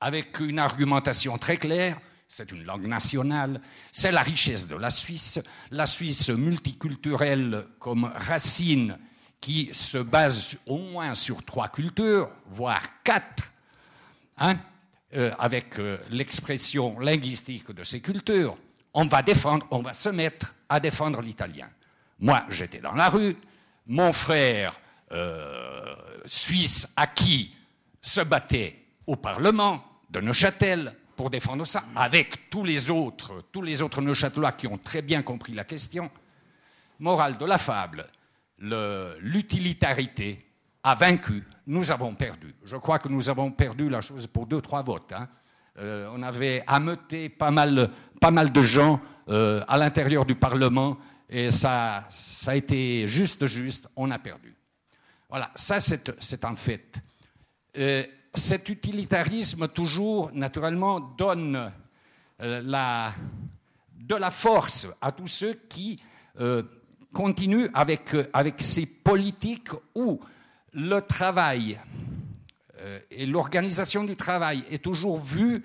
avec 0.00 0.40
une 0.40 0.58
argumentation 0.58 1.38
très 1.38 1.56
claire. 1.56 1.98
C'est 2.26 2.52
une 2.52 2.64
langue 2.64 2.86
nationale, 2.86 3.60
c'est 3.90 4.12
la 4.12 4.20
richesse 4.20 4.68
de 4.68 4.76
la 4.76 4.90
Suisse, 4.90 5.40
la 5.70 5.86
Suisse 5.86 6.28
multiculturelle 6.28 7.66
comme 7.78 8.04
racine 8.04 8.98
qui 9.40 9.70
se 9.72 9.98
base 9.98 10.56
au 10.66 10.78
moins 10.78 11.14
sur 11.14 11.44
trois 11.44 11.68
cultures, 11.68 12.30
voire 12.46 12.82
quatre, 13.04 13.52
hein, 14.38 14.56
euh, 15.14 15.30
avec 15.38 15.78
euh, 15.78 15.96
l'expression 16.10 16.98
linguistique 16.98 17.70
de 17.72 17.84
ces 17.84 18.00
cultures, 18.00 18.56
on 18.94 19.06
va 19.06 19.22
défendre, 19.22 19.66
on 19.70 19.80
va 19.80 19.94
se 19.94 20.08
mettre 20.08 20.54
à 20.68 20.80
défendre 20.80 21.20
l'italien. 21.20 21.68
Moi, 22.20 22.44
j'étais 22.48 22.80
dans 22.80 22.92
la 22.92 23.08
rue, 23.08 23.36
mon 23.86 24.12
frère 24.12 24.78
euh, 25.12 25.94
suisse 26.26 26.92
acquis 26.96 27.54
se 28.00 28.20
battait 28.20 28.84
au 29.06 29.16
Parlement 29.16 29.82
de 30.10 30.20
Neuchâtel 30.20 30.92
pour 31.16 31.30
défendre 31.30 31.66
ça, 31.66 31.84
avec 31.96 32.50
tous 32.50 32.64
les 32.64 32.90
autres, 32.90 33.44
tous 33.50 33.62
les 33.62 33.82
autres 33.82 34.00
Neuchâtelois 34.00 34.52
qui 34.52 34.66
ont 34.66 34.78
très 34.78 35.02
bien 35.02 35.22
compris 35.22 35.52
la 35.52 35.64
question. 35.64 36.10
Morale 37.00 37.38
de 37.38 37.44
la 37.44 37.58
fable, 37.58 38.06
l'utilitarité 38.60 40.44
a 40.82 40.94
vaincu, 40.94 41.44
nous 41.66 41.90
avons 41.92 42.14
perdu. 42.14 42.54
Je 42.64 42.76
crois 42.76 42.98
que 42.98 43.08
nous 43.08 43.28
avons 43.28 43.50
perdu 43.50 43.88
la 43.88 44.00
chose 44.00 44.26
pour 44.26 44.46
deux, 44.46 44.60
trois 44.60 44.82
votes. 44.82 45.12
Hein. 45.12 45.28
Euh, 45.78 46.10
on 46.12 46.22
avait 46.22 46.64
ameuté 46.66 47.28
pas 47.28 47.50
mal, 47.50 47.90
pas 48.20 48.30
mal 48.30 48.50
de 48.50 48.62
gens 48.62 49.00
euh, 49.28 49.62
à 49.68 49.78
l'intérieur 49.78 50.24
du 50.24 50.34
Parlement 50.34 50.98
et 51.28 51.50
ça, 51.50 52.04
ça 52.08 52.52
a 52.52 52.54
été 52.54 53.06
juste, 53.06 53.46
juste, 53.46 53.88
on 53.94 54.10
a 54.10 54.18
perdu. 54.18 54.56
Voilà, 55.28 55.50
ça 55.54 55.78
c'est 55.78 56.44
un 56.44 56.56
fait. 56.56 56.94
Euh, 57.76 58.04
cet 58.34 58.68
utilitarisme, 58.70 59.68
toujours, 59.68 60.32
naturellement, 60.32 61.00
donne 61.00 61.70
la, 62.38 63.12
de 63.94 64.14
la 64.14 64.30
force 64.30 64.86
à 65.00 65.12
tous 65.12 65.26
ceux 65.26 65.54
qui 65.68 66.00
continue 67.12 67.68
avec, 67.74 68.14
euh, 68.14 68.28
avec 68.32 68.60
ces 68.60 68.86
politiques 68.86 69.70
où 69.94 70.20
le 70.72 71.00
travail 71.00 71.80
euh, 72.78 73.00
et 73.10 73.26
l'organisation 73.26 74.04
du 74.04 74.16
travail 74.16 74.64
est 74.70 74.82
toujours 74.82 75.18
vue 75.18 75.64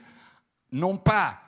non 0.71 0.97
pas 0.97 1.39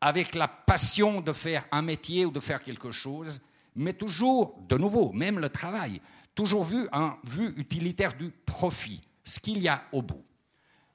avec 0.00 0.34
la 0.34 0.48
passion 0.48 1.20
de 1.20 1.32
faire 1.32 1.64
un 1.72 1.82
métier 1.82 2.24
ou 2.24 2.30
de 2.30 2.40
faire 2.40 2.62
quelque 2.62 2.90
chose, 2.90 3.40
mais 3.74 3.92
toujours, 3.92 4.58
de 4.68 4.76
nouveau, 4.78 5.12
même 5.12 5.38
le 5.38 5.48
travail, 5.48 6.00
toujours 6.34 6.64
vu 6.64 6.88
en 6.92 7.14
vue 7.24 7.52
utilitaire 7.56 8.14
du 8.14 8.30
profit, 8.30 9.02
ce 9.24 9.40
qu'il 9.40 9.58
y 9.58 9.68
a 9.68 9.82
au 9.92 10.02
bout. 10.02 10.24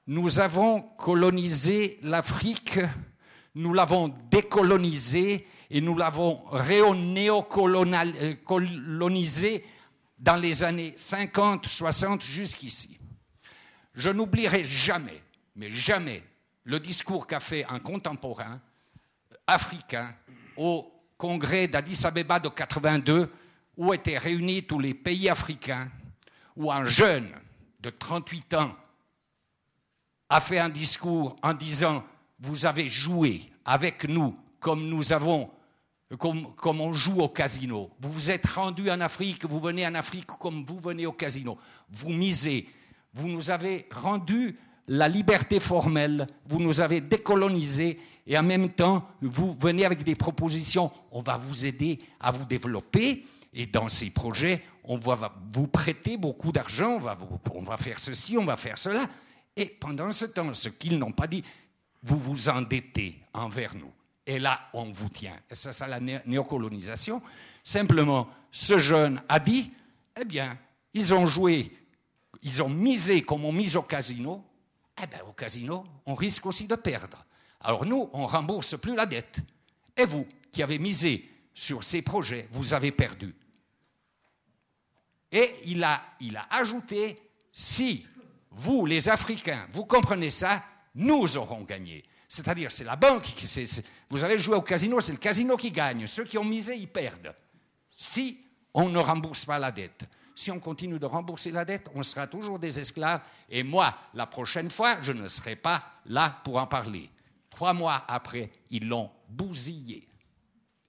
Nous 0.06 0.40
avons 0.40 0.82
colonisé 0.98 1.98
l'Afrique, 2.02 2.80
nous 3.54 3.74
l'avons 3.74 4.14
décolonisée 4.30 5.46
et 5.70 5.80
nous 5.80 5.96
l'avons 5.96 6.40
néocolonisé 6.94 9.64
dans 10.18 10.36
les 10.36 10.64
années 10.64 10.94
50, 10.96 11.66
60 11.66 12.24
jusqu'ici. 12.24 12.98
Je 13.94 14.10
n'oublierai 14.10 14.64
jamais, 14.64 15.22
mais 15.56 15.70
jamais, 15.70 16.22
le 16.64 16.80
discours 16.80 17.26
qu'a 17.26 17.40
fait 17.40 17.66
un 17.68 17.78
contemporain 17.78 18.60
africain 19.46 20.14
au 20.56 20.90
congrès 21.18 21.68
d'Addis 21.68 22.06
Abeba 22.06 22.40
de 22.40 22.48
82, 22.48 23.30
où 23.76 23.92
étaient 23.92 24.18
réunis 24.18 24.64
tous 24.64 24.78
les 24.78 24.94
pays 24.94 25.28
africains, 25.28 25.90
où 26.56 26.70
un 26.70 26.84
jeune 26.84 27.30
de 27.80 27.90
38 27.90 28.54
ans 28.54 28.76
a 30.28 30.40
fait 30.40 30.58
un 30.58 30.68
discours 30.68 31.36
en 31.42 31.52
disant 31.52 32.04
Vous 32.42 32.66
avez 32.66 32.88
joué 32.88 33.42
avec 33.64 34.04
nous 34.08 34.34
comme 34.60 34.88
nous 34.88 35.12
avons 35.12 35.48
comme, 36.18 36.80
on 36.80 36.92
joue 36.92 37.20
au 37.20 37.28
casino. 37.28 37.90
Vous 38.00 38.12
vous 38.12 38.30
êtes 38.30 38.46
rendu 38.46 38.90
en 38.90 39.00
Afrique, 39.00 39.46
vous 39.46 39.60
venez 39.60 39.86
en 39.86 39.94
Afrique 39.94 40.26
comme 40.26 40.64
vous 40.64 40.78
venez 40.78 41.06
au 41.06 41.12
casino. 41.12 41.56
Vous 41.90 42.10
misez. 42.10 42.68
Vous 43.14 43.28
nous 43.28 43.50
avez 43.50 43.86
rendu 43.90 44.58
la 44.88 45.08
liberté 45.08 45.60
formelle, 45.60 46.26
vous 46.46 46.58
nous 46.58 46.80
avez 46.80 47.00
décolonisés 47.00 47.98
et 48.26 48.36
en 48.36 48.42
même 48.42 48.70
temps, 48.70 49.06
vous 49.20 49.56
venez 49.58 49.84
avec 49.84 50.02
des 50.02 50.14
propositions. 50.14 50.90
On 51.12 51.22
va 51.22 51.36
vous 51.36 51.64
aider 51.64 51.98
à 52.20 52.30
vous 52.30 52.44
développer 52.44 53.24
et 53.54 53.66
dans 53.66 53.88
ces 53.88 54.10
projets, 54.10 54.62
on 54.84 54.96
va 54.96 55.34
vous 55.50 55.66
prêter 55.66 56.16
beaucoup 56.16 56.52
d'argent, 56.52 56.94
on 56.96 56.98
va, 56.98 57.16
on 57.54 57.62
va 57.62 57.76
faire 57.76 57.98
ceci, 57.98 58.36
on 58.36 58.44
va 58.44 58.56
faire 58.56 58.78
cela. 58.78 59.06
Et 59.56 59.66
pendant 59.66 60.10
ce 60.12 60.24
temps, 60.24 60.52
ce 60.54 60.70
qu'ils 60.70 60.98
n'ont 60.98 61.12
pas 61.12 61.26
dit, 61.26 61.44
vous 62.02 62.18
vous 62.18 62.48
endettez 62.48 63.20
envers 63.32 63.74
nous. 63.74 63.92
Et 64.26 64.38
là, 64.38 64.68
on 64.72 64.90
vous 64.90 65.08
tient. 65.08 65.38
Et 65.50 65.54
ça, 65.54 65.72
c'est 65.72 65.86
la 65.86 66.00
néocolonisation. 66.00 67.22
Simplement, 67.64 68.28
ce 68.50 68.78
jeune 68.78 69.22
a 69.28 69.38
dit, 69.38 69.72
eh 70.20 70.24
bien, 70.24 70.58
ils 70.94 71.14
ont 71.14 71.26
joué, 71.26 71.76
ils 72.42 72.62
ont 72.62 72.68
misé 72.68 73.22
comme 73.22 73.44
on 73.44 73.52
mise 73.52 73.76
au 73.76 73.82
casino. 73.82 74.44
Eh 75.02 75.06
bien, 75.06 75.22
au 75.28 75.32
casino, 75.32 75.84
on 76.06 76.14
risque 76.14 76.46
aussi 76.46 76.66
de 76.66 76.74
perdre. 76.76 77.24
Alors 77.60 77.84
nous, 77.84 78.10
on 78.12 78.26
rembourse 78.26 78.78
plus 78.78 78.94
la 78.94 79.06
dette. 79.06 79.38
Et 79.96 80.04
vous, 80.04 80.26
qui 80.50 80.62
avez 80.62 80.78
misé 80.78 81.28
sur 81.54 81.82
ces 81.82 82.02
projets, 82.02 82.48
vous 82.50 82.74
avez 82.74 82.92
perdu. 82.92 83.34
Et 85.30 85.54
il 85.66 85.82
a, 85.82 86.02
il 86.20 86.36
a 86.36 86.46
ajouté, 86.50 87.18
si 87.52 88.06
vous, 88.50 88.84
les 88.84 89.08
Africains, 89.08 89.66
vous 89.70 89.86
comprenez 89.86 90.30
ça, 90.30 90.62
nous 90.94 91.36
aurons 91.36 91.62
gagné. 91.62 92.04
C'est-à-dire, 92.28 92.70
c'est 92.70 92.84
la 92.84 92.96
banque 92.96 93.22
qui. 93.22 93.46
vous 94.08 94.24
avez 94.24 94.38
joué 94.38 94.56
au 94.56 94.62
casino, 94.62 95.00
c'est 95.00 95.12
le 95.12 95.18
casino 95.18 95.56
qui 95.56 95.70
gagne. 95.70 96.06
Ceux 96.06 96.24
qui 96.24 96.38
ont 96.38 96.44
misé, 96.44 96.76
ils 96.76 96.88
perdent. 96.88 97.34
Si 97.90 98.38
on 98.74 98.88
ne 98.88 98.98
rembourse 98.98 99.44
pas 99.44 99.58
la 99.58 99.70
dette. 99.70 100.04
Si 100.34 100.50
on 100.50 100.58
continue 100.58 100.98
de 100.98 101.04
rembourser 101.04 101.50
la 101.50 101.64
dette, 101.64 101.90
on 101.94 102.02
sera 102.02 102.26
toujours 102.26 102.58
des 102.58 102.78
esclaves. 102.78 103.20
Et 103.50 103.62
moi, 103.62 103.94
la 104.14 104.26
prochaine 104.26 104.70
fois, 104.70 104.96
je 105.02 105.12
ne 105.12 105.28
serai 105.28 105.56
pas 105.56 105.82
là 106.06 106.40
pour 106.42 106.56
en 106.56 106.66
parler. 106.66 107.10
Trois 107.50 107.74
mois 107.74 108.04
après, 108.08 108.50
ils 108.70 108.88
l'ont 108.88 109.10
bousillé. 109.28 110.08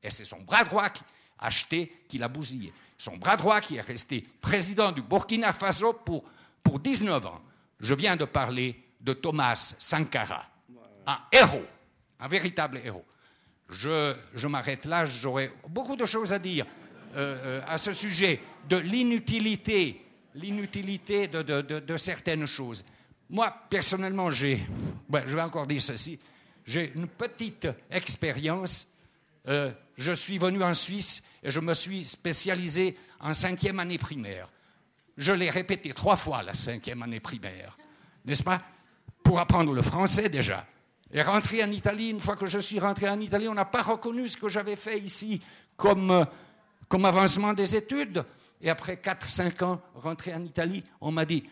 Et 0.02 0.10
c'est 0.10 0.24
son 0.24 0.42
bras 0.42 0.64
droit 0.64 0.90
qui 0.90 1.04
acheté 1.40 2.06
qui 2.08 2.18
l'a 2.18 2.28
bousillé. 2.28 2.74
Son 2.98 3.18
bras 3.18 3.38
droit 3.38 3.60
qui 3.60 3.76
est 3.76 3.82
resté 3.82 4.26
président 4.42 4.92
du 4.92 5.02
Burkina 5.02 5.52
Faso 5.52 5.94
pour, 5.94 6.24
pour 6.64 6.80
19 6.80 7.26
ans. 7.26 7.42
Je 7.80 7.94
viens 7.94 8.16
de 8.16 8.26
parler 8.26 8.82
de 9.04 9.14
Thomas 9.14 9.76
Sankara 9.78 10.54
un 11.06 11.20
héros, 11.32 11.64
un 12.20 12.28
véritable 12.28 12.82
héros. 12.84 13.06
Je, 13.70 14.16
je 14.36 14.48
m'arrête 14.48 14.86
là, 14.86 15.06
j'aurais 15.06 15.52
beaucoup 15.68 15.96
de 15.96 16.06
choses 16.06 16.34
à 16.34 16.40
dire 16.40 16.66
euh, 17.16 17.60
euh, 17.60 17.62
à 17.68 17.78
ce 17.78 17.94
sujet 17.94 18.40
de 18.68 18.78
l'inutilité, 18.78 20.02
l'inutilité 20.36 21.28
de, 21.28 21.42
de, 21.42 21.98
certaines 21.98 22.46
choses. 22.46 22.84
Moi, 23.30 23.54
personnellement, 23.70 24.32
j'ai, 24.32 24.62
je 25.26 25.36
vais 25.36 25.42
encore 25.42 25.68
dire 25.68 25.82
ceci, 25.82 26.20
j'ai 26.66 26.92
une 26.96 27.08
petite 27.08 27.68
expérience. 27.90 28.88
Euh, 29.48 29.72
je 29.98 30.14
suis 30.14 30.38
venu 30.38 30.64
en 30.64 30.74
Suisse 30.74 31.22
et 31.42 31.52
je 31.52 31.60
me 31.60 31.74
suis 31.74 32.04
spécialisé 32.04 32.98
en 33.20 33.34
cinquième 33.34 33.80
année 33.80 33.98
primaire. 33.98 34.50
Je 35.18 35.34
l'ai 35.34 35.50
répété 35.50 35.94
trois 35.94 36.16
fois 36.16 36.42
la 36.42 36.54
cinquième 36.54 37.04
année 37.04 37.20
primaire, 37.20 37.78
n'est-ce 38.26 38.44
pas? 38.44 38.62
Pour 39.24 39.40
apprendre 39.40 39.74
le 39.74 39.82
français 39.82 40.30
déjà. 40.30 40.66
Et 41.12 41.22
rentrer 41.22 41.64
en 41.64 41.72
Italie, 41.72 42.10
une 42.10 42.20
fois 42.20 42.36
que 42.36 42.48
je 42.48 42.60
suis 42.60 42.80
rentré 42.80 43.08
en 43.08 43.20
Italie, 43.20 43.48
on 43.48 43.54
n'a 43.54 43.66
pas 43.66 43.84
reconnu 43.84 44.28
ce 44.28 44.36
que 44.36 44.50
j'avais 44.50 44.76
fait 44.76 45.00
ici 45.00 45.42
comme, 45.78 46.26
comme 46.88 47.06
avancement 47.06 47.54
des 47.54 47.76
études. 47.76 48.26
Et 48.60 48.70
après 48.70 48.96
4-5 48.96 49.64
ans, 49.64 49.82
rentrer 49.96 50.34
en 50.34 50.44
Italie, 50.44 50.84
on 51.00 51.12
m'a 51.12 51.26
dit 51.26 51.44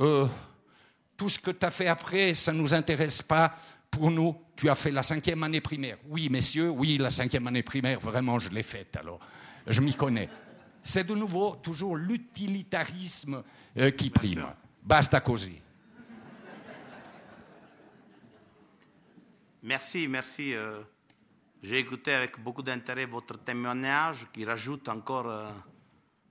euh, 0.00 0.26
Tout 1.16 1.28
ce 1.28 1.38
que 1.38 1.50
tu 1.50 1.64
as 1.64 1.70
fait 1.70 1.88
après, 1.88 2.34
ça 2.34 2.52
ne 2.52 2.58
nous 2.58 2.74
intéresse 2.74 3.22
pas. 3.22 3.54
Pour 3.90 4.10
nous, 4.10 4.36
tu 4.54 4.68
as 4.68 4.74
fait 4.74 4.90
la 4.90 5.02
cinquième 5.02 5.42
année 5.42 5.62
primaire. 5.62 5.96
Oui, 6.08 6.28
messieurs, 6.28 6.68
oui, 6.68 6.98
la 6.98 7.10
cinquième 7.10 7.46
année 7.46 7.62
primaire, 7.62 7.98
vraiment, 8.00 8.38
je 8.38 8.50
l'ai 8.50 8.62
faite, 8.62 8.96
alors 8.96 9.20
je 9.66 9.80
m'y 9.80 9.94
connais. 9.94 10.28
C'est 10.82 11.04
de 11.04 11.14
nouveau 11.14 11.56
toujours 11.56 11.96
l'utilitarisme 11.96 13.42
euh, 13.78 13.90
qui 13.90 14.10
prime. 14.10 14.46
Basta 14.86 15.20
così. 15.20 15.60
Merci, 19.66 20.06
merci. 20.06 20.54
Euh, 20.54 20.80
j'ai 21.60 21.80
écouté 21.80 22.12
avec 22.12 22.38
beaucoup 22.38 22.62
d'intérêt 22.62 23.04
votre 23.04 23.36
témoignage 23.36 24.28
qui 24.32 24.44
rajoute 24.44 24.88
encore, 24.88 25.26
euh, 25.28 25.50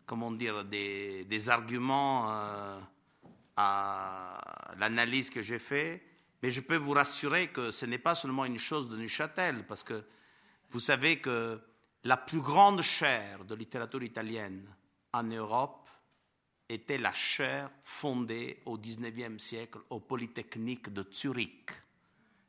comment 0.06 0.32
dire, 0.32 0.64
des, 0.64 1.50
arguments 1.50 2.32
euh, 2.32 2.80
à 3.58 4.40
l'analyse 4.78 5.30
que 5.30 5.42
j'ai 5.42 5.60
faite. 5.60 6.02
Mais 6.42 6.50
je 6.50 6.62
peux 6.62 6.78
vous 6.78 6.94
rassurer 6.94 7.50
que 7.50 7.72
ce 7.72 7.86
n'est 7.86 7.98
pas 7.98 8.16
seulement 8.16 8.46
une 8.46 8.58
chose 8.58 8.88
de 8.88 8.96
Neuchâtel, 8.96 9.66
parce 9.68 9.84
que 9.84 10.06
vous 10.72 10.80
savez 10.80 11.20
que 11.20 11.60
la 12.06 12.16
plus 12.16 12.40
grande 12.40 12.84
chaire 12.84 13.44
de 13.44 13.54
littérature 13.54 14.04
italienne 14.04 14.66
en 15.12 15.24
Europe 15.24 15.90
était 16.70 16.98
la 16.98 17.12
chaire 17.12 17.70
fondée 17.84 18.62
au 18.64 18.78
XIXe 18.78 19.44
siècle 19.44 19.80
au 19.90 20.00
Polytechnique 20.00 20.94
de 20.94 21.06
Zurich 21.12 21.85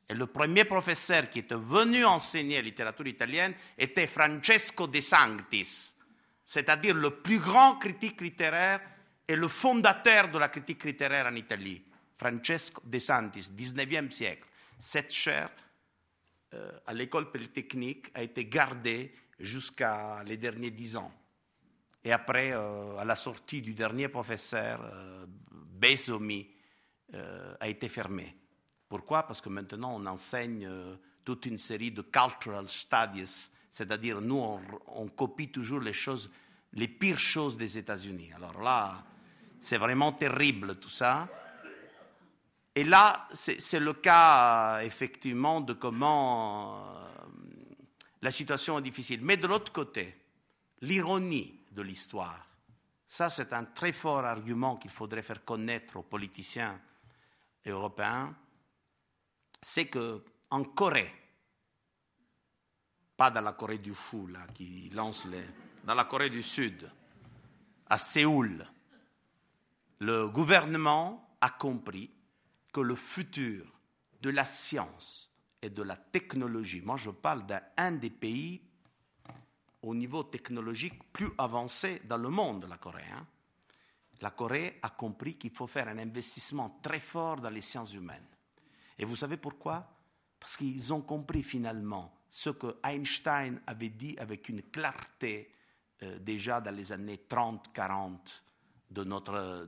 et 0.09 0.15
le 0.15 0.27
premier 0.27 0.65
professeur 0.65 1.28
qui 1.28 1.41
était 1.41 1.57
venu 1.57 2.05
enseigner 2.05 2.57
la 2.57 2.62
littérature 2.62 3.09
italienne 3.09 3.55
était 3.77 4.07
Francesco 4.07 4.87
De 4.87 5.01
Sanctis, 5.01 5.97
c'est-à-dire 6.45 6.95
le 6.95 7.11
plus 7.11 7.41
grand 7.41 7.77
critique 7.77 8.20
littéraire 8.20 8.81
et 9.27 9.35
le 9.35 9.49
fondateur 9.49 10.31
de 10.31 10.39
la 10.39 10.49
critique 10.49 10.85
littéraire 10.85 11.27
en 11.27 11.35
Italie. 11.35 11.83
Francesco 12.16 12.81
De 12.85 12.99
Sanctis, 13.01 13.51
19e 13.51 14.11
siècle. 14.11 14.47
Cette 14.78 15.12
chaire, 15.12 15.51
euh, 16.55 16.70
à 16.87 16.95
l'école 16.95 17.31
polytechnique, 17.31 18.07
a 18.15 18.23
été 18.23 18.47
gardée 18.47 19.12
jusqu'à 19.41 20.23
les 20.24 20.37
derniers 20.37 20.70
dix 20.70 20.97
ans. 20.97 21.12
Et 22.05 22.12
après, 22.12 22.53
euh, 22.53 22.97
à 22.97 23.05
la 23.05 23.16
sortie 23.16 23.61
du 23.61 23.74
dernier 23.74 24.09
professeur, 24.09 24.81
euh, 24.85 25.27
Besomi, 25.51 26.49
a 27.61 27.69
été 27.69 27.89
fermée. 27.89 28.35
Pourquoi? 28.88 29.24
Parce 29.24 29.40
que 29.40 29.48
maintenant, 29.48 29.94
on 29.94 30.06
enseigne 30.06 30.66
euh, 30.66 30.96
toute 31.24 31.46
une 31.46 31.58
série 31.58 31.90
de 31.90 32.02
cultural 32.02 32.68
studies, 32.68 33.50
c'est-à-dire 33.70 34.20
nous, 34.20 34.60
on, 34.86 35.08
copie 35.08 35.48
toujours 35.48 35.80
les 35.80 35.92
choses, 35.92 36.30
les 36.72 36.88
pires 36.88 37.18
choses 37.18 37.56
des 37.56 37.76
États-Unis. 37.76 38.30
Alors 38.34 38.62
là, 38.62 39.04
c'est 39.58 39.78
vraiment 39.78 40.12
terrible 40.12 40.76
tout 40.76 40.88
ça. 40.88 41.28
Et 42.74 42.84
là, 42.84 43.26
c'est 43.32 43.80
le 43.80 43.94
cas, 43.94 44.80
effectivement, 44.82 45.60
de 45.60 45.72
comment 45.72 46.76
euh, 46.76 47.08
la 48.22 48.30
situation 48.30 48.78
est 48.78 48.82
difficile. 48.82 49.20
Mais 49.22 49.36
de 49.36 49.46
l'autre 49.46 49.72
côté, 49.72 50.14
l'ironie 50.82 51.58
de 51.72 51.82
l'histoire, 51.82 52.46
ça, 53.06 53.30
c'est 53.30 53.52
un 53.52 53.64
très 53.64 53.92
fort 53.92 54.24
argument 54.24 54.76
qu'il 54.76 54.90
faudrait 54.90 55.22
faire 55.22 55.44
connaître 55.44 55.96
aux 55.96 56.02
politiciens 56.02 56.78
européens 57.64 58.34
c'est 59.68 59.88
qu'en 59.88 60.62
Corée, 60.62 61.12
pas 63.16 63.32
dans 63.32 63.40
la 63.40 63.51
Corée 63.51 63.78
du 63.78 63.94
Fou, 63.94 64.28
là, 64.28 64.47
qui 64.55 64.88
lance 64.90 65.24
les. 65.24 65.43
dans 65.82 65.94
la 65.94 66.05
Corée 66.05 66.30
du 66.30 66.44
Sud, 66.44 66.88
à 67.88 67.98
Séoul, 67.98 68.64
le 69.98 70.28
gouvernement 70.28 71.36
a 71.40 71.51
compris 71.51 72.09
que 72.72 72.80
le 72.80 72.94
futur 72.94 73.66
de 74.22 74.30
la 74.30 74.44
science 74.44 75.32
et 75.60 75.70
de 75.70 75.82
la 75.82 75.97
technologie, 75.97 76.80
moi 76.80 76.97
je 76.97 77.10
parle 77.10 77.44
d'un 77.44 77.90
des 77.90 78.10
pays 78.10 78.62
au 79.82 79.97
niveau 79.97 80.22
technologique 80.22 81.12
plus 81.12 81.30
avancé 81.38 82.02
dans 82.05 82.18
le 82.18 82.28
monde, 82.28 82.66
la 82.68 82.78
Corée. 82.78 83.02
Hein. 83.12 83.26
La 84.20 84.30
Corée 84.30 84.78
a 84.80 84.90
compris 84.90 85.36
qu'il 85.36 85.51
faut 85.51 85.66
faire 85.66 85.88
un 85.88 85.98
investissement 85.98 86.78
très 86.80 87.01
fort 87.01 87.40
dans 87.40 87.51
les 87.51 87.62
sciences 87.62 87.94
humaines. 87.94 88.35
Et 88.98 89.05
vous 89.05 89.16
savez 89.16 89.36
pourquoi? 89.36 89.89
Parce 90.39 90.56
qu'ils 90.56 90.93
ont 90.93 91.02
compris 91.02 91.43
finalement 91.43 92.12
ce 92.28 92.51
que 92.51 92.77
Einstein 92.85 93.60
avait 93.66 93.89
dit 93.89 94.16
avec 94.18 94.48
une 94.48 94.62
clarté 94.62 95.51
euh, 96.02 96.18
déjà 96.18 96.60
dans 96.60 96.74
les 96.74 96.93
années 96.93 97.20
30-40 97.28 98.18
de 98.90 99.05
notre, 99.05 99.66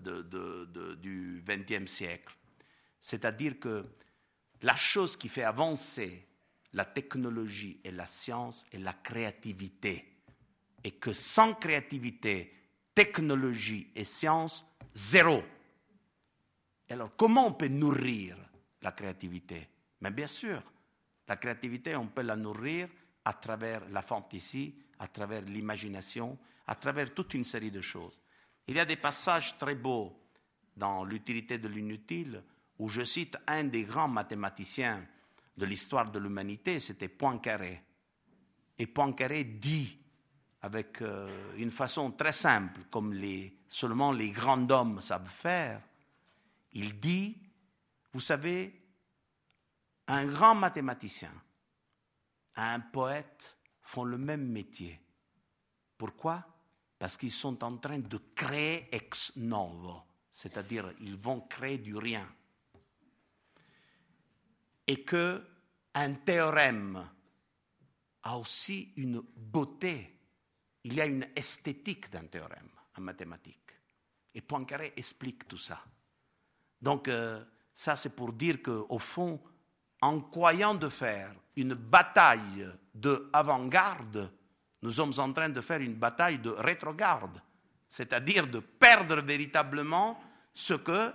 du 0.96 1.42
XXe 1.46 1.90
siècle. 1.90 2.36
C'est-à-dire 3.00 3.58
que 3.58 3.82
la 4.62 4.76
chose 4.76 5.16
qui 5.16 5.28
fait 5.28 5.42
avancer 5.42 6.26
la 6.72 6.84
technologie 6.84 7.80
et 7.84 7.90
la 7.90 8.06
science 8.06 8.66
est 8.72 8.78
la 8.78 8.92
créativité. 8.92 10.14
Et 10.84 10.92
que 10.92 11.12
sans 11.12 11.54
créativité, 11.54 12.54
technologie 12.94 13.90
et 13.94 14.04
science, 14.04 14.64
zéro. 14.94 15.42
Alors 16.90 17.14
comment 17.16 17.46
on 17.48 17.52
peut 17.52 17.68
nourrir 17.68 18.36
la 18.82 18.92
créativité. 18.92 19.68
Mais 20.00 20.10
bien 20.10 20.26
sûr, 20.26 20.62
la 21.26 21.36
créativité, 21.36 21.96
on 21.96 22.06
peut 22.06 22.22
la 22.22 22.36
nourrir 22.36 22.88
à 23.24 23.32
travers 23.34 23.88
la 23.90 24.02
fantaisie, 24.02 24.74
à 24.98 25.08
travers 25.08 25.42
l'imagination, 25.42 26.38
à 26.66 26.74
travers 26.74 27.12
toute 27.12 27.34
une 27.34 27.44
série 27.44 27.70
de 27.70 27.80
choses. 27.80 28.20
Il 28.66 28.76
y 28.76 28.80
a 28.80 28.84
des 28.84 28.96
passages 28.96 29.56
très 29.58 29.74
beaux 29.74 30.18
dans 30.76 31.04
l'utilité 31.04 31.58
de 31.58 31.68
l'inutile 31.68 32.42
où 32.78 32.88
je 32.88 33.02
cite 33.02 33.36
un 33.46 33.64
des 33.64 33.84
grands 33.84 34.08
mathématiciens 34.08 35.04
de 35.56 35.66
l'histoire 35.66 36.10
de 36.10 36.18
l'humanité, 36.18 36.78
c'était 36.78 37.08
Poincaré. 37.08 37.82
Et 38.78 38.86
Poincaré 38.86 39.42
dit, 39.42 39.98
avec 40.62 41.02
euh, 41.02 41.28
une 41.56 41.70
façon 41.70 42.12
très 42.12 42.32
simple, 42.32 42.82
comme 42.90 43.12
les, 43.12 43.56
seulement 43.66 44.12
les 44.12 44.30
grands 44.30 44.70
hommes 44.70 45.00
savent 45.00 45.28
faire, 45.28 45.82
il 46.72 47.00
dit, 47.00 47.36
vous 48.18 48.24
savez, 48.24 48.74
un 50.08 50.26
grand 50.26 50.56
mathématicien, 50.56 51.32
un 52.56 52.80
poète 52.80 53.56
font 53.80 54.02
le 54.02 54.18
même 54.18 54.44
métier. 54.44 55.00
Pourquoi? 55.96 56.44
Parce 56.98 57.16
qu'ils 57.16 57.30
sont 57.30 57.62
en 57.62 57.76
train 57.76 58.00
de 58.00 58.18
créer 58.34 58.92
ex 58.92 59.36
novo, 59.36 60.02
c'est-à-dire 60.32 60.92
ils 60.98 61.14
vont 61.14 61.42
créer 61.42 61.78
du 61.78 61.96
rien. 61.96 62.28
Et 64.88 65.04
que 65.04 65.40
un 65.94 66.14
théorème 66.14 67.08
a 68.24 68.36
aussi 68.36 68.94
une 68.96 69.20
beauté. 69.20 70.18
Il 70.82 70.94
y 70.94 71.00
a 71.00 71.06
une 71.06 71.28
esthétique 71.36 72.10
d'un 72.10 72.26
théorème 72.26 72.70
en 72.96 73.00
mathématiques. 73.00 73.74
Et 74.34 74.40
Poincaré 74.40 74.92
explique 74.96 75.46
tout 75.46 75.56
ça. 75.56 75.84
Donc, 76.82 77.06
euh, 77.06 77.44
ça, 77.78 77.94
c'est 77.94 78.16
pour 78.16 78.32
dire 78.32 78.60
qu'au 78.60 78.98
fond, 78.98 79.40
en 80.00 80.20
croyant 80.20 80.74
de 80.74 80.88
faire 80.88 81.32
une 81.54 81.74
bataille 81.74 82.68
de 82.92 83.30
avant-garde, 83.32 84.32
nous 84.82 84.90
sommes 84.90 85.12
en 85.18 85.32
train 85.32 85.48
de 85.48 85.60
faire 85.60 85.80
une 85.80 85.94
bataille 85.94 86.40
de 86.40 86.50
rétrogarde, 86.50 87.40
c'est-à-dire 87.88 88.48
de 88.48 88.58
perdre 88.58 89.20
véritablement 89.20 90.20
ce 90.52 90.74
que, 90.74 91.12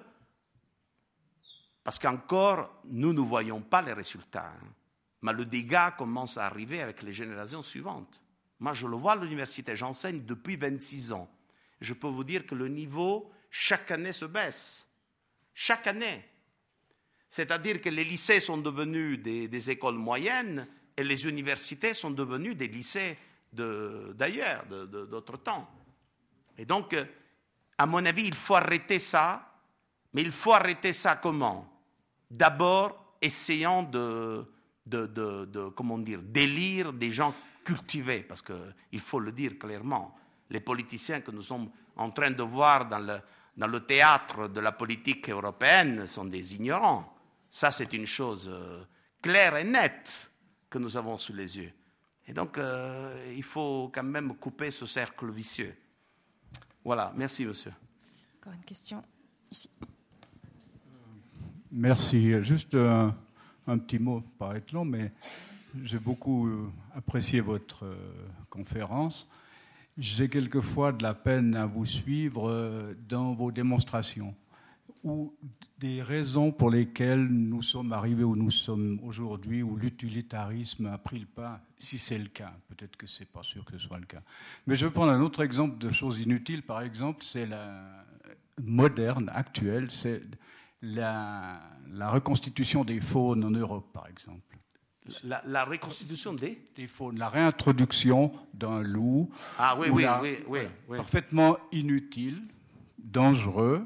parce 1.83 1.99
qu'encore, 1.99 2.79
nous 2.85 3.11
ne 3.11 3.19
voyons 3.19 3.59
pas 3.59 3.81
les 3.81 3.91
résultats, 3.91 4.53
hein. 4.57 4.67
mais 5.21 5.33
le 5.33 5.43
dégât 5.43 5.91
commence 5.91 6.37
à 6.37 6.45
arriver 6.45 6.81
avec 6.81 7.01
les 7.01 7.11
générations 7.11 7.61
suivantes. 7.61 8.23
Moi, 8.61 8.71
je 8.71 8.87
le 8.87 8.95
vois 8.95 9.11
à 9.11 9.17
l'université, 9.17 9.75
j'enseigne 9.75 10.23
depuis 10.23 10.55
26 10.55 11.11
ans. 11.11 11.29
Je 11.81 11.93
peux 11.93 12.07
vous 12.07 12.23
dire 12.23 12.45
que 12.45 12.55
le 12.55 12.69
niveau, 12.69 13.29
chaque 13.49 13.91
année, 13.91 14.13
se 14.13 14.23
baisse. 14.23 14.87
Chaque 15.53 15.87
année. 15.87 16.23
C'est-à-dire 17.33 17.81
que 17.81 17.89
les 17.89 18.03
lycées 18.03 18.39
sont 18.39 18.59
devenus 18.59 19.17
des, 19.19 19.69
écoles 19.71 19.95
moyennes 19.95 20.67
et 20.95 21.03
les 21.03 21.25
universités 21.27 21.95
sont 21.95 22.11
devenues 22.11 22.53
des 22.53 22.67
lycées 22.67 23.17
d'ailleurs, 23.51 24.67
d'autres 24.67 25.37
temps. 25.37 25.67
Et 26.59 26.63
donc, 26.63 26.95
à 27.75 27.87
mon 27.87 28.05
avis, 28.05 28.27
il 28.27 28.35
faut 28.35 28.53
arrêter 28.53 28.99
ça, 28.99 29.51
mais 30.13 30.21
il 30.21 30.31
faut 30.31 30.53
arrêter 30.53 30.93
ça 30.93 31.15
comment? 31.15 31.67
D'abord, 32.29 33.15
essayant 33.19 33.81
de, 33.81 34.45
de, 34.85 36.17
d'élire 36.17 36.93
des 36.93 37.11
gens 37.11 37.33
cultivés, 37.63 38.21
parce 38.21 38.43
qu'il 38.43 38.99
faut 38.99 39.19
le 39.19 39.31
dire 39.31 39.57
clairement, 39.57 40.15
les 40.51 40.59
politiciens 40.59 41.21
que 41.21 41.31
nous 41.31 41.41
sommes 41.41 41.71
en 41.95 42.11
train 42.11 42.29
de 42.29 42.43
voir 42.43 42.87
dans 42.87 43.67
le 43.67 43.79
théâtre 43.79 44.49
de 44.49 44.59
la 44.59 44.73
politique 44.73 45.31
européenne 45.31 46.05
sont 46.05 46.25
des 46.25 46.53
ignorants. 46.53 47.09
Ça, 47.55 47.69
c'est 47.69 47.93
une 47.93 48.07
chose 48.07 48.49
euh, 48.51 48.83
claire 49.21 49.55
et 49.55 49.63
nette 49.63 50.31
que 50.71 50.79
nous 50.79 50.97
avons 50.97 51.19
sous 51.19 51.33
les 51.33 51.55
yeux. 51.55 51.71
Et 52.27 52.33
donc, 52.33 52.57
euh, 52.57 53.31
il 53.37 53.43
faut 53.43 53.91
quand 53.93 54.01
même 54.01 54.33
couper 54.37 54.71
ce 54.71 54.87
cercle 54.87 55.29
vicieux. 55.29 55.75
Voilà, 56.83 57.13
merci, 57.15 57.45
monsieur. 57.45 57.71
Encore 58.39 58.53
une 58.53 58.63
question 58.63 59.03
ici. 59.51 59.69
Merci. 61.71 62.41
Juste 62.41 62.73
un, 62.73 63.13
petit 63.77 63.99
mot, 63.99 64.21
pas 64.39 64.55
être 64.55 64.71
long, 64.71 64.83
mais 64.83 65.11
j'ai 65.83 65.99
beaucoup 65.99 66.47
euh, 66.47 66.71
apprécié 66.95 67.39
votre 67.39 67.85
conférence. 68.49 69.29
J'ai 69.95 70.27
quelquefois 70.27 70.91
de 70.91 71.03
la 71.03 71.13
peine 71.13 71.55
à 71.55 71.67
vous 71.67 71.85
suivre 71.85 72.95
dans 73.07 73.31
vos 73.33 73.51
démonstrations 73.51 74.33
ou 75.03 75.35
des 75.79 76.01
raisons 76.01 76.51
pour 76.51 76.69
lesquelles 76.69 77.25
nous 77.25 77.61
sommes 77.61 77.91
arrivés 77.91 78.23
où 78.23 78.35
nous 78.35 78.51
sommes 78.51 78.99
aujourd'hui, 79.03 79.61
où 79.61 79.75
l'utilitarisme 79.75 80.85
a 80.85 80.97
pris 80.97 81.19
le 81.19 81.25
pas, 81.25 81.61
si 81.77 81.97
c'est 81.97 82.17
le 82.17 82.29
cas. 82.29 82.53
Peut-être 82.69 82.95
que 82.95 83.07
c'est 83.07 83.25
pas 83.25 83.43
sûr 83.43 83.65
que 83.65 83.73
ce 83.73 83.87
soit 83.87 83.99
le 83.99 84.05
cas. 84.05 84.21
Mais 84.65 84.75
je 84.75 84.85
vais 84.85 84.91
prendre 84.91 85.11
un 85.11 85.21
autre 85.21 85.43
exemple 85.43 85.77
de 85.77 85.89
choses 85.89 86.19
inutiles. 86.19 86.63
Par 86.63 86.81
exemple, 86.81 87.23
c'est 87.23 87.45
la 87.45 88.05
moderne, 88.61 89.29
actuelle, 89.33 89.91
c'est 89.91 90.21
la, 90.81 91.59
reconstitution 92.09 92.83
des 92.83 92.99
faunes 92.99 93.43
en 93.43 93.51
Europe, 93.51 93.91
par 93.93 94.07
exemple. 94.07 94.57
La, 95.23 95.65
reconstitution 95.65 96.33
des? 96.33 96.69
Des 96.77 96.87
faunes, 96.87 97.19
la 97.19 97.27
réintroduction 97.27 98.31
d'un 98.53 98.81
loup. 98.81 99.29
Ah 99.59 99.75
oui, 99.77 99.87
oui, 99.91 100.05
oui, 100.21 100.37
oui, 100.47 100.97
Parfaitement 100.97 101.57
inutile, 101.73 102.41
dangereux, 102.97 103.85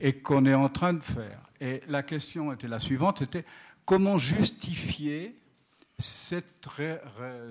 et 0.00 0.14
qu'on 0.14 0.46
est 0.46 0.54
en 0.54 0.68
train 0.68 0.94
de 0.94 1.02
faire. 1.02 1.40
Et 1.60 1.82
la 1.88 2.02
question 2.02 2.52
était 2.52 2.68
la 2.68 2.78
suivante, 2.78 3.18
c'était 3.20 3.44
comment 3.84 4.18
justifier 4.18 5.36
cette 5.98 6.68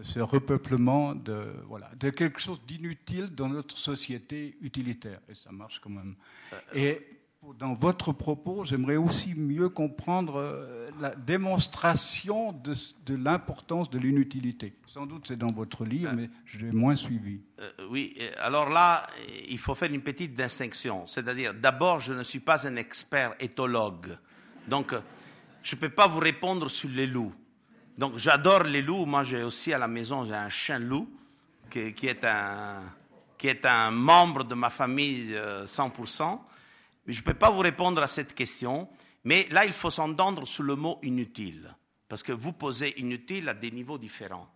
ce 0.04 0.20
repeuplement 0.20 1.16
de, 1.16 1.48
voilà, 1.68 1.90
de 2.00 2.10
quelque 2.12 2.40
chose 2.40 2.62
d'inutile 2.68 3.34
dans 3.34 3.50
notre 3.50 3.78
société 3.78 4.56
utilitaire. 4.62 5.20
Et 5.30 5.34
ça 5.34 5.52
marche 5.52 5.80
quand 5.80 5.90
même. 5.90 6.16
Dans 7.54 7.74
votre 7.74 8.12
propos, 8.12 8.64
j'aimerais 8.64 8.96
aussi 8.96 9.34
mieux 9.36 9.70
comprendre 9.70 10.38
euh, 10.38 10.90
la 11.00 11.16
démonstration 11.16 12.52
de, 12.52 12.74
de 13.06 13.16
l'importance 13.16 13.90
de 13.90 14.00
l'inutilité. 14.00 14.74
Sans 14.88 15.06
doute 15.06 15.28
c'est 15.28 15.38
dans 15.38 15.54
votre 15.54 15.86
livre, 15.86 16.12
euh. 16.12 16.16
mais 16.16 16.30
je 16.46 16.66
l'ai 16.66 16.72
moins 16.72 16.96
suivi. 16.96 17.40
Euh, 17.60 17.72
oui, 17.90 18.18
alors 18.40 18.70
là, 18.70 19.08
il 19.50 19.60
faut 19.60 19.76
faire 19.76 19.92
une 19.92 20.02
petite 20.02 20.34
distinction. 20.34 21.06
C'est-à-dire, 21.06 21.54
d'abord, 21.54 22.00
je 22.00 22.14
ne 22.14 22.24
suis 22.24 22.40
pas 22.40 22.68
un 22.68 22.76
expert 22.78 23.36
éthologue. 23.40 24.18
Donc, 24.68 24.94
je 25.62 25.76
ne 25.76 25.80
peux 25.80 25.90
pas 25.90 26.08
vous 26.08 26.20
répondre 26.20 26.70
sur 26.70 26.90
les 26.90 27.08
loups. 27.08 27.34
Donc, 27.98 28.18
j'adore 28.18 28.64
les 28.64 28.82
loups. 28.82 29.06
Moi, 29.06 29.24
j'ai 29.24 29.44
aussi 29.44 29.72
à 29.72 29.78
la 29.78 29.88
maison, 29.88 30.26
j'ai 30.26 30.34
un 30.34 30.50
chien 30.50 30.80
loup 30.80 31.08
qui, 31.70 31.94
qui, 31.94 32.08
est 32.08 32.26
un, 32.26 32.82
qui 33.38 33.48
est 33.48 33.66
un 33.66 33.92
membre 33.92 34.44
de 34.44 34.56
ma 34.56 34.70
famille 34.70 35.36
100%. 35.66 36.40
Je 37.06 37.20
ne 37.20 37.24
peux 37.26 37.34
pas 37.34 37.52
vous 37.52 37.60
répondre 37.60 38.02
à 38.02 38.08
cette 38.08 38.34
question, 38.34 38.90
mais 39.24 39.48
là, 39.52 39.66
il 39.66 39.74
faut 39.74 39.92
s'entendre 39.92 40.46
sur 40.48 40.64
le 40.64 40.76
mot 40.76 41.00
inutile, 41.04 41.76
parce 42.08 42.24
que 42.24 42.32
vous 42.32 42.54
posez 42.54 43.00
inutile 43.00 43.50
à 43.50 43.54
des 43.54 43.72
niveaux 43.72 43.98
différents. 43.98 44.50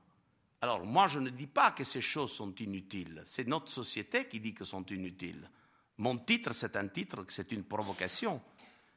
Alors, 0.61 0.85
moi, 0.85 1.07
je 1.07 1.19
ne 1.19 1.30
dis 1.30 1.47
pas 1.47 1.71
que 1.71 1.84
ces 1.84 2.01
choses 2.01 2.31
sont 2.31 2.53
inutiles, 2.55 3.21
c'est 3.26 3.47
notre 3.47 3.71
société 3.71 4.27
qui 4.27 4.39
dit 4.39 4.53
qu'elles 4.53 4.67
sont 4.67 4.85
inutiles. 4.85 5.49
Mon 5.97 6.17
titre, 6.17 6.53
c'est 6.53 6.76
un 6.76 6.88
titre, 6.88 7.26
c'est 7.27 7.51
une 7.51 7.63
provocation. 7.63 8.41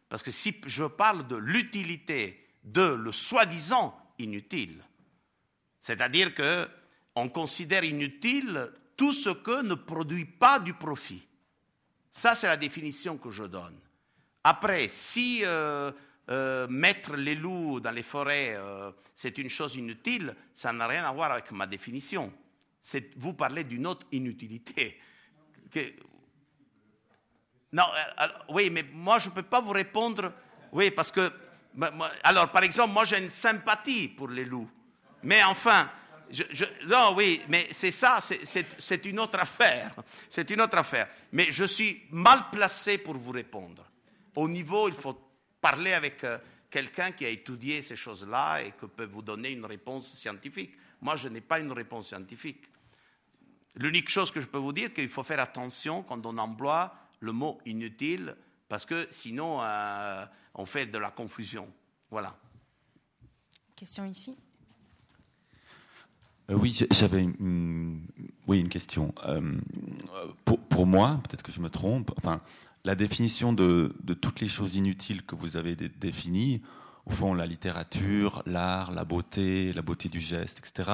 Parce 0.09 0.23
que 0.23 0.31
si 0.31 0.55
je 0.67 0.85
parle 0.85 1.27
de 1.27 1.37
l'utilité 1.37 2.47
de 2.65 2.83
le 2.83 3.13
soi-disant 3.13 3.97
inutile, 4.19 4.85
c'est-à-dire 5.81 6.33
qu'on 6.35 7.29
considère 7.29 7.83
inutile 7.83 8.71
tout 8.97 9.13
ce 9.13 9.31
que 9.31 9.63
ne 9.63 9.75
produit 9.75 10.25
pas 10.25 10.61
du 10.61 10.75
profit. 10.75 11.27
Ça, 12.15 12.35
c'est 12.35 12.47
la 12.47 12.59
définition 12.59 13.17
que 13.17 13.31
je 13.31 13.45
donne. 13.45 13.81
Après, 14.45 14.87
si 14.89 15.41
euh, 15.47 15.91
euh, 16.29 16.69
mettre 16.69 17.17
les 17.17 17.35
loups 17.35 17.81
dans 17.81 17.91
les 17.91 18.03
forêts, 18.03 18.55
euh, 18.55 18.93
c'est 19.15 19.39
une 19.39 19.49
chose 19.49 19.77
inutile, 19.77 20.37
ça 20.53 20.75
n'a 20.75 20.87
rien 20.87 21.07
à 21.07 21.13
voir 21.13 21.33
avec 21.33 21.51
ma 21.53 21.67
définition. 21.67 22.31
Vous 23.17 23.33
parlez 23.33 23.65
d'une 23.65 23.87
autre 23.87 24.07
inutilité. 24.13 25.01
Non, 27.73 27.85
oui, 28.51 28.69
mais 28.69 28.85
moi, 28.93 29.19
je 29.19 29.31
ne 29.31 29.35
peux 29.35 29.43
pas 29.43 29.63
vous 29.63 29.73
répondre. 29.73 30.35
Oui, 30.71 30.91
parce 30.91 31.11
que. 31.11 31.33
Alors, 32.25 32.51
par 32.51 32.63
exemple, 32.63 32.93
moi, 32.93 33.05
j'ai 33.05 33.19
une 33.19 33.31
sympathie 33.31 34.09
pour 34.09 34.29
les 34.29 34.45
loups. 34.45 34.71
Mais 35.23 35.43
enfin, 35.45 35.91
non, 36.87 37.15
oui, 37.17 37.43
mais 37.49 37.69
c'est 37.71 37.91
ça, 37.91 38.19
c'est 38.21 39.07
une 39.07 39.21
autre 39.21 39.39
affaire. 39.39 39.95
C'est 40.29 40.49
une 40.51 40.61
autre 40.61 40.79
affaire. 40.79 41.09
Mais 41.33 41.51
je 41.51 41.65
suis 41.65 42.03
mal 42.11 42.51
placé 42.51 42.99
pour 42.99 43.17
vous 43.17 43.33
répondre. 43.33 43.85
Au 44.35 44.49
niveau, 44.49 44.89
il 44.89 44.95
faut 44.95 45.19
parler 45.61 45.93
avec 45.93 46.25
euh, 46.25 46.39
quelqu'un 46.71 47.13
qui 47.13 47.27
a 47.27 47.29
étudié 47.29 47.83
ces 47.83 47.97
choses-là 47.97 48.63
et 48.63 48.73
qui 48.73 48.87
peut 48.89 49.05
vous 49.05 49.23
donner 49.23 49.51
une 49.51 49.67
réponse 49.67 50.15
scientifique. 50.15 50.75
Moi, 51.01 51.17
je 51.17 51.29
n'ai 51.29 51.43
pas 51.43 51.61
une 51.61 51.73
réponse 51.73 52.09
scientifique. 52.09 52.65
L'unique 53.77 54.09
chose 54.09 54.31
que 54.31 54.41
je 54.41 54.47
peux 54.47 54.59
vous 54.59 54.73
dire, 54.73 54.89
c'est 54.89 55.03
qu'il 55.03 55.09
faut 55.09 55.23
faire 55.23 55.41
attention 55.41 56.03
quand 56.03 56.25
on 56.25 56.37
emploie 56.39 56.95
le 57.21 57.33
mot 57.33 57.61
inutile, 57.67 58.35
parce 58.69 58.87
que 58.87 59.07
sinon, 59.11 59.63
euh, 59.63 60.25
on 60.55 60.65
fait 60.65 60.87
de 60.87 60.99
la 60.99 61.11
confusion. 61.11 61.71
Voilà. 62.11 62.37
Question 63.77 64.05
ici. 64.05 64.37
Euh, 66.53 66.57
oui, 66.57 66.79
j'avais 66.91 67.23
une, 67.23 68.03
oui, 68.47 68.61
une 68.61 68.69
question. 68.69 69.15
Euh, 69.27 69.59
pour, 70.45 70.87
moi, 70.87 71.21
peut-être 71.25 71.43
que 71.43 71.53
je 71.53 71.61
me 71.61 71.71
trompe, 71.71 72.13
enfin, 72.19 72.41
la 72.85 72.95
définition 72.95 73.53
de, 73.53 73.95
toutes 74.21 74.41
les 74.41 74.49
choses 74.49 74.77
inutiles 74.77 75.23
que 75.23 75.35
vous 75.35 75.57
avez 75.57 75.75
définies, 75.75 76.63
au 77.07 77.11
fond, 77.11 77.35
la 77.35 77.47
littérature, 77.47 78.43
l'art, 78.47 78.93
la 78.93 79.05
beauté, 79.05 79.73
la 79.73 79.83
beauté 79.83 80.09
du 80.09 80.21
geste, 80.21 80.59
etc., 80.59 80.91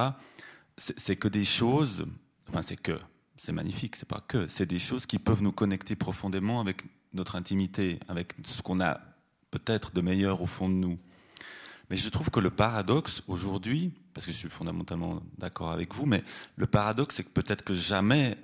c'est 0.76 1.16
que 1.16 1.28
des 1.28 1.44
choses, 1.44 2.06
enfin, 2.48 2.62
c'est 2.62 2.76
que, 2.76 2.98
c'est 3.36 3.52
magnifique, 3.52 3.96
c'est 3.96 4.08
pas 4.08 4.22
que, 4.26 4.46
c'est 4.48 4.66
des 4.66 4.78
choses 4.78 5.06
qui 5.06 5.18
peuvent 5.18 5.42
nous 5.42 5.52
connecter 5.52 5.96
profondément 5.96 6.60
avec 6.60 6.84
notre 7.14 7.34
intimité, 7.34 7.98
avec 8.08 8.34
ce 8.44 8.62
qu'on 8.62 8.80
a 8.80 9.00
peut-être 9.50 9.92
de 9.92 10.00
meilleur 10.00 10.40
au 10.40 10.46
fond 10.46 10.68
de 10.68 10.74
nous. 10.74 10.98
Mais 11.90 11.96
je 11.96 12.08
trouve 12.08 12.30
que 12.30 12.40
le 12.40 12.50
paradoxe 12.50 13.22
aujourd'hui, 13.28 13.92
parce 14.14 14.26
que 14.26 14.32
je 14.32 14.36
suis 14.36 14.50
fondamentalement 14.50 15.22
d'accord 15.38 15.70
avec 15.70 15.94
vous, 15.94 16.06
mais 16.06 16.22
le 16.56 16.66
paradoxe, 16.66 17.16
c'est 17.16 17.24
que 17.24 17.30
peut-être 17.30 17.62
que 17.62 17.74
jamais 17.74 18.36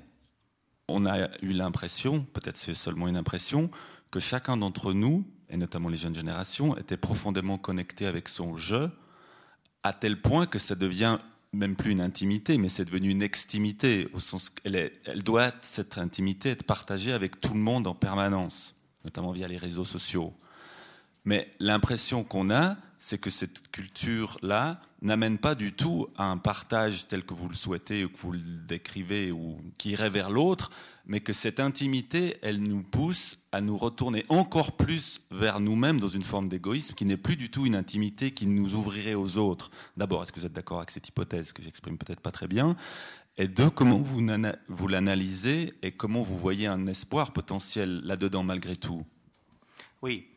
on 0.88 1.06
a 1.06 1.28
eu 1.42 1.52
l'impression, 1.52 2.24
peut-être 2.32 2.56
c'est 2.56 2.74
seulement 2.74 3.08
une 3.08 3.16
impression, 3.16 3.70
que 4.10 4.20
chacun 4.20 4.56
d'entre 4.56 4.92
nous, 4.92 5.26
et 5.48 5.56
notamment 5.56 5.88
les 5.88 5.96
jeunes 5.96 6.14
générations, 6.14 6.76
était 6.76 6.96
profondément 6.96 7.58
connecté 7.58 8.06
avec 8.06 8.28
son 8.28 8.54
jeu, 8.56 8.90
à 9.82 9.92
tel 9.92 10.20
point 10.20 10.46
que 10.46 10.58
ça 10.58 10.74
devient 10.74 11.18
même 11.52 11.76
plus 11.76 11.92
une 11.92 12.00
intimité, 12.00 12.58
mais 12.58 12.68
c'est 12.68 12.84
devenu 12.84 13.10
une 13.10 13.22
extimité, 13.22 14.08
au 14.12 14.18
sens 14.18 14.50
qu'elle 14.50 14.92
elle 15.04 15.22
doit, 15.22 15.52
cette 15.60 15.98
intimité, 15.98 16.50
être 16.50 16.64
partagée 16.64 17.12
avec 17.12 17.40
tout 17.40 17.54
le 17.54 17.60
monde 17.60 17.86
en 17.86 17.94
permanence, 17.94 18.74
notamment 19.04 19.32
via 19.32 19.46
les 19.48 19.56
réseaux 19.56 19.84
sociaux. 19.84 20.34
Mais 21.24 21.50
l'impression 21.58 22.24
qu'on 22.24 22.50
a, 22.50 22.76
c'est 22.98 23.18
que 23.18 23.30
cette 23.30 23.70
culture-là 23.70 24.80
n'amène 25.02 25.36
pas 25.36 25.54
du 25.54 25.74
tout 25.74 26.08
à 26.16 26.30
un 26.30 26.38
partage 26.38 27.06
tel 27.06 27.24
que 27.24 27.34
vous 27.34 27.48
le 27.48 27.54
souhaitez 27.54 28.04
ou 28.04 28.08
que 28.08 28.16
vous 28.16 28.32
le 28.32 28.40
décrivez 28.40 29.30
ou 29.30 29.58
qui 29.76 29.90
irait 29.90 30.08
vers 30.08 30.30
l'autre, 30.30 30.70
mais 31.04 31.20
que 31.20 31.34
cette 31.34 31.60
intimité, 31.60 32.38
elle 32.40 32.62
nous 32.62 32.82
pousse 32.82 33.38
à 33.52 33.60
nous 33.60 33.76
retourner 33.76 34.24
encore 34.30 34.72
plus 34.72 35.20
vers 35.30 35.60
nous-mêmes 35.60 36.00
dans 36.00 36.08
une 36.08 36.22
forme 36.22 36.48
d'égoïsme 36.48 36.94
qui 36.94 37.04
n'est 37.04 37.18
plus 37.18 37.36
du 37.36 37.50
tout 37.50 37.66
une 37.66 37.76
intimité 37.76 38.30
qui 38.30 38.46
nous 38.46 38.74
ouvrirait 38.74 39.14
aux 39.14 39.36
autres. 39.36 39.70
D'abord, 39.98 40.22
est-ce 40.22 40.32
que 40.32 40.40
vous 40.40 40.46
êtes 40.46 40.54
d'accord 40.54 40.78
avec 40.78 40.90
cette 40.90 41.06
hypothèse 41.06 41.52
que 41.52 41.62
j'exprime 41.62 41.98
peut-être 41.98 42.20
pas 42.20 42.32
très 42.32 42.48
bien? 42.48 42.74
Et 43.36 43.48
deux, 43.48 43.68
comment 43.68 43.98
vous, 43.98 44.26
vous 44.68 44.88
l'analysez 44.88 45.74
et 45.82 45.92
comment 45.92 46.22
vous 46.22 46.38
voyez 46.38 46.66
un 46.68 46.86
espoir 46.86 47.32
potentiel 47.32 48.00
là-dedans 48.04 48.44
malgré 48.44 48.76
tout? 48.76 49.04
Oui, 50.00 50.28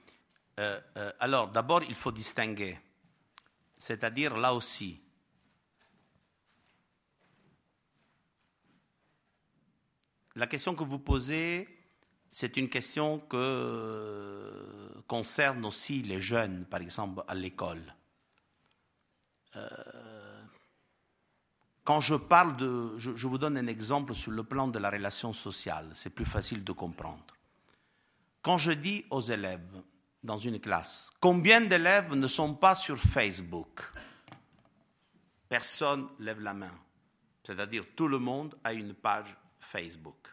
euh, 0.59 0.79
euh, 0.97 1.11
alors, 1.19 1.49
d'abord, 1.49 1.83
il 1.83 1.95
faut 1.95 2.11
distinguer. 2.11 2.79
C'est-à-dire, 3.77 4.35
là 4.37 4.53
aussi, 4.53 4.99
la 10.35 10.47
question 10.47 10.73
que 10.73 10.83
vous 10.83 10.99
posez, 10.99 11.67
c'est 12.31 12.57
une 12.57 12.69
question 12.69 13.19
que 13.19 13.37
euh, 13.37 14.89
concerne 15.07 15.63
aussi 15.65 16.01
les 16.01 16.21
jeunes, 16.21 16.65
par 16.65 16.81
exemple, 16.81 17.23
à 17.27 17.35
l'école. 17.35 17.93
quand 21.83 21.99
je 22.01 22.13
parle 22.13 22.57
de... 22.57 22.95
je, 22.97 23.27
vous 23.27 23.39
donne 23.39 23.57
un 23.57 23.65
exemple 23.65 24.13
sur 24.13 24.31
le 24.31 24.43
plan 24.43 24.67
de 24.67 24.77
la 24.77 24.91
relation 24.91 25.33
sociale, 25.33 25.89
c'est 25.95 26.11
plus 26.11 26.25
facile 26.25 26.63
de 26.63 26.71
comprendre. 26.73 27.25
Quand 28.43 28.59
je 28.59 28.71
dis 28.71 29.05
aux 29.09 29.21
élèves, 29.21 29.81
dans 30.27 30.37
une 30.37 30.59
classe. 30.59 31.09
Combien 31.21 31.61
d'élèves 31.61 32.13
ne 32.13 32.27
sont 32.27 32.53
pas 32.53 32.75
sur 32.75 32.97
Facebook? 32.97 33.81
Personne 35.47 36.09
lève 36.19 36.41
la 36.41 36.53
main. 36.53 36.77
C'est-à-dire 37.43 37.85
tout 37.95 38.09
le 38.09 38.19
monde 38.19 38.53
a 38.61 38.73
une 38.73 38.93
page 38.93 39.35
Facebook. 39.61 40.27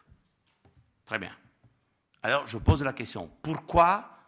Très 1.04 1.20
bien. 1.20 1.34
Alors 2.24 2.44
je 2.48 2.58
pose 2.58 2.82
la 2.82 2.92
question, 2.92 3.30
pourquoi 3.40 4.18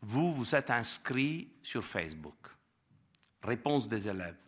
vous 0.00 0.34
vous 0.34 0.54
êtes 0.54 0.70
inscrit 0.70 1.52
sur 1.62 1.84
Facebook? 1.84 2.48
Réponse 3.42 3.86
des 3.86 4.08
élèves. 4.08 4.38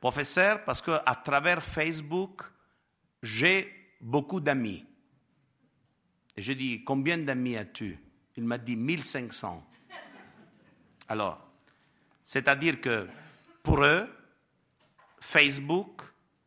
Professeur, 0.00 0.64
parce 0.64 0.80
qu'à 0.80 1.20
travers 1.22 1.62
Facebook, 1.62 2.42
j'ai 3.22 3.94
beaucoup 4.00 4.40
d'amis. 4.40 4.84
Et 6.36 6.42
je 6.42 6.52
dis, 6.52 6.82
combien 6.82 7.18
d'amis 7.18 7.56
as-tu? 7.56 8.09
Il 8.36 8.44
m'a 8.44 8.58
dit 8.58 8.76
1500. 8.76 9.66
Alors, 11.08 11.50
c'est-à-dire 12.22 12.80
que 12.80 13.08
pour 13.62 13.84
eux, 13.84 14.08
Facebook, 15.20 16.02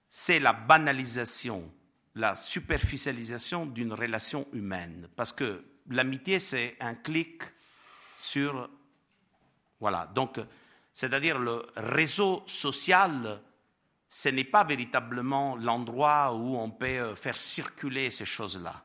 c'est 0.09 0.39
la 0.39 0.53
banalisation, 0.53 1.71
la 2.15 2.35
superficialisation 2.35 3.65
d'une 3.65 3.93
relation 3.93 4.47
humaine. 4.53 5.09
Parce 5.15 5.31
que 5.31 5.63
l'amitié, 5.89 6.39
c'est 6.39 6.75
un 6.79 6.95
clic 6.95 7.43
sur... 8.17 8.69
Voilà, 9.79 10.09
donc, 10.13 10.39
c'est-à-dire 10.93 11.37
le 11.37 11.65
réseau 11.75 12.43
social, 12.45 13.41
ce 14.07 14.29
n'est 14.29 14.43
pas 14.43 14.63
véritablement 14.63 15.57
l'endroit 15.57 16.33
où 16.33 16.55
on 16.55 16.69
peut 16.69 16.85
euh, 16.85 17.15
faire 17.15 17.35
circuler 17.35 18.11
ces 18.11 18.25
choses-là. 18.25 18.83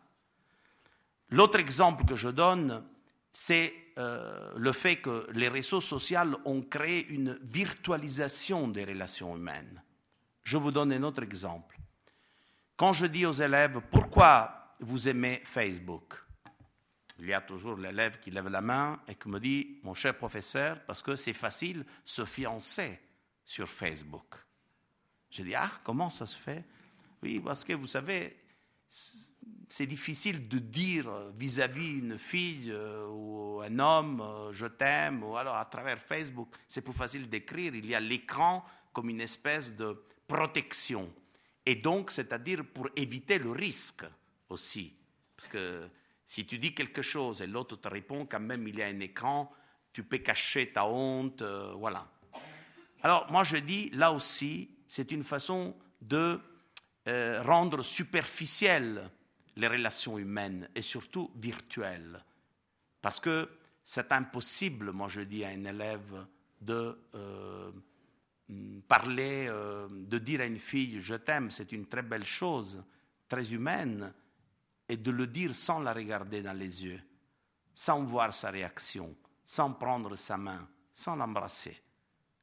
L'autre 1.31 1.59
exemple 1.59 2.05
que 2.05 2.17
je 2.17 2.29
donne, 2.29 2.85
c'est 3.33 3.75
euh, 3.99 4.53
le 4.57 4.73
fait 4.73 4.97
que 4.97 5.27
les 5.33 5.49
réseaux 5.49 5.81
sociaux 5.81 6.41
ont 6.45 6.63
créé 6.63 7.07
une 7.09 7.39
virtualisation 7.43 8.69
des 8.69 8.85
relations 8.85 9.37
humaines. 9.37 9.83
Je 10.45 10.57
vous 10.57 10.73
donne 10.73 10.93
un 10.93 11.03
autre 11.03 11.23
exemple. 11.23 11.79
Quand 12.77 12.93
je 12.93 13.07
dis 13.07 13.27
aux 13.27 13.33
élèves 13.33 13.81
pourquoi 13.91 14.77
vous 14.81 15.09
aimez 15.09 15.43
Facebook, 15.45 16.15
il 17.19 17.27
y 17.27 17.35
a 17.35 17.41
toujours 17.41 17.77
l'élève 17.77 18.21
qui 18.21 18.31
lève 18.31 18.49
la 18.49 18.61
main 18.61 19.01
et 19.09 19.17
qui 19.17 19.29
me 19.29 19.41
dit 19.41 19.81
mon 19.83 19.95
cher 19.95 20.17
professeur, 20.17 20.81
parce 20.85 21.03
que 21.03 21.17
c'est 21.17 21.33
facile 21.33 21.85
se 22.05 22.25
fiancer 22.25 23.01
sur 23.45 23.69
Facebook. 23.69 24.37
Je 25.31 25.43
dis 25.43 25.55
ah 25.55 25.71
comment 25.83 26.11
ça 26.11 26.27
se 26.27 26.37
fait? 26.37 26.65
Oui 27.23 27.41
parce 27.41 27.65
que 27.65 27.73
vous 27.73 27.89
savez 27.89 28.37
c'est 29.69 29.87
difficile 29.87 30.49
de 30.49 30.59
dire 30.59 31.11
vis-à-vis 31.37 31.99
une 31.99 32.19
fille 32.19 32.71
euh, 32.73 33.07
ou 33.09 33.61
un 33.61 33.79
homme 33.79 34.21
euh, 34.21 34.53
je 34.53 34.67
t'aime 34.67 35.23
ou 35.23 35.37
alors 35.37 35.57
à 35.57 35.65
travers 35.67 35.99
Facebook. 35.99 36.49
C'est 36.67 36.81
plus 36.81 36.95
facile 36.95 37.29
d'écrire. 37.29 37.75
Il 37.75 37.87
y 37.87 37.95
a 37.95 38.01
l'écran 38.01 38.65
comme 38.93 39.11
une 39.11 39.21
espèce 39.21 39.75
de 39.75 40.05
protection. 40.27 41.13
Et 41.67 41.77
donc, 41.77 42.11
c'est-à-dire 42.11 42.65
pour 42.65 42.89
éviter 42.97 43.39
le 43.39 43.51
risque 43.51 44.05
aussi. 44.49 44.95
Parce 45.37 45.49
que 45.49 45.89
si 46.25 46.47
tu 46.47 46.59
dis 46.59 46.75
quelque 46.75 47.03
chose 47.03 47.43
et 47.43 47.47
l'autre 47.47 47.77
te 47.77 47.89
répond, 47.89 48.27
quand 48.27 48.41
même, 48.41 48.67
il 48.67 48.79
y 48.79 48.83
a 48.83 48.87
un 48.87 49.01
écran, 49.01 49.53
tu 49.93 50.03
peux 50.03 50.19
cacher 50.19 50.73
ta 50.73 50.87
honte, 50.87 51.43
euh, 51.43 51.75
voilà. 51.77 52.11
Alors, 53.03 53.31
moi, 53.31 53.45
je 53.45 53.59
dis, 53.59 53.91
là 53.91 54.13
aussi, 54.13 54.71
c'est 54.87 55.13
une 55.13 55.25
façon 55.25 55.77
de 56.01 56.41
rendre 57.45 57.83
superficielle 57.83 59.11
les 59.59 59.67
relations 59.67 60.19
humaines 60.19 60.69
et 60.75 60.83
surtout 60.83 61.31
virtuelles. 61.35 62.25
Parce 63.03 63.19
que 63.19 63.51
c'est 63.83 64.13
impossible, 64.13 64.93
moi 64.93 65.09
je 65.09 65.21
dis 65.23 65.45
à 65.45 65.49
un 65.49 65.65
élève, 65.65 66.27
de 66.61 66.99
euh, 67.15 67.71
parler, 68.87 69.47
euh, 69.49 69.89
de 69.91 70.19
dire 70.19 70.41
à 70.41 70.45
une 70.45 70.59
fille 70.59 71.01
je 71.01 71.15
t'aime, 71.15 71.51
c'est 71.51 71.73
une 71.73 71.87
très 71.87 72.03
belle 72.03 72.25
chose, 72.25 72.83
très 73.29 73.53
humaine, 73.53 74.13
et 74.89 74.97
de 74.97 75.11
le 75.11 75.27
dire 75.27 75.55
sans 75.55 75.81
la 75.81 75.93
regarder 75.93 76.41
dans 76.41 76.57
les 76.57 76.85
yeux, 76.85 77.01
sans 77.75 78.05
voir 78.05 78.33
sa 78.33 78.51
réaction, 78.51 79.15
sans 79.45 79.73
prendre 79.73 80.15
sa 80.15 80.37
main, 80.39 80.69
sans 80.93 81.17
l'embrasser. 81.17 81.83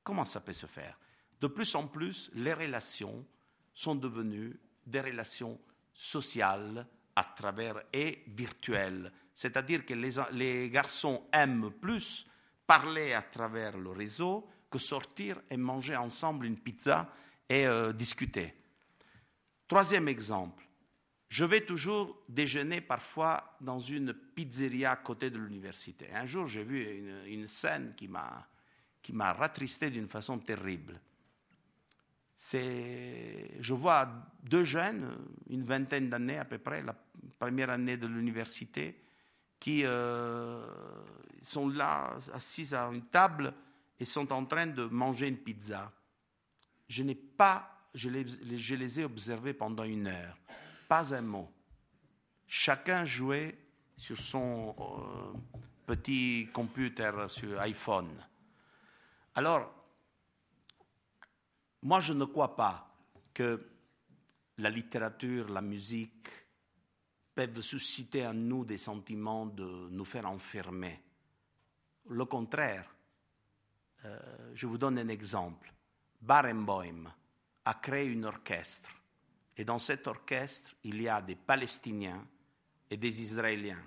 Comment 0.04 0.26
ça 0.26 0.42
peut 0.42 0.54
se 0.54 0.66
faire? 0.68 1.00
De 1.40 1.48
plus 1.48 1.74
en 1.76 1.88
plus, 1.88 2.30
les 2.34 2.54
relations 2.54 3.26
sont 3.74 3.96
devenues 3.96 4.60
des 4.86 5.02
relations 5.02 5.60
sociales, 5.94 6.86
à 7.16 7.24
travers 7.24 7.82
et 7.94 8.24
virtuel. 8.28 9.12
C'est-à-dire 9.34 9.86
que 9.86 9.94
les, 9.94 10.70
garçons 10.70 11.24
aiment 11.32 11.72
plus 11.72 12.28
parler 12.68 13.14
à 13.14 13.22
travers 13.22 13.78
le 13.78 13.92
réseau 13.92 14.48
que 14.70 14.80
sortir 14.80 15.42
et 15.50 15.58
manger 15.58 15.96
ensemble 15.96 16.46
une 16.46 16.58
pizza 16.58 17.10
et 17.48 17.68
euh, 17.68 17.94
discuter. 17.94 18.54
Troisième 19.68 20.08
exemple, 20.08 20.64
je 21.30 21.46
vais 21.46 21.62
toujours 21.62 22.24
déjeuner 22.30 22.82
parfois 22.82 23.56
dans 23.62 23.80
une 23.80 24.14
pizzeria 24.14 24.92
à 24.92 24.96
côté 24.96 25.30
de 25.30 25.38
l'université. 25.38 26.12
Un 26.14 26.26
jour, 26.26 26.48
j'ai 26.48 26.64
vu 26.64 26.84
une, 26.84 27.40
une 27.40 27.48
scène 27.48 27.94
qui 27.96 28.08
m'a 28.08 29.34
rattristé 29.34 29.90
d'une 29.90 30.08
façon 30.08 30.40
terrible 30.40 31.00
je 32.38 33.74
vois 33.74 34.10
deux 34.44 34.64
jeunes, 34.64 35.18
une 35.50 35.64
vingtaine 35.64 36.10
d'années 36.10 36.38
à 36.38 36.46
peu 36.46 36.58
près, 36.58 36.82
la 36.84 36.96
première 37.40 37.70
année 37.70 37.98
de 37.98 38.08
l'université, 38.08 39.02
qui 39.60 39.84
euh, 39.86 40.66
sont 41.42 41.70
là, 41.70 42.16
assis 42.34 42.76
à 42.76 42.88
une 42.88 43.06
table 43.06 43.54
et 44.00 44.06
sont 44.06 44.32
en 44.32 44.46
train 44.46 44.68
de 44.68 44.86
manger 44.86 45.28
une 45.28 45.38
pizza. 45.38 45.92
Je 46.88 47.04
n'ai 47.04 47.16
pas, 47.16 47.88
je 47.94 48.10
les 48.10 49.00
ai 49.00 49.06
observés 49.06 49.54
pendant 49.54 49.84
une 49.84 50.08
heure, 50.08 50.38
pas 50.88 51.16
un 51.16 51.22
mot. 51.22 51.50
Chacun 52.48 53.06
jouait 53.06 53.58
sur 53.98 54.18
son 54.18 54.76
euh, 54.78 55.38
petit 55.86 56.50
computer 56.54 57.12
sur 57.28 57.60
iPhone. 57.62 58.10
Alors, 59.34 59.72
moi, 61.86 62.00
je 62.00 62.14
ne 62.14 62.26
crois 62.26 62.56
pas 62.56 62.92
que 63.32 63.64
la 64.58 64.72
littérature, 64.72 65.50
la 65.50 65.62
musique 65.62 66.30
peuvent 67.36 67.62
susciter 67.62 68.26
en 68.26 68.34
nous 68.34 68.66
des 68.66 68.80
sentiments 68.80 69.46
de 69.46 69.90
nous 69.92 70.04
faire 70.04 70.28
enfermer. 70.28 71.00
Le 72.10 72.26
contraire, 72.26 72.90
euh, 74.04 74.20
je 74.56 74.66
vous 74.66 74.80
donne 74.80 74.98
un 74.98 75.10
exemple. 75.10 75.72
Barenboim 76.20 77.14
a 77.66 77.74
créé 77.76 78.12
un 78.18 78.24
orchestre. 78.24 78.90
Et 79.56 79.64
dans 79.64 79.78
cet 79.78 80.08
orchestre, 80.08 80.74
il 80.86 81.00
y 81.04 81.08
a 81.08 81.22
des 81.22 81.36
Palestiniens 81.36 82.26
et 82.90 82.98
des 82.98 83.22
Israéliens. 83.22 83.84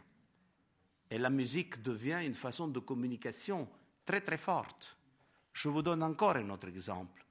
Et 1.10 1.18
la 1.18 1.30
musique 1.30 1.82
devient 1.82 2.20
une 2.24 2.34
façon 2.34 2.68
de 2.68 2.78
communication 2.78 3.68
très 4.04 4.20
très 4.20 4.38
forte. 4.38 4.96
Je 5.52 5.68
vous 5.68 5.82
donne 5.82 6.04
encore 6.04 6.36
un 6.36 6.48
autre 6.50 6.68
exemple. 6.68 7.24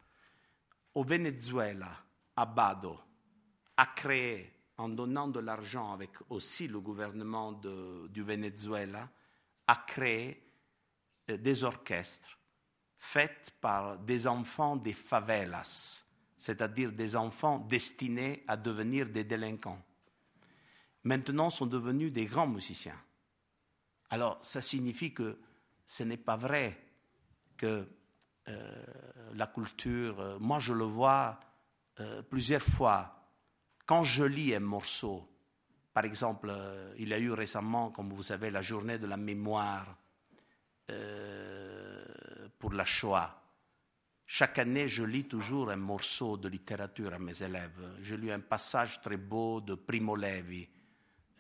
Au 0.98 1.04
Venezuela, 1.04 1.96
Abado 2.36 3.00
a 3.78 3.86
créé, 3.86 4.52
en 4.78 4.90
donnant 4.90 5.28
de 5.28 5.40
l'argent 5.40 5.94
avec 5.94 6.10
aussi 6.30 6.68
le 6.68 6.80
gouvernement 6.80 7.52
du 7.52 8.24
Venezuela, 8.24 9.08
a 9.68 9.76
créé 9.76 10.44
euh, 11.30 11.38
des 11.38 11.64
orchestres 11.64 12.40
faits 12.98 13.54
par 13.62 14.00
des 14.00 14.26
enfants 14.26 14.76
des 14.76 14.94
favelas, 14.94 16.04
c'est-à-dire 16.36 16.92
des 16.92 17.16
enfants 17.16 17.60
destinés 17.60 18.44
à 18.48 18.58
devenir 18.58 19.08
des 19.08 19.24
délinquants. 19.24 19.84
Maintenant 21.04 21.52
sont 21.52 21.68
devenus 21.68 22.12
des 22.12 22.26
grands 22.26 22.48
musiciens. 22.48 23.00
Alors, 24.10 24.40
ça 24.42 24.62
signifie 24.62 25.14
que 25.14 25.38
ce 25.86 26.02
n'est 26.02 26.18
pas 26.18 26.38
vrai 26.38 26.76
que 27.56 27.88
euh, 28.48 28.86
la 29.34 29.48
culture, 29.48 30.20
euh, 30.20 30.38
moi 30.40 30.60
je 30.60 30.74
le 30.74 30.86
vois 30.86 31.40
euh, 32.00 32.22
plusieurs 32.22 32.62
fois, 32.62 33.14
quand 33.86 34.04
je 34.04 34.24
lis 34.24 34.54
un 34.54 34.60
morceau, 34.60 35.28
par 35.94 36.06
exemple, 36.06 36.54
il 36.98 37.10
y 37.10 37.14
a 37.14 37.18
eu 37.18 37.32
récemment, 37.32 37.90
comme 37.90 38.14
vous 38.14 38.22
savez, 38.22 38.52
la 38.52 38.62
journée 38.62 39.00
de 39.00 39.08
la 39.08 39.18
mémoire 39.18 39.98
pour 42.60 42.72
la 42.72 42.86
Shoah. 42.86 43.42
Chaque 44.28 44.60
année, 44.60 44.88
je 44.88 45.04
lis 45.04 45.26
toujours 45.26 45.72
un 45.72 45.78
morceau 45.78 46.38
de 46.38 46.50
littérature 46.50 47.14
à 47.14 47.18
mes 47.18 47.42
élèves. 47.42 47.98
J'ai 48.04 48.16
lu 48.16 48.32
un 48.32 48.42
passage 48.42 49.02
très 49.02 49.18
beau 49.18 49.60
de 49.60 49.74
Primo 49.74 50.16
Levi. 50.16 50.70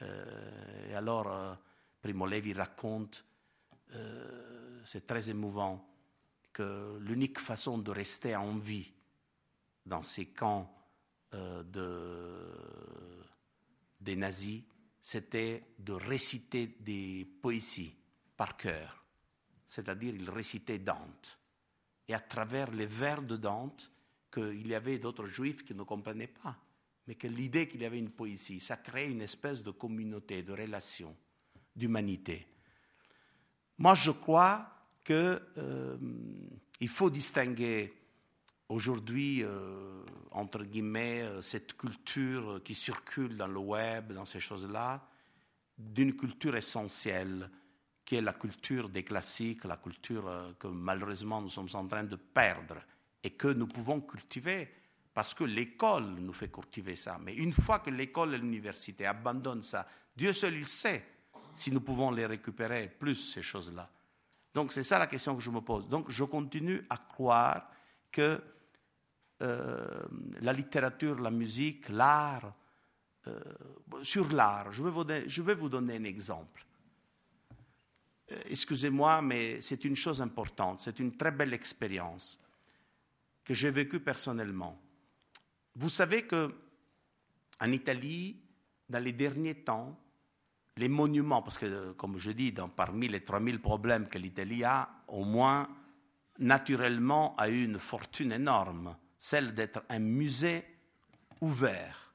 et 0.01 0.95
alors, 0.95 1.59
Primo 2.01 2.25
Levi 2.25 2.53
raconte, 2.53 3.23
c'est 4.83 5.05
très 5.05 5.29
émouvant, 5.29 5.96
que 6.57 6.97
l'unique 7.01 7.37
façon 7.37 7.77
de 7.77 7.91
rester 7.91 8.35
en 8.35 8.57
vie 8.57 8.91
dans 9.85 10.01
ces 10.01 10.25
camps 10.25 10.75
euh, 11.35 11.61
de, 11.61 13.23
des 14.01 14.15
nazis, 14.15 14.63
c'était 14.99 15.75
de 15.77 15.93
réciter 15.93 16.75
des 16.79 17.29
poésies 17.43 17.93
par 18.35 18.57
cœur. 18.57 19.05
C'est-à-dire, 19.67 20.15
il 20.15 20.31
récitait 20.31 20.79
Dante. 20.79 21.39
Et 22.07 22.15
à 22.15 22.19
travers 22.19 22.71
les 22.71 22.87
vers 22.87 23.21
de 23.21 23.37
Dante, 23.37 23.91
qu'il 24.31 24.65
y 24.65 24.73
avait 24.73 24.97
d'autres 24.97 25.27
juifs 25.27 25.63
qui 25.63 25.75
ne 25.75 25.83
comprenaient 25.83 26.25
pas, 26.25 26.57
mais 27.05 27.13
que 27.13 27.27
l'idée 27.27 27.67
qu'il 27.67 27.83
y 27.83 27.85
avait 27.85 27.99
une 27.99 28.09
poésie, 28.09 28.59
ça 28.59 28.77
crée 28.77 29.11
une 29.11 29.21
espèce 29.21 29.61
de 29.61 29.69
communauté, 29.69 30.41
de 30.41 30.53
relation, 30.53 31.15
d'humanité. 31.75 32.47
Moi, 33.77 33.93
je 33.93 34.09
crois 34.09 34.76
qu'il 35.07 35.15
euh, 35.59 35.97
faut 36.89 37.09
distinguer 37.09 37.93
aujourd'hui, 38.67 39.41
euh, 39.41 40.03
entre 40.31 40.65
guillemets, 40.65 41.21
euh, 41.21 41.41
cette 41.41 41.77
culture 41.77 42.61
qui 42.61 42.75
circule 42.75 43.37
dans 43.37 43.47
le 43.47 43.59
web, 43.59 44.11
dans 44.11 44.25
ces 44.25 44.41
choses-là, 44.41 45.07
d'une 45.77 46.13
culture 46.13 46.57
essentielle, 46.57 47.49
qui 48.03 48.15
est 48.15 48.21
la 48.21 48.33
culture 48.33 48.89
des 48.89 49.03
classiques, 49.03 49.63
la 49.63 49.77
culture 49.77 50.55
que 50.59 50.67
malheureusement 50.67 51.41
nous 51.41 51.49
sommes 51.49 51.69
en 51.73 51.87
train 51.87 52.03
de 52.03 52.15
perdre 52.17 52.77
et 53.23 53.31
que 53.31 53.47
nous 53.47 53.67
pouvons 53.67 54.01
cultiver 54.01 54.69
parce 55.13 55.33
que 55.33 55.43
l'école 55.43 56.15
nous 56.19 56.33
fait 56.33 56.51
cultiver 56.51 56.95
ça. 56.95 57.17
Mais 57.21 57.33
une 57.33 57.53
fois 57.53 57.79
que 57.79 57.89
l'école 57.89 58.35
et 58.35 58.37
l'université 58.37 59.05
abandonnent 59.05 59.63
ça, 59.63 59.87
Dieu 60.15 60.31
seul 60.33 60.55
il 60.55 60.65
sait 60.65 61.05
si 61.53 61.71
nous 61.71 61.81
pouvons 61.81 62.11
les 62.11 62.25
récupérer 62.25 62.87
plus, 62.87 63.33
ces 63.33 63.41
choses-là. 63.41 63.89
Donc 64.57 64.71
c'est 64.71 64.83
ça 64.83 64.97
la 64.97 65.05
question 65.05 65.35
que 65.35 65.43
je 65.43 65.51
me 65.51 65.61
pose. 65.61 65.87
Donc 65.87 66.09
je 66.09 66.23
continue 66.23 66.83
à 66.89 66.97
croire 66.97 67.69
que 68.11 68.41
euh, 69.43 70.01
la 70.41 70.51
littérature, 70.51 71.19
la 71.19 71.29
musique, 71.29 71.89
l'art, 71.89 72.55
euh, 73.27 73.39
sur 74.01 74.31
l'art, 74.31 74.71
je, 74.71 74.81
je, 75.27 75.41
vais 75.43 75.53
vous 75.53 75.69
donner 75.69 75.97
un 75.97 76.05
exemple. 76.05 76.65
Euh, 78.31 78.41
excusez-moi, 78.49 79.21
mais 79.21 79.61
c'est 79.61 79.85
une 79.85 79.95
chose 79.95 80.23
importante, 80.23 80.79
c'est 80.79 80.97
une 80.97 81.15
très 81.15 81.29
belle 81.29 81.53
expérience 81.53 82.41
que 83.43 83.53
j'ai 83.53 83.69
vécue 83.69 83.99
personnellement. 83.99 84.81
Vous 85.75 85.89
savez 85.89 86.25
que 86.25 86.51
en 87.61 87.71
Italie, 87.71 88.41
dans 88.89 89.03
les 89.03 89.13
derniers 89.13 89.61
temps, 89.63 89.95
les 90.77 90.89
monuments, 90.89 91.41
parce 91.41 91.57
que, 91.57 91.91
comme 91.93 92.17
je 92.17 92.31
dis, 92.31 92.53
parmi 92.75 93.07
les 93.07 93.23
3000 93.23 93.59
problèmes 93.59 94.07
que 94.07 94.17
l'Italie 94.17 94.63
a, 94.63 94.89
au 95.07 95.23
moins, 95.23 95.67
naturellement, 96.39 97.35
a 97.37 97.49
eu 97.49 97.63
une 97.63 97.79
fortune 97.79 98.31
énorme, 98.31 98.95
celle 99.17 99.53
d'être 99.53 99.83
un 99.89 99.99
musée 99.99 100.63
ouvert. 101.41 102.13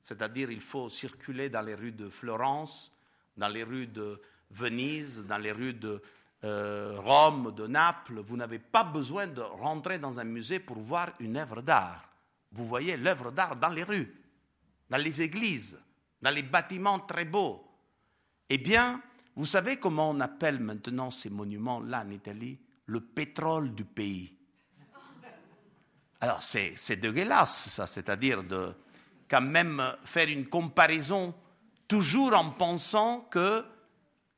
C'est-à-dire, 0.00 0.50
il 0.50 0.60
faut 0.60 0.88
circuler 0.88 1.48
dans 1.48 1.62
les 1.62 1.74
rues 1.74 1.92
de 1.92 2.08
Florence, 2.08 2.92
dans 3.36 3.48
les 3.48 3.64
rues 3.64 3.86
de 3.86 4.20
Venise, 4.50 5.24
dans 5.26 5.38
les 5.38 5.52
rues 5.52 5.74
de 5.74 6.02
euh, 6.44 6.94
Rome, 6.98 7.54
de 7.54 7.66
Naples. 7.66 8.20
Vous 8.20 8.36
n'avez 8.36 8.58
pas 8.58 8.84
besoin 8.84 9.26
de 9.26 9.40
rentrer 9.40 9.98
dans 9.98 10.20
un 10.20 10.24
musée 10.24 10.60
pour 10.60 10.78
voir 10.78 11.10
une 11.20 11.38
œuvre 11.38 11.62
d'art. 11.62 12.08
Vous 12.52 12.66
voyez 12.66 12.96
l'œuvre 12.96 13.32
d'art 13.32 13.56
dans 13.56 13.70
les 13.70 13.82
rues, 13.82 14.14
dans 14.90 14.98
les 14.98 15.22
églises, 15.22 15.78
dans 16.20 16.30
les 16.30 16.42
bâtiments 16.42 17.00
très 17.00 17.24
beaux. 17.24 17.66
Eh 18.50 18.58
bien, 18.58 19.02
vous 19.36 19.46
savez 19.46 19.78
comment 19.78 20.10
on 20.10 20.20
appelle 20.20 20.60
maintenant 20.60 21.10
ces 21.10 21.30
monuments-là 21.30 22.04
en 22.06 22.10
Italie? 22.10 22.58
Le 22.86 23.00
pétrole 23.00 23.74
du 23.74 23.84
pays. 23.84 24.36
Alors, 26.20 26.42
c'est 26.42 26.96
dégueulasse, 26.96 27.68
ça, 27.68 27.86
c'est-à-dire 27.86 28.44
de 28.44 28.74
quand 29.28 29.40
même 29.40 29.82
faire 30.04 30.28
une 30.28 30.46
comparaison 30.48 31.34
toujours 31.88 32.34
en 32.34 32.50
pensant 32.50 33.20
que 33.30 33.64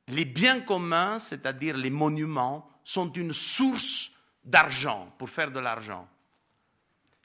les 0.07 0.25
biens 0.25 0.61
communs, 0.61 1.19
c'est-à-dire 1.19 1.75
les 1.77 1.91
monuments, 1.91 2.69
sont 2.83 3.11
une 3.13 3.33
source 3.33 4.11
d'argent, 4.43 5.13
pour 5.17 5.29
faire 5.29 5.51
de 5.51 5.59
l'argent. 5.59 6.07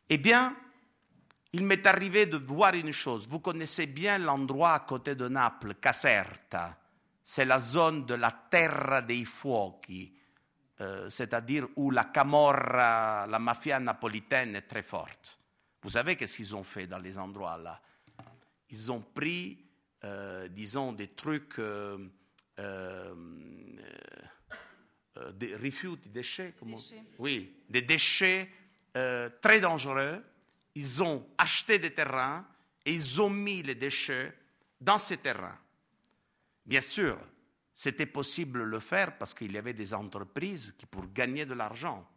Eh 0.08 0.18
bien, 0.18 0.56
il 1.52 1.64
m'est 1.66 1.86
arrivé 1.86 2.26
de 2.26 2.38
voir 2.38 2.74
une 2.74 2.92
chose. 2.92 3.28
Vous 3.28 3.40
connaissez 3.40 3.86
bien 3.86 4.18
l'endroit 4.18 4.72
à 4.72 4.80
côté 4.80 5.14
de 5.14 5.28
Naples, 5.28 5.74
Caserta. 5.74 6.78
C'est 7.22 7.44
la 7.44 7.60
zone 7.60 8.06
de 8.06 8.14
la 8.14 8.32
terra 8.50 9.02
dei 9.02 9.24
fuochi, 9.24 10.12
euh, 10.80 11.08
c'est-à-dire 11.08 11.68
où 11.76 11.90
la 11.90 12.04
camorra, 12.04 13.26
la 13.28 13.38
mafia 13.38 13.78
napolitaine 13.78 14.56
est 14.56 14.62
très 14.62 14.82
forte. 14.82 15.38
Vous 15.82 15.90
savez 15.90 16.16
qu'est-ce 16.16 16.36
qu'ils 16.38 16.56
ont 16.56 16.64
fait 16.64 16.86
dans 16.86 16.98
les 16.98 17.18
endroits 17.18 17.58
là? 17.58 17.80
Ils 18.70 18.90
ont 18.90 19.02
pris, 19.02 19.58
euh, 20.04 20.48
disons, 20.48 20.92
des 20.92 21.08
trucs, 21.08 21.58
euh, 21.58 21.98
des 25.34 25.58
des 25.58 26.08
déchets, 26.08 26.54
comment? 26.58 26.76
Déchets. 26.76 27.02
Oui, 27.18 27.54
des 27.68 27.82
déchets 27.82 28.48
très 28.94 29.60
dangereux 29.60 30.22
ils 30.74 31.02
ont 31.02 31.26
acheté 31.38 31.78
des 31.78 31.92
terrains 31.92 32.46
et 32.84 32.92
ils 32.92 33.20
ont 33.20 33.30
mis 33.30 33.62
les 33.62 33.74
déchets 33.74 34.36
dans 34.80 34.98
ces 34.98 35.18
terrains. 35.18 35.58
Bien 36.64 36.80
sûr, 36.80 37.18
c'était 37.72 38.06
possible 38.06 38.60
de 38.60 38.64
le 38.64 38.80
faire 38.80 39.16
parce 39.16 39.34
qu'il 39.34 39.52
y 39.52 39.58
avait 39.58 39.72
des 39.72 39.94
entreprises 39.94 40.74
qui, 40.76 40.86
pour 40.86 41.12
gagner 41.12 41.46
de 41.46 41.54
l'argent, 41.54 42.08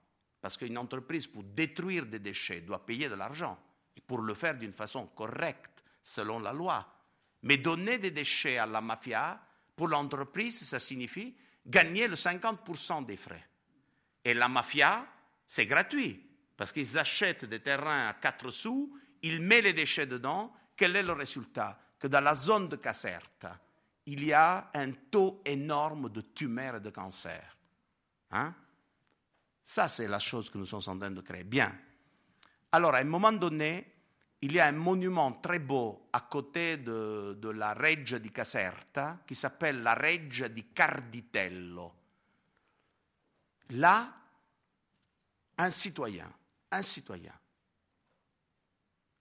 parce 0.41 0.57
qu'une 0.57 0.77
entreprise, 0.77 1.27
pour 1.27 1.43
détruire 1.43 2.05
des 2.05 2.19
déchets, 2.19 2.61
doit 2.61 2.85
payer 2.85 3.09
de 3.09 3.15
l'argent, 3.15 3.57
et 3.95 4.01
pour 4.01 4.19
le 4.19 4.33
faire 4.33 4.55
d'une 4.55 4.73
façon 4.73 5.07
correcte, 5.07 5.83
selon 6.03 6.39
la 6.39 6.53
loi. 6.53 6.87
Mais 7.43 7.57
donner 7.57 7.97
des 7.97 8.11
déchets 8.11 8.57
à 8.57 8.65
la 8.65 8.81
mafia, 8.81 9.41
pour 9.75 9.87
l'entreprise, 9.87 10.61
ça 10.63 10.79
signifie 10.79 11.35
gagner 11.65 12.07
le 12.07 12.15
50% 12.15 13.05
des 13.05 13.17
frais. 13.17 13.43
Et 14.23 14.33
la 14.33 14.47
mafia, 14.47 15.05
c'est 15.45 15.65
gratuit. 15.65 16.24
Parce 16.57 16.71
qu'ils 16.71 16.97
achètent 16.97 17.45
des 17.45 17.59
terrains 17.59 18.07
à 18.07 18.13
4 18.13 18.49
sous, 18.49 18.97
ils 19.21 19.41
mettent 19.41 19.65
les 19.65 19.73
déchets 19.73 20.07
dedans. 20.07 20.53
Quel 20.75 20.95
est 20.95 21.03
le 21.03 21.13
résultat? 21.13 21.79
Que 21.99 22.07
dans 22.07 22.21
la 22.21 22.35
zone 22.35 22.69
de 22.69 22.75
Caserta, 22.75 23.59
il 24.05 24.23
y 24.23 24.33
a 24.33 24.69
un 24.73 24.91
taux 24.91 25.41
énorme 25.45 26.09
de 26.09 26.21
tumeurs 26.21 26.75
et 26.75 26.79
de 26.79 26.89
cancers. 26.89 27.57
Hein? 28.31 28.53
Ça, 29.63 29.87
c'est 29.87 30.07
la 30.07 30.19
chose 30.19 30.49
que 30.49 30.57
nous 30.57 30.65
sommes 30.65 30.83
en 30.85 30.97
train 30.97 31.11
de 31.11 31.21
créer. 31.21 31.43
Bien. 31.43 31.75
Alors, 32.71 32.93
à 32.93 32.99
un 32.99 33.05
moment 33.05 33.31
donné, 33.31 33.93
il 34.41 34.53
y 34.53 34.59
a 34.59 34.67
un 34.67 34.73
monument 34.73 35.31
très 35.33 35.59
beau 35.59 36.07
à 36.13 36.21
côté 36.21 36.77
de, 36.77 37.37
de 37.41 37.49
la 37.49 37.73
Reggia 37.73 38.19
di 38.19 38.31
Caserta 38.31 39.19
qui 39.25 39.33
s'appelle 39.33 39.81
la 39.81 39.95
Reggia 39.95 40.47
di 40.47 40.67
Carditello. 40.71 41.93
Là, 43.69 44.13
un 45.57 45.71
citoyen, 45.71 46.31
un 46.75 46.83
citoyen, 46.83 47.33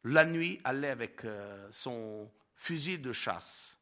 la 0.05 0.25
nuit 0.25 0.61
allait 0.65 0.91
avec 0.91 1.25
euh, 1.25 1.69
son 1.71 2.31
fusil 2.55 2.99
de 2.99 3.13
chasse 3.13 3.79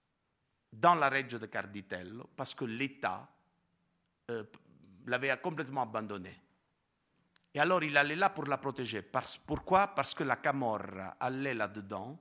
dans 0.72 0.94
la 0.94 1.08
Reggia 1.08 1.38
de 1.38 1.46
Carditello 1.46 2.30
parce 2.36 2.54
que 2.54 2.64
l'État 2.64 3.28
euh, 4.30 4.44
l'avait 5.06 5.36
complètement 5.38 5.82
abandonné. 5.82 6.40
Et 7.54 7.60
alors 7.60 7.82
il 7.82 7.96
allait 7.96 8.16
là 8.16 8.30
pour 8.30 8.44
la 8.44 8.58
protéger. 8.58 9.02
pourquoi? 9.44 9.88
Parce 9.88 10.14
que 10.14 10.24
la 10.24 10.36
Camorra 10.36 11.16
allait 11.20 11.54
là-dedans 11.54 12.18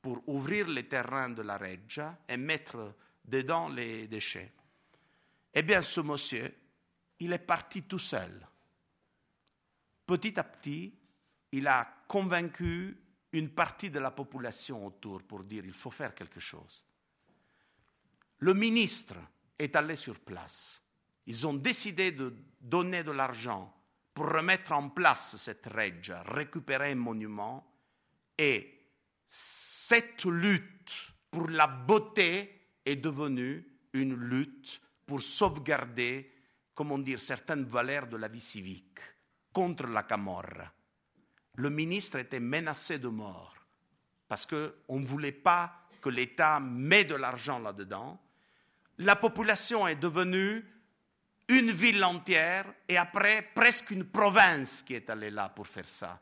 pour 0.00 0.22
ouvrir 0.28 0.66
les 0.68 0.88
terrains 0.88 1.30
de 1.30 1.42
la 1.42 1.56
Reggia 1.56 2.18
et 2.28 2.36
mettre 2.36 2.94
dedans 3.24 3.68
les 3.68 4.08
déchets. 4.08 4.52
Eh 5.54 5.62
bien, 5.62 5.82
ce 5.82 6.00
monsieur, 6.00 6.52
il 7.20 7.32
est 7.32 7.38
parti 7.38 7.82
tout 7.82 7.98
seul. 7.98 8.46
Petit 10.12 10.38
à 10.38 10.44
petit, 10.44 10.92
il 11.52 11.66
a 11.66 11.88
convaincu 12.06 12.98
une 13.32 13.48
partie 13.48 13.88
de 13.88 13.98
la 13.98 14.10
population 14.10 14.86
autour 14.86 15.22
pour 15.22 15.42
dire 15.42 15.64
il 15.64 15.72
faut 15.72 15.90
faire 15.90 16.14
quelque 16.14 16.38
chose. 16.38 16.84
Le 18.40 18.52
ministre 18.52 19.14
est 19.58 19.74
allé 19.74 19.96
sur 19.96 20.20
place. 20.20 20.82
Ils 21.24 21.46
ont 21.46 21.54
décidé 21.54 22.12
de 22.12 22.36
donner 22.60 23.02
de 23.02 23.12
l'argent 23.12 23.74
pour 24.12 24.30
remettre 24.30 24.72
en 24.72 24.90
place 24.90 25.36
cette 25.36 25.64
reggia, 25.68 26.22
récupérer 26.24 26.90
un 26.90 26.96
monument. 26.96 27.66
Et 28.36 28.82
cette 29.24 30.26
lutte 30.26 31.14
pour 31.30 31.48
la 31.48 31.66
beauté 31.66 32.68
est 32.84 32.96
devenue 32.96 33.66
une 33.94 34.14
lutte 34.14 34.78
pour 35.06 35.22
sauvegarder, 35.22 36.30
comment 36.74 36.98
dire, 36.98 37.18
certaines 37.18 37.64
valeurs 37.64 38.08
de 38.08 38.18
la 38.18 38.28
vie 38.28 38.40
civique 38.40 38.98
contre 39.52 39.86
la 39.86 40.02
Camorra. 40.04 40.72
Le 41.56 41.70
ministre 41.70 42.18
était 42.18 42.40
menacé 42.40 42.98
de 42.98 43.08
mort 43.08 43.54
parce 44.26 44.46
qu'on 44.46 44.98
ne 44.98 45.06
voulait 45.06 45.32
pas 45.32 45.72
que 46.00 46.08
l'État 46.08 46.58
mette 46.58 47.08
de 47.08 47.14
l'argent 47.14 47.58
là-dedans. 47.58 48.20
La 48.98 49.16
population 49.16 49.86
est 49.86 49.96
devenue 49.96 50.64
une 51.48 51.70
ville 51.70 52.02
entière 52.02 52.72
et 52.88 52.96
après 52.96 53.50
presque 53.54 53.90
une 53.90 54.04
province 54.04 54.82
qui 54.82 54.94
est 54.94 55.10
allée 55.10 55.30
là 55.30 55.48
pour 55.50 55.66
faire 55.66 55.88
ça. 55.88 56.20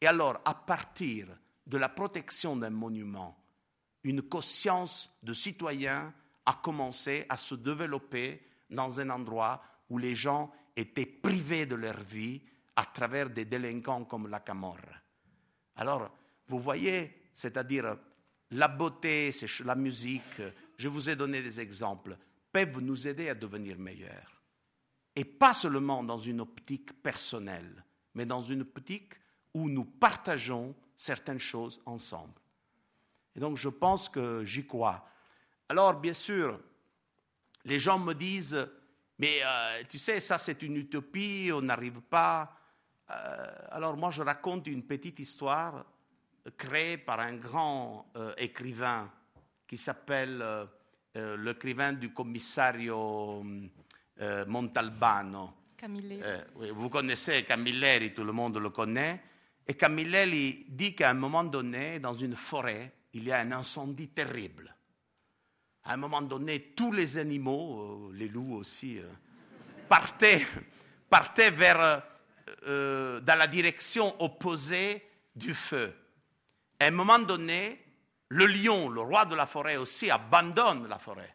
Et 0.00 0.06
alors, 0.06 0.40
à 0.44 0.54
partir 0.54 1.28
de 1.66 1.78
la 1.78 1.88
protection 1.88 2.56
d'un 2.56 2.70
monument, 2.70 3.38
une 4.04 4.22
conscience 4.22 5.10
de 5.22 5.34
citoyens 5.34 6.12
a 6.44 6.52
commencé 6.62 7.26
à 7.28 7.36
se 7.36 7.54
développer 7.54 8.42
dans 8.70 9.00
un 9.00 9.10
endroit 9.10 9.62
où 9.88 9.98
les 9.98 10.14
gens 10.14 10.52
étaient 10.76 11.06
privés 11.06 11.66
de 11.66 11.74
leur 11.74 12.00
vie 12.02 12.42
à 12.76 12.84
travers 12.84 13.30
des 13.30 13.46
délinquants 13.46 14.04
comme 14.04 14.28
la 14.28 14.40
Camorra. 14.40 14.80
Alors, 15.76 16.10
vous 16.48 16.60
voyez, 16.60 17.28
c'est-à-dire 17.32 17.96
la 18.50 18.68
beauté, 18.68 19.30
la 19.64 19.74
musique, 19.74 20.42
je 20.76 20.88
vous 20.88 21.08
ai 21.08 21.16
donné 21.16 21.42
des 21.42 21.60
exemples, 21.60 22.16
peuvent 22.52 22.80
nous 22.80 23.08
aider 23.08 23.28
à 23.28 23.34
devenir 23.34 23.78
meilleurs. 23.78 24.42
Et 25.14 25.24
pas 25.24 25.54
seulement 25.54 26.02
dans 26.02 26.18
une 26.18 26.40
optique 26.42 27.02
personnelle, 27.02 27.84
mais 28.14 28.26
dans 28.26 28.42
une 28.42 28.62
optique 28.62 29.14
où 29.54 29.68
nous 29.68 29.84
partageons 29.84 30.74
certaines 30.96 31.40
choses 31.40 31.80
ensemble. 31.86 32.40
Et 33.34 33.40
donc 33.40 33.56
je 33.56 33.68
pense 33.68 34.08
que 34.08 34.44
j'y 34.44 34.66
crois. 34.66 35.08
Alors 35.68 35.94
bien 35.94 36.12
sûr, 36.12 36.60
les 37.64 37.78
gens 37.78 37.98
me 37.98 38.12
disent, 38.12 38.66
mais 39.18 39.40
euh, 39.44 39.82
tu 39.88 39.98
sais, 39.98 40.20
ça 40.20 40.38
c'est 40.38 40.62
une 40.62 40.76
utopie, 40.76 41.50
on 41.52 41.62
n'arrive 41.62 42.00
pas. 42.02 42.54
Euh, 43.10 43.46
alors 43.70 43.96
moi 43.96 44.10
je 44.10 44.22
raconte 44.22 44.66
une 44.66 44.82
petite 44.82 45.18
histoire 45.20 45.84
créée 46.56 46.98
par 46.98 47.20
un 47.20 47.34
grand 47.34 48.06
euh, 48.16 48.32
écrivain 48.36 49.10
qui 49.66 49.76
s'appelle 49.76 50.44
l'écrivain 51.14 51.94
du 51.94 52.12
commissario 52.12 53.42
euh, 54.22 54.46
Montalbano. 54.46 55.50
Euh, 55.82 56.42
vous 56.74 56.88
connaissez 56.88 57.42
Camilleri, 57.42 58.14
tout 58.14 58.24
le 58.24 58.32
monde 58.32 58.56
le 58.56 58.70
connaît. 58.70 59.20
Et 59.66 59.74
Camilleri 59.74 60.64
dit 60.70 60.94
qu'à 60.94 61.10
un 61.10 61.14
moment 61.14 61.44
donné, 61.44 62.00
dans 62.00 62.14
une 62.14 62.34
forêt, 62.34 62.92
il 63.12 63.24
y 63.24 63.32
a 63.32 63.40
un 63.40 63.52
incendie 63.52 64.08
terrible. 64.08 64.74
À 65.84 65.92
un 65.92 65.96
moment 65.98 66.22
donné, 66.22 66.72
tous 66.74 66.92
les 66.92 67.18
animaux, 67.18 68.08
euh, 68.08 68.16
les 68.16 68.28
loups 68.28 68.54
aussi, 68.54 68.98
partaient, 69.86 70.46
partaient 71.10 71.50
vers, 71.50 72.02
dans 72.66 73.38
la 73.38 73.46
direction 73.46 74.14
opposée 74.22 75.02
du 75.34 75.54
feu. 75.54 75.94
À 76.78 76.86
un 76.86 76.90
moment 76.90 77.18
donné, 77.18 77.80
le 78.28 78.46
lion, 78.46 78.88
le 78.88 79.00
roi 79.00 79.24
de 79.24 79.34
la 79.34 79.46
forêt 79.46 79.76
aussi, 79.76 80.10
abandonne 80.10 80.88
la 80.88 80.98
forêt. 80.98 81.34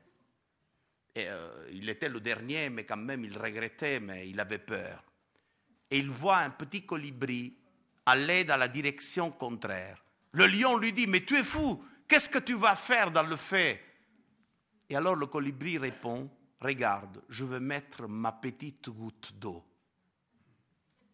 Euh, 1.18 1.68
il 1.72 1.90
était 1.90 2.10
le 2.10 2.20
dernier, 2.20 2.70
mais 2.70 2.86
quand 2.86 2.98
même 2.98 3.26
il 3.26 3.38
regrettait, 3.38 4.00
mais 4.00 4.30
il 4.30 4.40
avait 4.40 4.60
peur. 4.60 5.04
Et 5.90 5.98
il 6.00 6.10
voit 6.10 6.38
un 6.38 6.52
petit 6.52 6.86
colibri 6.86 7.58
aller 8.06 8.46
dans 8.46 8.58
la 8.58 8.68
direction 8.68 9.32
contraire. 9.32 10.04
Le 10.32 10.48
lion 10.48 10.78
lui 10.78 10.94
dit, 10.94 11.08
mais 11.08 11.26
tu 11.26 11.38
es 11.38 11.44
fou, 11.44 11.84
qu'est-ce 12.08 12.30
que 12.30 12.40
tu 12.40 12.54
vas 12.54 12.76
faire 12.76 13.12
dans 13.12 13.24
le 13.24 13.36
feu? 13.36 13.76
Et 14.90 14.96
alors 14.96 15.16
le 15.16 15.26
colibri 15.28 15.78
répond, 15.78 16.30
regarde, 16.62 17.22
je 17.28 17.44
veux 17.44 17.60
mettre 17.60 18.08
ma 18.08 18.32
petite 18.32 18.90
goutte 18.90 19.34
d'eau. 19.36 19.66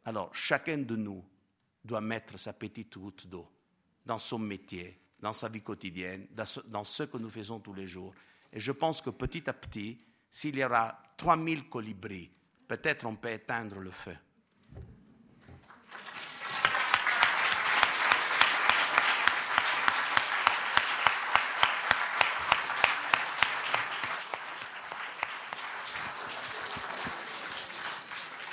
Alors 0.08 0.34
chacun 0.34 0.78
de 0.78 0.96
nous 0.96 1.22
doit 1.84 2.00
mettre 2.00 2.40
sa 2.40 2.54
petite 2.54 2.98
goutte 2.98 3.28
d'eau 3.28 3.46
dans 4.06 4.20
son 4.20 4.40
métier, 4.40 4.98
dans 5.20 5.34
sa 5.34 5.50
vie 5.50 5.62
quotidienne, 5.62 6.28
dans 6.32 6.86
ce 6.86 7.04
que 7.04 7.18
nous 7.18 7.30
faisons 7.30 7.60
tous 7.60 7.74
les 7.74 7.88
jours. 7.88 8.14
Et 8.54 8.60
je 8.62 8.72
pense 8.72 9.02
que 9.02 9.10
petit 9.10 9.50
à 9.50 9.54
petit, 9.54 10.00
s'il 10.32 10.58
y 10.58 10.64
aura 10.64 10.98
3000 11.18 11.68
colibris, 11.68 12.32
peut-être 12.70 13.06
on 13.06 13.18
peut 13.18 13.32
éteindre 13.32 13.80
le 13.80 13.92
feu. 13.92 14.16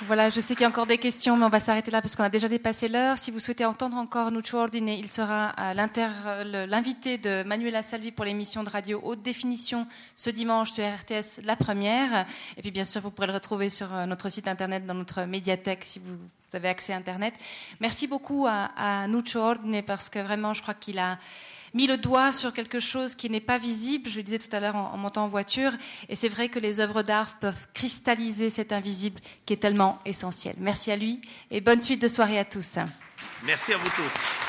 Voilà, 0.07 0.29
je 0.29 0.39
sais 0.39 0.53
qu'il 0.53 0.61
y 0.61 0.65
a 0.65 0.69
encore 0.69 0.85
des 0.85 0.99
questions, 0.99 1.35
mais 1.35 1.45
on 1.45 1.49
va 1.49 1.59
s'arrêter 1.59 1.89
là 1.89 1.99
parce 1.99 2.15
qu'on 2.15 2.23
a 2.23 2.29
déjà 2.29 2.47
dépassé 2.47 2.87
l'heure. 2.87 3.17
Si 3.17 3.31
vous 3.31 3.39
souhaitez 3.39 3.65
entendre 3.65 3.97
encore 3.97 4.29
Nuccio 4.29 4.59
Ordine, 4.59 4.89
il 4.89 5.07
sera 5.07 5.53
l'invité 5.73 7.17
de 7.17 7.41
Manuela 7.43 7.81
Salvi 7.81 8.11
pour 8.11 8.23
l'émission 8.23 8.63
de 8.63 8.69
radio 8.69 9.01
Haute 9.03 9.23
Définition 9.23 9.87
ce 10.15 10.29
dimanche 10.29 10.69
sur 10.69 10.83
RTS 10.83 11.41
La 11.43 11.55
Première. 11.55 12.27
Et 12.55 12.61
puis 12.61 12.69
bien 12.69 12.83
sûr, 12.83 13.01
vous 13.01 13.09
pourrez 13.09 13.27
le 13.27 13.33
retrouver 13.33 13.69
sur 13.69 13.91
euh, 13.95 14.05
notre 14.05 14.29
site 14.29 14.47
internet, 14.47 14.85
dans 14.85 14.93
notre 14.93 15.23
médiathèque, 15.23 15.83
si 15.83 15.97
vous 15.97 16.17
avez 16.53 16.69
accès 16.69 16.93
à 16.93 16.97
Internet. 16.97 17.33
Merci 17.79 18.05
beaucoup 18.05 18.45
à, 18.47 18.69
à 18.77 19.07
Nuccio 19.07 19.41
Ordine 19.41 19.81
parce 19.81 20.09
que 20.11 20.19
vraiment, 20.19 20.53
je 20.53 20.61
crois 20.61 20.75
qu'il 20.75 20.99
a 20.99 21.17
mis 21.75 21.85
le 21.85 21.97
doigt 21.97 22.31
sur 22.31 22.53
quelque 22.53 22.79
chose 22.79 23.13
qui 23.13 23.29
n'est 23.29 23.39
pas 23.39 23.59
visible, 23.59 24.09
je 24.09 24.17
le 24.17 24.23
disais 24.23 24.39
tout 24.39 24.53
à 24.55 24.59
l'heure 24.59 24.75
en, 24.75 24.97
montant 24.97 25.25
en 25.25 25.27
voiture, 25.27 25.73
et 26.09 26.15
c'est 26.15 26.29
vrai 26.29 26.49
que 26.49 26.57
les 26.57 26.79
œuvres 26.79 27.03
d'art 27.03 27.37
peuvent 27.39 27.67
cristalliser 27.73 28.49
cet 28.49 28.71
invisible 28.71 29.19
qui 29.45 29.53
est 29.53 29.57
tellement 29.57 29.99
essentiel. 30.05 30.55
Merci 30.57 30.91
à 30.91 30.95
lui 30.95 31.21
et 31.51 31.61
bonne 31.61 31.81
suite 31.81 32.01
de 32.01 32.07
soirée 32.07 32.39
à 32.39 32.45
tous. 32.45 32.77
Merci 33.43 33.73
à 33.73 33.77
vous 33.77 33.89
tous. 33.89 34.44